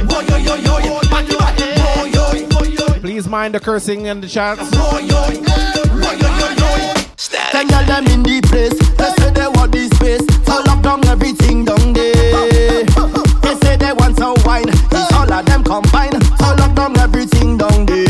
boy, 0.07 0.21
yo, 0.29 0.37
yo, 0.37 0.55
yo, 0.55 0.77
yo. 0.79 0.99
Party 1.09 1.35
mash 1.37 1.61
up, 1.61 1.95
boy, 1.97 2.05
yo, 2.13 2.47
boy, 2.49 2.67
yo, 2.67 2.85
Please 3.01 3.27
mind 3.27 3.53
the 3.55 3.59
cursing 3.59 4.05
in 4.05 4.21
the 4.21 4.27
chats. 4.27 4.59
boy, 4.71 4.99
yo, 4.99 5.21
boy, 5.27 6.15
yo, 6.17 6.27
yo, 6.37 6.49
yo. 6.55 6.93
Ten 7.51 7.67
girl 7.67 7.85
them 7.85 8.07
in 8.07 8.23
the 8.23 8.41
place. 8.47 8.77
They 8.97 9.11
say 9.17 9.31
they 9.31 9.47
want 9.47 9.71
this 9.71 9.89
space. 9.97 10.21
So 10.45 10.61
lock 10.63 10.81
down 10.83 11.05
everything 11.07 11.65
down 11.65 11.93
there. 11.93 12.13
They 13.41 13.55
say 13.63 13.75
they 13.77 13.93
want 13.93 14.17
some 14.17 14.35
wine. 14.45 14.67
It's 14.69 15.11
all 15.13 15.31
of 15.31 15.45
them 15.45 15.63
combine. 15.63 16.11
So 16.87 16.93
everything 17.03 17.57
down 17.57 17.85
there. 17.85 18.05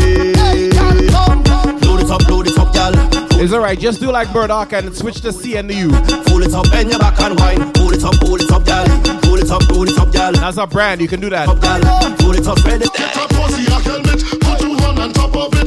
Load 1.82 2.00
it 2.00 2.10
up, 2.10 2.28
load 2.28 2.46
it 2.46 2.56
up, 2.58 2.72
girl. 2.72 2.92
It's 3.40 3.52
alright, 3.52 3.76
just 3.76 3.98
do 3.98 4.12
like 4.12 4.32
Burdock 4.32 4.72
and 4.72 4.94
switch 4.96 5.20
the 5.20 5.32
C 5.32 5.56
and 5.56 5.68
the 5.68 5.74
U. 5.74 5.88
Pull 6.26 6.44
it 6.44 6.54
up, 6.54 6.70
bend 6.70 6.90
your 6.90 7.00
back 7.00 7.18
and 7.20 7.36
wine. 7.40 7.72
Pull 7.72 7.92
it 7.92 8.04
up, 8.04 8.14
pull 8.20 8.36
it 8.36 8.50
up, 8.52 8.64
girl. 8.64 8.86
Pull 9.22 9.34
it 9.34 9.50
up, 9.50 9.62
pull 9.62 9.88
it 9.88 9.98
up, 9.98 10.12
girl. 10.12 10.32
That's 10.32 10.58
a 10.58 10.66
brand, 10.68 11.00
you 11.00 11.08
can 11.08 11.18
do 11.18 11.28
that. 11.30 11.46
Pull 12.18 12.34
it 12.34 12.46
up, 12.46 12.58
spread 12.58 12.82
it. 12.82 12.92
Get 12.92 13.16
a 13.16 13.26
pussy, 13.34 13.66
a 13.66 13.80
helmet, 13.80 14.22
put 14.42 14.60
two 14.60 14.76
hand 14.76 14.98
on 15.00 15.12
top 15.12 15.34
of 15.34 15.52
it. 15.54 15.57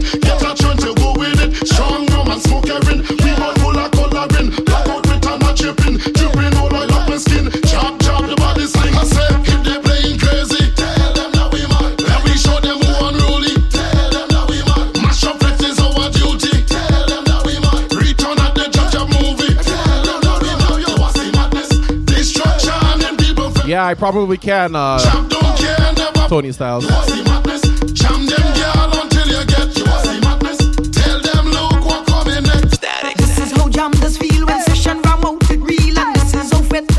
Is 23.92 23.98
probably 23.98 24.38
can. 24.38 24.76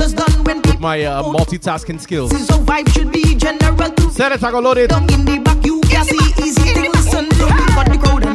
does 0.03 0.13
done 0.15 0.45
when 0.45 0.61
people 0.63 0.81
My 0.81 1.03
uh, 1.03 1.23
multitasking 1.23 2.01
skills. 2.01 2.31
This 2.31 2.43
is 2.43 2.51
how 2.51 2.59
vibe 2.59 2.89
should 2.93 3.13
be 3.13 3.35
general. 3.37 3.91
To 3.91 4.11
Set 4.11 4.33
it, 4.33 4.43
I 4.43 4.51
go 4.51 4.61
load 4.61 4.79
it. 4.79 4.91
Down 4.91 5.03
in 5.13 5.25
the 5.25 5.39
back 5.39 5.65
you 5.65 5.81
can 5.83 6.05
see 6.05 6.43
easy 6.43 6.75
to 6.75 6.91
listen 6.91 7.29
to 7.29 7.47
Cut 7.75 7.87
the 7.91 7.99
crowd 7.99 8.32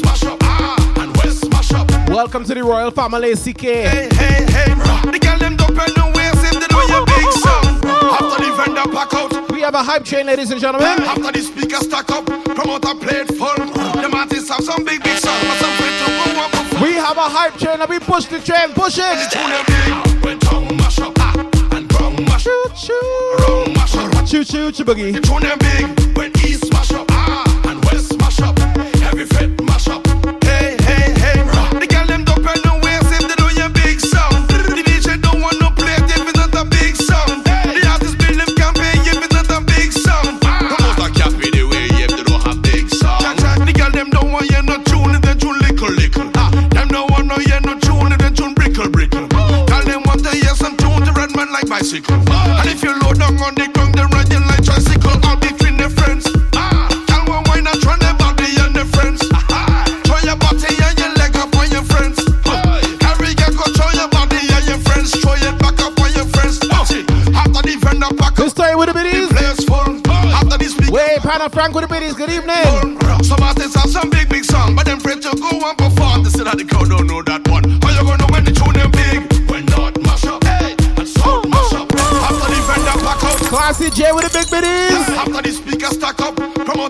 mash 0.00 0.22
up. 0.22 0.40
Ah, 0.42 2.08
Welcome 2.08 2.44
to 2.44 2.54
the 2.54 2.64
royal 2.64 2.90
family, 2.90 3.34
CK. 3.34 3.60
Hey, 3.60 4.08
hey, 4.14 4.46
hey, 4.48 4.74
the 5.12 5.18
girl 5.20 5.38
them 5.38 5.52
in 5.52 5.58
the 5.58 6.12
waist 6.16 6.40
if 6.48 6.56
they 6.56 6.68
know 6.72 6.82
you 6.88 7.04
big 7.04 7.30
song. 7.44 7.64
After 8.08 8.38
the 8.42 8.50
vendor 8.56 8.88
pack 8.90 9.12
out. 9.12 9.50
We 9.52 9.60
have 9.60 9.74
a 9.74 9.82
hype 9.82 10.04
train, 10.04 10.26
ladies 10.26 10.50
and 10.50 10.60
gentlemen. 10.60 11.02
After 11.02 11.30
the 11.30 11.40
speaker 11.42 11.76
stack 11.76 12.10
up, 12.10 12.24
promoter 12.24 12.94
played 12.94 13.28
full. 13.36 13.54
The 14.00 14.10
artists 14.14 14.48
have 14.48 14.64
some 14.64 14.84
big, 14.84 15.02
big 15.02 15.18
songs, 15.18 15.44
but 15.44 15.58
some 15.58 15.76
fit 15.76 15.92
to 16.00 16.06
go 16.24 16.40
up. 16.40 16.80
We 16.80 16.94
have 16.94 17.18
a 17.18 17.28
hype 17.28 17.58
train 17.58 17.80
and 17.80 17.90
we 17.90 17.98
push 17.98 18.24
the 18.26 18.40
train, 18.40 18.72
push 18.72 18.98
it. 18.98 20.75
Choo. 22.46 22.70
up, 22.76 22.94
round 23.40 23.74
mash 23.74 23.96
up. 23.96 24.26
Choo 24.26 24.44
choo 24.44 24.70
choo 24.72 24.84
boogie. 24.84 26.05
Like 51.68 51.80
bicycle. 51.80 52.14
And 52.14 52.68
if 52.68 52.82
you 52.82 52.92
low 53.00 53.12
down 53.14 53.36
on 53.42 53.54
the 53.54 53.68
ground, 53.72 53.94
they 53.94 54.04
riding 54.14 54.42
like 54.46 54.64
tricycle. 54.64 55.16
All 55.26 55.36
between 55.36 55.76
the 55.76 55.90
friends. 55.90 56.26
Ah, 56.54 56.88
tell 57.06 57.24
one 57.26 57.44
why 57.44 57.60
not 57.60 57.78
run 57.84 57.98
the 57.98 58.14
body 58.18 58.50
and 58.62 58.74
the 58.74 58.84
friends. 58.96 59.20
Ah, 59.50 59.84
throw 60.04 60.18
your 60.22 60.36
body 60.36 60.66
and 60.70 60.98
your 60.98 61.12
leg 61.18 61.34
up 61.36 61.54
on 61.56 61.70
your 61.70 61.82
friends. 61.84 62.18
Ah, 62.46 62.80
Carry 63.00 63.34
your 63.34 63.50
throw 63.74 63.90
your 63.94 64.08
body 64.08 64.38
and 64.42 64.64
your 64.66 64.78
friends. 64.86 65.10
Throw 65.20 65.34
it 65.34 65.58
back 65.58 65.78
up 65.82 65.98
on 66.00 66.10
your 66.14 66.26
friends. 66.30 66.58
It. 66.62 67.06
After 67.34 67.62
the 67.62 67.76
vendor 67.82 68.12
pack 68.16 68.34
This 68.36 68.52
time 68.52 68.78
with 68.78 68.88
the 68.88 68.94
biddies. 68.94 69.28
place 69.28 69.64
full. 69.66 70.00
After 70.06 70.58
the 70.58 70.68
speaker. 70.70 70.92
Wait, 70.92 71.18
Pana 71.20 71.50
Frank 71.50 71.74
with 71.74 71.88
the 71.88 71.90
biddies. 71.92 72.14
Good 72.14 72.30
evening. 72.30 72.62
Some 72.80 72.95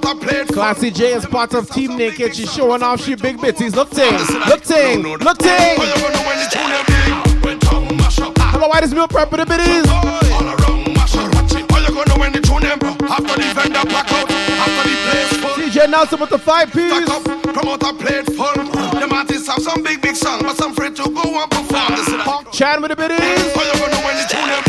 Classy 0.06 0.92
J 0.92 1.14
is 1.14 1.26
part 1.26 1.52
of 1.52 1.68
Team 1.68 1.96
Naked. 1.96 2.36
She's 2.36 2.52
showing 2.54 2.80
off 2.80 3.00
she 3.02 3.16
big 3.16 3.38
bitties. 3.38 3.74
Look 3.74 3.90
ting, 3.90 4.12
look 4.46 4.62
ting, 4.62 5.02
look 5.02 5.38
ting. 5.38 5.50
How 5.50 5.82
you 5.82 5.94
gonna 6.00 6.14
know 6.14 6.26
when 6.26 6.38
the 6.38 6.46
tune 6.48 6.70
them 6.70 6.84
big? 6.86 7.44
When 7.44 7.58
tongue 7.58 7.96
mash 7.96 8.20
up. 8.20 8.32
Hello, 8.38 8.68
why 8.68 8.80
this 8.80 8.92
meal 8.92 9.08
prep 9.08 9.32
with 9.32 9.40
the 9.40 9.46
biddies? 9.46 9.84
All 9.90 10.46
around 10.46 10.94
mash 10.94 11.16
up. 11.16 11.34
Watch 11.34 11.54
it. 11.54 11.68
How 11.72 11.80
you 11.80 11.88
gonna 11.88 12.08
know 12.08 12.20
when 12.20 12.30
the 12.30 12.40
tune 12.40 12.62
them? 12.62 12.78
After 13.10 13.34
the 13.34 13.50
vendor 13.50 13.82
pack 13.90 14.12
out. 14.12 14.30
After 14.30 14.88
the 14.88 14.96
place 15.10 15.40
full. 15.42 15.64
DJ 15.64 15.90
Nelson 15.90 16.20
with 16.20 16.30
the 16.30 16.38
five 16.38 16.72
piece. 16.72 17.10
Promoter 17.52 17.92
played 17.98 18.26
full. 18.26 18.54
Them 19.00 19.12
artists 19.12 19.48
have 19.48 19.60
some 19.60 19.82
big, 19.82 20.00
big 20.02 20.14
song, 20.14 20.38
but 20.42 20.56
some 20.56 20.70
afraid 20.70 20.94
to 20.96 21.02
go 21.02 21.42
and 21.42 21.50
perform. 21.50 21.90
This 21.96 22.06
is 22.06 22.14
Hawk 22.22 22.52
Chan 22.52 22.80
with 22.80 22.90
the 22.90 22.96
biddies. 22.96 24.65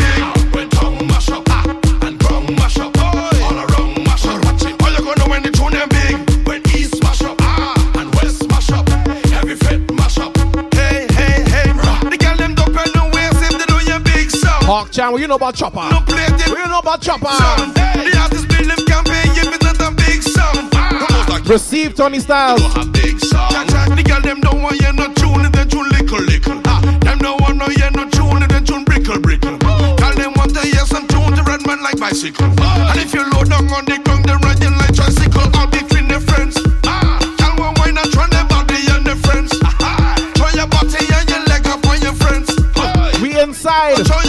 Hawk 15.08 15.16
Chan, 15.16 15.20
you 15.20 15.28
know 15.28 15.36
about 15.36 15.54
Chopper? 15.54 15.88
No 15.90 16.00
play 16.00 16.24
it. 16.24 16.46
You 16.46 16.68
know 16.68 16.80
about 16.80 17.00
Chopper? 17.00 17.26
Song. 17.26 17.72
The 17.72 18.18
artist 18.20 18.48
build 18.48 18.68
them 18.68 18.86
campaign 18.86 19.32
if 19.32 19.54
it's 19.54 19.64
not 19.64 19.80
a 19.80 19.94
big 19.94 20.22
song. 20.22 20.68
Ah. 20.74 21.40
Receive 21.46 21.94
Tony 21.94 22.20
Styles. 22.20 22.62
big. 22.92 23.18
The 23.18 24.04
girl 24.06 24.20
them 24.20 24.40
don't 24.40 24.62
want 24.62 24.80
you 24.80 24.92
no 24.92 25.12
tune, 25.14 25.50
they 25.50 25.64
tune 25.64 25.88
lickle 25.90 26.20
lickle. 26.20 26.60
Ah, 26.66 26.80
them 27.00 27.18
don't 27.18 27.40
want 27.40 27.56
no 27.56 27.66
you 27.68 27.90
no 27.96 28.08
tune, 28.10 28.46
they 28.48 28.60
tune 28.60 28.84
brickle 28.84 29.20
brickle. 29.20 29.58
Girl 29.98 30.14
them 30.14 30.32
want 30.36 30.54
to 30.54 30.60
hear 30.60 30.84
some 30.86 31.06
tune 31.08 31.32
to 31.34 31.42
run 31.42 31.62
man 31.66 31.82
like 31.82 31.98
bicycle. 31.98 32.46
And 32.46 32.77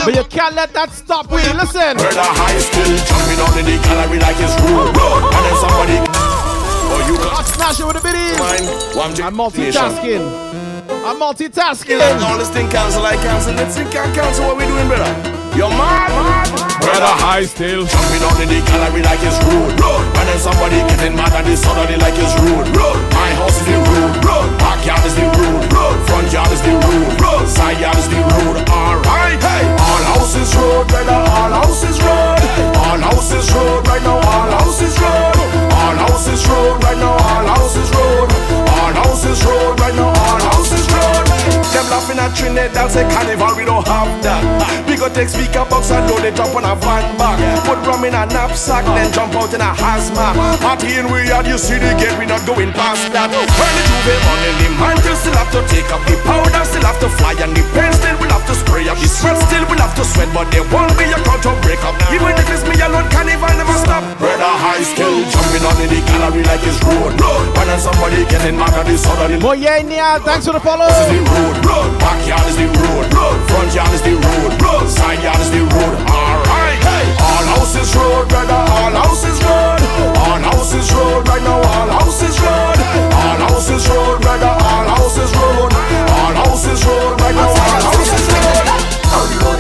but 0.10 0.18
you 0.18 0.26
can't 0.26 0.56
let 0.56 0.74
that 0.74 0.90
stop 0.90 1.30
we. 1.30 1.38
Listen. 1.54 1.94
Brother 1.94 2.26
high 2.26 2.58
still 2.58 2.98
jumping 3.06 3.40
on 3.46 3.54
in 3.62 3.66
the 3.70 3.78
gallery 3.86 4.18
like 4.18 4.42
it's 4.42 4.58
rude. 4.66 4.90
And 4.90 5.44
then 5.46 5.56
somebody. 5.62 5.98
Oh, 6.90 6.98
you 7.06 7.14
got 7.22 7.46
Smash 7.46 7.78
it 7.78 7.86
with 7.86 8.02
the 8.02 8.02
biddies. 8.02 8.34
mine. 8.42 8.66
I'm 9.22 9.38
multitasking. 9.38 10.26
I'm 11.06 11.22
multitasking. 11.22 12.02
All 12.26 12.42
this 12.42 12.50
thing 12.50 12.66
cancel 12.74 13.06
like 13.06 13.22
cancel. 13.22 13.54
Let's 13.54 13.78
think 13.78 13.94
and 13.94 14.10
cancel 14.18 14.50
what 14.50 14.58
we 14.58 14.66
doing, 14.66 14.90
brother. 14.90 15.14
You're 15.54 15.70
mad. 15.70 16.10
Brother 16.82 17.14
high 17.22 17.46
still 17.46 17.86
jumping 17.86 18.24
on 18.26 18.42
in 18.42 18.50
the 18.50 18.66
gallery 18.66 19.06
like 19.06 19.22
it's 19.22 19.38
rude. 19.46 19.78
And 19.78 20.26
then 20.26 20.40
somebody 20.42 20.82
getting 20.90 21.14
mad 21.14 21.38
at 21.38 21.46
this 21.46 21.62
suddenly 21.62 22.02
like 22.02 22.18
it's 22.18 22.34
rude. 22.42 22.66
My 23.14 23.30
house 23.38 23.62
is 23.62 23.66
the 23.70 23.78
rude. 23.78 24.59
Backyard 24.80 25.06
is 25.08 25.16
the 25.16 25.28
rude. 25.36 26.08
Front 26.08 26.32
yard 26.32 26.52
is 26.54 26.62
the 26.62 26.72
rude. 26.72 27.50
Side 27.50 27.82
yard 27.82 27.98
is 27.98 28.08
the 28.08 28.16
rude. 28.16 28.64
Alright. 28.70 29.36
Hey. 29.44 29.68
All 29.76 30.04
houses 30.16 30.56
road, 30.56 30.88
brother. 30.88 31.12
All 31.12 31.52
houses 31.52 32.00
road. 32.00 32.40
All 32.80 32.98
houses 32.98 33.52
road 33.52 33.86
right 33.90 34.02
now. 34.02 34.16
All 34.16 34.50
houses 34.56 34.96
road. 35.02 35.36
All 35.76 35.96
houses 36.00 36.48
road 36.48 36.82
right 36.82 36.98
now. 36.98 37.12
All 37.12 37.48
houses 37.52 37.92
road. 37.92 38.32
All 38.80 38.94
houses 39.04 39.44
road 39.44 39.80
right 39.82 39.96
now. 39.96 40.08
All 40.08 40.16
houses 40.16 40.48
road. 40.48 40.59
Them 42.10 42.18
laughing 42.18 42.26
at 42.26 42.34
Trinidad, 42.34 42.90
say 42.90 43.06
carnival, 43.14 43.54
we 43.54 43.66
don't 43.66 43.86
have 43.86 44.10
that. 44.26 44.42
We 44.90 44.98
go 44.98 45.10
take 45.14 45.30
speaker 45.30 45.62
box 45.70 45.94
and 45.94 46.10
load 46.10 46.26
it 46.26 46.40
up 46.42 46.50
on 46.58 46.66
a 46.66 46.74
van 46.82 47.06
back. 47.22 47.38
Put 47.70 47.78
rum 47.86 48.02
in 48.02 48.18
a 48.18 48.26
knapsack, 48.26 48.82
then 48.98 49.14
jump 49.14 49.38
out 49.38 49.54
in 49.54 49.62
a 49.62 49.72
hazmat. 49.78 50.34
Party 50.58 50.98
in 50.98 51.06
we 51.14 51.30
yard, 51.30 51.46
you 51.46 51.62
see 51.62 51.78
the 51.78 51.94
gate, 52.02 52.18
we 52.18 52.26
not 52.26 52.42
going 52.50 52.74
past 52.74 53.14
that. 53.14 53.30
When 53.30 53.46
the 53.46 53.84
J'ouvert 53.86 54.26
on 54.26 54.40
in 54.42 54.56
the 54.58 54.68
mantle, 54.82 55.16
still 55.22 55.38
have 55.38 55.54
to 55.54 55.62
take 55.70 55.86
up 55.94 56.02
the 56.10 56.18
powder, 56.26 56.64
still 56.66 56.82
have 56.82 56.98
to 56.98 57.10
fly, 57.14 57.38
and 57.46 57.54
the 57.54 57.62
pen 57.78 57.94
still 57.94 58.18
will 58.18 58.34
have 58.34 58.46
to 58.50 58.56
spray 58.58 58.90
up. 58.90 58.98
The 58.98 59.06
sweat 59.06 59.38
still 59.46 59.66
will 59.70 59.82
have 59.82 59.94
to 59.94 60.06
sweat, 60.06 60.34
but 60.34 60.50
there 60.50 60.66
won't 60.74 60.98
be 60.98 61.06
a 61.14 61.20
crowd 61.22 61.46
to 61.46 61.54
break 61.62 61.82
up. 61.86 61.94
Even 62.10 62.34
if 62.34 62.50
it's 62.50 62.66
me 62.66 62.74
alone, 62.82 63.06
carnival 63.14 63.54
never 63.54 63.78
stop. 63.78 64.02
Brother 64.18 64.50
high 64.58 64.82
still 64.82 65.22
jumping 65.30 65.62
on 65.62 65.78
in 65.78 65.94
the 65.94 66.02
gallery 66.10 66.42
like 66.42 66.66
it's 66.66 66.82
road. 66.82 67.14
When 67.54 67.70
then 67.70 67.78
somebody 67.78 68.26
getting 68.26 68.58
mad 68.58 68.74
at 68.74 68.90
this 68.90 69.06
other. 69.06 69.30
Moye 69.38 69.86
Nia, 69.86 70.18
thanks 70.26 70.50
for 70.50 70.58
the 70.58 70.64
follow. 70.64 70.90
This 72.00 72.08
is 72.08 72.16
the 72.16 72.16
road, 72.16 72.16
road. 72.16 72.30
Backyard 72.30 72.48
is 72.48 72.56
the 72.56 72.66
road, 72.66 73.14
road. 73.14 73.50
Front 73.50 73.74
yard 73.76 73.94
is 73.94 74.02
the 74.02 74.16
road, 74.16 74.62
road. 74.62 74.90
Side 74.90 75.22
yard 75.22 75.40
is 75.40 75.52
the 75.52 75.60
road. 75.60 75.98
Alright, 76.10 76.80
hey. 76.82 77.06
All 77.20 77.46
houses 77.54 77.96
road, 77.96 78.28
brother. 78.28 78.54
All 78.54 78.92
houses 78.92 79.40
road. 79.44 79.80
All 80.18 80.40
houses 80.40 80.92
road 80.94 81.28
right 81.28 81.44
now. 81.44 81.62
All 81.62 81.90
houses 82.00 82.40
road. 82.40 82.80
All 83.14 83.40
houses 83.48 83.88
road, 83.90 84.22
brother. 84.22 84.48
All 84.48 84.88
houses 84.98 85.32
road. 85.36 85.74
All 85.74 86.34
houses 86.42 86.86
road 86.86 87.22
right 87.22 87.36
now. 87.36 87.50
All 87.50 87.82
houses 87.92 88.28
road. 88.32 89.59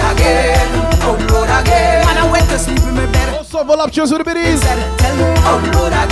Voluptuous 3.79 4.11
with 4.11 4.19
the 4.19 4.27
biddies. 4.27 4.59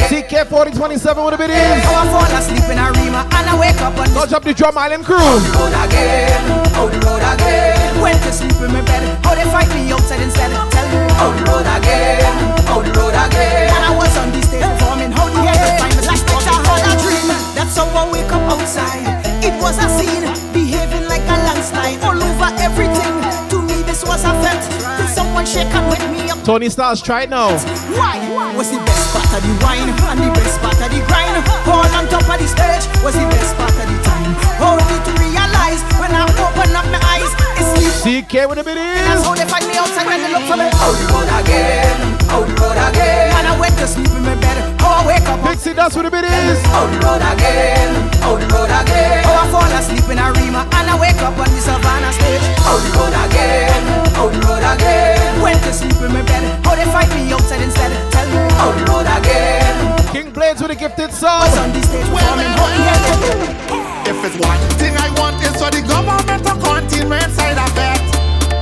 TK 0.07 0.47
4027 0.47 1.19
with 1.19 1.35
the 1.35 1.37
biddies. 1.37 1.83
How 1.83 1.99
I 1.99 2.07
fall 2.15 2.31
asleep 2.39 2.63
in 2.71 2.79
a 2.79 2.87
Rima 2.95 3.27
and 3.27 3.43
I 3.43 3.59
wake 3.59 3.75
up 3.83 3.91
on 3.99 4.07
Touch 4.15 4.31
up 4.31 4.43
the 4.47 4.55
drum 4.55 4.79
island 4.79 5.03
crew. 5.03 5.19
Out 5.19 5.43
the 5.43 5.51
road 5.51 5.75
again, 5.75 6.47
out 6.79 6.87
the 6.95 6.99
road 7.03 7.19
again. 7.27 7.75
Went 7.99 8.23
to 8.23 8.31
sleep 8.31 8.55
in 8.63 8.71
my 8.71 8.79
bed. 8.87 9.03
How 9.19 9.35
they 9.35 9.43
fight 9.51 9.67
me 9.75 9.91
outside 9.91 10.23
instead. 10.23 10.47
Tell 10.47 10.87
me. 10.87 11.11
Out 11.19 11.35
the 11.35 11.43
road 11.51 11.67
again, 11.67 12.31
out 12.71 12.83
the 12.87 12.91
road 12.95 13.15
again. 13.19 13.67
And 13.67 13.83
I 13.83 13.91
was 13.99 14.15
on 14.15 14.31
the 14.31 14.39
stage 14.47 14.63
performing. 14.63 15.11
How 15.11 15.27
the 15.27 15.43
hell 15.43 15.59
they 15.59 15.75
find 15.75 15.91
me 15.91 16.07
like 16.07 16.23
I 16.23 16.55
had 16.71 16.87
a 16.87 16.93
dream. 17.03 17.27
That's 17.51 17.75
how 17.75 17.91
I 17.91 18.07
wake 18.07 18.31
up 18.31 18.47
outside. 18.47 19.03
It 19.43 19.51
was 19.59 19.75
a 19.75 19.91
scene, 19.91 20.23
behaving 20.55 21.11
like 21.11 21.27
a 21.27 21.35
landslide 21.43 21.99
all 21.99 22.15
over 22.15 22.49
everything. 22.63 23.11
To 23.51 23.59
me, 23.59 23.83
this 23.83 24.07
was 24.07 24.23
a 24.23 24.31
fete. 24.39 25.06
Till 25.37 25.45
someone 25.45 25.69
shake 25.69 25.73
and 25.77 25.85
wake 25.91 26.09
me 26.09 26.29
up. 26.31 26.43
Tony 26.43 26.69
Styles, 26.69 27.01
try 27.01 27.23
it 27.23 27.29
now. 27.29 27.53
Why? 27.93 28.17
Was 28.57 28.71
the 28.71 28.81
best 28.81 29.13
part 29.13 29.29
of 29.37 29.41
the 29.45 29.53
wine 29.61 29.85
and 29.85 30.17
the 30.17 30.33
best 30.33 30.57
part 30.61 30.73
of 30.81 30.89
the 30.89 30.97
grind? 31.05 31.45
All 31.69 31.85
on 31.93 32.09
top 32.09 32.25
of 32.25 32.37
the 32.41 32.47
stage 32.49 32.89
was 33.05 33.13
the 33.13 33.27
best 33.29 33.53
part 33.53 33.69
of 33.69 33.85
the 33.85 33.97
time. 34.01 34.33
Only 34.57 34.97
to 34.97 35.11
realize 35.21 35.85
when 36.01 36.09
I 36.09 36.25
open 36.25 36.73
up 36.73 36.89
my 36.89 36.97
eyes, 37.13 37.29
it's 37.53 37.69
sleep. 38.01 38.25
CK 38.25 38.49
with 38.49 38.57
the 38.57 38.65
biddies. 38.65 38.97
That's 39.05 39.21
how 39.21 39.35
they 39.37 39.45
find 39.45 39.67
me 39.69 39.77
outside 39.77 40.09
when 40.09 40.25
they 40.25 40.31
look 40.33 40.49
for 40.49 40.57
me. 40.57 40.73
Out 40.73 40.97
the 40.97 41.05
road 41.05 41.29
again, 41.29 41.97
out 42.33 42.45
the 42.49 42.53
road 42.57 42.79
again. 42.89 43.29
And 43.37 43.45
I 43.45 43.53
went 43.61 43.77
to 43.77 43.85
sleep 43.85 44.09
in 44.09 44.25
my 44.25 44.33
bed. 44.41 44.57
How 44.81 45.05
I 45.05 45.05
wake 45.05 45.27
up. 45.29 45.37
Pixie 45.45 45.77
dust 45.77 45.93
with 45.93 46.09
the 46.09 46.11
biddies. 46.17 46.57
Out 46.73 46.89
the 46.89 46.97
road 47.05 47.21
again, 47.21 47.93
out 48.25 48.41
the 48.41 48.47
road 48.49 48.73
again. 48.73 49.21
How 49.21 49.45
I 49.45 49.53
fall 49.53 49.69
asleep 49.69 50.09
in 50.09 50.17
a 50.17 50.33
Rima 50.33 50.65
and 50.65 50.89
I 50.89 50.97
wake 50.97 51.21
up 51.21 51.37
on 51.37 51.45
the 51.45 51.61
Savannah 51.61 52.09
stage. 52.09 52.41
Out 52.65 52.81
the 52.81 52.89
road 52.97 53.13
again, 53.13 53.85
out 54.17 54.33
the 54.33 54.39
road 54.49 54.65
again. 54.65 55.26
Went 55.41 55.61
to 55.63 55.73
sleep 55.73 55.97
in 56.01 56.13
my 56.13 56.21
bed. 56.23 56.43
How 56.65 56.75
they 56.75 56.85
fight 56.85 57.09
me 57.15 57.31
outside 57.31 57.61
instead. 57.61 57.91
Tell 58.11 58.27
me. 58.29 58.37
Out 58.61 58.73
the 58.77 58.83
road 58.91 59.07
again. 59.07 59.75
King 60.11 60.31
Blades 60.31 60.61
with 60.61 60.71
a 60.71 60.75
gifted 60.75 61.11
song. 61.11 61.41
Was 61.41 61.57
on 61.57 61.71
the 61.71 61.81
stage 61.83 62.07
performing. 62.07 62.51
How 62.57 62.67
the 62.67 62.81
hell? 62.87 64.07
If 64.07 64.23
it's 64.23 64.37
one 64.39 64.59
thing 64.79 64.95
I 64.95 65.09
want 65.19 65.35
is 65.43 65.55
for 65.59 65.69
the 65.69 65.83
government 65.83 66.41
to 66.47 66.53
continue 66.57 67.13
inside 67.13 67.59
of 67.59 67.73
it. 67.75 68.01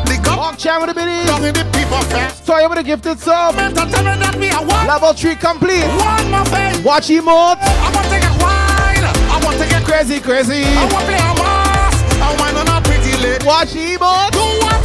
The 0.10 0.18
government 0.24 0.58
Chan 0.58 0.82
with 0.82 0.90
the 0.90 0.96
biddies. 0.96 1.28
Don't 1.30 1.42
the 1.42 1.66
people 1.78 2.02
first. 2.10 2.46
Toya 2.46 2.70
with 2.70 2.80
a 2.80 2.84
gifted 2.84 3.20
song. 3.20 3.54
Government 3.54 3.76
to 3.78 3.86
tell 3.92 4.04
me 4.04 4.18
that 4.18 4.36
me 4.40 4.50
a 4.50 4.60
one. 4.60 4.88
Level 4.88 5.14
3 5.14 5.36
complete. 5.36 5.86
One 6.02 6.32
more 6.32 6.46
thing. 6.50 6.84
Watch 6.84 7.10
emote. 7.14 7.62
I 7.62 7.88
want 7.94 8.08
to 8.10 8.18
get 8.18 8.36
wine. 8.42 9.06
I 9.06 9.38
want 9.46 9.58
to 9.62 9.68
get 9.70 9.84
Crazy, 9.86 10.20
crazy. 10.20 10.64
I 10.66 10.92
want 10.92 11.06
to 11.06 11.14
play 11.14 11.22
a 11.22 11.32
mass. 11.40 11.96
I 12.20 12.36
wine 12.42 12.58
on 12.58 12.68
a 12.68 12.82
pretty 12.82 13.16
lady. 13.22 13.46
Watch 13.46 13.78
emote. 13.78 14.32
Do 14.34 14.44
what 14.66 14.85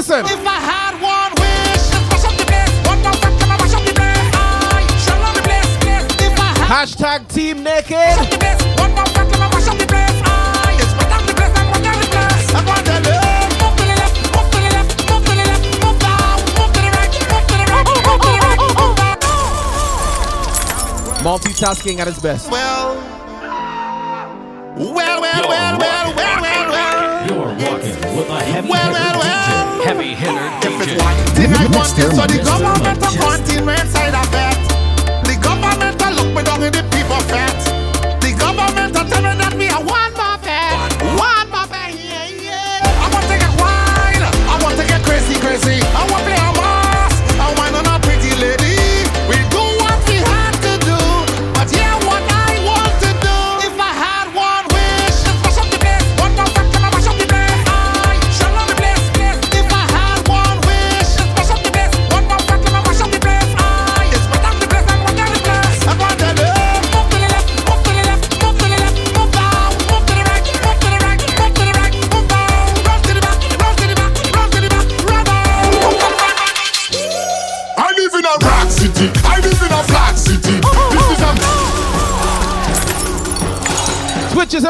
Listen. 0.00 0.24
If 0.24 0.46
I 0.46 0.56
had 0.56 0.96
one 0.96 1.28
wish, 1.36 1.92
just 1.92 2.08
mash 2.08 2.24
up 2.24 2.32
the 2.32 2.48
place. 2.48 2.72
One 2.88 3.04
more 3.04 3.12
time, 3.20 3.36
can 3.36 3.52
I 3.52 3.60
mash 3.60 3.76
up 3.76 3.84
the 3.84 3.92
place? 3.92 4.32
I 4.32 4.80
shall 4.96 5.20
on 5.20 5.36
the 5.36 5.44
place, 5.44 5.76
place. 5.84 6.08
If 6.24 6.40
I 6.40 6.56
had 6.56 6.88
Hashtag 6.88 7.28
Team 7.28 7.62
Naked. 7.62 7.92
mash 7.92 8.16
up 8.16 8.32
the 8.32 8.40
place. 8.40 8.64
One 8.80 8.96
more 8.96 9.04
time, 9.04 9.28
can 9.28 9.44
I 9.44 9.52
mash 9.52 9.68
up 9.68 9.76
the 9.76 9.84
place? 9.84 10.24
I 10.24 10.72
it's 10.80 10.96
better 10.96 11.20
the 11.20 11.36
place 11.36 11.52
than 11.52 11.68
what 11.68 11.84
the 11.84 11.92
place. 12.16 12.48
I 12.48 12.64
want 12.64 12.80
to 12.80 12.96
live. 12.96 13.52
Move 13.60 13.76
to 13.76 13.84
the 13.84 13.92
left, 14.00 14.16
move 14.24 14.48
to 14.48 14.56
the 14.56 14.72
left, 14.72 14.88
move 15.04 15.20
to 15.20 15.36
the 15.36 15.44
left, 15.52 15.68
move 15.84 16.00
down, 16.00 16.48
move 16.56 16.72
to 16.72 16.80
the 16.80 16.96
right, 16.96 17.12
move 17.20 17.44
to 17.44 17.60
the 17.60 17.68
right, 17.68 17.84
move 17.84 18.24
to 18.24 18.32
the 18.32 18.40
right, 18.40 18.56
move 18.72 18.96
down. 18.96 19.20
Multitasking 21.28 22.00
at 22.00 22.08
its 22.08 22.24
best. 22.24 22.48
Well, 22.48 22.96
well, 24.80 24.96
well, 24.96 25.20
well, 25.20 25.44
well, 25.44 25.76
well, 25.76 26.40
well, 26.40 26.72
well. 26.72 27.20
You're 27.28 27.52
rocking 27.52 28.00
with 28.16 28.32
a 28.32 28.40
heavy 28.40 28.64
Well, 28.70 28.94
hitter 28.96 29.18
well, 29.20 29.49
well. 29.94 30.02
DJ. 30.02 30.14
Heavy 30.14 30.14
hitter 30.14 30.46
If 30.66 30.80
it's 30.82 30.92
DJ. 30.92 31.02
one 31.02 31.16
thing 31.34 31.52
I 31.52 31.66
want 31.66 31.88
Mr. 31.88 32.04
is 32.04 32.18
for 32.18 32.26
the 32.28 32.38
Mr. 32.38 32.44
government 32.44 33.00
to 33.00 33.08
Mejustik. 33.08 33.36
continue 33.36 33.70
inside 33.70 34.14
of 34.14 34.26
it. 34.26 34.30
The 34.32 34.39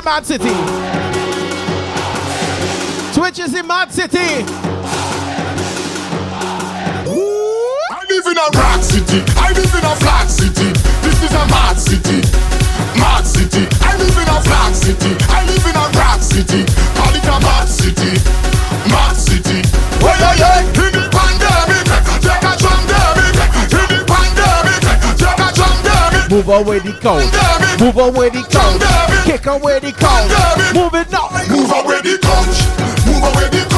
in 0.01 0.05
Mad 0.05 0.27
City. 0.27 0.55
Twitch 3.15 3.39
is 3.39 3.55
in 3.55 3.67
Mad 3.67 3.93
City. 3.93 4.45
I 7.91 8.05
live 8.09 8.27
in 8.27 8.39
a 8.39 8.49
rock 8.59 8.83
city. 8.83 9.23
I 9.37 9.53
live 9.53 9.75
in 9.75 9.85
a 9.85 9.97
flat 9.97 10.29
city. 10.31 10.73
This 11.03 11.23
is 11.23 11.33
a 11.33 11.47
mad 11.49 11.79
city. 11.79 12.21
Mad 12.99 13.27
city. 13.27 13.67
I 13.83 13.97
live 13.97 14.17
in 14.17 14.29
a 14.29 14.41
flat 14.41 14.75
city. 14.75 15.17
I 15.29 15.45
live 15.47 15.67
in 15.67 15.77
a 15.77 15.89
rock 15.99 16.23
city. 16.23 16.70
Move 26.41 26.49
on 26.49 26.65
where 26.65 26.81
the 26.81 26.93
cold. 26.93 27.81
Move 27.81 27.99
on 27.99 28.15
where 28.15 28.31
the 28.31 28.41
cold. 28.41 28.81
Kick 29.27 29.47
on 29.47 29.61
where 29.61 29.79
the 29.79 29.93
cold. 29.93 30.75
Move 30.75 30.95
it 30.95 31.13
up. 31.13 31.31
Move 31.51 31.71
on 31.71 31.85
where 31.85 32.01
the 32.01 32.17
cold. 32.17 32.47
Move 33.05 33.23
on 33.23 33.35
where 33.35 33.51
the 33.51 33.70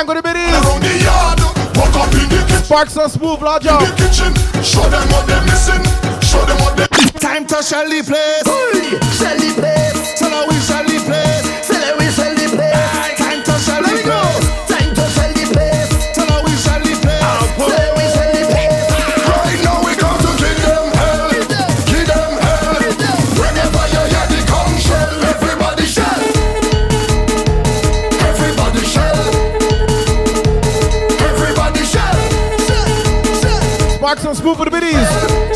Franco 0.00 0.14
the 0.14 0.22
Biddies. 0.22 0.56
The 0.80 1.04
yard, 1.04 1.40
walk 1.76 1.92
up 2.00 2.08
in 2.16 2.24
the 2.32 2.40
kitchen. 2.48 2.64
Sparks 2.64 2.96
and 2.96 3.12
Smooth, 3.12 3.42
large. 3.42 3.66
In 3.66 3.76
the 3.76 3.92
kitchen, 4.00 4.32
show 4.64 4.88
them 4.88 5.04
what 5.12 5.28
they're 5.28 5.44
missing. 5.44 5.84
Show 6.24 6.40
them 6.48 6.56
what 6.64 6.72
they 6.72 6.88
Time 7.20 7.44
to 7.44 7.60
Shelly 7.60 8.00
Place. 8.00 8.40
Shelly 9.20 9.52
Place. 9.52 10.16
Tell 10.16 10.32
her 10.32 10.48
we 10.48 10.56
Shelly 10.64 10.96
Place. 11.04 11.68
Tell 11.68 11.84
her 11.84 11.98
we 12.00 12.08
Shelly 12.16 12.39
Maxons 34.10 34.40
Público 34.40 34.68
Beris. 34.68 35.49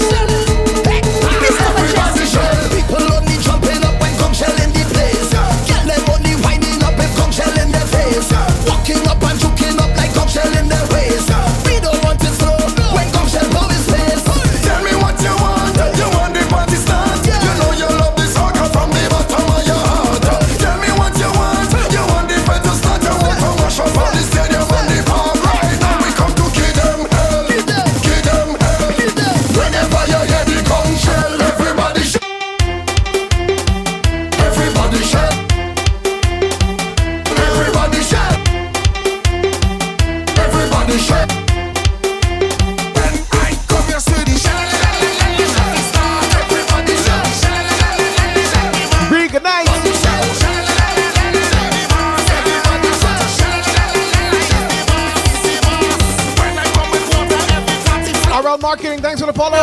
Marketing, 58.75 59.01
thanks 59.01 59.21
for 59.21 59.27
the 59.27 59.33
follow. 59.33 59.63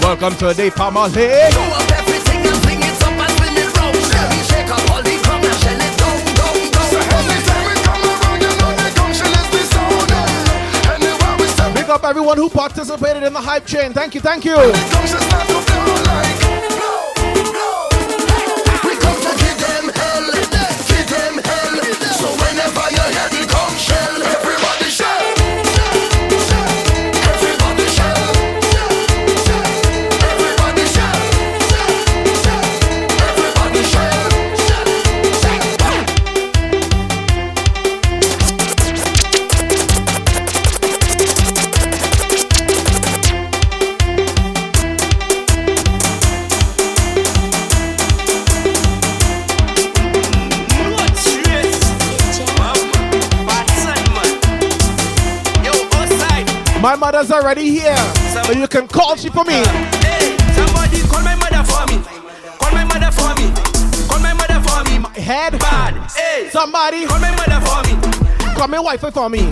Welcome 0.00 0.34
to 0.38 0.46
the 0.46 0.54
day, 0.54 0.70
Pamale. 0.70 1.50
up 11.90 12.04
everyone 12.04 12.38
who 12.38 12.48
participated 12.48 13.22
in 13.22 13.34
the 13.34 13.40
hype 13.40 13.66
chain. 13.66 13.92
Thank 13.92 14.14
you, 14.14 14.22
thank 14.22 14.46
you. 14.46 14.56
mother's 57.02 57.32
already 57.32 57.68
here. 57.68 57.96
So 58.46 58.52
you 58.52 58.68
can 58.68 58.86
call 58.86 59.16
she 59.16 59.28
for 59.28 59.42
me. 59.42 59.58
Hey, 60.06 60.38
somebody 60.54 61.02
call 61.10 61.18
my 61.26 61.34
mother 61.34 61.66
for 61.66 61.82
me. 61.90 61.98
Call 62.62 62.70
my 62.70 62.84
mother 62.86 63.10
for 63.10 63.34
me. 63.34 63.50
Call 64.06 64.20
my 64.22 64.32
mother 64.32 64.62
for 64.62 64.80
me. 64.86 65.00
My 65.02 65.10
head 65.18 65.58
bad. 65.58 65.98
Hey, 66.14 66.48
somebody 66.50 67.04
call 67.06 67.18
my 67.18 67.34
mother 67.34 67.58
for 67.66 67.82
me. 67.82 67.98
Call 68.54 68.68
my 68.68 68.78
wife 68.78 69.00
for 69.00 69.28
me. 69.28 69.50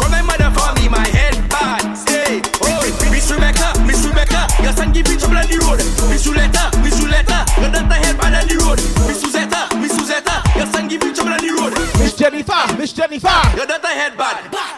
Call 0.00 0.08
my 0.08 0.22
mother 0.24 0.48
for 0.56 0.72
me. 0.80 0.88
My 0.88 1.06
head 1.12 1.36
bad. 1.52 1.84
Hey, 2.08 2.40
oh, 2.64 2.80
Miss 3.12 3.30
Rebecca, 3.30 3.76
Miss 3.84 4.00
Rebecca, 4.02 4.48
your 4.62 4.72
son 4.72 4.90
give 4.92 5.06
me 5.06 5.20
trouble 5.20 5.36
on 5.36 5.44
the 5.52 5.58
road. 5.68 5.84
Miss 6.08 6.24
Juletta, 6.24 6.72
Miss 6.80 6.96
Juletta, 6.96 7.44
your 7.60 7.70
daughter 7.76 8.00
head 8.00 8.16
bad 8.16 8.40
on 8.40 8.48
the 8.48 8.56
road. 8.64 8.80
Miss 9.04 9.20
Suzetta, 9.20 9.68
Miss 9.82 9.92
Suzetta, 9.92 10.40
your 10.56 10.66
son 10.72 10.88
give 10.88 11.04
you 11.04 11.12
trouble 11.12 11.36
on 11.36 11.44
the 11.44 11.52
road. 11.60 11.76
Miss 12.00 12.16
Jennifer, 12.16 12.64
Miss 12.78 12.94
Jennifer, 12.94 13.36
your 13.54 13.66
daughter 13.66 13.92
head 13.92 14.16
bad. 14.16 14.50
bad. 14.50 14.75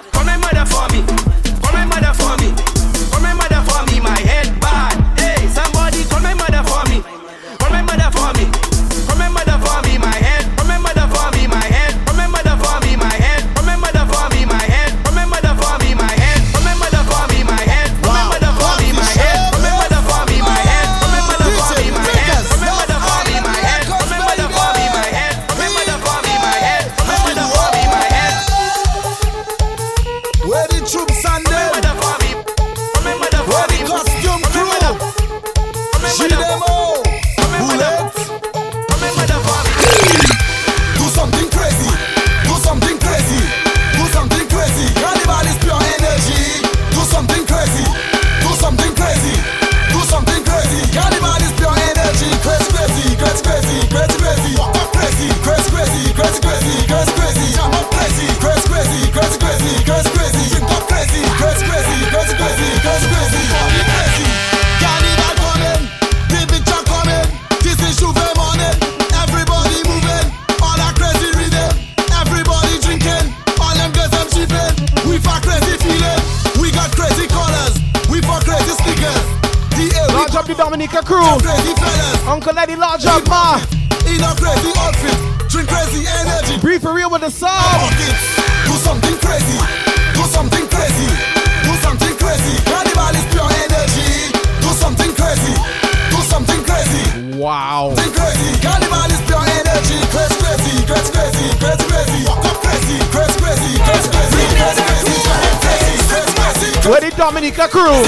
Sneaker 107.49 107.69
Crew. 107.69 108.03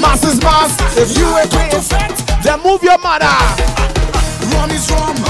Mass 0.00 0.24
is 0.24 0.42
mass. 0.42 0.76
If 0.98 1.16
you 1.16 1.24
ain't 1.38 1.50
then 2.42 2.60
move 2.64 2.82
your 2.82 2.98
mother. 2.98 3.26
Rum 4.52 4.70
is 4.70 4.90
rum. 4.90 5.29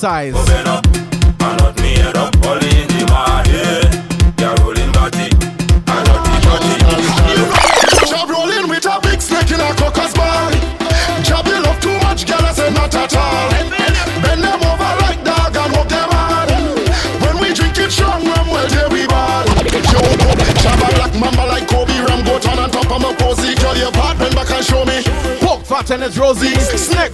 size. 0.00 0.79
and 25.90 26.02
it's 26.04 26.18
rosy. 26.18 26.54
Snack 26.76 27.12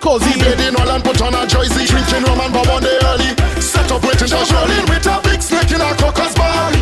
cozy. 0.00 0.32
Baby 0.40 0.74
no 0.76 0.84
land 0.84 1.04
put 1.04 1.20
on 1.22 1.34
a 1.34 1.46
jersey. 1.46 1.86
Drinking 1.86 2.24
rum 2.24 2.40
and 2.40 2.52
bob 2.52 2.68
on 2.68 2.82
the 2.82 2.94
early. 3.06 3.30
Set 3.60 3.90
up 3.92 4.02
waiting 4.02 4.26
just 4.26 4.52
rolling 4.52 4.86
with 4.90 5.06
a 5.06 5.20
big 5.22 5.40
snack 5.42 5.70
in 5.70 5.80
a 5.80 5.94
cocker's 5.94 6.34
bag. 6.34 6.74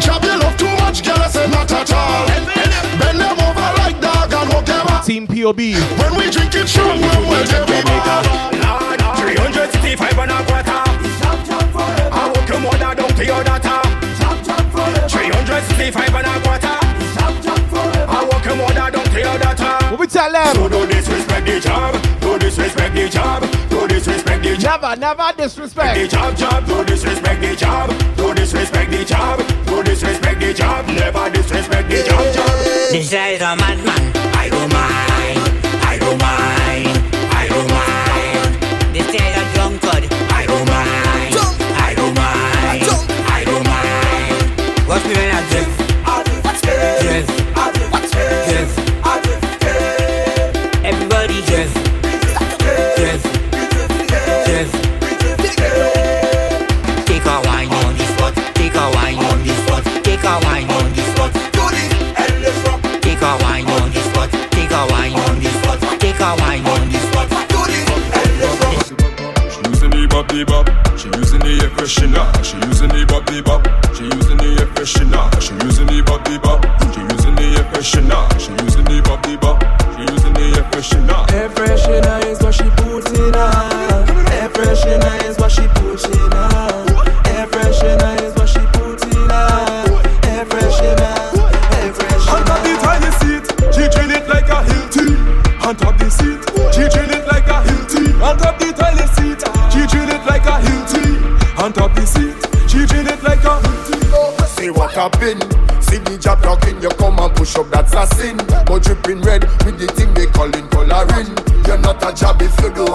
Jab 0.00 0.22
you 0.24 0.36
love 0.38 0.56
too 0.56 0.72
much, 0.82 1.04
girl, 1.04 1.18
I 1.18 1.28
said 1.28 1.50
not 1.50 1.70
at 1.70 1.92
all. 1.92 2.26
Bend 2.98 3.20
them 3.20 3.38
over 3.38 3.70
like 3.78 4.00
dog 4.00 4.32
and 4.32 4.48
walk 4.52 4.66
them 4.66 4.86
out. 4.88 5.04
Team 5.06 5.26
POB. 5.26 5.60
When 6.00 6.12
we 6.18 6.30
drink 6.30 6.54
it, 6.54 6.68
strong, 6.68 7.00
when 7.00 7.20
we'll 7.30 7.46
get 7.46 7.68
we 7.68 7.78
back. 7.82 8.26
365 9.18 10.18
and 10.18 10.30
a 10.30 10.38
quarter. 10.46 10.82
I 12.10 12.32
walk 12.34 12.48
your 12.48 12.60
mother 12.60 12.94
down 12.94 13.12
to 13.14 13.24
your 13.24 13.44
daughter. 13.44 13.80
365 15.08 16.14
and 16.14 16.26
a 16.26 16.40
quarter. 16.42 16.81
I 18.08 18.24
walk 18.24 18.46
a 18.46 18.54
mother, 18.54 18.90
don't 18.90 19.08
clear 19.10 19.38
that 19.38 19.56
time. 19.56 19.90
What 19.90 20.00
we 20.00 20.06
tell 20.06 20.30
them? 20.32 20.54
So 20.54 20.68
don't 20.68 20.90
disrespect 20.90 21.46
the 21.46 21.60
job. 21.60 22.02
Don't 22.20 22.40
disrespect 22.40 22.94
the 22.94 23.08
job. 23.08 23.42
Don't 23.70 23.88
disrespect 23.88 24.42
the 24.42 24.56
job. 24.56 24.80
Never, 24.82 25.00
never 25.00 25.32
disrespect. 25.36 25.98
The 25.98 26.08
job, 26.08 26.36
job. 26.36 26.66
Don't 26.66 26.86
disrespect 26.86 27.40
the 27.40 27.56
job. 27.56 27.90
Don't 28.16 28.36
disrespect 28.36 28.90
the 28.90 29.04
job. 29.04 29.38
Don't 29.66 29.84
disrespect 29.84 30.40
the 30.40 30.54
job. 30.54 30.86
Never 30.86 31.30
disrespect 31.30 31.88
the 31.88 32.02
job, 32.02 32.34
job. 32.34 32.58
This 32.90 33.12
is 33.12 33.40
a 33.42 33.56
madman. 33.56 34.12
I 34.34 34.48
don't 34.48 34.72
mind. 34.72 35.84
I 35.84 35.98
don't 35.98 36.18
mind. 36.18 36.61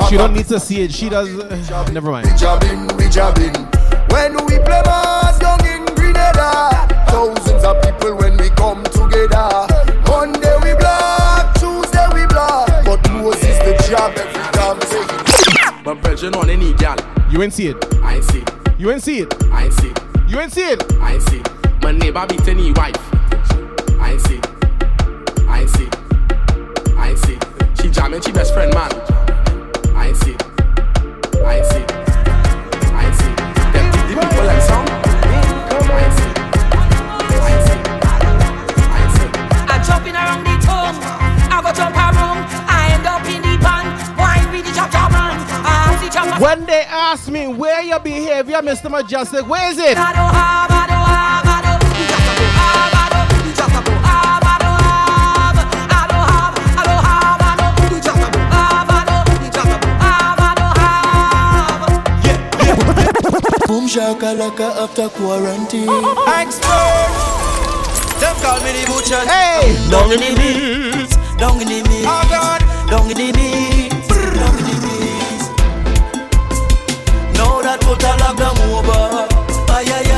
She 0.09 0.15
don't 0.15 0.31
need 0.31 0.47
to 0.47 0.57
see 0.57 0.83
it. 0.83 0.93
She 0.93 1.09
does. 1.09 1.27
uh, 1.69 1.89
never 1.91 2.09
mind. 2.09 2.27
we 2.27 2.37
jabbing, 2.37 2.87
we 2.95 3.09
jabbing. 3.09 3.53
When 4.09 4.35
we 4.45 4.55
play 4.63 4.81
mass 4.85 5.37
down 5.37 5.59
in 5.67 5.83
Grenada, 5.95 6.87
thousands 7.07 7.65
of 7.65 7.81
people 7.83 8.15
when 8.15 8.37
we 8.37 8.49
come 8.51 8.81
together. 8.85 9.67
Monday 10.07 10.55
we 10.63 10.75
black, 10.79 11.53
Tuesday 11.55 12.07
we 12.13 12.25
black, 12.27 12.85
but 12.85 13.11
Moses 13.11 13.57
the 13.59 13.75
job 13.89 14.13
every 14.15 14.33
damn 14.53 14.79
day. 14.79 15.83
My 15.83 15.93
brethren 15.93 16.35
on 16.35 16.49
any 16.49 16.73
gal. 16.75 16.95
You 17.29 17.43
ain't 17.43 17.51
see 17.51 17.67
it. 17.67 17.95
I 18.01 18.15
ain't 18.15 18.23
see. 18.23 18.43
You 18.77 18.91
ain't 18.91 19.03
see 19.03 19.19
it. 19.19 19.43
I 19.51 19.65
ain't 19.65 19.73
see. 19.73 19.91
You 20.29 20.39
ain't 20.39 20.53
see 20.53 20.69
it. 20.71 20.93
I 21.01 21.15
ain't 21.15 21.23
see. 21.23 21.41
My 21.81 21.91
neighbor 21.91 22.25
beat 22.29 22.47
any 22.47 22.71
wife. 22.71 23.16
Have 49.95 50.13
to 50.15 50.19
have, 50.19 50.71
I 50.71 50.87
don't 50.87 51.07
have. 51.07 51.27
Boom 63.67 63.85
shakalaka 63.85 64.67
after 64.83 65.09
quarantine. 65.09 65.89
Expert. 66.39 67.11
Them 68.19 68.35
call 68.41 68.59
me 68.63 68.71
the 68.71 68.83
butcher. 68.87 69.21
Hey. 69.27 69.75
Down 69.91 70.11
in 70.11 70.19
the 70.19 70.31
knees. 70.39 71.11
Down 71.37 71.61
in 71.61 71.67
the 71.67 71.81
knees. 71.89 72.05
Oh 72.07 72.23
God. 72.29 72.61
Down 72.89 73.11
in 73.11 73.17
the 73.17 73.31
knees. 73.33 73.96
Now 78.01 78.15
that 78.17 78.33
total 78.37 78.77
over. 78.77 79.27
Ay 79.71 79.85
ay 79.97 80.11
ay. 80.11 80.17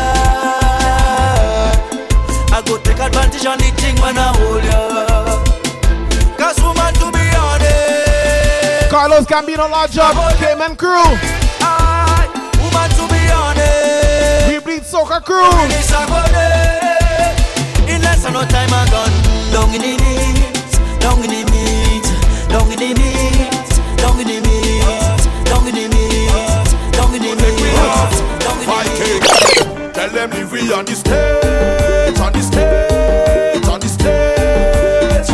I 2.51 2.61
go 2.65 2.77
take 2.79 2.99
advantage 2.99 3.45
on 3.45 3.57
the 3.57 3.69
thing 3.79 3.95
when 4.01 4.17
I 4.17 4.27
hold 4.37 4.63
ya. 4.63 4.79
Cause 6.37 6.59
woman 6.61 6.93
to 7.01 7.07
be 7.11 7.25
honest. 7.35 8.89
Carlos 8.89 9.25
Gambino 9.25 9.67
Job, 9.91 10.15
Cayman 10.39 10.75
Crew. 10.75 11.17
Woman 12.61 12.89
to 12.97 13.03
be 13.07 13.21
honest. 13.31 14.47
We 14.49 14.59
bleed 14.59 14.83
Soca 14.83 15.19
crew. 15.23 15.49
It's 15.71 15.91
a 15.91 16.05
good 16.07 16.31
day. 16.33 16.79
In 17.93 18.01
less 18.01 18.23
than 18.23 18.33
no 18.33 18.43
time 18.45 18.69
I 18.71 18.85
gone 18.91 19.11
Down 19.51 19.73
in 19.73 19.81
the 19.81 19.97
knees 19.97 20.73
Down 20.99 21.17
in 21.23 21.29
the 21.29 21.43
meat 21.51 22.05
Down 22.49 22.71
in 22.71 22.77
the 22.77 22.93
meat 22.99 23.97
Down 23.97 24.19
in 24.19 24.27
the 24.27 24.39
meat 24.47 24.58
Tell 30.09 30.27
them 30.27 30.41
if 30.41 30.51
we 30.51 30.73
on 30.73 30.85
the 30.85 30.95
stage, 30.95 32.19
on 32.19 32.33
the 32.33 32.41
stage, 32.41 33.67
on 33.67 33.79
the 33.79 33.87
stage. 33.87 35.27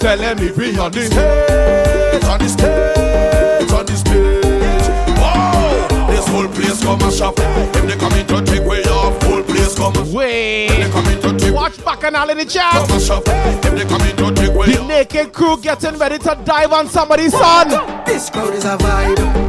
Tell 0.00 0.18
them 0.18 0.38
if 0.40 0.56
we 0.56 0.76
on 0.76 0.90
the 0.90 1.02
stage, 1.06 2.24
on 2.24 2.38
the 2.40 2.48
stage, 2.48 3.70
on 3.70 3.86
the 3.86 3.94
stage. 3.94 4.88
Wow, 5.20 6.08
this 6.10 6.26
whole 6.26 6.48
place 6.48 6.82
come 6.82 7.02
a 7.02 7.12
shop. 7.12 7.34
If 7.38 7.86
they 7.86 7.96
come 7.96 8.14
in 8.14 8.26
to 8.26 8.42
take 8.44 8.64
way 8.68 8.82
off, 8.86 9.22
whole 9.22 9.44
place 9.44 9.76
come 9.76 9.94
a 9.94 10.02
Wait. 10.12 10.70
If 10.70 10.86
they 10.86 10.90
come 10.90 11.06
in 11.06 11.20
to 11.20 11.38
take 11.38 11.54
Watch 11.54 11.84
back 11.84 12.02
and 12.02 12.16
all 12.16 12.28
in 12.28 12.38
the 12.38 12.44
chat. 12.44 12.72
come 12.72 12.96
a 12.96 13.00
shop. 13.00 13.22
If 13.28 13.62
they 13.62 13.84
come 13.84 14.02
in 14.02 14.16
to 14.16 14.34
take 14.34 14.52
way 14.52 14.72
The 14.72 14.82
naked 14.86 15.32
crew 15.32 15.56
getting 15.60 15.96
ready 15.98 16.18
to 16.18 16.36
dive 16.44 16.72
on 16.72 16.88
somebody's 16.88 17.30
son. 17.30 17.68
This 18.04 18.28
crowd 18.28 18.54
is 18.54 18.64
a 18.64 18.76
vibe 18.76 19.45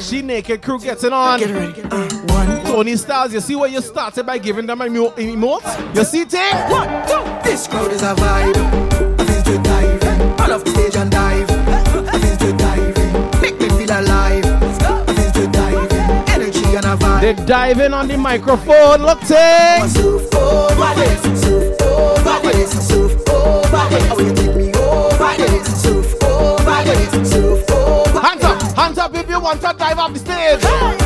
Watch 0.00 0.12
naked 0.22 0.62
crew 0.62 0.80
getting 0.80 1.12
on. 1.12 1.38
Get 1.38 1.50
ready, 1.50 1.72
get 1.74 1.92
ready. 1.92 2.16
One 2.32 2.64
Tony 2.64 2.96
Styles, 2.96 3.34
you 3.34 3.40
see 3.40 3.54
where 3.54 3.68
you 3.68 3.82
started 3.82 4.24
by 4.24 4.38
giving 4.38 4.64
them 4.64 4.80
emo- 4.80 5.10
emotes? 5.10 5.94
You 5.94 6.04
see, 6.04 6.24
thing? 6.24 6.54
One, 6.70 6.88
two. 7.06 7.22
This 7.44 7.68
crowd 7.68 7.92
is 7.92 8.00
a 8.00 8.14
vibe. 8.14 8.56
I 9.20 9.24
feel 9.26 9.42
to 9.42 9.62
dive. 9.62 10.40
All 10.40 10.52
off 10.54 10.64
the 10.64 10.70
stage 10.70 10.96
and 10.96 11.10
dive. 11.10 11.50
I 11.50 12.18
feel 12.18 12.36
to 12.38 12.56
dive. 12.56 13.42
Make 13.42 13.60
me 13.60 13.68
feel 13.68 13.90
alive. 13.90 14.46
I 14.46 15.14
feel 15.14 15.32
to 15.32 15.46
dive. 15.52 15.92
Energy 16.30 16.76
and 16.76 16.86
a 16.86 16.96
vibe. 16.96 17.20
They 17.20 17.34
diving 17.44 17.92
on 17.92 18.08
the 18.08 18.16
microphone. 18.16 19.02
Look. 19.02 19.22
Surf 19.24 20.34
over 20.34 20.94
this, 20.94 21.26
over 21.82 22.52
this, 22.52 22.90
over 22.90 23.52
this. 24.32 24.56
You 24.56 24.59
wanted 29.40 29.60
to 29.62 29.74
dive 29.76 29.98
off 29.98 30.12
the 30.12 30.18
stage. 30.18 30.62
Hey. 30.62 30.99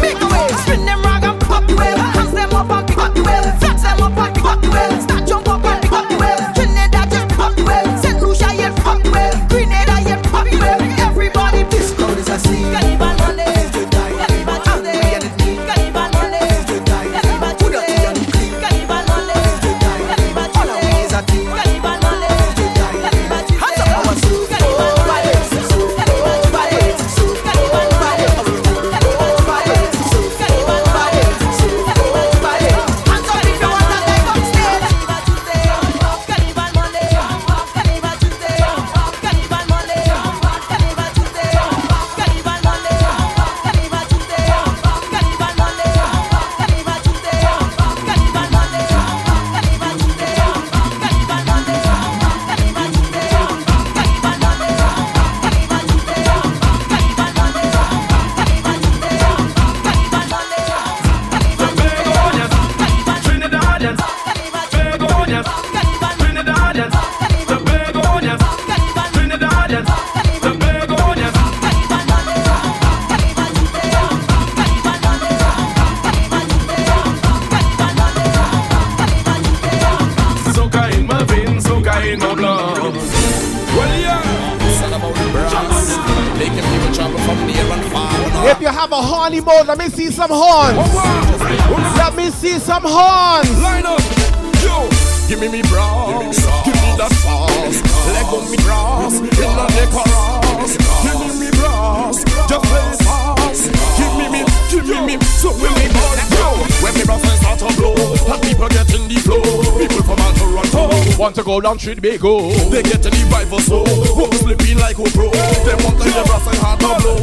Street, 111.72 112.02
me 112.02 112.18
go. 112.18 112.52
They 112.68 112.82
get 112.82 113.00
to 113.02 113.08
the 113.08 113.24
rival 113.32 113.58
so. 113.58 113.84
Whoa, 113.88 114.28
slipping 114.44 114.76
like 114.76 115.00
a 115.00 115.04
pro? 115.16 115.32
They 115.64 115.76
want 115.80 115.96
to 115.96 116.04
hear 116.04 116.24
brass 116.28 116.44
and 116.44 116.60
hard 116.60 116.78
to 116.80 116.92
blow. 117.00 117.16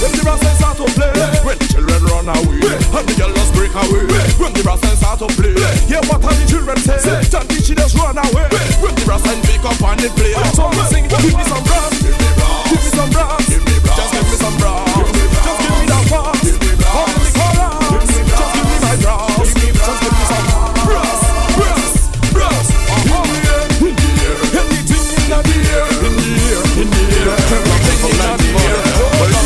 When 0.00 0.12
the 0.16 0.20
brass 0.24 0.40
and 0.40 0.56
start 0.56 0.76
to 0.80 0.86
play 0.96 1.12
When 1.44 1.56
the 1.60 1.66
children 1.68 2.00
run 2.08 2.28
away 2.28 2.76
And 2.96 3.04
the 3.04 3.14
girls 3.16 3.50
break 3.52 3.72
away 3.76 4.04
When 4.40 4.52
the 4.56 4.62
brass 4.64 4.80
and 4.84 4.96
start 4.96 5.20
to 5.20 5.28
play 5.36 5.52
Yeah, 5.88 6.00
what 6.08 6.24
are 6.24 6.32
the 6.32 6.44
children 6.48 6.76
say? 6.80 7.00
John 7.28 7.44
she 7.60 7.74
just 7.76 7.96
run 7.96 8.16
away 8.16 8.48
When 8.80 8.92
the 8.96 9.02
brass 9.04 9.24
and 9.28 9.40
pick 9.44 9.64
up 9.64 9.80
and 9.80 10.00
they 10.00 10.12
play. 10.16 10.32
So 10.56 10.68
we 10.72 10.80
sing, 10.88 11.08
give 11.08 11.36
me 11.36 11.44
some 11.44 11.64
brass 11.64 11.92
Give 12.04 12.80
me 12.80 12.90
some 12.92 13.10
brass 13.12 13.44
Just 13.48 14.10
give 14.12 14.24
me 14.28 14.36
some 14.40 14.56
brass 14.56 14.88
Just 14.92 15.60
give 15.60 15.76
me 15.76 15.86
that 15.92 16.04
brass 16.08 17.33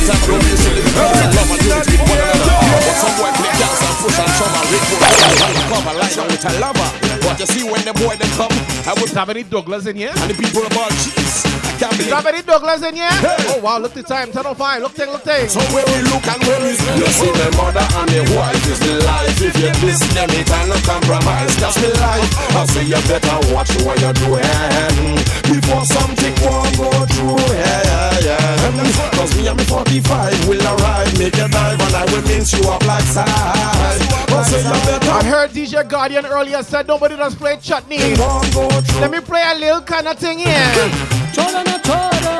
time 0.09 0.25
ago 0.25 0.41
we 0.41 0.49
used 0.49 0.65
to 0.65 0.73
live 0.73 0.89
love 0.97 1.53
and 1.53 1.61
unity 1.69 2.01
with 2.01 2.09
one 2.09 2.17
another. 2.17 2.57
But 2.65 2.97
some 2.97 3.15
boy 3.21 3.31
play 3.37 3.53
dance 3.61 3.83
and 3.85 3.97
push 4.01 4.17
and 4.17 4.33
shove 4.41 4.57
and 4.57 4.67
rip 4.73 4.85
and 4.89 5.69
cover 5.69 5.95
lie 6.01 6.15
down 6.17 6.29
with 6.33 6.49
a 6.49 6.53
lover. 6.65 6.89
But 7.21 7.37
you 7.37 7.49
see 7.53 7.65
when 7.69 7.83
the 7.85 7.93
boy 7.93 8.17
them 8.17 8.33
come 8.41 8.55
I 8.89 8.97
would 8.97 9.13
have 9.13 9.29
any 9.29 9.45
Douglas 9.45 9.85
in 9.85 9.97
here? 9.97 10.13
And 10.17 10.33
the 10.33 10.37
people 10.41 10.65
about 10.65 10.89
cheese. 10.97 11.45
I 11.45 11.77
can't 11.77 11.93
believe 11.93 12.11
that 12.11 12.25
any 12.25 12.43
Douglas 12.43 12.81
in 12.83 12.97
here? 12.97 13.13
Oh 13.53 13.61
wow, 13.61 13.79
look 13.79 13.93
the 13.93 14.03
time, 14.03 14.33
10.05, 14.33 14.81
look 14.81 14.97
thing, 14.97 15.13
look 15.13 15.23
thing. 15.23 15.47
So 15.47 15.61
when 15.77 15.85
we 15.93 16.01
look 16.09 16.25
and 16.25 16.41
when 16.49 16.61
we 16.65 16.73
see 16.73 16.97
You 16.97 17.09
see 17.13 17.33
the 17.37 17.53
mother 17.61 17.85
and 17.85 18.09
the 18.09 18.25
wife 18.33 18.65
is 18.65 18.81
the 18.81 19.05
life. 19.05 19.37
If 19.45 19.55
you 19.61 19.71
diss 19.85 20.01
them 20.17 20.33
it 20.33 20.49
and 20.49 20.73
no 20.73 20.77
compromise. 20.89 21.53
That's 21.61 21.77
the 21.77 21.93
life. 22.01 22.33
I 22.57 22.65
say 22.73 22.89
you 22.89 23.01
better 23.07 23.39
watch 23.53 23.71
what 23.85 24.01
you're 24.01 24.17
doing 24.25 25.15
Before 25.47 25.85
something 25.85 26.35
won't 26.43 26.73
go 26.81 26.91
through. 27.13 27.45
Yeah, 27.61 27.88
yeah, 28.75 28.83
yeah 28.83 29.11
Cause 29.17 29.37
me 29.37 29.47
and 29.47 29.59
me 29.59 29.65
45 29.65 30.49
will 30.49 30.63
arrive 30.63 31.19
Make 31.19 31.37
you 31.37 31.49
dive 31.49 31.81
and 31.81 31.95
I 31.95 32.05
will 32.13 32.23
mince 32.23 32.53
you 32.53 32.69
up 32.69 32.85
like 32.87 33.05
side 33.05 33.29
I 33.29 34.43
say 34.45 34.63
you 34.63 34.71
better 34.87 35.11
I 35.11 35.25
heard 35.25 35.51
DJ 35.51 35.89
Guardian 35.89 36.27
earlier 36.27 36.63
said 36.63 36.87
nobody 36.87 37.17
does 37.17 37.35
play 37.35 37.57
chutney. 37.61 37.99
Let 37.99 39.11
me 39.11 39.21
play 39.21 39.43
a 39.45 39.55
little 39.59 39.81
kind 39.83 40.07
of 40.07 40.17
thing 40.19 40.39
here. 40.39 42.38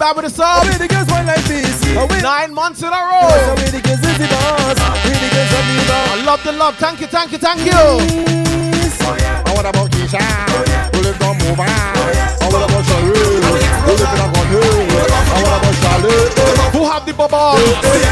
Back 0.00 0.16
with 0.16 0.24
the 0.24 0.30
sub. 0.30 0.64
Away 0.64 0.78
the 0.78 0.88
girls 0.88 1.08
one 1.12 1.26
like 1.26 1.44
this. 1.44 1.84
Oh, 1.94 2.08
Nine 2.24 2.54
months 2.54 2.80
in 2.80 2.88
a 2.88 2.90
row. 2.90 3.28
Away 3.52 3.68
the 3.68 3.80
girls 3.84 4.00
is 4.00 4.16
the 4.16 4.26
boss. 4.32 4.80
Away 4.80 5.12
the 5.20 5.28
girls 5.28 5.52
of 5.52 5.64
the 5.68 5.84
boss. 5.84 6.08
I 6.08 6.24
love 6.24 6.42
the 6.42 6.52
love. 6.52 6.74
Thank 6.76 7.00
you, 7.00 7.06
thank 7.06 7.30
you, 7.32 7.38
thank 7.38 7.60
you. 7.68 8.40
I 9.00 9.52
want 9.54 9.66
about 9.66 9.90
Keisha 9.90 10.20
Pull 10.92 11.06
it 11.06 11.18
down, 11.18 11.36
move 11.38 11.58
on 11.58 11.66
I 11.66 12.48
want 12.52 12.64
about 12.64 12.84
Cherie 12.84 13.40
Pull 13.84 13.98
it 13.98 14.10
down, 14.14 14.32
go 14.32 14.40
here 14.50 15.08
I 15.10 15.42
want 15.42 15.56
about 15.58 15.74
Charlotte 15.82 16.32
Who 16.74 16.80
have 16.84 17.04
the 17.06 17.12
bubble? 17.14 17.56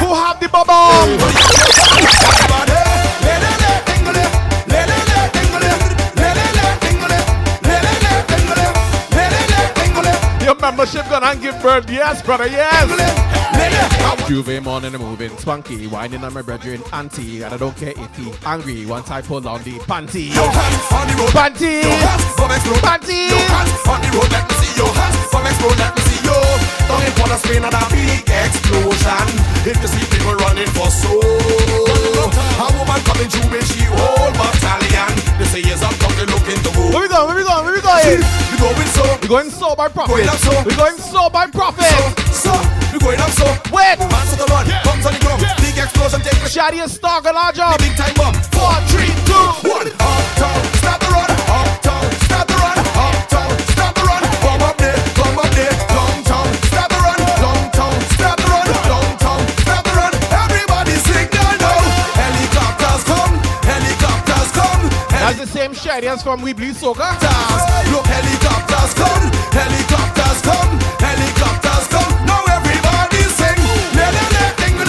Who 0.02 0.15
have 0.15 0.41
the 0.41 0.49
bubble? 0.49 1.17
Birth, 11.62 11.90
yes, 11.90 12.22
brother, 12.22 12.46
yes. 12.46 12.88
J'ouvert 14.28 14.62
morning 14.62 14.94
and 14.94 15.02
moving, 15.02 15.36
spunky, 15.38 15.86
whining 15.86 16.22
on 16.22 16.32
my 16.32 16.42
brethren, 16.42 16.82
auntie, 16.92 17.42
and 17.42 17.52
I 17.52 17.56
don't 17.56 17.76
care 17.76 17.94
if 17.96 18.16
he 18.16 18.32
angry. 18.46 18.86
Once 18.86 19.10
I 19.10 19.22
pull 19.22 19.46
on 19.48 19.62
the 19.64 19.78
panty, 19.80 20.28
panty, 20.28 21.82
panty. 22.82 23.28
On 23.88 24.00
the 24.02 24.08
road, 24.16 24.30
let 24.30 24.48
me 24.48 24.54
see 24.56 24.76
your 24.76 24.92
hands 24.92 25.16
From 25.30 25.46
explode, 25.46 25.78
let 25.78 25.96
me 25.96 26.02
see 26.02 26.20
you 26.24 26.38
Down 26.86 27.02
in 27.02 27.12
corner 27.12 27.38
Spain 27.38 27.64
and 27.64 27.74
a 27.74 27.86
big 27.90 28.27
explosion 28.68 29.26
If 29.64 29.80
you 29.80 29.88
see 29.88 30.05
people 30.12 30.36
running 30.44 30.68
for 30.76 30.88
soul 30.92 31.24
A 31.24 32.66
woman 32.76 33.00
coming 33.08 33.28
through 33.28 33.48
with 33.48 33.64
she 33.64 33.84
whole 33.88 34.32
battalion 34.36 35.12
They 35.40 35.48
say 35.48 35.60
yes, 35.64 35.82
I'm 35.82 35.94
coming 35.97 36.28
looking 36.28 36.60
to 36.60 36.70
move 36.76 36.92
Where 36.92 37.02
we 37.02 37.08
going? 37.08 37.26
Where 37.28 37.36
we 37.36 37.44
going? 37.44 37.64
Where 37.64 37.74
we 37.74 37.82
going? 37.82 38.20
We 38.20 38.56
going 38.60 38.88
so 38.92 39.05
We 39.22 39.28
going 39.28 39.50
so 39.50 39.74
by 39.74 39.88
profit. 39.88 40.16
Going 40.16 40.28
up 40.28 40.38
so. 40.38 40.52
We 40.64 40.74
going 40.76 40.98
so 40.98 41.30
by 41.30 41.47
profit. 41.48 41.88
So, 42.32 42.52
we 42.92 42.98
going 43.00 43.20
up 43.20 43.30
so 43.32 43.47
Wait. 43.72 43.97
Hands 43.97 44.30
to 44.32 44.36
the 44.36 44.47
run, 44.52 44.66
comes 44.84 45.06
on 45.06 45.12
the 45.16 45.20
ground 45.20 45.40
Big 45.64 45.76
explosion, 45.78 46.20
take 46.20 46.38
the 46.42 46.48
Shady 46.48 46.80
and 46.80 46.90
star 46.90 47.22
gonna 47.22 47.52
big 47.78 47.97
time 47.97 48.14
bomb 48.14 48.34
Four, 48.52 48.76
three, 48.92 49.12
two, 49.24 49.68
one 49.68 49.98
That's 65.68 65.84
the 65.84 65.90
same 66.00 66.05
as 66.08 66.22
from 66.22 66.40
We 66.40 66.55
Bleed 66.55 66.76
Soca. 66.76 67.12
Look 67.92 68.06
helicopters 68.06 68.94
come 68.94 69.28
Helicopters 69.52 70.40
come, 70.40 70.80
helicopters 70.97 71.86
come 71.92 72.08
Now 72.24 72.40
everybody 72.56 73.20
sing 73.36 73.60
Le 73.92 74.06
le 74.16 74.24
le 74.32 74.44
dingle 74.56 74.88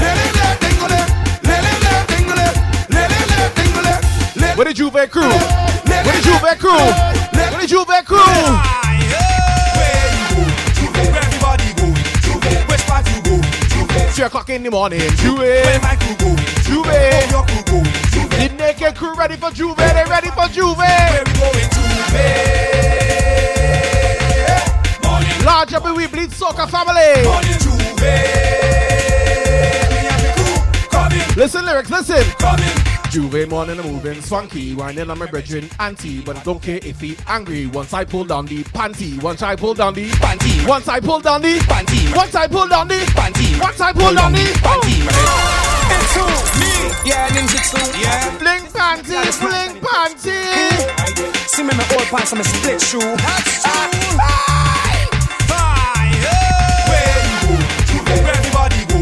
Le 0.00 0.08
le 0.16 0.26
le 0.32 0.46
dingle 0.64 0.96
Le 1.44 1.56
le 1.60 1.72
le 1.84 1.92
dingle 2.08 2.40
Le 2.88 3.02
le 3.04 3.20
le 3.28 3.40
dingle 3.52 4.56
Where 4.56 4.64
the 4.64 4.72
J'ouvert 4.74 5.10
crew? 5.10 5.28
Where 5.28 6.02
the 6.04 6.20
J'ouvert 6.24 6.58
crew? 6.58 6.72
Where 6.72 7.60
the 7.60 7.66
J'ouvert 7.68 8.04
crew? 8.04 8.16
Where 8.16 8.40
you 10.08 10.24
go? 10.32 10.40
J'ouvert, 10.72 11.04
where 11.12 11.20
everybody 11.20 11.68
go? 11.76 11.86
J'ouvert, 12.24 12.64
which 12.70 12.84
part 12.86 13.04
you 13.12 13.20
go? 13.22 13.36
J'ouvert, 13.68 14.14
Three 14.14 14.24
o'clock 14.24 14.48
in 14.48 14.62
the 14.62 14.70
morning. 14.70 15.00
J'ouvert. 15.20 15.64
where 15.64 15.80
my 15.80 15.96
crew 15.96 16.16
go? 16.16 16.42
J'ouvert. 16.62 17.24
Your 18.84 18.92
crew 18.92 19.14
go? 19.16 19.16
J'ouvert, 19.16 19.16
The 19.16 19.16
naked 19.16 19.16
crew 19.16 19.16
ready 19.16 19.36
for 19.36 19.50
J'ouvert. 19.50 19.76
They 19.76 20.04
ready 20.10 20.28
for 20.28 20.48
J'ouvert. 20.48 20.76
where 20.76 21.24
we 21.24 21.32
going? 21.40 21.68
J'ouvert, 21.72 22.20
morning, 25.02 25.44
Large 25.44 25.72
up 25.74 25.86
in 25.86 25.94
We 25.94 26.06
Bleed 26.06 26.32
Soca 26.32 26.66
family. 26.66 27.22
morning, 27.24 27.58
J'ouvert. 27.60 27.96
Me 27.96 28.08
and 30.04 30.20
the 30.20 30.30
crew 30.36 30.56
coming, 30.90 31.26
Listen 31.36 31.64
lyrics, 31.64 31.90
listen. 31.90 32.24
coming. 32.38 32.68
J'ouvert 33.10 33.48
morning 33.48 33.78
and 33.78 33.90
moving, 33.90 34.20
swanky, 34.20 34.74
whining 34.74 35.08
on 35.08 35.18
my 35.18 35.26
brethren, 35.26 35.70
auntie, 35.80 36.20
but 36.20 36.36
I 36.36 36.42
don't 36.42 36.60
care 36.60 36.80
if 36.82 37.00
he 37.00 37.16
angry. 37.28 37.66
Once 37.68 37.94
I 37.94 38.04
pull 38.04 38.24
down 38.24 38.44
the 38.46 38.64
panty, 38.64 39.22
once 39.22 39.40
I 39.40 39.54
pull 39.56 39.72
down 39.74 39.94
the 39.94 40.10
Panty, 40.10 40.66
once 40.68 40.88
I 40.88 40.98
pull 41.00 41.20
down 41.20 41.40
the 41.42 41.58
panty, 41.60 42.14
once 42.16 42.34
I 42.34 42.48
pull 42.48 42.66
down 42.68 42.88
the 42.88 42.96
panty, 43.14 43.58
once 43.62 43.80
I 43.80 43.92
pull 43.92 44.12
down 44.14 44.32
the 44.32 44.44
panty, 44.64 45.06
It's 45.94 46.14
who? 46.16 46.26
Me, 46.60 46.63
yeah, 47.04 47.28
ninjutsu, 47.28 47.80
yeah. 48.00 48.30
Fling 48.38 48.64
panty, 48.72 49.20
fling 49.40 49.80
panty. 49.80 50.40
See 51.48 51.62
me 51.62 51.70
in 51.70 51.76
my 51.76 51.86
old 51.92 52.06
pants 52.08 52.32
and 52.32 52.38
my 52.38 52.44
split 52.44 52.80
shoe. 52.80 52.98
That's 53.00 53.64
ah. 53.66 53.88
true. 53.92 54.54
Where 56.88 57.20
you 57.92 58.00
go? 58.04 58.14
Everybody 58.30 58.80
go? 58.90 58.98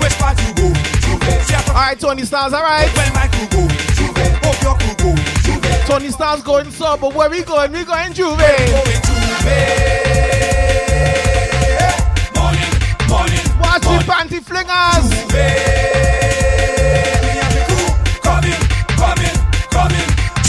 Which 0.00 0.16
part 0.18 0.38
you 0.40 0.52
go? 0.54 0.68
J'ouvert, 1.04 1.68
All 1.68 1.74
right, 1.74 1.98
Tony 1.98 2.24
Stars, 2.24 2.52
all 2.52 2.62
right. 2.62 2.88
Where 2.96 3.12
my 3.12 3.26
crew 3.28 3.48
go? 3.50 3.62
J'ouvert, 3.96 4.24
hope 4.44 4.62
your 4.62 4.76
crew 4.78 4.94
go. 5.02 5.14
J'ouvert, 5.42 5.86
Tony 5.86 6.10
Stars 6.10 6.42
going 6.42 6.70
sub, 6.70 7.00
but 7.00 7.14
where 7.14 7.30
we 7.30 7.42
going? 7.42 7.72
We 7.72 7.84
going 7.84 8.12
J'ouvert. 8.12 8.38
going 8.38 9.00
J'ouvert. 9.04 9.44
Morning, 12.36 12.72
morning, 13.08 13.44
Watch 13.60 13.82
the 13.82 13.98
panty 14.06 14.40
flingers. 14.40 15.10
J'ouvert. 15.30 16.03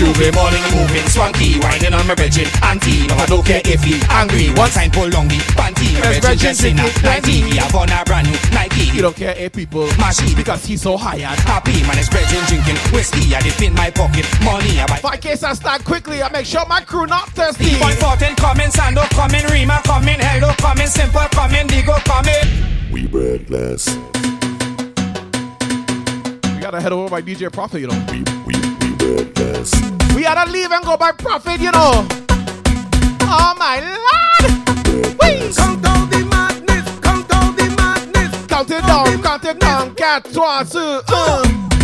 J'ouvert 0.06 0.32
morning 0.36 0.62
moving 0.70 1.08
swanky 1.10 1.58
winding 1.62 1.92
on 1.92 2.06
my 2.06 2.14
virgin 2.14 2.46
auntie. 2.62 3.08
No 3.08 3.16
I 3.16 3.26
don't 3.26 3.44
care 3.44 3.62
if 3.66 3.82
he 3.82 3.98
angry 4.12 4.54
One 4.54 4.70
time 4.70 4.92
pull 4.92 5.10
longy, 5.10 5.42
the 5.42 5.54
panty. 5.58 5.98
My 5.98 6.20
virgin 6.20 6.54
sitting 6.54 6.78
at 6.78 6.94
19 7.02 7.48
He 7.48 7.58
have 7.58 7.74
a 7.74 8.04
brand 8.06 8.30
new 8.30 8.38
Nike. 8.54 8.86
He 8.86 9.02
don't 9.02 9.16
care 9.16 9.36
if 9.36 9.54
people 9.54 9.88
mashy 9.98 10.38
Because 10.38 10.64
he's 10.64 10.84
so 10.84 10.96
high 10.96 11.18
and 11.18 11.40
happy. 11.50 11.82
Man 11.90 11.98
is 11.98 12.08
virgin 12.10 12.38
drinking 12.46 12.78
whiskey 12.94 13.34
I 13.34 13.42
dip 13.42 13.60
in 13.60 13.74
my 13.74 13.90
pocket. 13.90 14.30
Money 14.46 14.80
I 14.80 14.86
buy 14.86 14.98
Five 14.98 15.22
case 15.22 15.42
I 15.42 15.54
start 15.54 15.84
quickly 15.84 16.22
I 16.22 16.30
make 16.30 16.46
sure 16.46 16.66
my 16.68 16.82
crew 16.82 17.08
not 17.08 17.30
thirsty. 17.30 17.74
Point 17.82 17.98
14 17.98 18.36
coming 18.36 18.70
Sando 18.70 19.10
coming 19.10 19.44
Rima 19.50 19.82
coming 19.86 20.22
Hello 20.22 20.54
coming 20.62 20.86
Simple 20.86 21.26
coming 21.34 21.66
Digo 21.66 21.98
coming. 22.06 22.94
We 22.94 23.08
bred 23.08 23.50
less 23.50 23.98
gotta 26.62 26.82
head 26.82 26.92
over 26.92 27.08
by 27.08 27.22
DJ 27.22 27.54
Prophet, 27.54 27.80
you 27.80 27.86
know. 27.86 28.06
We, 28.12 28.24
we, 28.44 28.54
we 28.88 28.96
we 30.16 30.24
had 30.24 30.44
to 30.44 30.52
leave 30.52 30.72
and 30.72 30.84
go 30.86 30.96
by 30.96 31.12
Prophet, 31.12 31.60
you 31.60 31.72
know. 31.72 32.08
Oh 33.22 33.54
my 33.60 33.82
lord! 33.82 34.52
Whee! 35.20 35.54
Come 35.54 35.82
down 35.82 36.10
the 36.10 36.26
madness, 36.26 37.00
count 37.02 37.28
down 37.28 37.56
the 37.56 37.66
madness. 37.78 38.48
Count 38.48 38.72
it 38.72 38.82
down, 38.86 39.22
count 39.22 39.44
it 39.44 39.60
down, 39.60 39.94
4, 39.96 40.64
3, 40.64 41.02
1. 41.10 41.75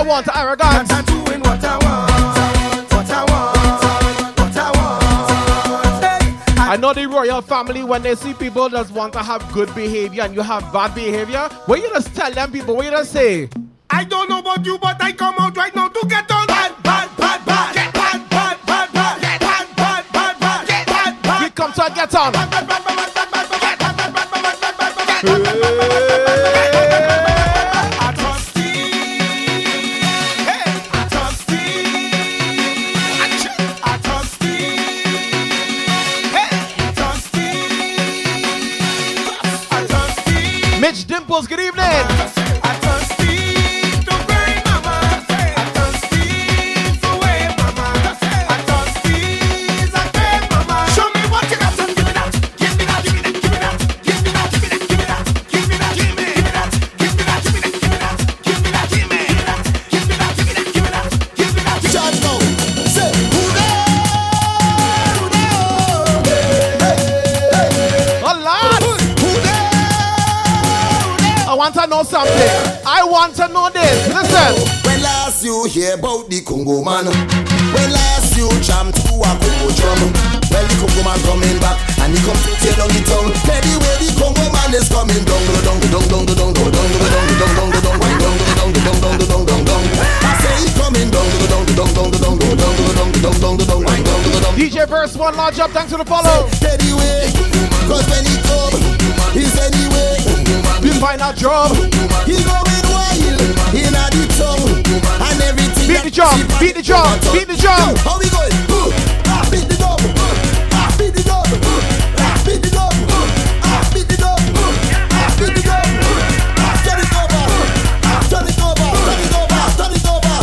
I 0.00 0.02
want, 0.02 0.28
arrogance. 0.34 0.90
I'm 0.90 1.04
I 1.04 1.12
want. 1.84 2.90
What 2.90 4.56
I 4.56 4.72
want. 4.72 6.58
I 6.58 6.78
know 6.80 6.94
the 6.94 7.06
royal 7.06 7.42
family, 7.42 7.84
when 7.84 8.00
they 8.00 8.14
see 8.14 8.32
people 8.32 8.70
just 8.70 8.92
want 8.92 9.12
to 9.12 9.18
have 9.22 9.52
good 9.52 9.74
behavior 9.74 10.22
and 10.22 10.34
you 10.34 10.40
have 10.40 10.72
bad 10.72 10.94
behavior, 10.94 11.50
what 11.66 11.80
you 11.80 11.90
just 11.90 12.16
tell 12.16 12.32
them 12.32 12.50
people? 12.50 12.76
What 12.76 12.86
you 12.86 12.92
just 12.92 13.12
say? 13.12 13.50
I 13.90 14.04
don't 14.04 14.30
know 14.30 14.38
about 14.38 14.64
you, 14.64 14.78
but 14.78 15.02
I 15.02 15.12
come 15.12 15.34
out 15.38 15.54
right 15.54 15.76
now 15.76 15.88
to 15.88 16.06
get 16.08 16.30
on 16.30 16.46
bad, 16.46 16.82
bad, 16.82 17.14
bad, 17.18 17.44
bad, 17.44 17.74
get 17.74 17.92
bad, 17.92 18.30
bad, 18.30 18.58
bad, 18.64 18.92
bad, 18.94 19.20
get 19.20 19.38
bad, 19.38 19.76
bad, 19.76 20.06
bad, 20.12 20.40
bad, 20.40 20.66
get 20.66 20.86
bad, 20.86 21.22
bad. 21.22 21.42
He 21.42 21.50
comes 21.50 21.74
to 21.74 21.92
get 21.94 22.14
on. 22.14 22.32
Bad, 22.32 22.50
bad, 22.50 22.66
bad, 22.66 22.84
bad, 22.86 22.96
bad. 22.96 23.09
know 71.90 72.06
something. 72.06 72.54
I 72.86 73.02
want 73.02 73.34
to 73.42 73.50
know 73.50 73.66
this. 73.68 73.98
Listen. 74.14 74.54
When 74.86 75.02
last 75.02 75.42
you 75.42 75.66
hear 75.66 75.98
about 75.98 76.30
the 76.30 76.38
Congo 76.46 76.86
man? 76.86 77.10
When 77.74 77.90
last 77.90 78.38
you 78.38 78.46
jam 78.62 78.94
to 78.94 79.12
a 79.18 79.30
Congo 79.34 79.68
drum? 79.74 80.14
Well, 80.54 80.64
the 80.70 80.76
Congo 80.78 81.02
man 81.02 81.18
coming 81.26 81.58
back 81.58 81.82
and 82.06 82.14
he 82.14 82.22
come 82.22 82.38
to 82.46 82.52
tear 82.62 82.78
down 82.78 82.94
the 82.94 83.02
tongue. 83.02 83.34
Ready 83.42 83.74
where 83.74 83.98
the 83.98 84.08
Congo 84.14 84.46
man 84.54 84.70
is 84.70 84.86
coming 84.86 85.18
down, 85.26 85.42
down, 85.66 85.82
down, 85.82 86.06
down, 86.06 86.24
down, 86.30 86.30
down, 86.30 86.54
down, 86.54 86.70
down, 86.70 86.94
down, 86.94 87.26
down, 87.34 87.58
down, 87.58 87.74
down, 87.74 88.70
down, 88.70 88.98
down, 89.02 89.18
down, 89.26 89.42
down, 89.50 89.62
down, 89.66 89.82
I 90.22 90.30
say 90.38 90.54
he 90.62 90.70
coming 90.78 91.10
down, 91.10 91.26
down, 91.50 91.66
down, 91.74 91.90
down, 91.90 92.10
down, 92.14 92.38
down, 92.38 92.54
down, 92.54 93.02
down, 93.18 93.34
down, 93.34 93.56
down, 93.66 93.82
down, 93.82 94.54
DJ 94.54 94.86
verse 94.86 95.18
one 95.18 95.34
large 95.34 95.58
up. 95.58 95.74
Thanks 95.74 95.90
for 95.90 95.98
the 95.98 96.06
follow. 96.06 96.46
Steady 96.54 96.94
way, 96.94 97.34
cause 97.90 98.06
when 98.06 98.22
he 98.22 98.38
come, 98.46 98.78
he's 99.34 99.58
anyway 99.58 100.19
find 101.00 101.22
a 101.22 101.32
job. 101.32 101.72
He 102.28 102.36
going 102.44 102.84
wild 102.92 103.40
in 103.72 103.96
a 103.96 104.04
and 105.24 105.40
everything. 105.48 105.88
Beat 105.88 106.04
the 106.04 106.12
drum, 106.12 106.36
beat 106.60 106.76
the 106.76 106.82
drum, 106.84 107.16
beat 107.32 107.48
the 107.48 107.56
drum. 107.56 107.96
How 108.04 108.20
we 108.20 108.28
going? 108.28 108.52
Ah, 109.24 109.48
beat 109.50 109.64
the 109.64 109.80
drum, 109.80 109.96
ah, 110.76 110.92
beat 111.00 111.16
the 111.16 111.24
drum, 111.24 111.48
ah, 112.20 112.36
beat 112.44 112.60
the 112.60 112.68
drum, 112.68 112.92
beat 113.96 114.08
the 114.12 114.20
drum. 114.20 114.36
It. 115.40 115.80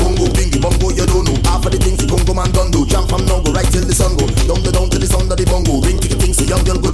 Bongo 0.01 0.25
bongo, 0.59 0.89
you 0.89 1.05
don't 1.05 1.25
know 1.25 1.37
half 1.45 1.65
of 1.65 1.71
the 1.71 1.77
things 1.77 2.01
the 2.01 2.33
man 2.33 2.51
do. 2.71 2.85
Jump 2.85 3.09
from 3.09 3.25
right 3.53 3.69
till 3.69 3.85
the 3.85 3.93
sun 3.93 4.17
go. 4.17 4.25
Down 4.49 4.63
the 4.63 4.71
of 5.29 5.37
the 5.37 5.45
bongo. 5.45 5.81
To 5.81 6.07
the 6.07 6.15
things 6.15 6.37
the 6.37 6.45
young 6.45 6.63
girl 6.63 6.86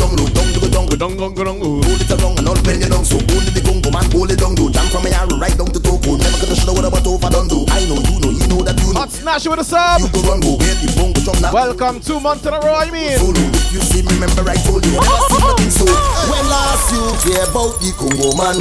down, 1.03 1.17
gong, 1.17 1.33
gong, 1.35 1.59
ooh. 1.59 1.83
Hold 1.83 1.99
it 1.99 2.11
along 2.11 2.39
and 2.39 2.47
all 2.47 2.61
bend 2.63 2.79
it 2.79 2.89
down, 2.89 3.03
so 3.03 3.19
hold 3.27 3.43
it 3.43 3.51
the 3.51 3.59
gongo 3.59 3.91
man, 3.91 4.07
hold 4.11 4.31
it 4.31 4.39
down, 4.39 4.55
do. 4.55 4.71
Jam 4.71 4.87
from 4.87 5.03
my 5.03 5.11
arrow 5.11 5.35
right 5.35 5.55
down 5.57 5.67
to 5.67 5.79
Toko. 5.79 6.15
Never 6.15 6.39
gonna 6.39 6.55
show 6.55 6.71
what 6.71 6.87
about 6.87 7.03
overdone, 7.03 7.47
do. 7.51 7.67
I 7.75 7.83
know 7.91 7.99
you 7.99 8.17
know, 8.23 8.31
you 8.31 8.47
know 8.47 8.63
that 8.63 8.79
you 8.79 8.95
know. 8.95 9.03
Hot 9.03 9.11
smash 9.11 9.43
with 9.43 9.59
a 9.59 9.67
sub. 9.67 9.99
You 9.99 10.07
go 10.15 10.23
run, 10.23 10.39
go 10.39 10.55
get 10.55 10.79
the 10.79 10.87
bongo 10.95 11.19
drum 11.19 11.35
now. 11.43 11.51
Welcome 11.51 11.99
two 11.99 12.19
months 12.23 12.47
in 12.47 12.53
a 12.55 12.59
row, 12.63 12.79
I 12.79 12.87
mean. 12.87 13.19
Solo, 13.19 13.35
if 13.35 13.75
you 13.75 13.81
see 13.83 14.01
me, 14.07 14.15
remember 14.15 14.47
I 14.47 14.55
told 14.63 14.85
you. 14.87 14.95
Never 14.95 15.27
see 15.27 15.43
nothing 15.43 15.73
so. 15.75 15.85
When 16.31 16.45
last 16.47 16.87
you 16.95 17.03
care 17.19 17.43
about 17.51 17.75
the 17.83 17.91
Congo 17.99 18.31
man, 18.39 18.55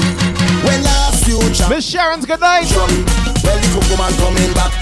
when 0.67 0.83
last 0.83 1.23
you 1.31 1.39
jam. 1.55 1.71
Miss 1.71 1.87
Sharon's 1.87 2.27
good 2.27 2.43
night. 2.43 2.67
Well, 2.75 2.91
the 3.55 3.69
Congo 3.71 3.95
man 4.03 4.13
coming 4.19 4.51
back. 4.59 4.82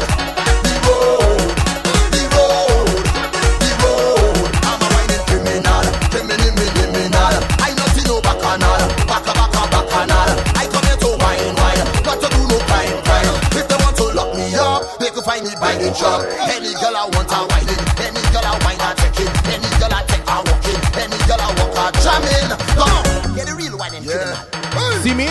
find 16.01 16.25
me 16.25 16.41
by 16.41 16.41
the 16.41 16.41
job. 16.41 16.49
Any 16.49 16.73
girl 16.73 16.95
I 16.97 17.05
want 17.13 17.31
a 17.31 17.39
whining. 17.45 17.81
Any 18.01 18.21
girl 18.33 18.45
I 18.45 18.53
wine 18.65 18.81
a 18.81 18.89
checking. 18.97 19.31
Any 19.53 19.69
girl 19.77 19.93
I 19.93 20.01
take 20.09 20.25
a 20.25 20.37
walking. 20.41 20.81
Any 20.97 21.17
girl 21.29 21.41
I 21.41 21.49
walk 21.61 21.77
a 21.77 21.85
jamming. 22.01 22.49
Come 22.75 22.89
on. 22.89 23.35
Get 23.35 23.45
the 23.47 23.55
real 23.55 23.77
whining 23.77 24.03
criminal. 24.03 24.61
See 25.01 25.13
me? 25.13 25.27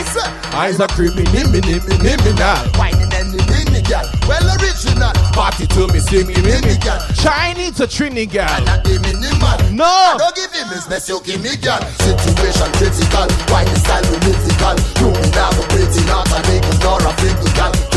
I's 0.52 0.80
a 0.80 0.86
criminal, 0.88 1.30
me, 1.50 1.60
me, 1.62 1.78
me, 1.78 1.94
me, 2.02 2.12
me, 2.12 2.32
now. 2.36 2.58
Whining 2.76 3.10
and 3.14 3.32
mini 3.48 3.82
girl. 3.86 4.04
Well 4.26 4.46
original. 4.58 5.14
Party 5.32 5.66
to 5.74 5.86
me, 5.88 6.00
see 6.00 6.24
me, 6.24 6.34
me. 6.42 6.76
girl. 6.82 6.98
Chinese 7.14 7.76
to 7.78 7.86
Trini 7.86 8.26
girl. 8.30 8.50
Not 8.66 8.84
the 8.84 8.98
minimal. 9.00 9.58
No. 9.72 10.16
Don't 10.18 10.34
give 10.34 10.52
him 10.52 10.68
his 10.68 10.88
mess, 10.88 11.08
you 11.08 11.22
give 11.22 11.40
me 11.42 11.56
girl. 11.56 11.80
Situation 12.02 12.68
critical. 12.76 13.26
Wine 13.48 13.70
style 13.78 14.04
mythical. 14.26 14.76
You 15.00 15.08
me 15.14 15.30
now 15.32 15.50
go 15.54 15.62
pretty 15.70 16.02
not 16.06 16.28
a 16.28 16.38
nigga 16.50 16.74
nor 16.82 17.00
a 17.00 17.12
fickle 17.16 17.50
girl. 17.54 17.89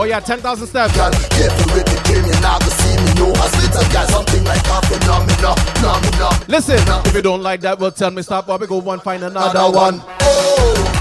Oh 0.00 0.04
yeah, 0.04 0.18
10,000 0.18 0.66
steps. 0.66 0.96
Girl, 0.96 1.10
careful 1.12 1.74
with 1.74 1.84
the 1.84 2.00
game, 2.08 2.24
you 2.24 2.32
now 2.40 2.58
go 2.58 2.72
see 2.72 2.96
me 3.04 3.12
no 3.20 3.34
hospital 3.36 3.84
girl. 3.92 4.06
Something 4.08 4.44
like 4.44 4.64
a 4.64 4.80
phenomena, 4.88 5.54
phenomena. 5.76 6.30
Listen, 6.48 6.80
if 7.06 7.14
you 7.14 7.20
don't 7.20 7.42
like 7.42 7.60
that, 7.60 7.78
well 7.78 7.92
tell 7.92 8.10
me 8.10 8.22
stop. 8.22 8.48
Or 8.48 8.56
we 8.56 8.66
go 8.66 8.78
one 8.78 9.00
find 9.00 9.22
another 9.22 9.60
one. 9.70 9.98
one. 9.98 10.02
Oh. 10.22 10.99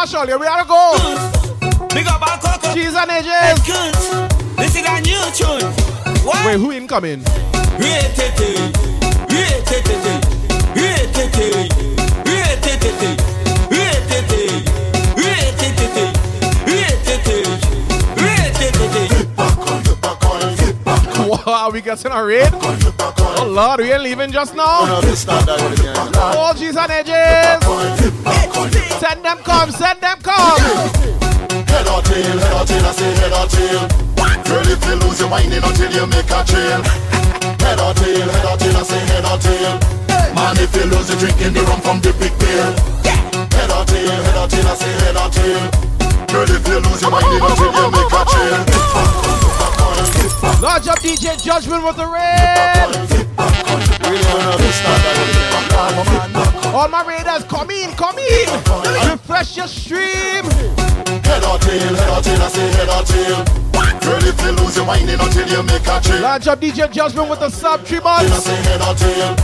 Marshall, 0.00 0.26
here 0.28 0.38
we 0.38 0.46
gotta 0.46 0.66
go. 0.66 0.96
Big 1.88 2.06
up 2.06 2.22
our 2.22 2.38
coco. 2.38 2.72
Cheese 2.72 2.94
and 2.94 3.10
edges. 3.10 3.60
This 4.56 4.74
is 4.74 4.86
a 4.88 5.00
new 5.02 5.20
tune. 5.34 5.70
What? 6.24 6.46
Wait, 6.46 6.56
who 6.56 6.72
incoming? 6.72 7.22
Oh, 21.50 21.66
wow, 21.66 21.70
we 21.74 21.80
getting 21.80 22.12
a 22.12 22.22
raid? 22.22 22.46
Oh 22.54 23.42
Lord, 23.50 23.80
we 23.80 23.90
ain't 23.90 24.06
leaving 24.06 24.30
just 24.30 24.54
now. 24.54 24.86
Oh, 24.86 26.54
cheese 26.54 26.78
and 26.78 26.92
edges. 26.94 27.58
Send 29.02 29.24
them 29.26 29.38
come, 29.42 29.72
send 29.74 29.98
them 29.98 30.22
come. 30.22 30.62
Head 31.66 31.90
or 31.90 32.06
tail, 32.06 32.38
head 32.38 32.54
or 32.54 32.62
tail, 32.62 32.86
I 32.86 32.92
say 32.94 33.10
head 33.18 33.34
or 33.34 33.50
tail. 33.50 33.82
Girl, 34.46 34.62
if 34.62 34.78
you 34.78 34.94
lose 35.02 35.18
your 35.18 35.26
whining 35.26 35.58
until 35.58 35.90
you 35.90 36.06
make 36.06 36.30
a 36.30 36.46
trail. 36.46 36.86
Head 37.66 37.82
or 37.82 37.98
tail, 37.98 38.30
head 38.30 38.46
or 38.46 38.54
tail, 38.54 38.76
I 38.78 38.82
say 38.86 39.02
head 39.10 39.26
or 39.26 39.38
tail. 39.42 39.74
Man, 40.38 40.54
if 40.54 40.70
you 40.70 40.86
lose, 40.86 41.10
you 41.10 41.18
drinking 41.18 41.50
the 41.50 41.66
rum 41.66 41.82
from 41.82 41.98
the 41.98 42.14
big 42.14 42.30
pail. 42.38 42.78
Head 43.58 43.74
or 43.74 43.82
tail, 43.90 44.06
head 44.06 44.38
or 44.38 44.46
tail, 44.46 44.70
I 44.70 44.74
say 44.78 44.94
head 45.02 45.18
or 45.18 45.26
tail. 45.34 45.66
Girl, 46.30 46.46
if 46.46 46.62
you 46.62 46.78
lose 46.78 47.02
your 47.02 47.10
whining 47.10 47.42
until 47.42 47.74
you 47.74 47.90
make 47.90 48.06
a 48.06 48.22
trail. 48.22 49.19
Large 50.60 50.88
up 50.88 50.98
DJ 50.98 51.42
Judgment 51.42 51.82
with 51.82 51.96
the 51.96 52.06
raid. 52.06 53.00
All 56.74 56.86
my 56.88 57.02
raiders, 57.02 57.44
come 57.44 57.70
in, 57.70 57.90
come 57.96 58.18
in. 58.18 58.46
Refresh 59.10 59.56
your 59.56 59.66
stream. 59.66 60.44
Head 61.24 61.44
or 61.44 61.56
tail, 61.58 61.96
head 61.96 62.10
or 62.12 62.20
tail, 62.20 62.42
I 62.42 62.48
say 62.52 62.68
head 62.76 62.88
or 62.92 63.02
tail. 63.08 63.44
Girl, 64.04 64.28
if 64.28 64.36
you 64.44 64.52
lose 64.52 64.76
your 64.76 64.84
whining 64.84 65.18
until 65.18 65.48
you 65.48 65.62
make 65.62 65.86
a 65.86 65.98
trail. 65.98 66.20
Large 66.20 66.48
up 66.48 66.60
DJ 66.60 66.92
Judgment 66.92 67.30
with 67.30 67.40
the 67.40 67.48
sub 67.48 67.82
three 67.84 68.00
I 68.04 68.26
say 68.28 68.54
head 68.56 68.82
or 68.82 68.94
tail. 68.94 69.34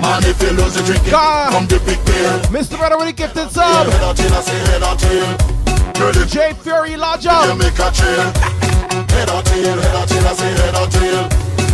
Man, 0.00 0.22
if 0.24 0.40
you 0.40 0.50
lose, 0.50 0.76
you 0.76 0.84
drinking 0.86 1.10
God. 1.10 1.52
from 1.52 1.66
the 1.66 1.84
big 1.84 1.98
pail. 2.06 2.38
Mr. 2.54 2.78
With 2.96 3.08
the 3.08 3.12
gifted 3.12 3.50
sub. 3.50 3.88
head 3.88 4.04
or 4.04 4.14
tail, 4.14 4.32
I 4.32 4.40
say 4.40 4.58
head 4.70 4.82
or 4.84 4.94
tail. 4.94 6.26
J 6.26 6.54
Fury, 6.62 6.96
large 6.96 7.24
you 7.24 7.30
up. 7.30 7.58
make 7.58 7.76
a 7.76 7.90
trail. 7.90 8.69
Head 8.90 9.30
or 9.30 9.42
tail, 9.42 9.78
head 9.78 9.94
or 9.94 10.06
tail, 10.06 10.26
I 10.26 10.32
say 10.34 10.50
head 10.50 10.74
or 10.74 10.86
tail. 10.90 11.22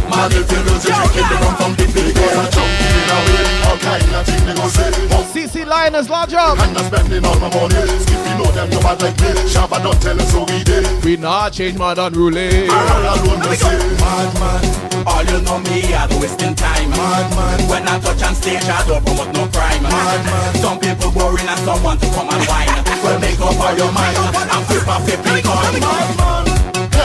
Man, 0.07 0.31
if 0.31 0.47
you 0.53 0.61
lose, 0.69 0.85
you 0.87 0.95
drinking 0.95 1.27
the 1.27 1.37
rum 1.43 1.55
from 1.57 1.73
the 1.75 1.87
big 1.91 2.15
pail. 2.15 2.39
I 2.39 2.47
jump 2.53 2.69
in 2.69 3.11
away, 3.11 3.45
all 3.67 3.79
kind 3.81 4.15
of 4.15 4.23
thing 4.27 4.43
they 4.47 4.55
go 4.55 4.67
say. 4.69 4.91
Oh, 5.17 5.25
CC 5.33 5.67
Lioness, 5.67 6.09
large 6.09 6.35
up. 6.35 6.59
I'm 6.61 6.73
not 6.73 6.87
spending 6.87 7.25
all 7.25 7.35
my 7.41 7.51
money. 7.51 7.75
Skippy 8.05 8.33
know 8.39 8.51
them, 8.55 8.71
you 8.71 8.81
bad 8.81 9.03
like 9.03 9.19
me. 9.19 9.31
Shabba 9.51 9.83
don't 9.83 10.01
tell 10.01 10.21
us 10.21 10.31
so 10.31 10.45
we 10.45 10.63
did. 10.63 10.87
We 11.05 11.17
not 11.17 11.53
change 11.53 11.77
my 11.77 11.93
unruly. 11.97 12.69
All 12.69 13.03
alone, 13.03 13.41
they 13.49 13.57
say. 13.57 13.75
Madman, 13.99 14.63
all 15.09 15.25
you 15.25 15.41
know 15.43 15.59
me, 15.67 15.91
I 15.93 16.07
do 16.07 16.21
wasting 16.21 16.55
time. 16.55 16.91
Madman, 16.91 17.69
when 17.69 17.89
I 17.89 17.99
touch 17.99 18.23
on 18.23 18.35
stage, 18.37 18.63
I 18.63 18.87
don't 18.87 19.03
promote 19.05 19.35
no 19.35 19.49
crime. 19.49 19.83
Madman, 19.83 20.55
some 20.63 20.79
people 20.79 21.11
boring 21.11 21.49
and 21.49 21.61
some 21.67 21.83
want 21.83 22.01
to 22.01 22.09
come 22.15 22.29
and 22.31 22.45
whine. 22.47 22.85
Well, 23.07 23.21
make 23.21 23.39
up 23.39 23.55
all 23.61 23.77
your 23.77 23.93
mind 23.93 24.17
and 24.17 24.67
flip 24.67 24.87
a 24.89 24.97
flipping 25.05 25.45
coin 25.45 26.46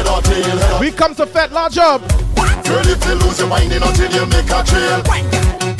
head 0.01 0.07
or 0.07 0.21
tail. 0.21 0.79
We 0.79 0.91
come 0.91 1.15
to 1.15 1.25
Fat 1.25 1.51
Large 1.51 1.77
Up. 1.77 2.01
Girl, 2.65 2.87
if 2.87 3.05
you 3.05 3.13
lose 3.15 3.39
your 3.39 3.47
mind, 3.47 3.71
until 3.73 4.11
you 4.11 4.25
make 4.27 4.49
a 4.49 4.63
trail. 4.63 5.03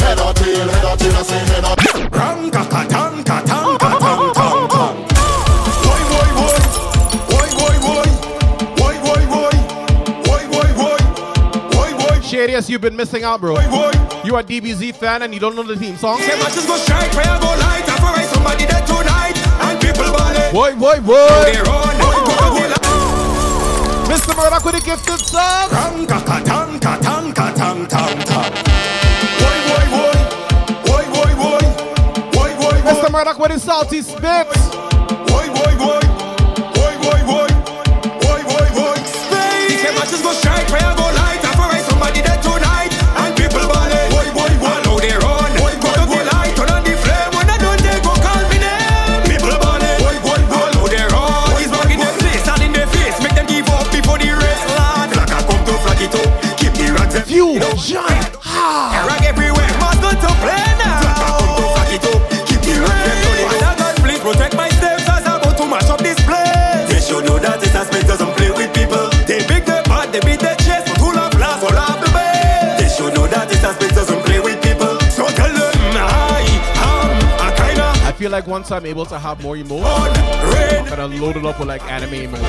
Head 0.02 0.20
or 0.20 0.34
tail, 0.34 0.68
head 0.68 0.86
or 0.86 0.98
tail, 0.98 1.16
I 1.16 1.24
say 1.24 1.40
head 1.40 1.66
or 1.66 1.76
tail. 1.76 2.10
Ram, 2.10 2.52
ka, 2.52 2.66
ka, 2.66 2.88
tang, 2.88 3.24
ka, 3.24 3.42
tang, 3.42 3.78
ka, 3.78 4.00
tang, 4.00 4.34
tang, 4.34 4.70
tang. 4.70 5.08
Shadius, 12.32 12.70
you've 12.70 12.82
been 12.82 12.96
missing 12.96 13.26
out, 13.26 13.42
bro. 13.42 13.60
You 14.24 14.38
are 14.38 14.44
DBZ 14.44 14.96
fan 14.96 15.22
and 15.22 15.34
you 15.34 15.40
don't 15.40 15.54
know 15.54 15.64
the 15.64 15.76
theme 15.76 15.98
song? 15.98 16.18
Boy, 20.54 20.76
boy, 20.76 21.00
boy. 21.02 22.31
Mr. 24.12 24.36
Murder 24.36 24.60
gifted 24.82 25.20
song. 25.26 25.70
Mr. 32.84 33.10
Murdoch 33.10 33.40
with 33.40 33.52
his 33.52 33.64
salty 33.64 34.02
spit. 34.02 34.22
Boy, 34.22 34.48
boy, 34.50 34.52
boy. 34.76 34.91
you, 57.32 57.60
John. 57.78 58.31
Like 78.32 78.48
once 78.48 78.72
I'm 78.72 78.86
able 78.86 79.06
to 79.08 79.20
have 79.20 79.44
more 79.44 79.56
emotes. 79.56 79.84
I'm 79.84 80.88
gonna 80.88 81.08
load 81.20 81.36
it 81.36 81.46
up 81.46 81.60
with 81.60 81.68
like 81.68 81.84
anime 81.84 82.32
emotes. 82.32 82.48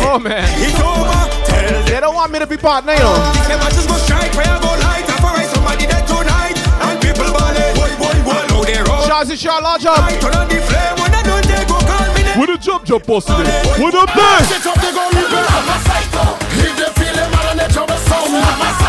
Oh 0.00 0.18
man. 0.18 0.48
it's 0.56 0.80
over. 0.80 1.20
Tell. 1.44 1.84
They 1.84 2.00
don't 2.00 2.14
want 2.14 2.32
me 2.32 2.38
to 2.38 2.46
be 2.46 2.56
partner, 2.56 2.94
you 2.94 3.04
know. 3.04 3.32
Say 3.44 3.56
matches 3.60 3.84
go 3.84 3.96
strike, 4.00 4.32
prayer 4.32 4.56
go 4.64 4.72
light, 4.80 5.04
I 5.04 5.16
for 5.20 5.36
somebody 5.52 5.84
dead 5.84 6.08
tonight, 6.08 6.56
and 6.88 6.96
people 7.04 7.28
balling. 7.28 7.72
Boy, 7.76 7.92
boy, 8.00 8.16
boy, 8.24 8.42
now 8.48 8.64
they 8.64 8.80
run. 8.80 9.04
Shazzy 9.04 9.36
Shaw, 9.36 9.60
large 9.60 9.84
up. 9.84 10.00
I 10.00 10.16
turn 10.16 10.32
on 10.32 10.48
the 10.48 10.56
flame 10.56 10.96
when 11.04 11.12
I 11.12 11.22
don't 11.22 11.44
they 11.44 11.64
go 11.68 11.76
call 11.84 12.08
me 12.16 12.24
name. 12.24 12.38
What 12.40 12.48
a 12.48 12.56
jump 12.56 12.88
jump 12.88 13.04
boss 13.04 13.28
today. 13.28 13.60
What 13.76 13.92
up 13.92 14.08
there? 14.08 14.40
Get 14.48 14.64
up, 14.64 14.80
they 14.80 14.92
go 14.96 15.04
rebel. 15.12 15.44
I'm 15.52 15.68
a 15.68 15.76
psycho. 15.84 16.24
If 16.64 16.72
they 16.80 16.90
feel 16.96 17.12
them, 17.12 17.28
man, 17.28 17.44
and 17.52 17.60
they 17.60 17.68
trouble 17.68 18.00
some. 18.08 18.24
I'm 18.24 18.56
a 18.56 18.70
psycho. 18.80 18.87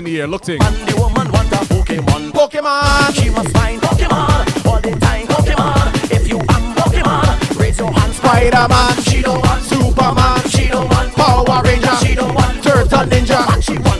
In 0.00 0.04
the 0.04 0.20
air. 0.20 0.26
Look 0.26 0.44
thing. 0.44 0.60
want 0.60 0.76
the 0.88 0.96
woman 0.96 1.30
want 1.30 1.52
a 1.52 1.60
Pokemon. 1.72 2.32
Pokemon. 2.32 3.14
She 3.14 3.30
must 3.30 3.50
find 3.50 3.80
Pokemon 3.80 4.66
all 4.66 4.80
the 4.80 4.92
time. 4.98 5.26
Pokemon. 5.26 6.12
If 6.16 6.28
you 6.28 6.38
am 6.38 6.64
Pokemon, 6.74 7.60
raise 7.60 7.78
your 7.78 7.92
hands. 7.92 8.16
Spider-Man. 8.16 9.02
She 9.02 9.22
don't 9.22 9.40
want 9.44 9.62
Superman. 9.62 10.40
She 10.48 10.68
don't 10.68 10.88
want 10.88 11.12
Power 11.14 11.62
Ranger. 11.62 11.96
She 12.02 12.14
don't 12.14 12.34
want 12.34 12.62
Turtle 12.64 13.06
Ninja. 13.12 13.46
What 13.46 13.62
she 13.62 13.78
want? 13.78 13.99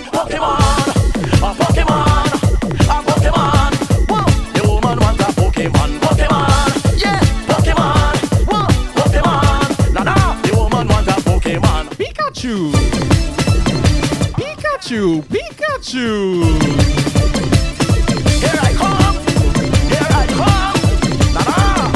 Here 15.90 16.06
I 18.62 18.72
come. 18.78 19.16
Here 19.90 20.06
I 20.08 20.26
come. 20.38 20.78
Na 21.34 21.42
na. 21.50 21.90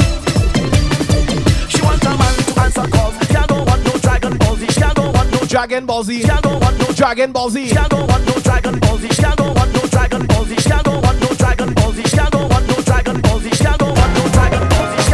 She 1.69 1.81
wants 1.81 2.05
a 2.05 2.09
man 2.09 2.35
to 2.43 2.61
answer 2.61 2.87
calls. 2.91 3.15
She 3.25 3.33
don't 3.47 3.65
want 3.65 3.83
no 3.85 3.91
Dragon 3.99 4.37
Ball 4.37 4.55
Z. 4.57 4.67
She 4.67 4.81
don't 4.81 5.13
want 5.13 5.31
no 5.31 5.39
Dragon 5.47 5.85
Ball 5.85 6.03
Z. 6.03 6.19
She 6.19 6.27
don't 6.27 6.61
want 6.61 6.77
no 6.77 6.91
Dragon 6.91 7.29
Ball 7.31 7.47
Z. 7.47 7.57
She 7.63 7.73
don't 7.73 8.11
want 8.11 8.25
no 8.25 8.31
Dragon 8.43 8.77
Ball 8.77 8.97
Z. 8.97 9.07
She 9.15 9.21
don't 9.21 9.51
want 9.55 9.71
no 9.73 9.85
Dragon 9.87 10.25
Ball 10.27 10.45
Z. 10.45 10.57
She 10.57 10.67
don't 10.75 10.99
want 11.01 11.19
no 11.21 11.33
Dragon 11.37 11.73
Ball 11.73 11.91
Z. 11.93 12.03
She 12.03 12.17
don't 12.29 12.49
want 12.51 12.67
no 12.67 12.81
Dragon 12.83 13.21
Ball 13.21 13.39
Z. 13.39 13.49
She 13.53 13.63
don't 13.63 13.95
want 13.95 14.11
no 14.11 14.27
Dragon 14.27 14.67
Ball 14.67 14.89
Z. 14.89 15.05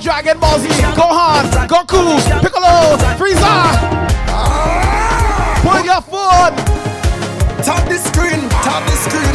Dragon 0.00 0.38
Ball 0.40 0.58
Z, 0.58 0.68
Gohan, 0.96 1.49
Goku. 1.70 2.18
Piccolo. 2.42 2.98
Frieza. 3.14 3.54
Pull 5.62 5.84
your 5.86 6.02
phone. 6.02 6.56
Tap 7.62 7.86
the 7.86 7.96
screen, 7.96 8.42
tap 8.66 8.82
the 8.90 8.96
screen. 8.98 9.34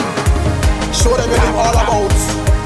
Show 0.91 1.15
them 1.15 1.31
what 1.31 1.39
it's 1.39 1.55
all 1.55 1.71
about. 1.71 2.11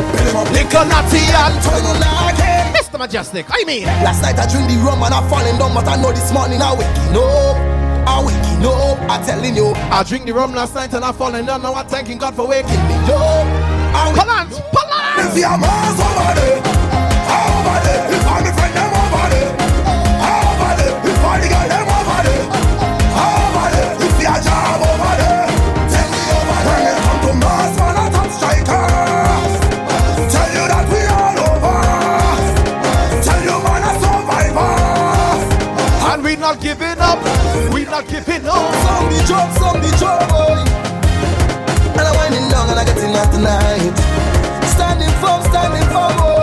Build 0.10 0.26
them 0.26 0.38
up, 0.38 0.48
Nickelodeon. 0.58 1.54
Turn 1.62 1.86
on 1.86 2.00
like 2.02 2.42
it. 2.42 2.82
Mr. 2.82 2.98
Mejustik. 2.98 3.46
I 3.52 3.64
mean. 3.64 3.86
Last 4.02 4.24
night 4.24 4.40
I 4.40 4.50
drink 4.50 4.72
the 4.72 4.78
rum 4.82 5.04
and 5.04 5.14
I 5.14 5.22
falling 5.30 5.60
down, 5.60 5.76
but 5.76 5.88
I 5.88 6.02
know 6.02 6.12
this 6.14 6.34
morning 6.34 6.64
I 6.64 6.74
waking 6.74 7.14
up. 7.14 7.58
I 8.10 8.26
waking 8.26 8.66
up. 8.66 8.98
I 9.06 9.24
telling 9.24 9.56
you. 9.56 9.74
I 9.94 10.02
drink 10.02 10.26
the 10.26 10.34
rum 10.34 10.56
last 10.56 10.74
night 10.74 10.94
and 10.94 11.06
I 11.06 11.12
falling 11.12 11.46
down. 11.46 11.62
Now 11.62 11.76
I'm 11.76 11.86
thanking 11.86 12.18
God 12.18 12.34
for 12.34 12.48
waking 12.48 12.82
me. 12.90 12.96
up. 13.06 13.46
Palance. 14.18 14.58
Palance. 14.74 15.30
If 15.30 15.38
you're 15.38 15.54
over 15.54 16.34
there, 16.34 16.58
over 16.58 17.86
there. 17.86 17.89
Not 38.00 38.10
giving 38.10 38.48
up. 38.48 38.74
Some 38.84 39.10
the 39.12 39.24
job, 39.28 39.58
some 39.58 39.82
the 39.82 39.98
job, 39.98 40.30
boy. 40.30 40.64
And 41.98 42.08
I'm 42.08 42.16
winding 42.16 42.50
down 42.50 42.70
and 42.70 42.80
I'm 42.80 42.86
getting 42.86 43.16
out 43.16 43.32
tonight. 43.34 43.94
Standing 44.68 45.14
firm, 45.22 45.42
standing 45.52 45.88
firm, 45.90 46.18
boy. 46.18 46.39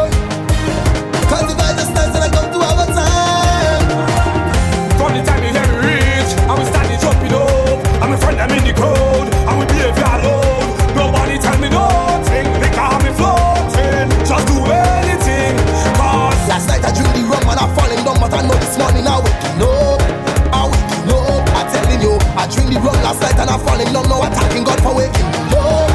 And 23.38 23.50
I 23.50 23.58
falling 23.58 23.92
down. 23.92 24.08
Now 24.08 24.20
I 24.22 24.30
thanking 24.30 24.64
God 24.64 24.80
for 24.80 24.94
waking 24.96 25.26
me 25.26 25.32
oh, 25.52 25.86
up. 25.86 25.90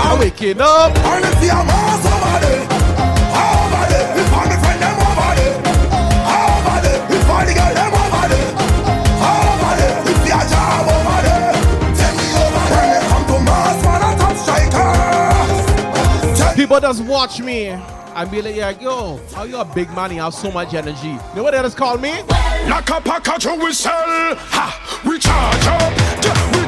I 0.00 0.16
waking 0.18 0.60
up. 0.60 0.96
And 0.96 1.24
if 1.24 1.42
you're 1.42 1.64
Mars 1.64 2.06
over 2.06 2.38
there, 2.44 2.62
over 3.36 3.86
there. 3.90 4.16
If 4.16 4.32
I'm 4.32 4.48
the 4.48 4.56
friend, 4.60 4.80
them 4.80 4.96
over 4.96 5.34
there. 5.36 5.56
Over 6.26 6.78
there. 6.84 7.00
If 7.12 7.28
I'm 7.28 7.44
the 7.46 7.52
girl, 7.56 7.74
them 7.76 7.94
over 7.96 8.26
there. 8.32 8.50
Over 9.22 9.72
there. 9.76 9.96
If 10.10 10.20
you're 10.24 10.46
job 10.50 10.88
over 10.88 11.20
there. 11.26 11.52
Tell 11.96 12.14
me 12.16 12.26
over 12.40 12.64
there. 12.70 12.76
When 12.76 12.88
it 12.96 13.04
come 13.10 13.24
to 13.30 13.36
Mars, 13.44 13.78
man, 13.84 14.02
I 14.02 14.04
top 14.20 14.36
strikers. 14.40 15.60
People 16.56 16.80
just 16.80 17.02
watch 17.04 17.40
me 17.40 17.76
and 18.16 18.30
be 18.30 18.40
like, 18.40 18.56
yeah, 18.56 18.70
yo, 18.80 19.20
how 19.34 19.42
you 19.44 19.58
a 19.58 19.64
big 19.64 19.90
man? 19.94 20.10
You 20.10 20.22
have 20.22 20.32
so 20.32 20.50
much 20.50 20.72
energy. 20.72 21.08
You 21.08 21.20
know 21.36 21.42
what 21.42 21.52
they 21.52 21.60
just 21.60 21.76
call 21.76 21.98
me? 21.98 22.22
Like 22.66 22.88
a 22.88 23.00
package 23.00 23.44
we 23.46 23.72
sell, 23.72 23.92
ha, 23.92 25.02
we 25.06 25.18
charge 25.18 25.66
up, 25.66 25.92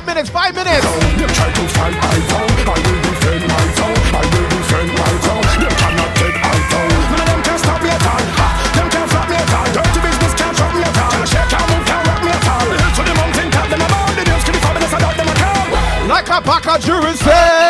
Five 0.00 0.06
minutes, 0.06 0.30
five 0.30 0.54
minutes. 0.54 0.80
them 0.80 1.28
try 1.28 1.52
to 1.52 1.68
fight 1.76 1.92
I 1.92 2.16
down. 2.24 2.48
I 2.64 2.80
will 2.80 3.00
defend 3.04 3.44
my 3.44 3.64
town. 3.76 3.92
I 4.16 4.24
will 4.32 4.48
defend 4.48 4.88
my 4.96 5.12
town. 5.20 5.42
Them 5.60 5.74
cannot 5.76 6.10
take 6.16 6.40
them 7.28 7.40
can 7.44 7.58
stop 7.60 7.82
me 7.84 7.90
at 7.92 8.06
all. 8.08 8.24
Them 8.80 8.88
can't 8.88 9.10
flop 9.12 9.28
me 9.28 9.36
at 9.36 9.52
all. 9.52 9.68
Dirty 9.76 10.00
business 10.00 10.32
can't 10.40 10.56
me 10.72 10.80
at 10.88 10.96
all. 10.96 11.10
Can't 11.12 11.28
shake, 11.28 11.52
can't 11.52 11.68
move, 11.68 11.84
can't 11.84 12.04
me 12.24 12.32
at 12.32 12.48
all. 12.48 12.64
The 12.96 13.12
mountain 13.12 13.48
top, 13.52 13.68
them 13.68 13.76
the 13.76 13.88
them. 15.36 16.08
Like 16.08 16.28
a 16.32 16.40
pack 16.40 16.64
of 16.64 16.80
Jerusalem. 16.80 17.60
You 17.60 17.69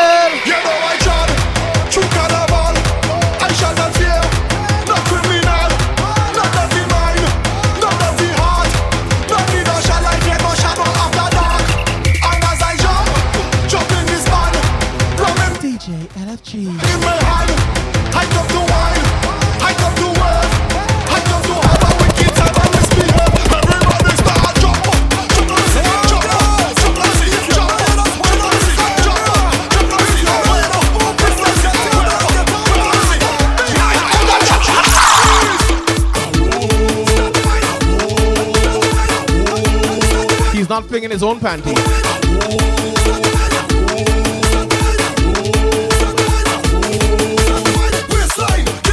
Not 40.90 40.98
flinging 40.98 41.10
his 41.12 41.22
own 41.22 41.38
panty. 41.38 41.66
Get 41.66 41.76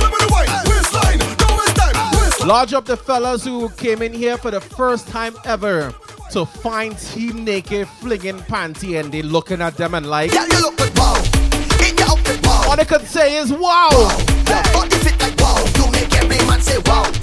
up 0.03 0.11
the 0.13 0.27
white, 0.29 0.49
waistline, 0.67 1.17
don't 1.37 1.57
waste 1.57 1.75
time, 1.75 2.11
waistline. 2.13 2.47
Lodge 2.47 2.73
up 2.73 2.85
the 2.85 2.97
fellas 2.97 3.43
who 3.45 3.69
came 3.69 4.03
in 4.03 4.13
here 4.13 4.37
for 4.37 4.51
the 4.51 4.61
first 4.61 5.07
time 5.07 5.35
ever 5.45 5.91
to 6.33 6.45
find 6.45 6.95
Team 6.99 7.43
Naked 7.43 7.87
flinging 7.87 8.37
panty 8.41 8.99
and 8.99 9.11
they 9.11 9.23
looking 9.23 9.59
at 9.59 9.75
them 9.75 9.95
and 9.95 10.05
like. 10.05 10.31
Yeah, 10.31 10.45
you 10.51 10.61
look 10.61 10.77
good, 10.77 10.95
wow. 10.99 11.15
In 11.83 11.97
your 11.97 12.09
outfit, 12.09 12.45
wow. 12.45 12.65
All 12.69 12.75
they 12.75 12.85
could 12.85 13.07
say 13.07 13.37
is 13.37 13.51
wow. 13.51 13.89
Your 13.89 14.63
body 14.71 14.97
fit 14.97 15.19
like 15.19 15.35
wow. 15.39 15.65
You 15.77 15.91
make 15.91 16.13
every 16.15 16.37
man 16.45 16.61
say 16.61 16.77
wow, 16.85 17.01
wow, 17.01 17.11
wow, 17.11 17.16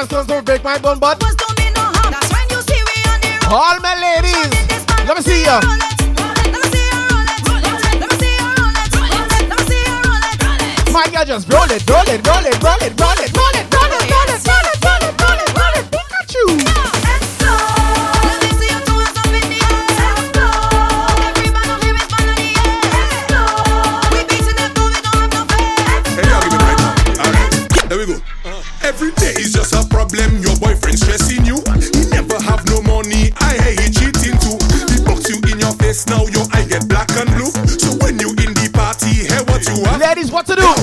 Sticks 0.00 0.12
and 0.14 0.24
stones 0.24 0.28
don't 0.28 0.46
break 0.46 0.64
my 0.64 0.78
bone, 0.78 0.98
but 0.98 1.20
Don't 1.20 1.58
need 1.58 1.74
no 1.74 1.82
harm. 1.82 2.10
That's 2.10 2.32
when 2.32 2.48
you 2.48 2.62
see 2.64 2.80
we 2.88 2.96
on 3.12 3.20
the 3.20 3.36
road. 3.36 3.52
all 3.52 3.76
my 3.80 3.92
ladies, 4.00 4.48
let 5.04 5.14
me 5.14 5.22
see 5.22 5.44
ya. 5.44 5.60
My 10.90 11.04
girl, 11.12 11.24
just 11.26 11.52
roll 11.52 11.68
it, 11.68 11.84
roll 11.84 12.08
it, 12.08 12.26
roll 12.26 12.46
it, 12.48 12.62
roll 12.64 12.80
it, 12.80 12.96
roll 12.98 13.20
it, 13.20 13.36
roll 13.36 13.56
it, 13.60 13.69
Ladies, 40.10 40.32
what 40.32 40.44
to 40.46 40.56
do? 40.56 40.79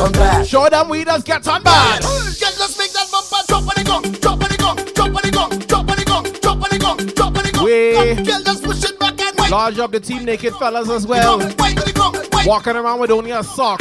on. 0.00 0.44
Show 0.44 0.68
them 0.68 0.88
we 0.88 1.04
just 1.04 1.26
get 1.26 1.46
on 1.48 1.62
bad. 1.62 2.02
Get 2.02 2.56
let's 2.58 2.78
make 2.78 2.92
that 2.92 3.08
bumper 3.10 3.44
drop 3.48 3.62
on 3.62 3.74
the 3.76 3.84
gong, 3.84 4.02
drop 4.20 4.42
on 4.42 4.48
the 4.50 4.56
gong, 4.56 4.76
drop 4.94 5.08
on 5.08 5.22
the 5.22 5.30
gong, 5.30 5.58
drop 5.66 5.90
on 5.90 5.96
the 5.96 6.04
gong, 6.04 6.24
drop 6.40 6.62
on 6.62 6.68
the 6.70 6.78
gong, 6.78 6.96
drop 7.14 7.36
on 7.36 7.42
the 7.44 7.50
gong. 7.52 7.64
We 7.64 7.96
let's 8.44 8.60
push 8.60 8.84
it 8.84 8.98
back 8.98 9.20
and 9.20 9.38
wait. 9.38 9.50
Large 9.50 9.78
up 9.78 9.92
the 9.92 10.00
team 10.00 10.24
naked 10.24 10.54
fellas 10.54 10.88
as 10.88 11.06
well. 11.06 11.38
Walking 12.46 12.76
around 12.76 13.00
with 13.00 13.10
only 13.10 13.30
a 13.32 13.42
sock. 13.42 13.80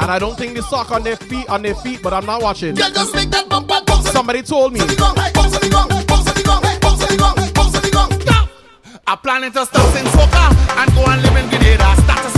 And 0.00 0.12
I 0.12 0.18
don't 0.18 0.38
think 0.38 0.54
they 0.54 0.62
sock 0.62 0.90
on 0.90 1.02
their 1.02 1.16
feet 1.16 1.48
on 1.48 1.62
their 1.62 1.74
feet, 1.74 2.02
but 2.02 2.12
I'm 2.12 2.24
not 2.24 2.42
watching. 2.42 2.76
Somebody 2.76 4.42
told 4.42 4.72
me. 4.72 4.80
I 9.10 9.16
plan 9.16 9.40
to 9.40 9.64
stop 9.64 9.96
in 9.96 10.06
soccer 10.06 10.54
and 10.80 10.94
go 10.94 11.04
and 11.06 11.22
live 11.22 11.36
in 11.36 11.48
Grenada. 11.48 11.96
Status 12.02 12.37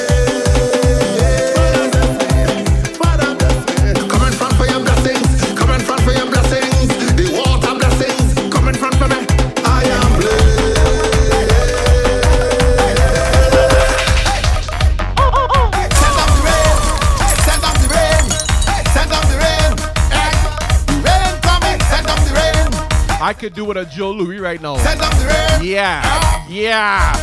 I 23.31 23.33
could 23.33 23.55
do 23.55 23.63
with 23.63 23.79
a 23.79 23.87
Joe 23.87 24.11
Louis 24.11 24.43
right 24.43 24.59
now. 24.59 24.75
Send 24.83 24.99
down 24.99 25.15
the 25.15 25.23
rain. 25.23 25.63
Yeah, 25.63 26.03
yeah. 26.51 27.15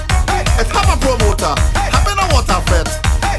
If 0.57 0.73
I'm 0.73 0.89
a 0.89 0.97
promoter, 1.05 1.53
having 1.77 2.17
a 2.17 2.25
water 2.33 2.65
fet, 2.65 2.89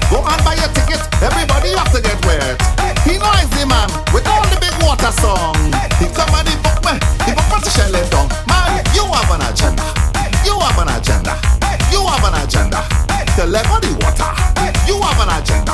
go 0.05 0.21
and 0.21 0.37
buy 0.45 0.53
your 0.53 0.69
ticket. 0.77 1.01
Everybody 1.17 1.73
have 1.73 1.89
to 1.89 1.97
get 1.97 2.13
wet. 2.29 2.61
He 3.01 3.17
knows 3.17 3.49
the 3.57 3.65
man 3.65 3.89
with 4.13 4.21
all 4.29 4.45
the 4.53 4.61
big 4.61 4.69
water 4.85 5.09
song. 5.17 5.57
He 5.97 6.13
come 6.13 6.29
and 6.29 6.45
he 6.45 6.53
book 6.61 6.77
me, 6.85 6.93
he 7.25 7.33
book 7.33 7.49
me 7.49 7.57
to 7.57 7.69
shell 7.73 7.89
it 7.89 8.05
down. 8.13 8.29
Man, 8.45 8.85
you 8.93 9.01
have 9.17 9.33
an 9.33 9.49
agenda. 9.49 9.89
You 10.45 10.53
have 10.61 10.77
an 10.77 10.93
agenda. 10.93 11.33
You 11.89 12.05
have 12.05 12.21
an 12.21 12.37
agenda. 12.37 12.85
To 13.33 13.49
level 13.49 13.81
the 13.81 13.97
water. 13.97 14.29
You 14.85 15.01
have 15.01 15.17
an 15.25 15.41
agenda. 15.41 15.73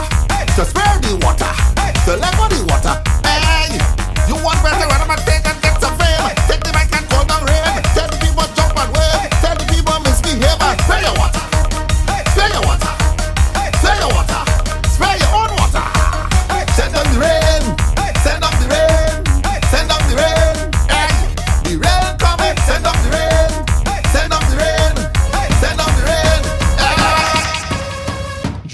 To 0.56 0.64
spare 0.64 0.96
the 1.04 1.20
water. 1.28 1.52
To 2.08 2.16
level 2.16 2.48
the 2.48 2.64
water. 2.72 2.96
Hey, 3.28 3.84
you 4.32 4.40
want 4.40 4.64
better 4.64 5.05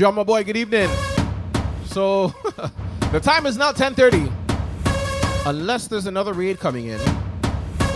Drummer 0.02 0.26
boy, 0.26 0.44
good 0.44 0.58
evening. 0.58 0.90
So 1.86 2.30
the 3.12 3.20
time 3.22 3.46
is 3.46 3.56
now 3.56 3.72
10:30. 3.72 4.34
Unless 5.46 5.90
there's 5.90 6.08
another 6.08 6.34
raid 6.34 6.60
coming 6.60 6.88
in, 6.88 7.00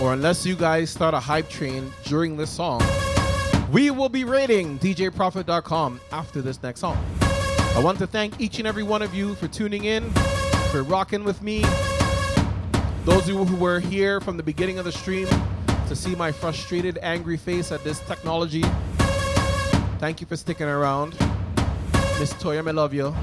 or 0.00 0.12
unless 0.12 0.46
you 0.46 0.54
guys 0.54 0.88
start 0.88 1.14
a 1.14 1.18
hype 1.18 1.48
train 1.48 1.92
during 2.04 2.36
this 2.36 2.48
song, 2.48 2.80
We 3.72 3.90
will 3.90 4.08
be 4.08 4.22
rating 4.22 4.78
DJProphet.com 4.78 6.00
after 6.12 6.40
this 6.40 6.62
next 6.62 6.78
song. 6.78 6.96
I 7.74 7.80
want 7.82 7.98
to 7.98 8.06
thank 8.06 8.40
each 8.40 8.60
and 8.60 8.68
every 8.68 8.84
one 8.84 9.02
of 9.02 9.12
you 9.12 9.34
for 9.34 9.48
tuning 9.48 9.86
in, 9.86 10.08
for 10.70 10.84
rocking 10.84 11.24
with 11.24 11.42
me. 11.42 11.64
Those 13.04 13.22
of 13.22 13.30
you 13.30 13.44
who 13.44 13.56
were 13.56 13.80
here 13.80 14.20
from 14.20 14.36
the 14.36 14.44
beginning 14.44 14.78
of 14.78 14.84
the 14.84 14.92
stream 14.92 15.26
to 15.88 15.96
see 15.96 16.14
my 16.14 16.30
frustrated, 16.30 17.00
angry 17.02 17.36
face 17.36 17.72
at 17.72 17.82
this 17.82 17.98
technology. 17.98 18.62
Thank 19.98 20.20
you 20.20 20.28
for 20.28 20.36
sticking 20.36 20.68
around. 20.68 21.18
Miss 22.18 22.32
Toyam, 22.34 22.66
I 22.66 22.72
love 22.72 22.94
you. 22.94 23.14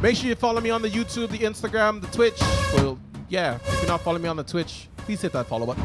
Make 0.00 0.16
sure 0.16 0.28
you 0.28 0.34
follow 0.34 0.60
me 0.60 0.70
on 0.70 0.82
the 0.82 0.88
YouTube, 0.88 1.28
the 1.30 1.38
Instagram, 1.38 2.00
the 2.00 2.06
Twitch. 2.08 2.40
Well, 2.74 2.98
yeah, 3.28 3.56
if 3.56 3.78
you're 3.78 3.86
not 3.86 4.00
following 4.00 4.22
me 4.22 4.28
on 4.28 4.36
the 4.36 4.44
Twitch, 4.44 4.88
please 4.96 5.20
hit 5.20 5.32
that 5.32 5.46
follow 5.46 5.66
button. 5.66 5.84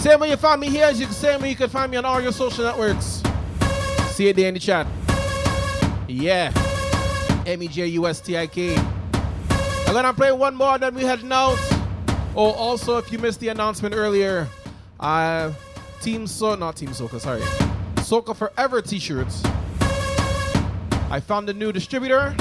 Same 0.00 0.20
way 0.20 0.30
you 0.30 0.36
find 0.36 0.60
me 0.60 0.68
here, 0.68 0.86
as 0.86 0.98
you 1.00 1.06
can 1.06 1.14
same 1.14 1.40
way 1.40 1.50
you 1.50 1.56
can 1.56 1.68
find 1.68 1.90
me 1.90 1.96
on 1.96 2.04
all 2.04 2.20
your 2.20 2.32
social 2.32 2.64
networks. 2.64 3.22
See 4.14 4.26
you 4.26 4.32
there 4.32 4.48
in 4.48 4.54
the 4.54 4.60
chat. 4.60 4.86
Yeah. 6.08 6.52
M 7.46 7.62
E 7.62 7.68
J 7.68 7.86
U 7.86 8.06
S 8.06 8.20
T 8.20 8.36
I 8.36 8.46
K. 8.46 8.76
I'm 8.76 9.94
gonna 9.94 10.12
play 10.12 10.32
one 10.32 10.54
more, 10.54 10.76
then 10.78 10.94
we 10.94 11.02
heading 11.02 11.32
out. 11.32 11.58
Oh, 12.36 12.52
also, 12.52 12.98
if 12.98 13.10
you 13.12 13.18
missed 13.18 13.40
the 13.40 13.48
announcement 13.48 13.94
earlier, 13.94 14.46
uh, 15.00 15.52
Team 16.00 16.26
So, 16.26 16.54
not 16.54 16.76
Team 16.76 16.90
Soca, 16.90 17.20
sorry, 17.20 17.40
Soca 17.96 18.36
Forever 18.36 18.82
T-shirts. 18.82 19.42
I 21.10 21.20
found 21.20 21.48
a 21.48 21.54
new 21.54 21.72
distributor. 21.72 22.34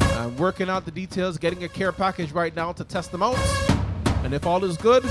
I'm 0.00 0.36
working 0.36 0.70
out 0.70 0.84
the 0.84 0.92
details, 0.92 1.36
getting 1.36 1.64
a 1.64 1.68
care 1.68 1.90
package 1.90 2.30
right 2.30 2.54
now 2.54 2.72
to 2.72 2.84
test 2.84 3.10
them 3.10 3.24
out. 3.24 3.38
And 4.22 4.32
if 4.32 4.46
all 4.46 4.64
is 4.64 4.76
good, 4.76 5.04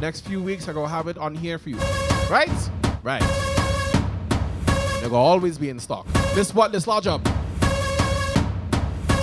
next 0.00 0.22
few 0.22 0.42
weeks 0.42 0.68
I 0.68 0.72
gonna 0.72 0.88
have 0.88 1.06
it 1.06 1.16
on 1.18 1.36
here 1.36 1.58
for 1.58 1.70
you. 1.70 1.76
Right? 2.28 2.50
Right. 3.04 3.22
They're 5.00 5.10
gonna 5.10 5.16
always 5.16 5.58
be 5.58 5.68
in 5.68 5.78
stock. 5.78 6.06
This 6.34 6.52
what 6.52 6.72
this 6.72 6.88
lodge 6.88 7.06
up. 7.06 7.20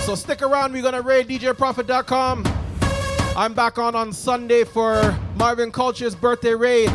So 0.00 0.14
stick 0.14 0.40
around. 0.40 0.72
We're 0.72 0.82
gonna 0.82 1.02
raid 1.02 1.28
DJProphet.com. 1.28 2.44
I'm 3.36 3.52
back 3.52 3.78
on 3.78 3.94
on 3.94 4.14
Sunday 4.14 4.64
for 4.64 5.18
Marvin 5.36 5.70
Culture's 5.70 6.14
birthday 6.14 6.54
raid. 6.54 6.90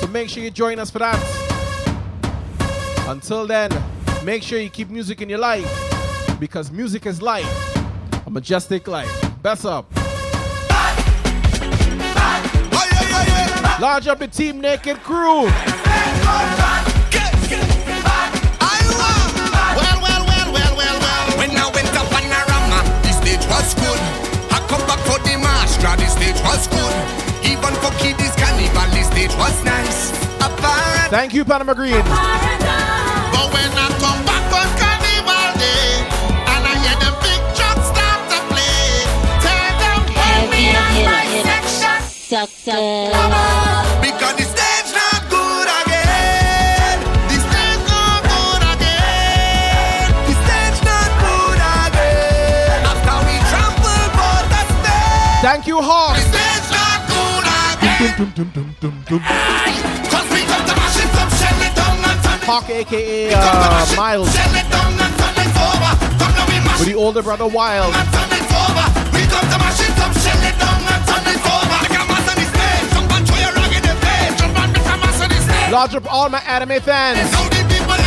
So 0.00 0.08
make 0.08 0.28
sure 0.28 0.42
you 0.42 0.50
join 0.50 0.80
us 0.80 0.90
for 0.90 0.98
that. 0.98 1.18
Until 3.08 3.46
then, 3.46 3.70
make 4.24 4.42
sure 4.42 4.58
you 4.60 4.70
keep 4.70 4.88
music 4.88 5.20
in 5.20 5.28
your 5.28 5.38
life 5.38 5.66
because 6.38 6.70
music 6.70 7.06
is 7.06 7.20
life, 7.20 7.76
a 8.26 8.30
Mejustik 8.30 8.86
life. 8.86 9.10
Best 9.42 9.64
up. 9.64 9.86
Large 13.80 14.06
up 14.06 14.18
the 14.20 14.28
Team 14.28 14.60
Naked 14.60 14.98
crew. 15.02 15.42
Well, 15.42 15.50
well, 20.00 20.24
well, 20.24 20.52
well, 20.52 20.76
well, 20.76 20.98
well. 21.00 21.38
When 21.38 21.50
I 21.50 21.70
went 21.74 21.88
to 21.88 22.02
Panorama, 22.14 22.82
the 23.02 23.10
stage 23.10 23.44
was 23.50 23.74
good. 23.74 23.98
I 24.52 24.64
come 24.68 24.86
back 24.86 25.00
for 25.00 25.18
the 25.26 25.36
Master, 25.38 25.96
the 25.96 26.06
stage 26.06 26.40
was 26.42 26.68
good. 26.68 26.94
Even 27.44 27.74
for 27.82 27.90
Kiddies 27.98 28.34
Carnival, 28.36 28.88
the 28.94 29.02
stage 29.02 29.34
was 29.36 29.64
nice. 29.64 30.12
Apart. 30.36 31.10
Thank 31.10 31.34
you, 31.34 31.44
Panama 31.44 31.74
Green. 31.74 32.04
But 32.04 32.91
section. 42.32 43.12
Because 44.00 44.34
the 44.40 44.46
stage 44.48 44.88
not 44.96 45.20
good 45.28 45.68
again. 45.68 46.96
The 47.28 47.36
stage 47.44 47.84
not 47.92 48.24
good 48.24 48.62
again. 48.72 50.08
The 50.24 50.34
stage 50.40 50.78
not 50.80 51.10
good 51.20 51.60
again. 51.60 52.88
After 52.88 53.16
we 53.28 53.36
trample 53.52 54.04
for 54.16 54.38
the 54.48 54.62
stage. 54.64 55.44
Thank 55.44 55.66
you, 55.68 55.76
Hawk. 55.84 56.16
The 56.16 56.24
stage 56.32 56.68
not 56.72 57.00
good 57.12 57.44
again. 57.68 58.00
Cause 60.08 60.28
we 60.32 60.40
come 60.48 60.64
to 60.64 60.74
mash 60.80 61.04
it 61.04 61.12
up, 61.20 61.28
shell 61.36 61.60
it 61.60 61.74
down 61.76 62.00
and 62.00 62.18
turn 62.24 62.40
it 62.40 62.48
Hawk, 62.48 62.70
aka 62.70 63.34
uh, 63.36 63.96
Miles, 63.96 64.32
Shell 64.32 64.56
it 64.56 64.68
down 64.72 64.92
and 65.04 65.14
turn 65.20 65.36
it 65.36 65.52
over. 65.68 65.92
Come 66.16 66.32
now 66.32 66.48
we 66.48 66.56
mash 66.64 66.78
with 66.80 66.88
the 66.88 66.94
older 66.94 67.20
brother 67.20 67.46
Wild. 67.46 67.92
On 75.72 75.88
the 75.88 75.92
stage. 75.92 75.94
Lodge 75.94 75.94
up 75.94 76.12
all 76.12 76.28
my 76.28 76.40
anime 76.40 76.80
fans. 76.82 77.32
Now 77.32 77.48
the 77.48 77.74
people 77.74 78.02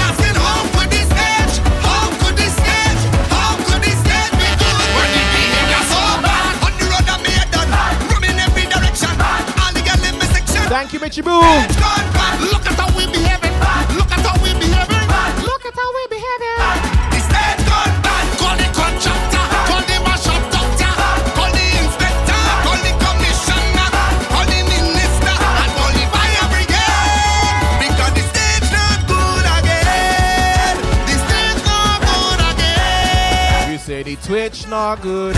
not 34.76 35.00
good. 35.02 35.36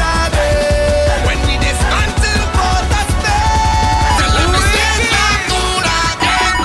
When 1.28 1.38
we 1.46 1.54
dismantle 1.62 2.46
for 2.58 2.78
the 2.90 3.02
stage. 3.14 4.18
Tell 4.18 4.34
them 4.34 4.50
the 4.56 4.62
stage 4.66 5.10
not 5.14 5.40
good 5.52 5.86
again. 6.02 6.58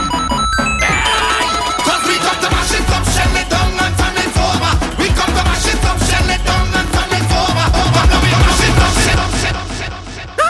Cause 1.85 2.05
we 2.09 2.17
come 2.25 2.39
to 2.41 2.49
mash 2.55 2.73
it 2.73 2.89
up, 2.97 3.05
shell 3.13 3.37
it 3.41 3.49
down 3.53 3.77
and 3.85 3.95
turn 4.01 4.17
it 4.25 4.33
over. 4.49 4.73
We 5.01 5.09
come 5.19 5.33
to 5.37 5.43
mash 5.49 5.69
it 5.69 5.85
up, 5.85 5.99
shell 6.09 6.29
it 6.33 6.43
down 6.49 6.65
and 6.79 6.89
turn 6.97 7.13
it 7.13 7.29
over. 7.45 7.67
Come 7.77 7.93
oh, 7.93 8.09
now 8.09 8.21
we 8.25 8.33
mash 8.41 8.65
it 8.65 8.77
up, 8.87 8.95
shell 9.05 9.21
it 9.21 9.21
up, 9.21 9.33
shell 9.41 9.53
it 9.85 9.93
up, 9.93 10.09
shell 10.17 10.33
it 10.33 10.41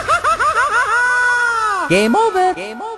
up. 1.83 1.89
Game 1.91 2.15
over. 2.15 2.92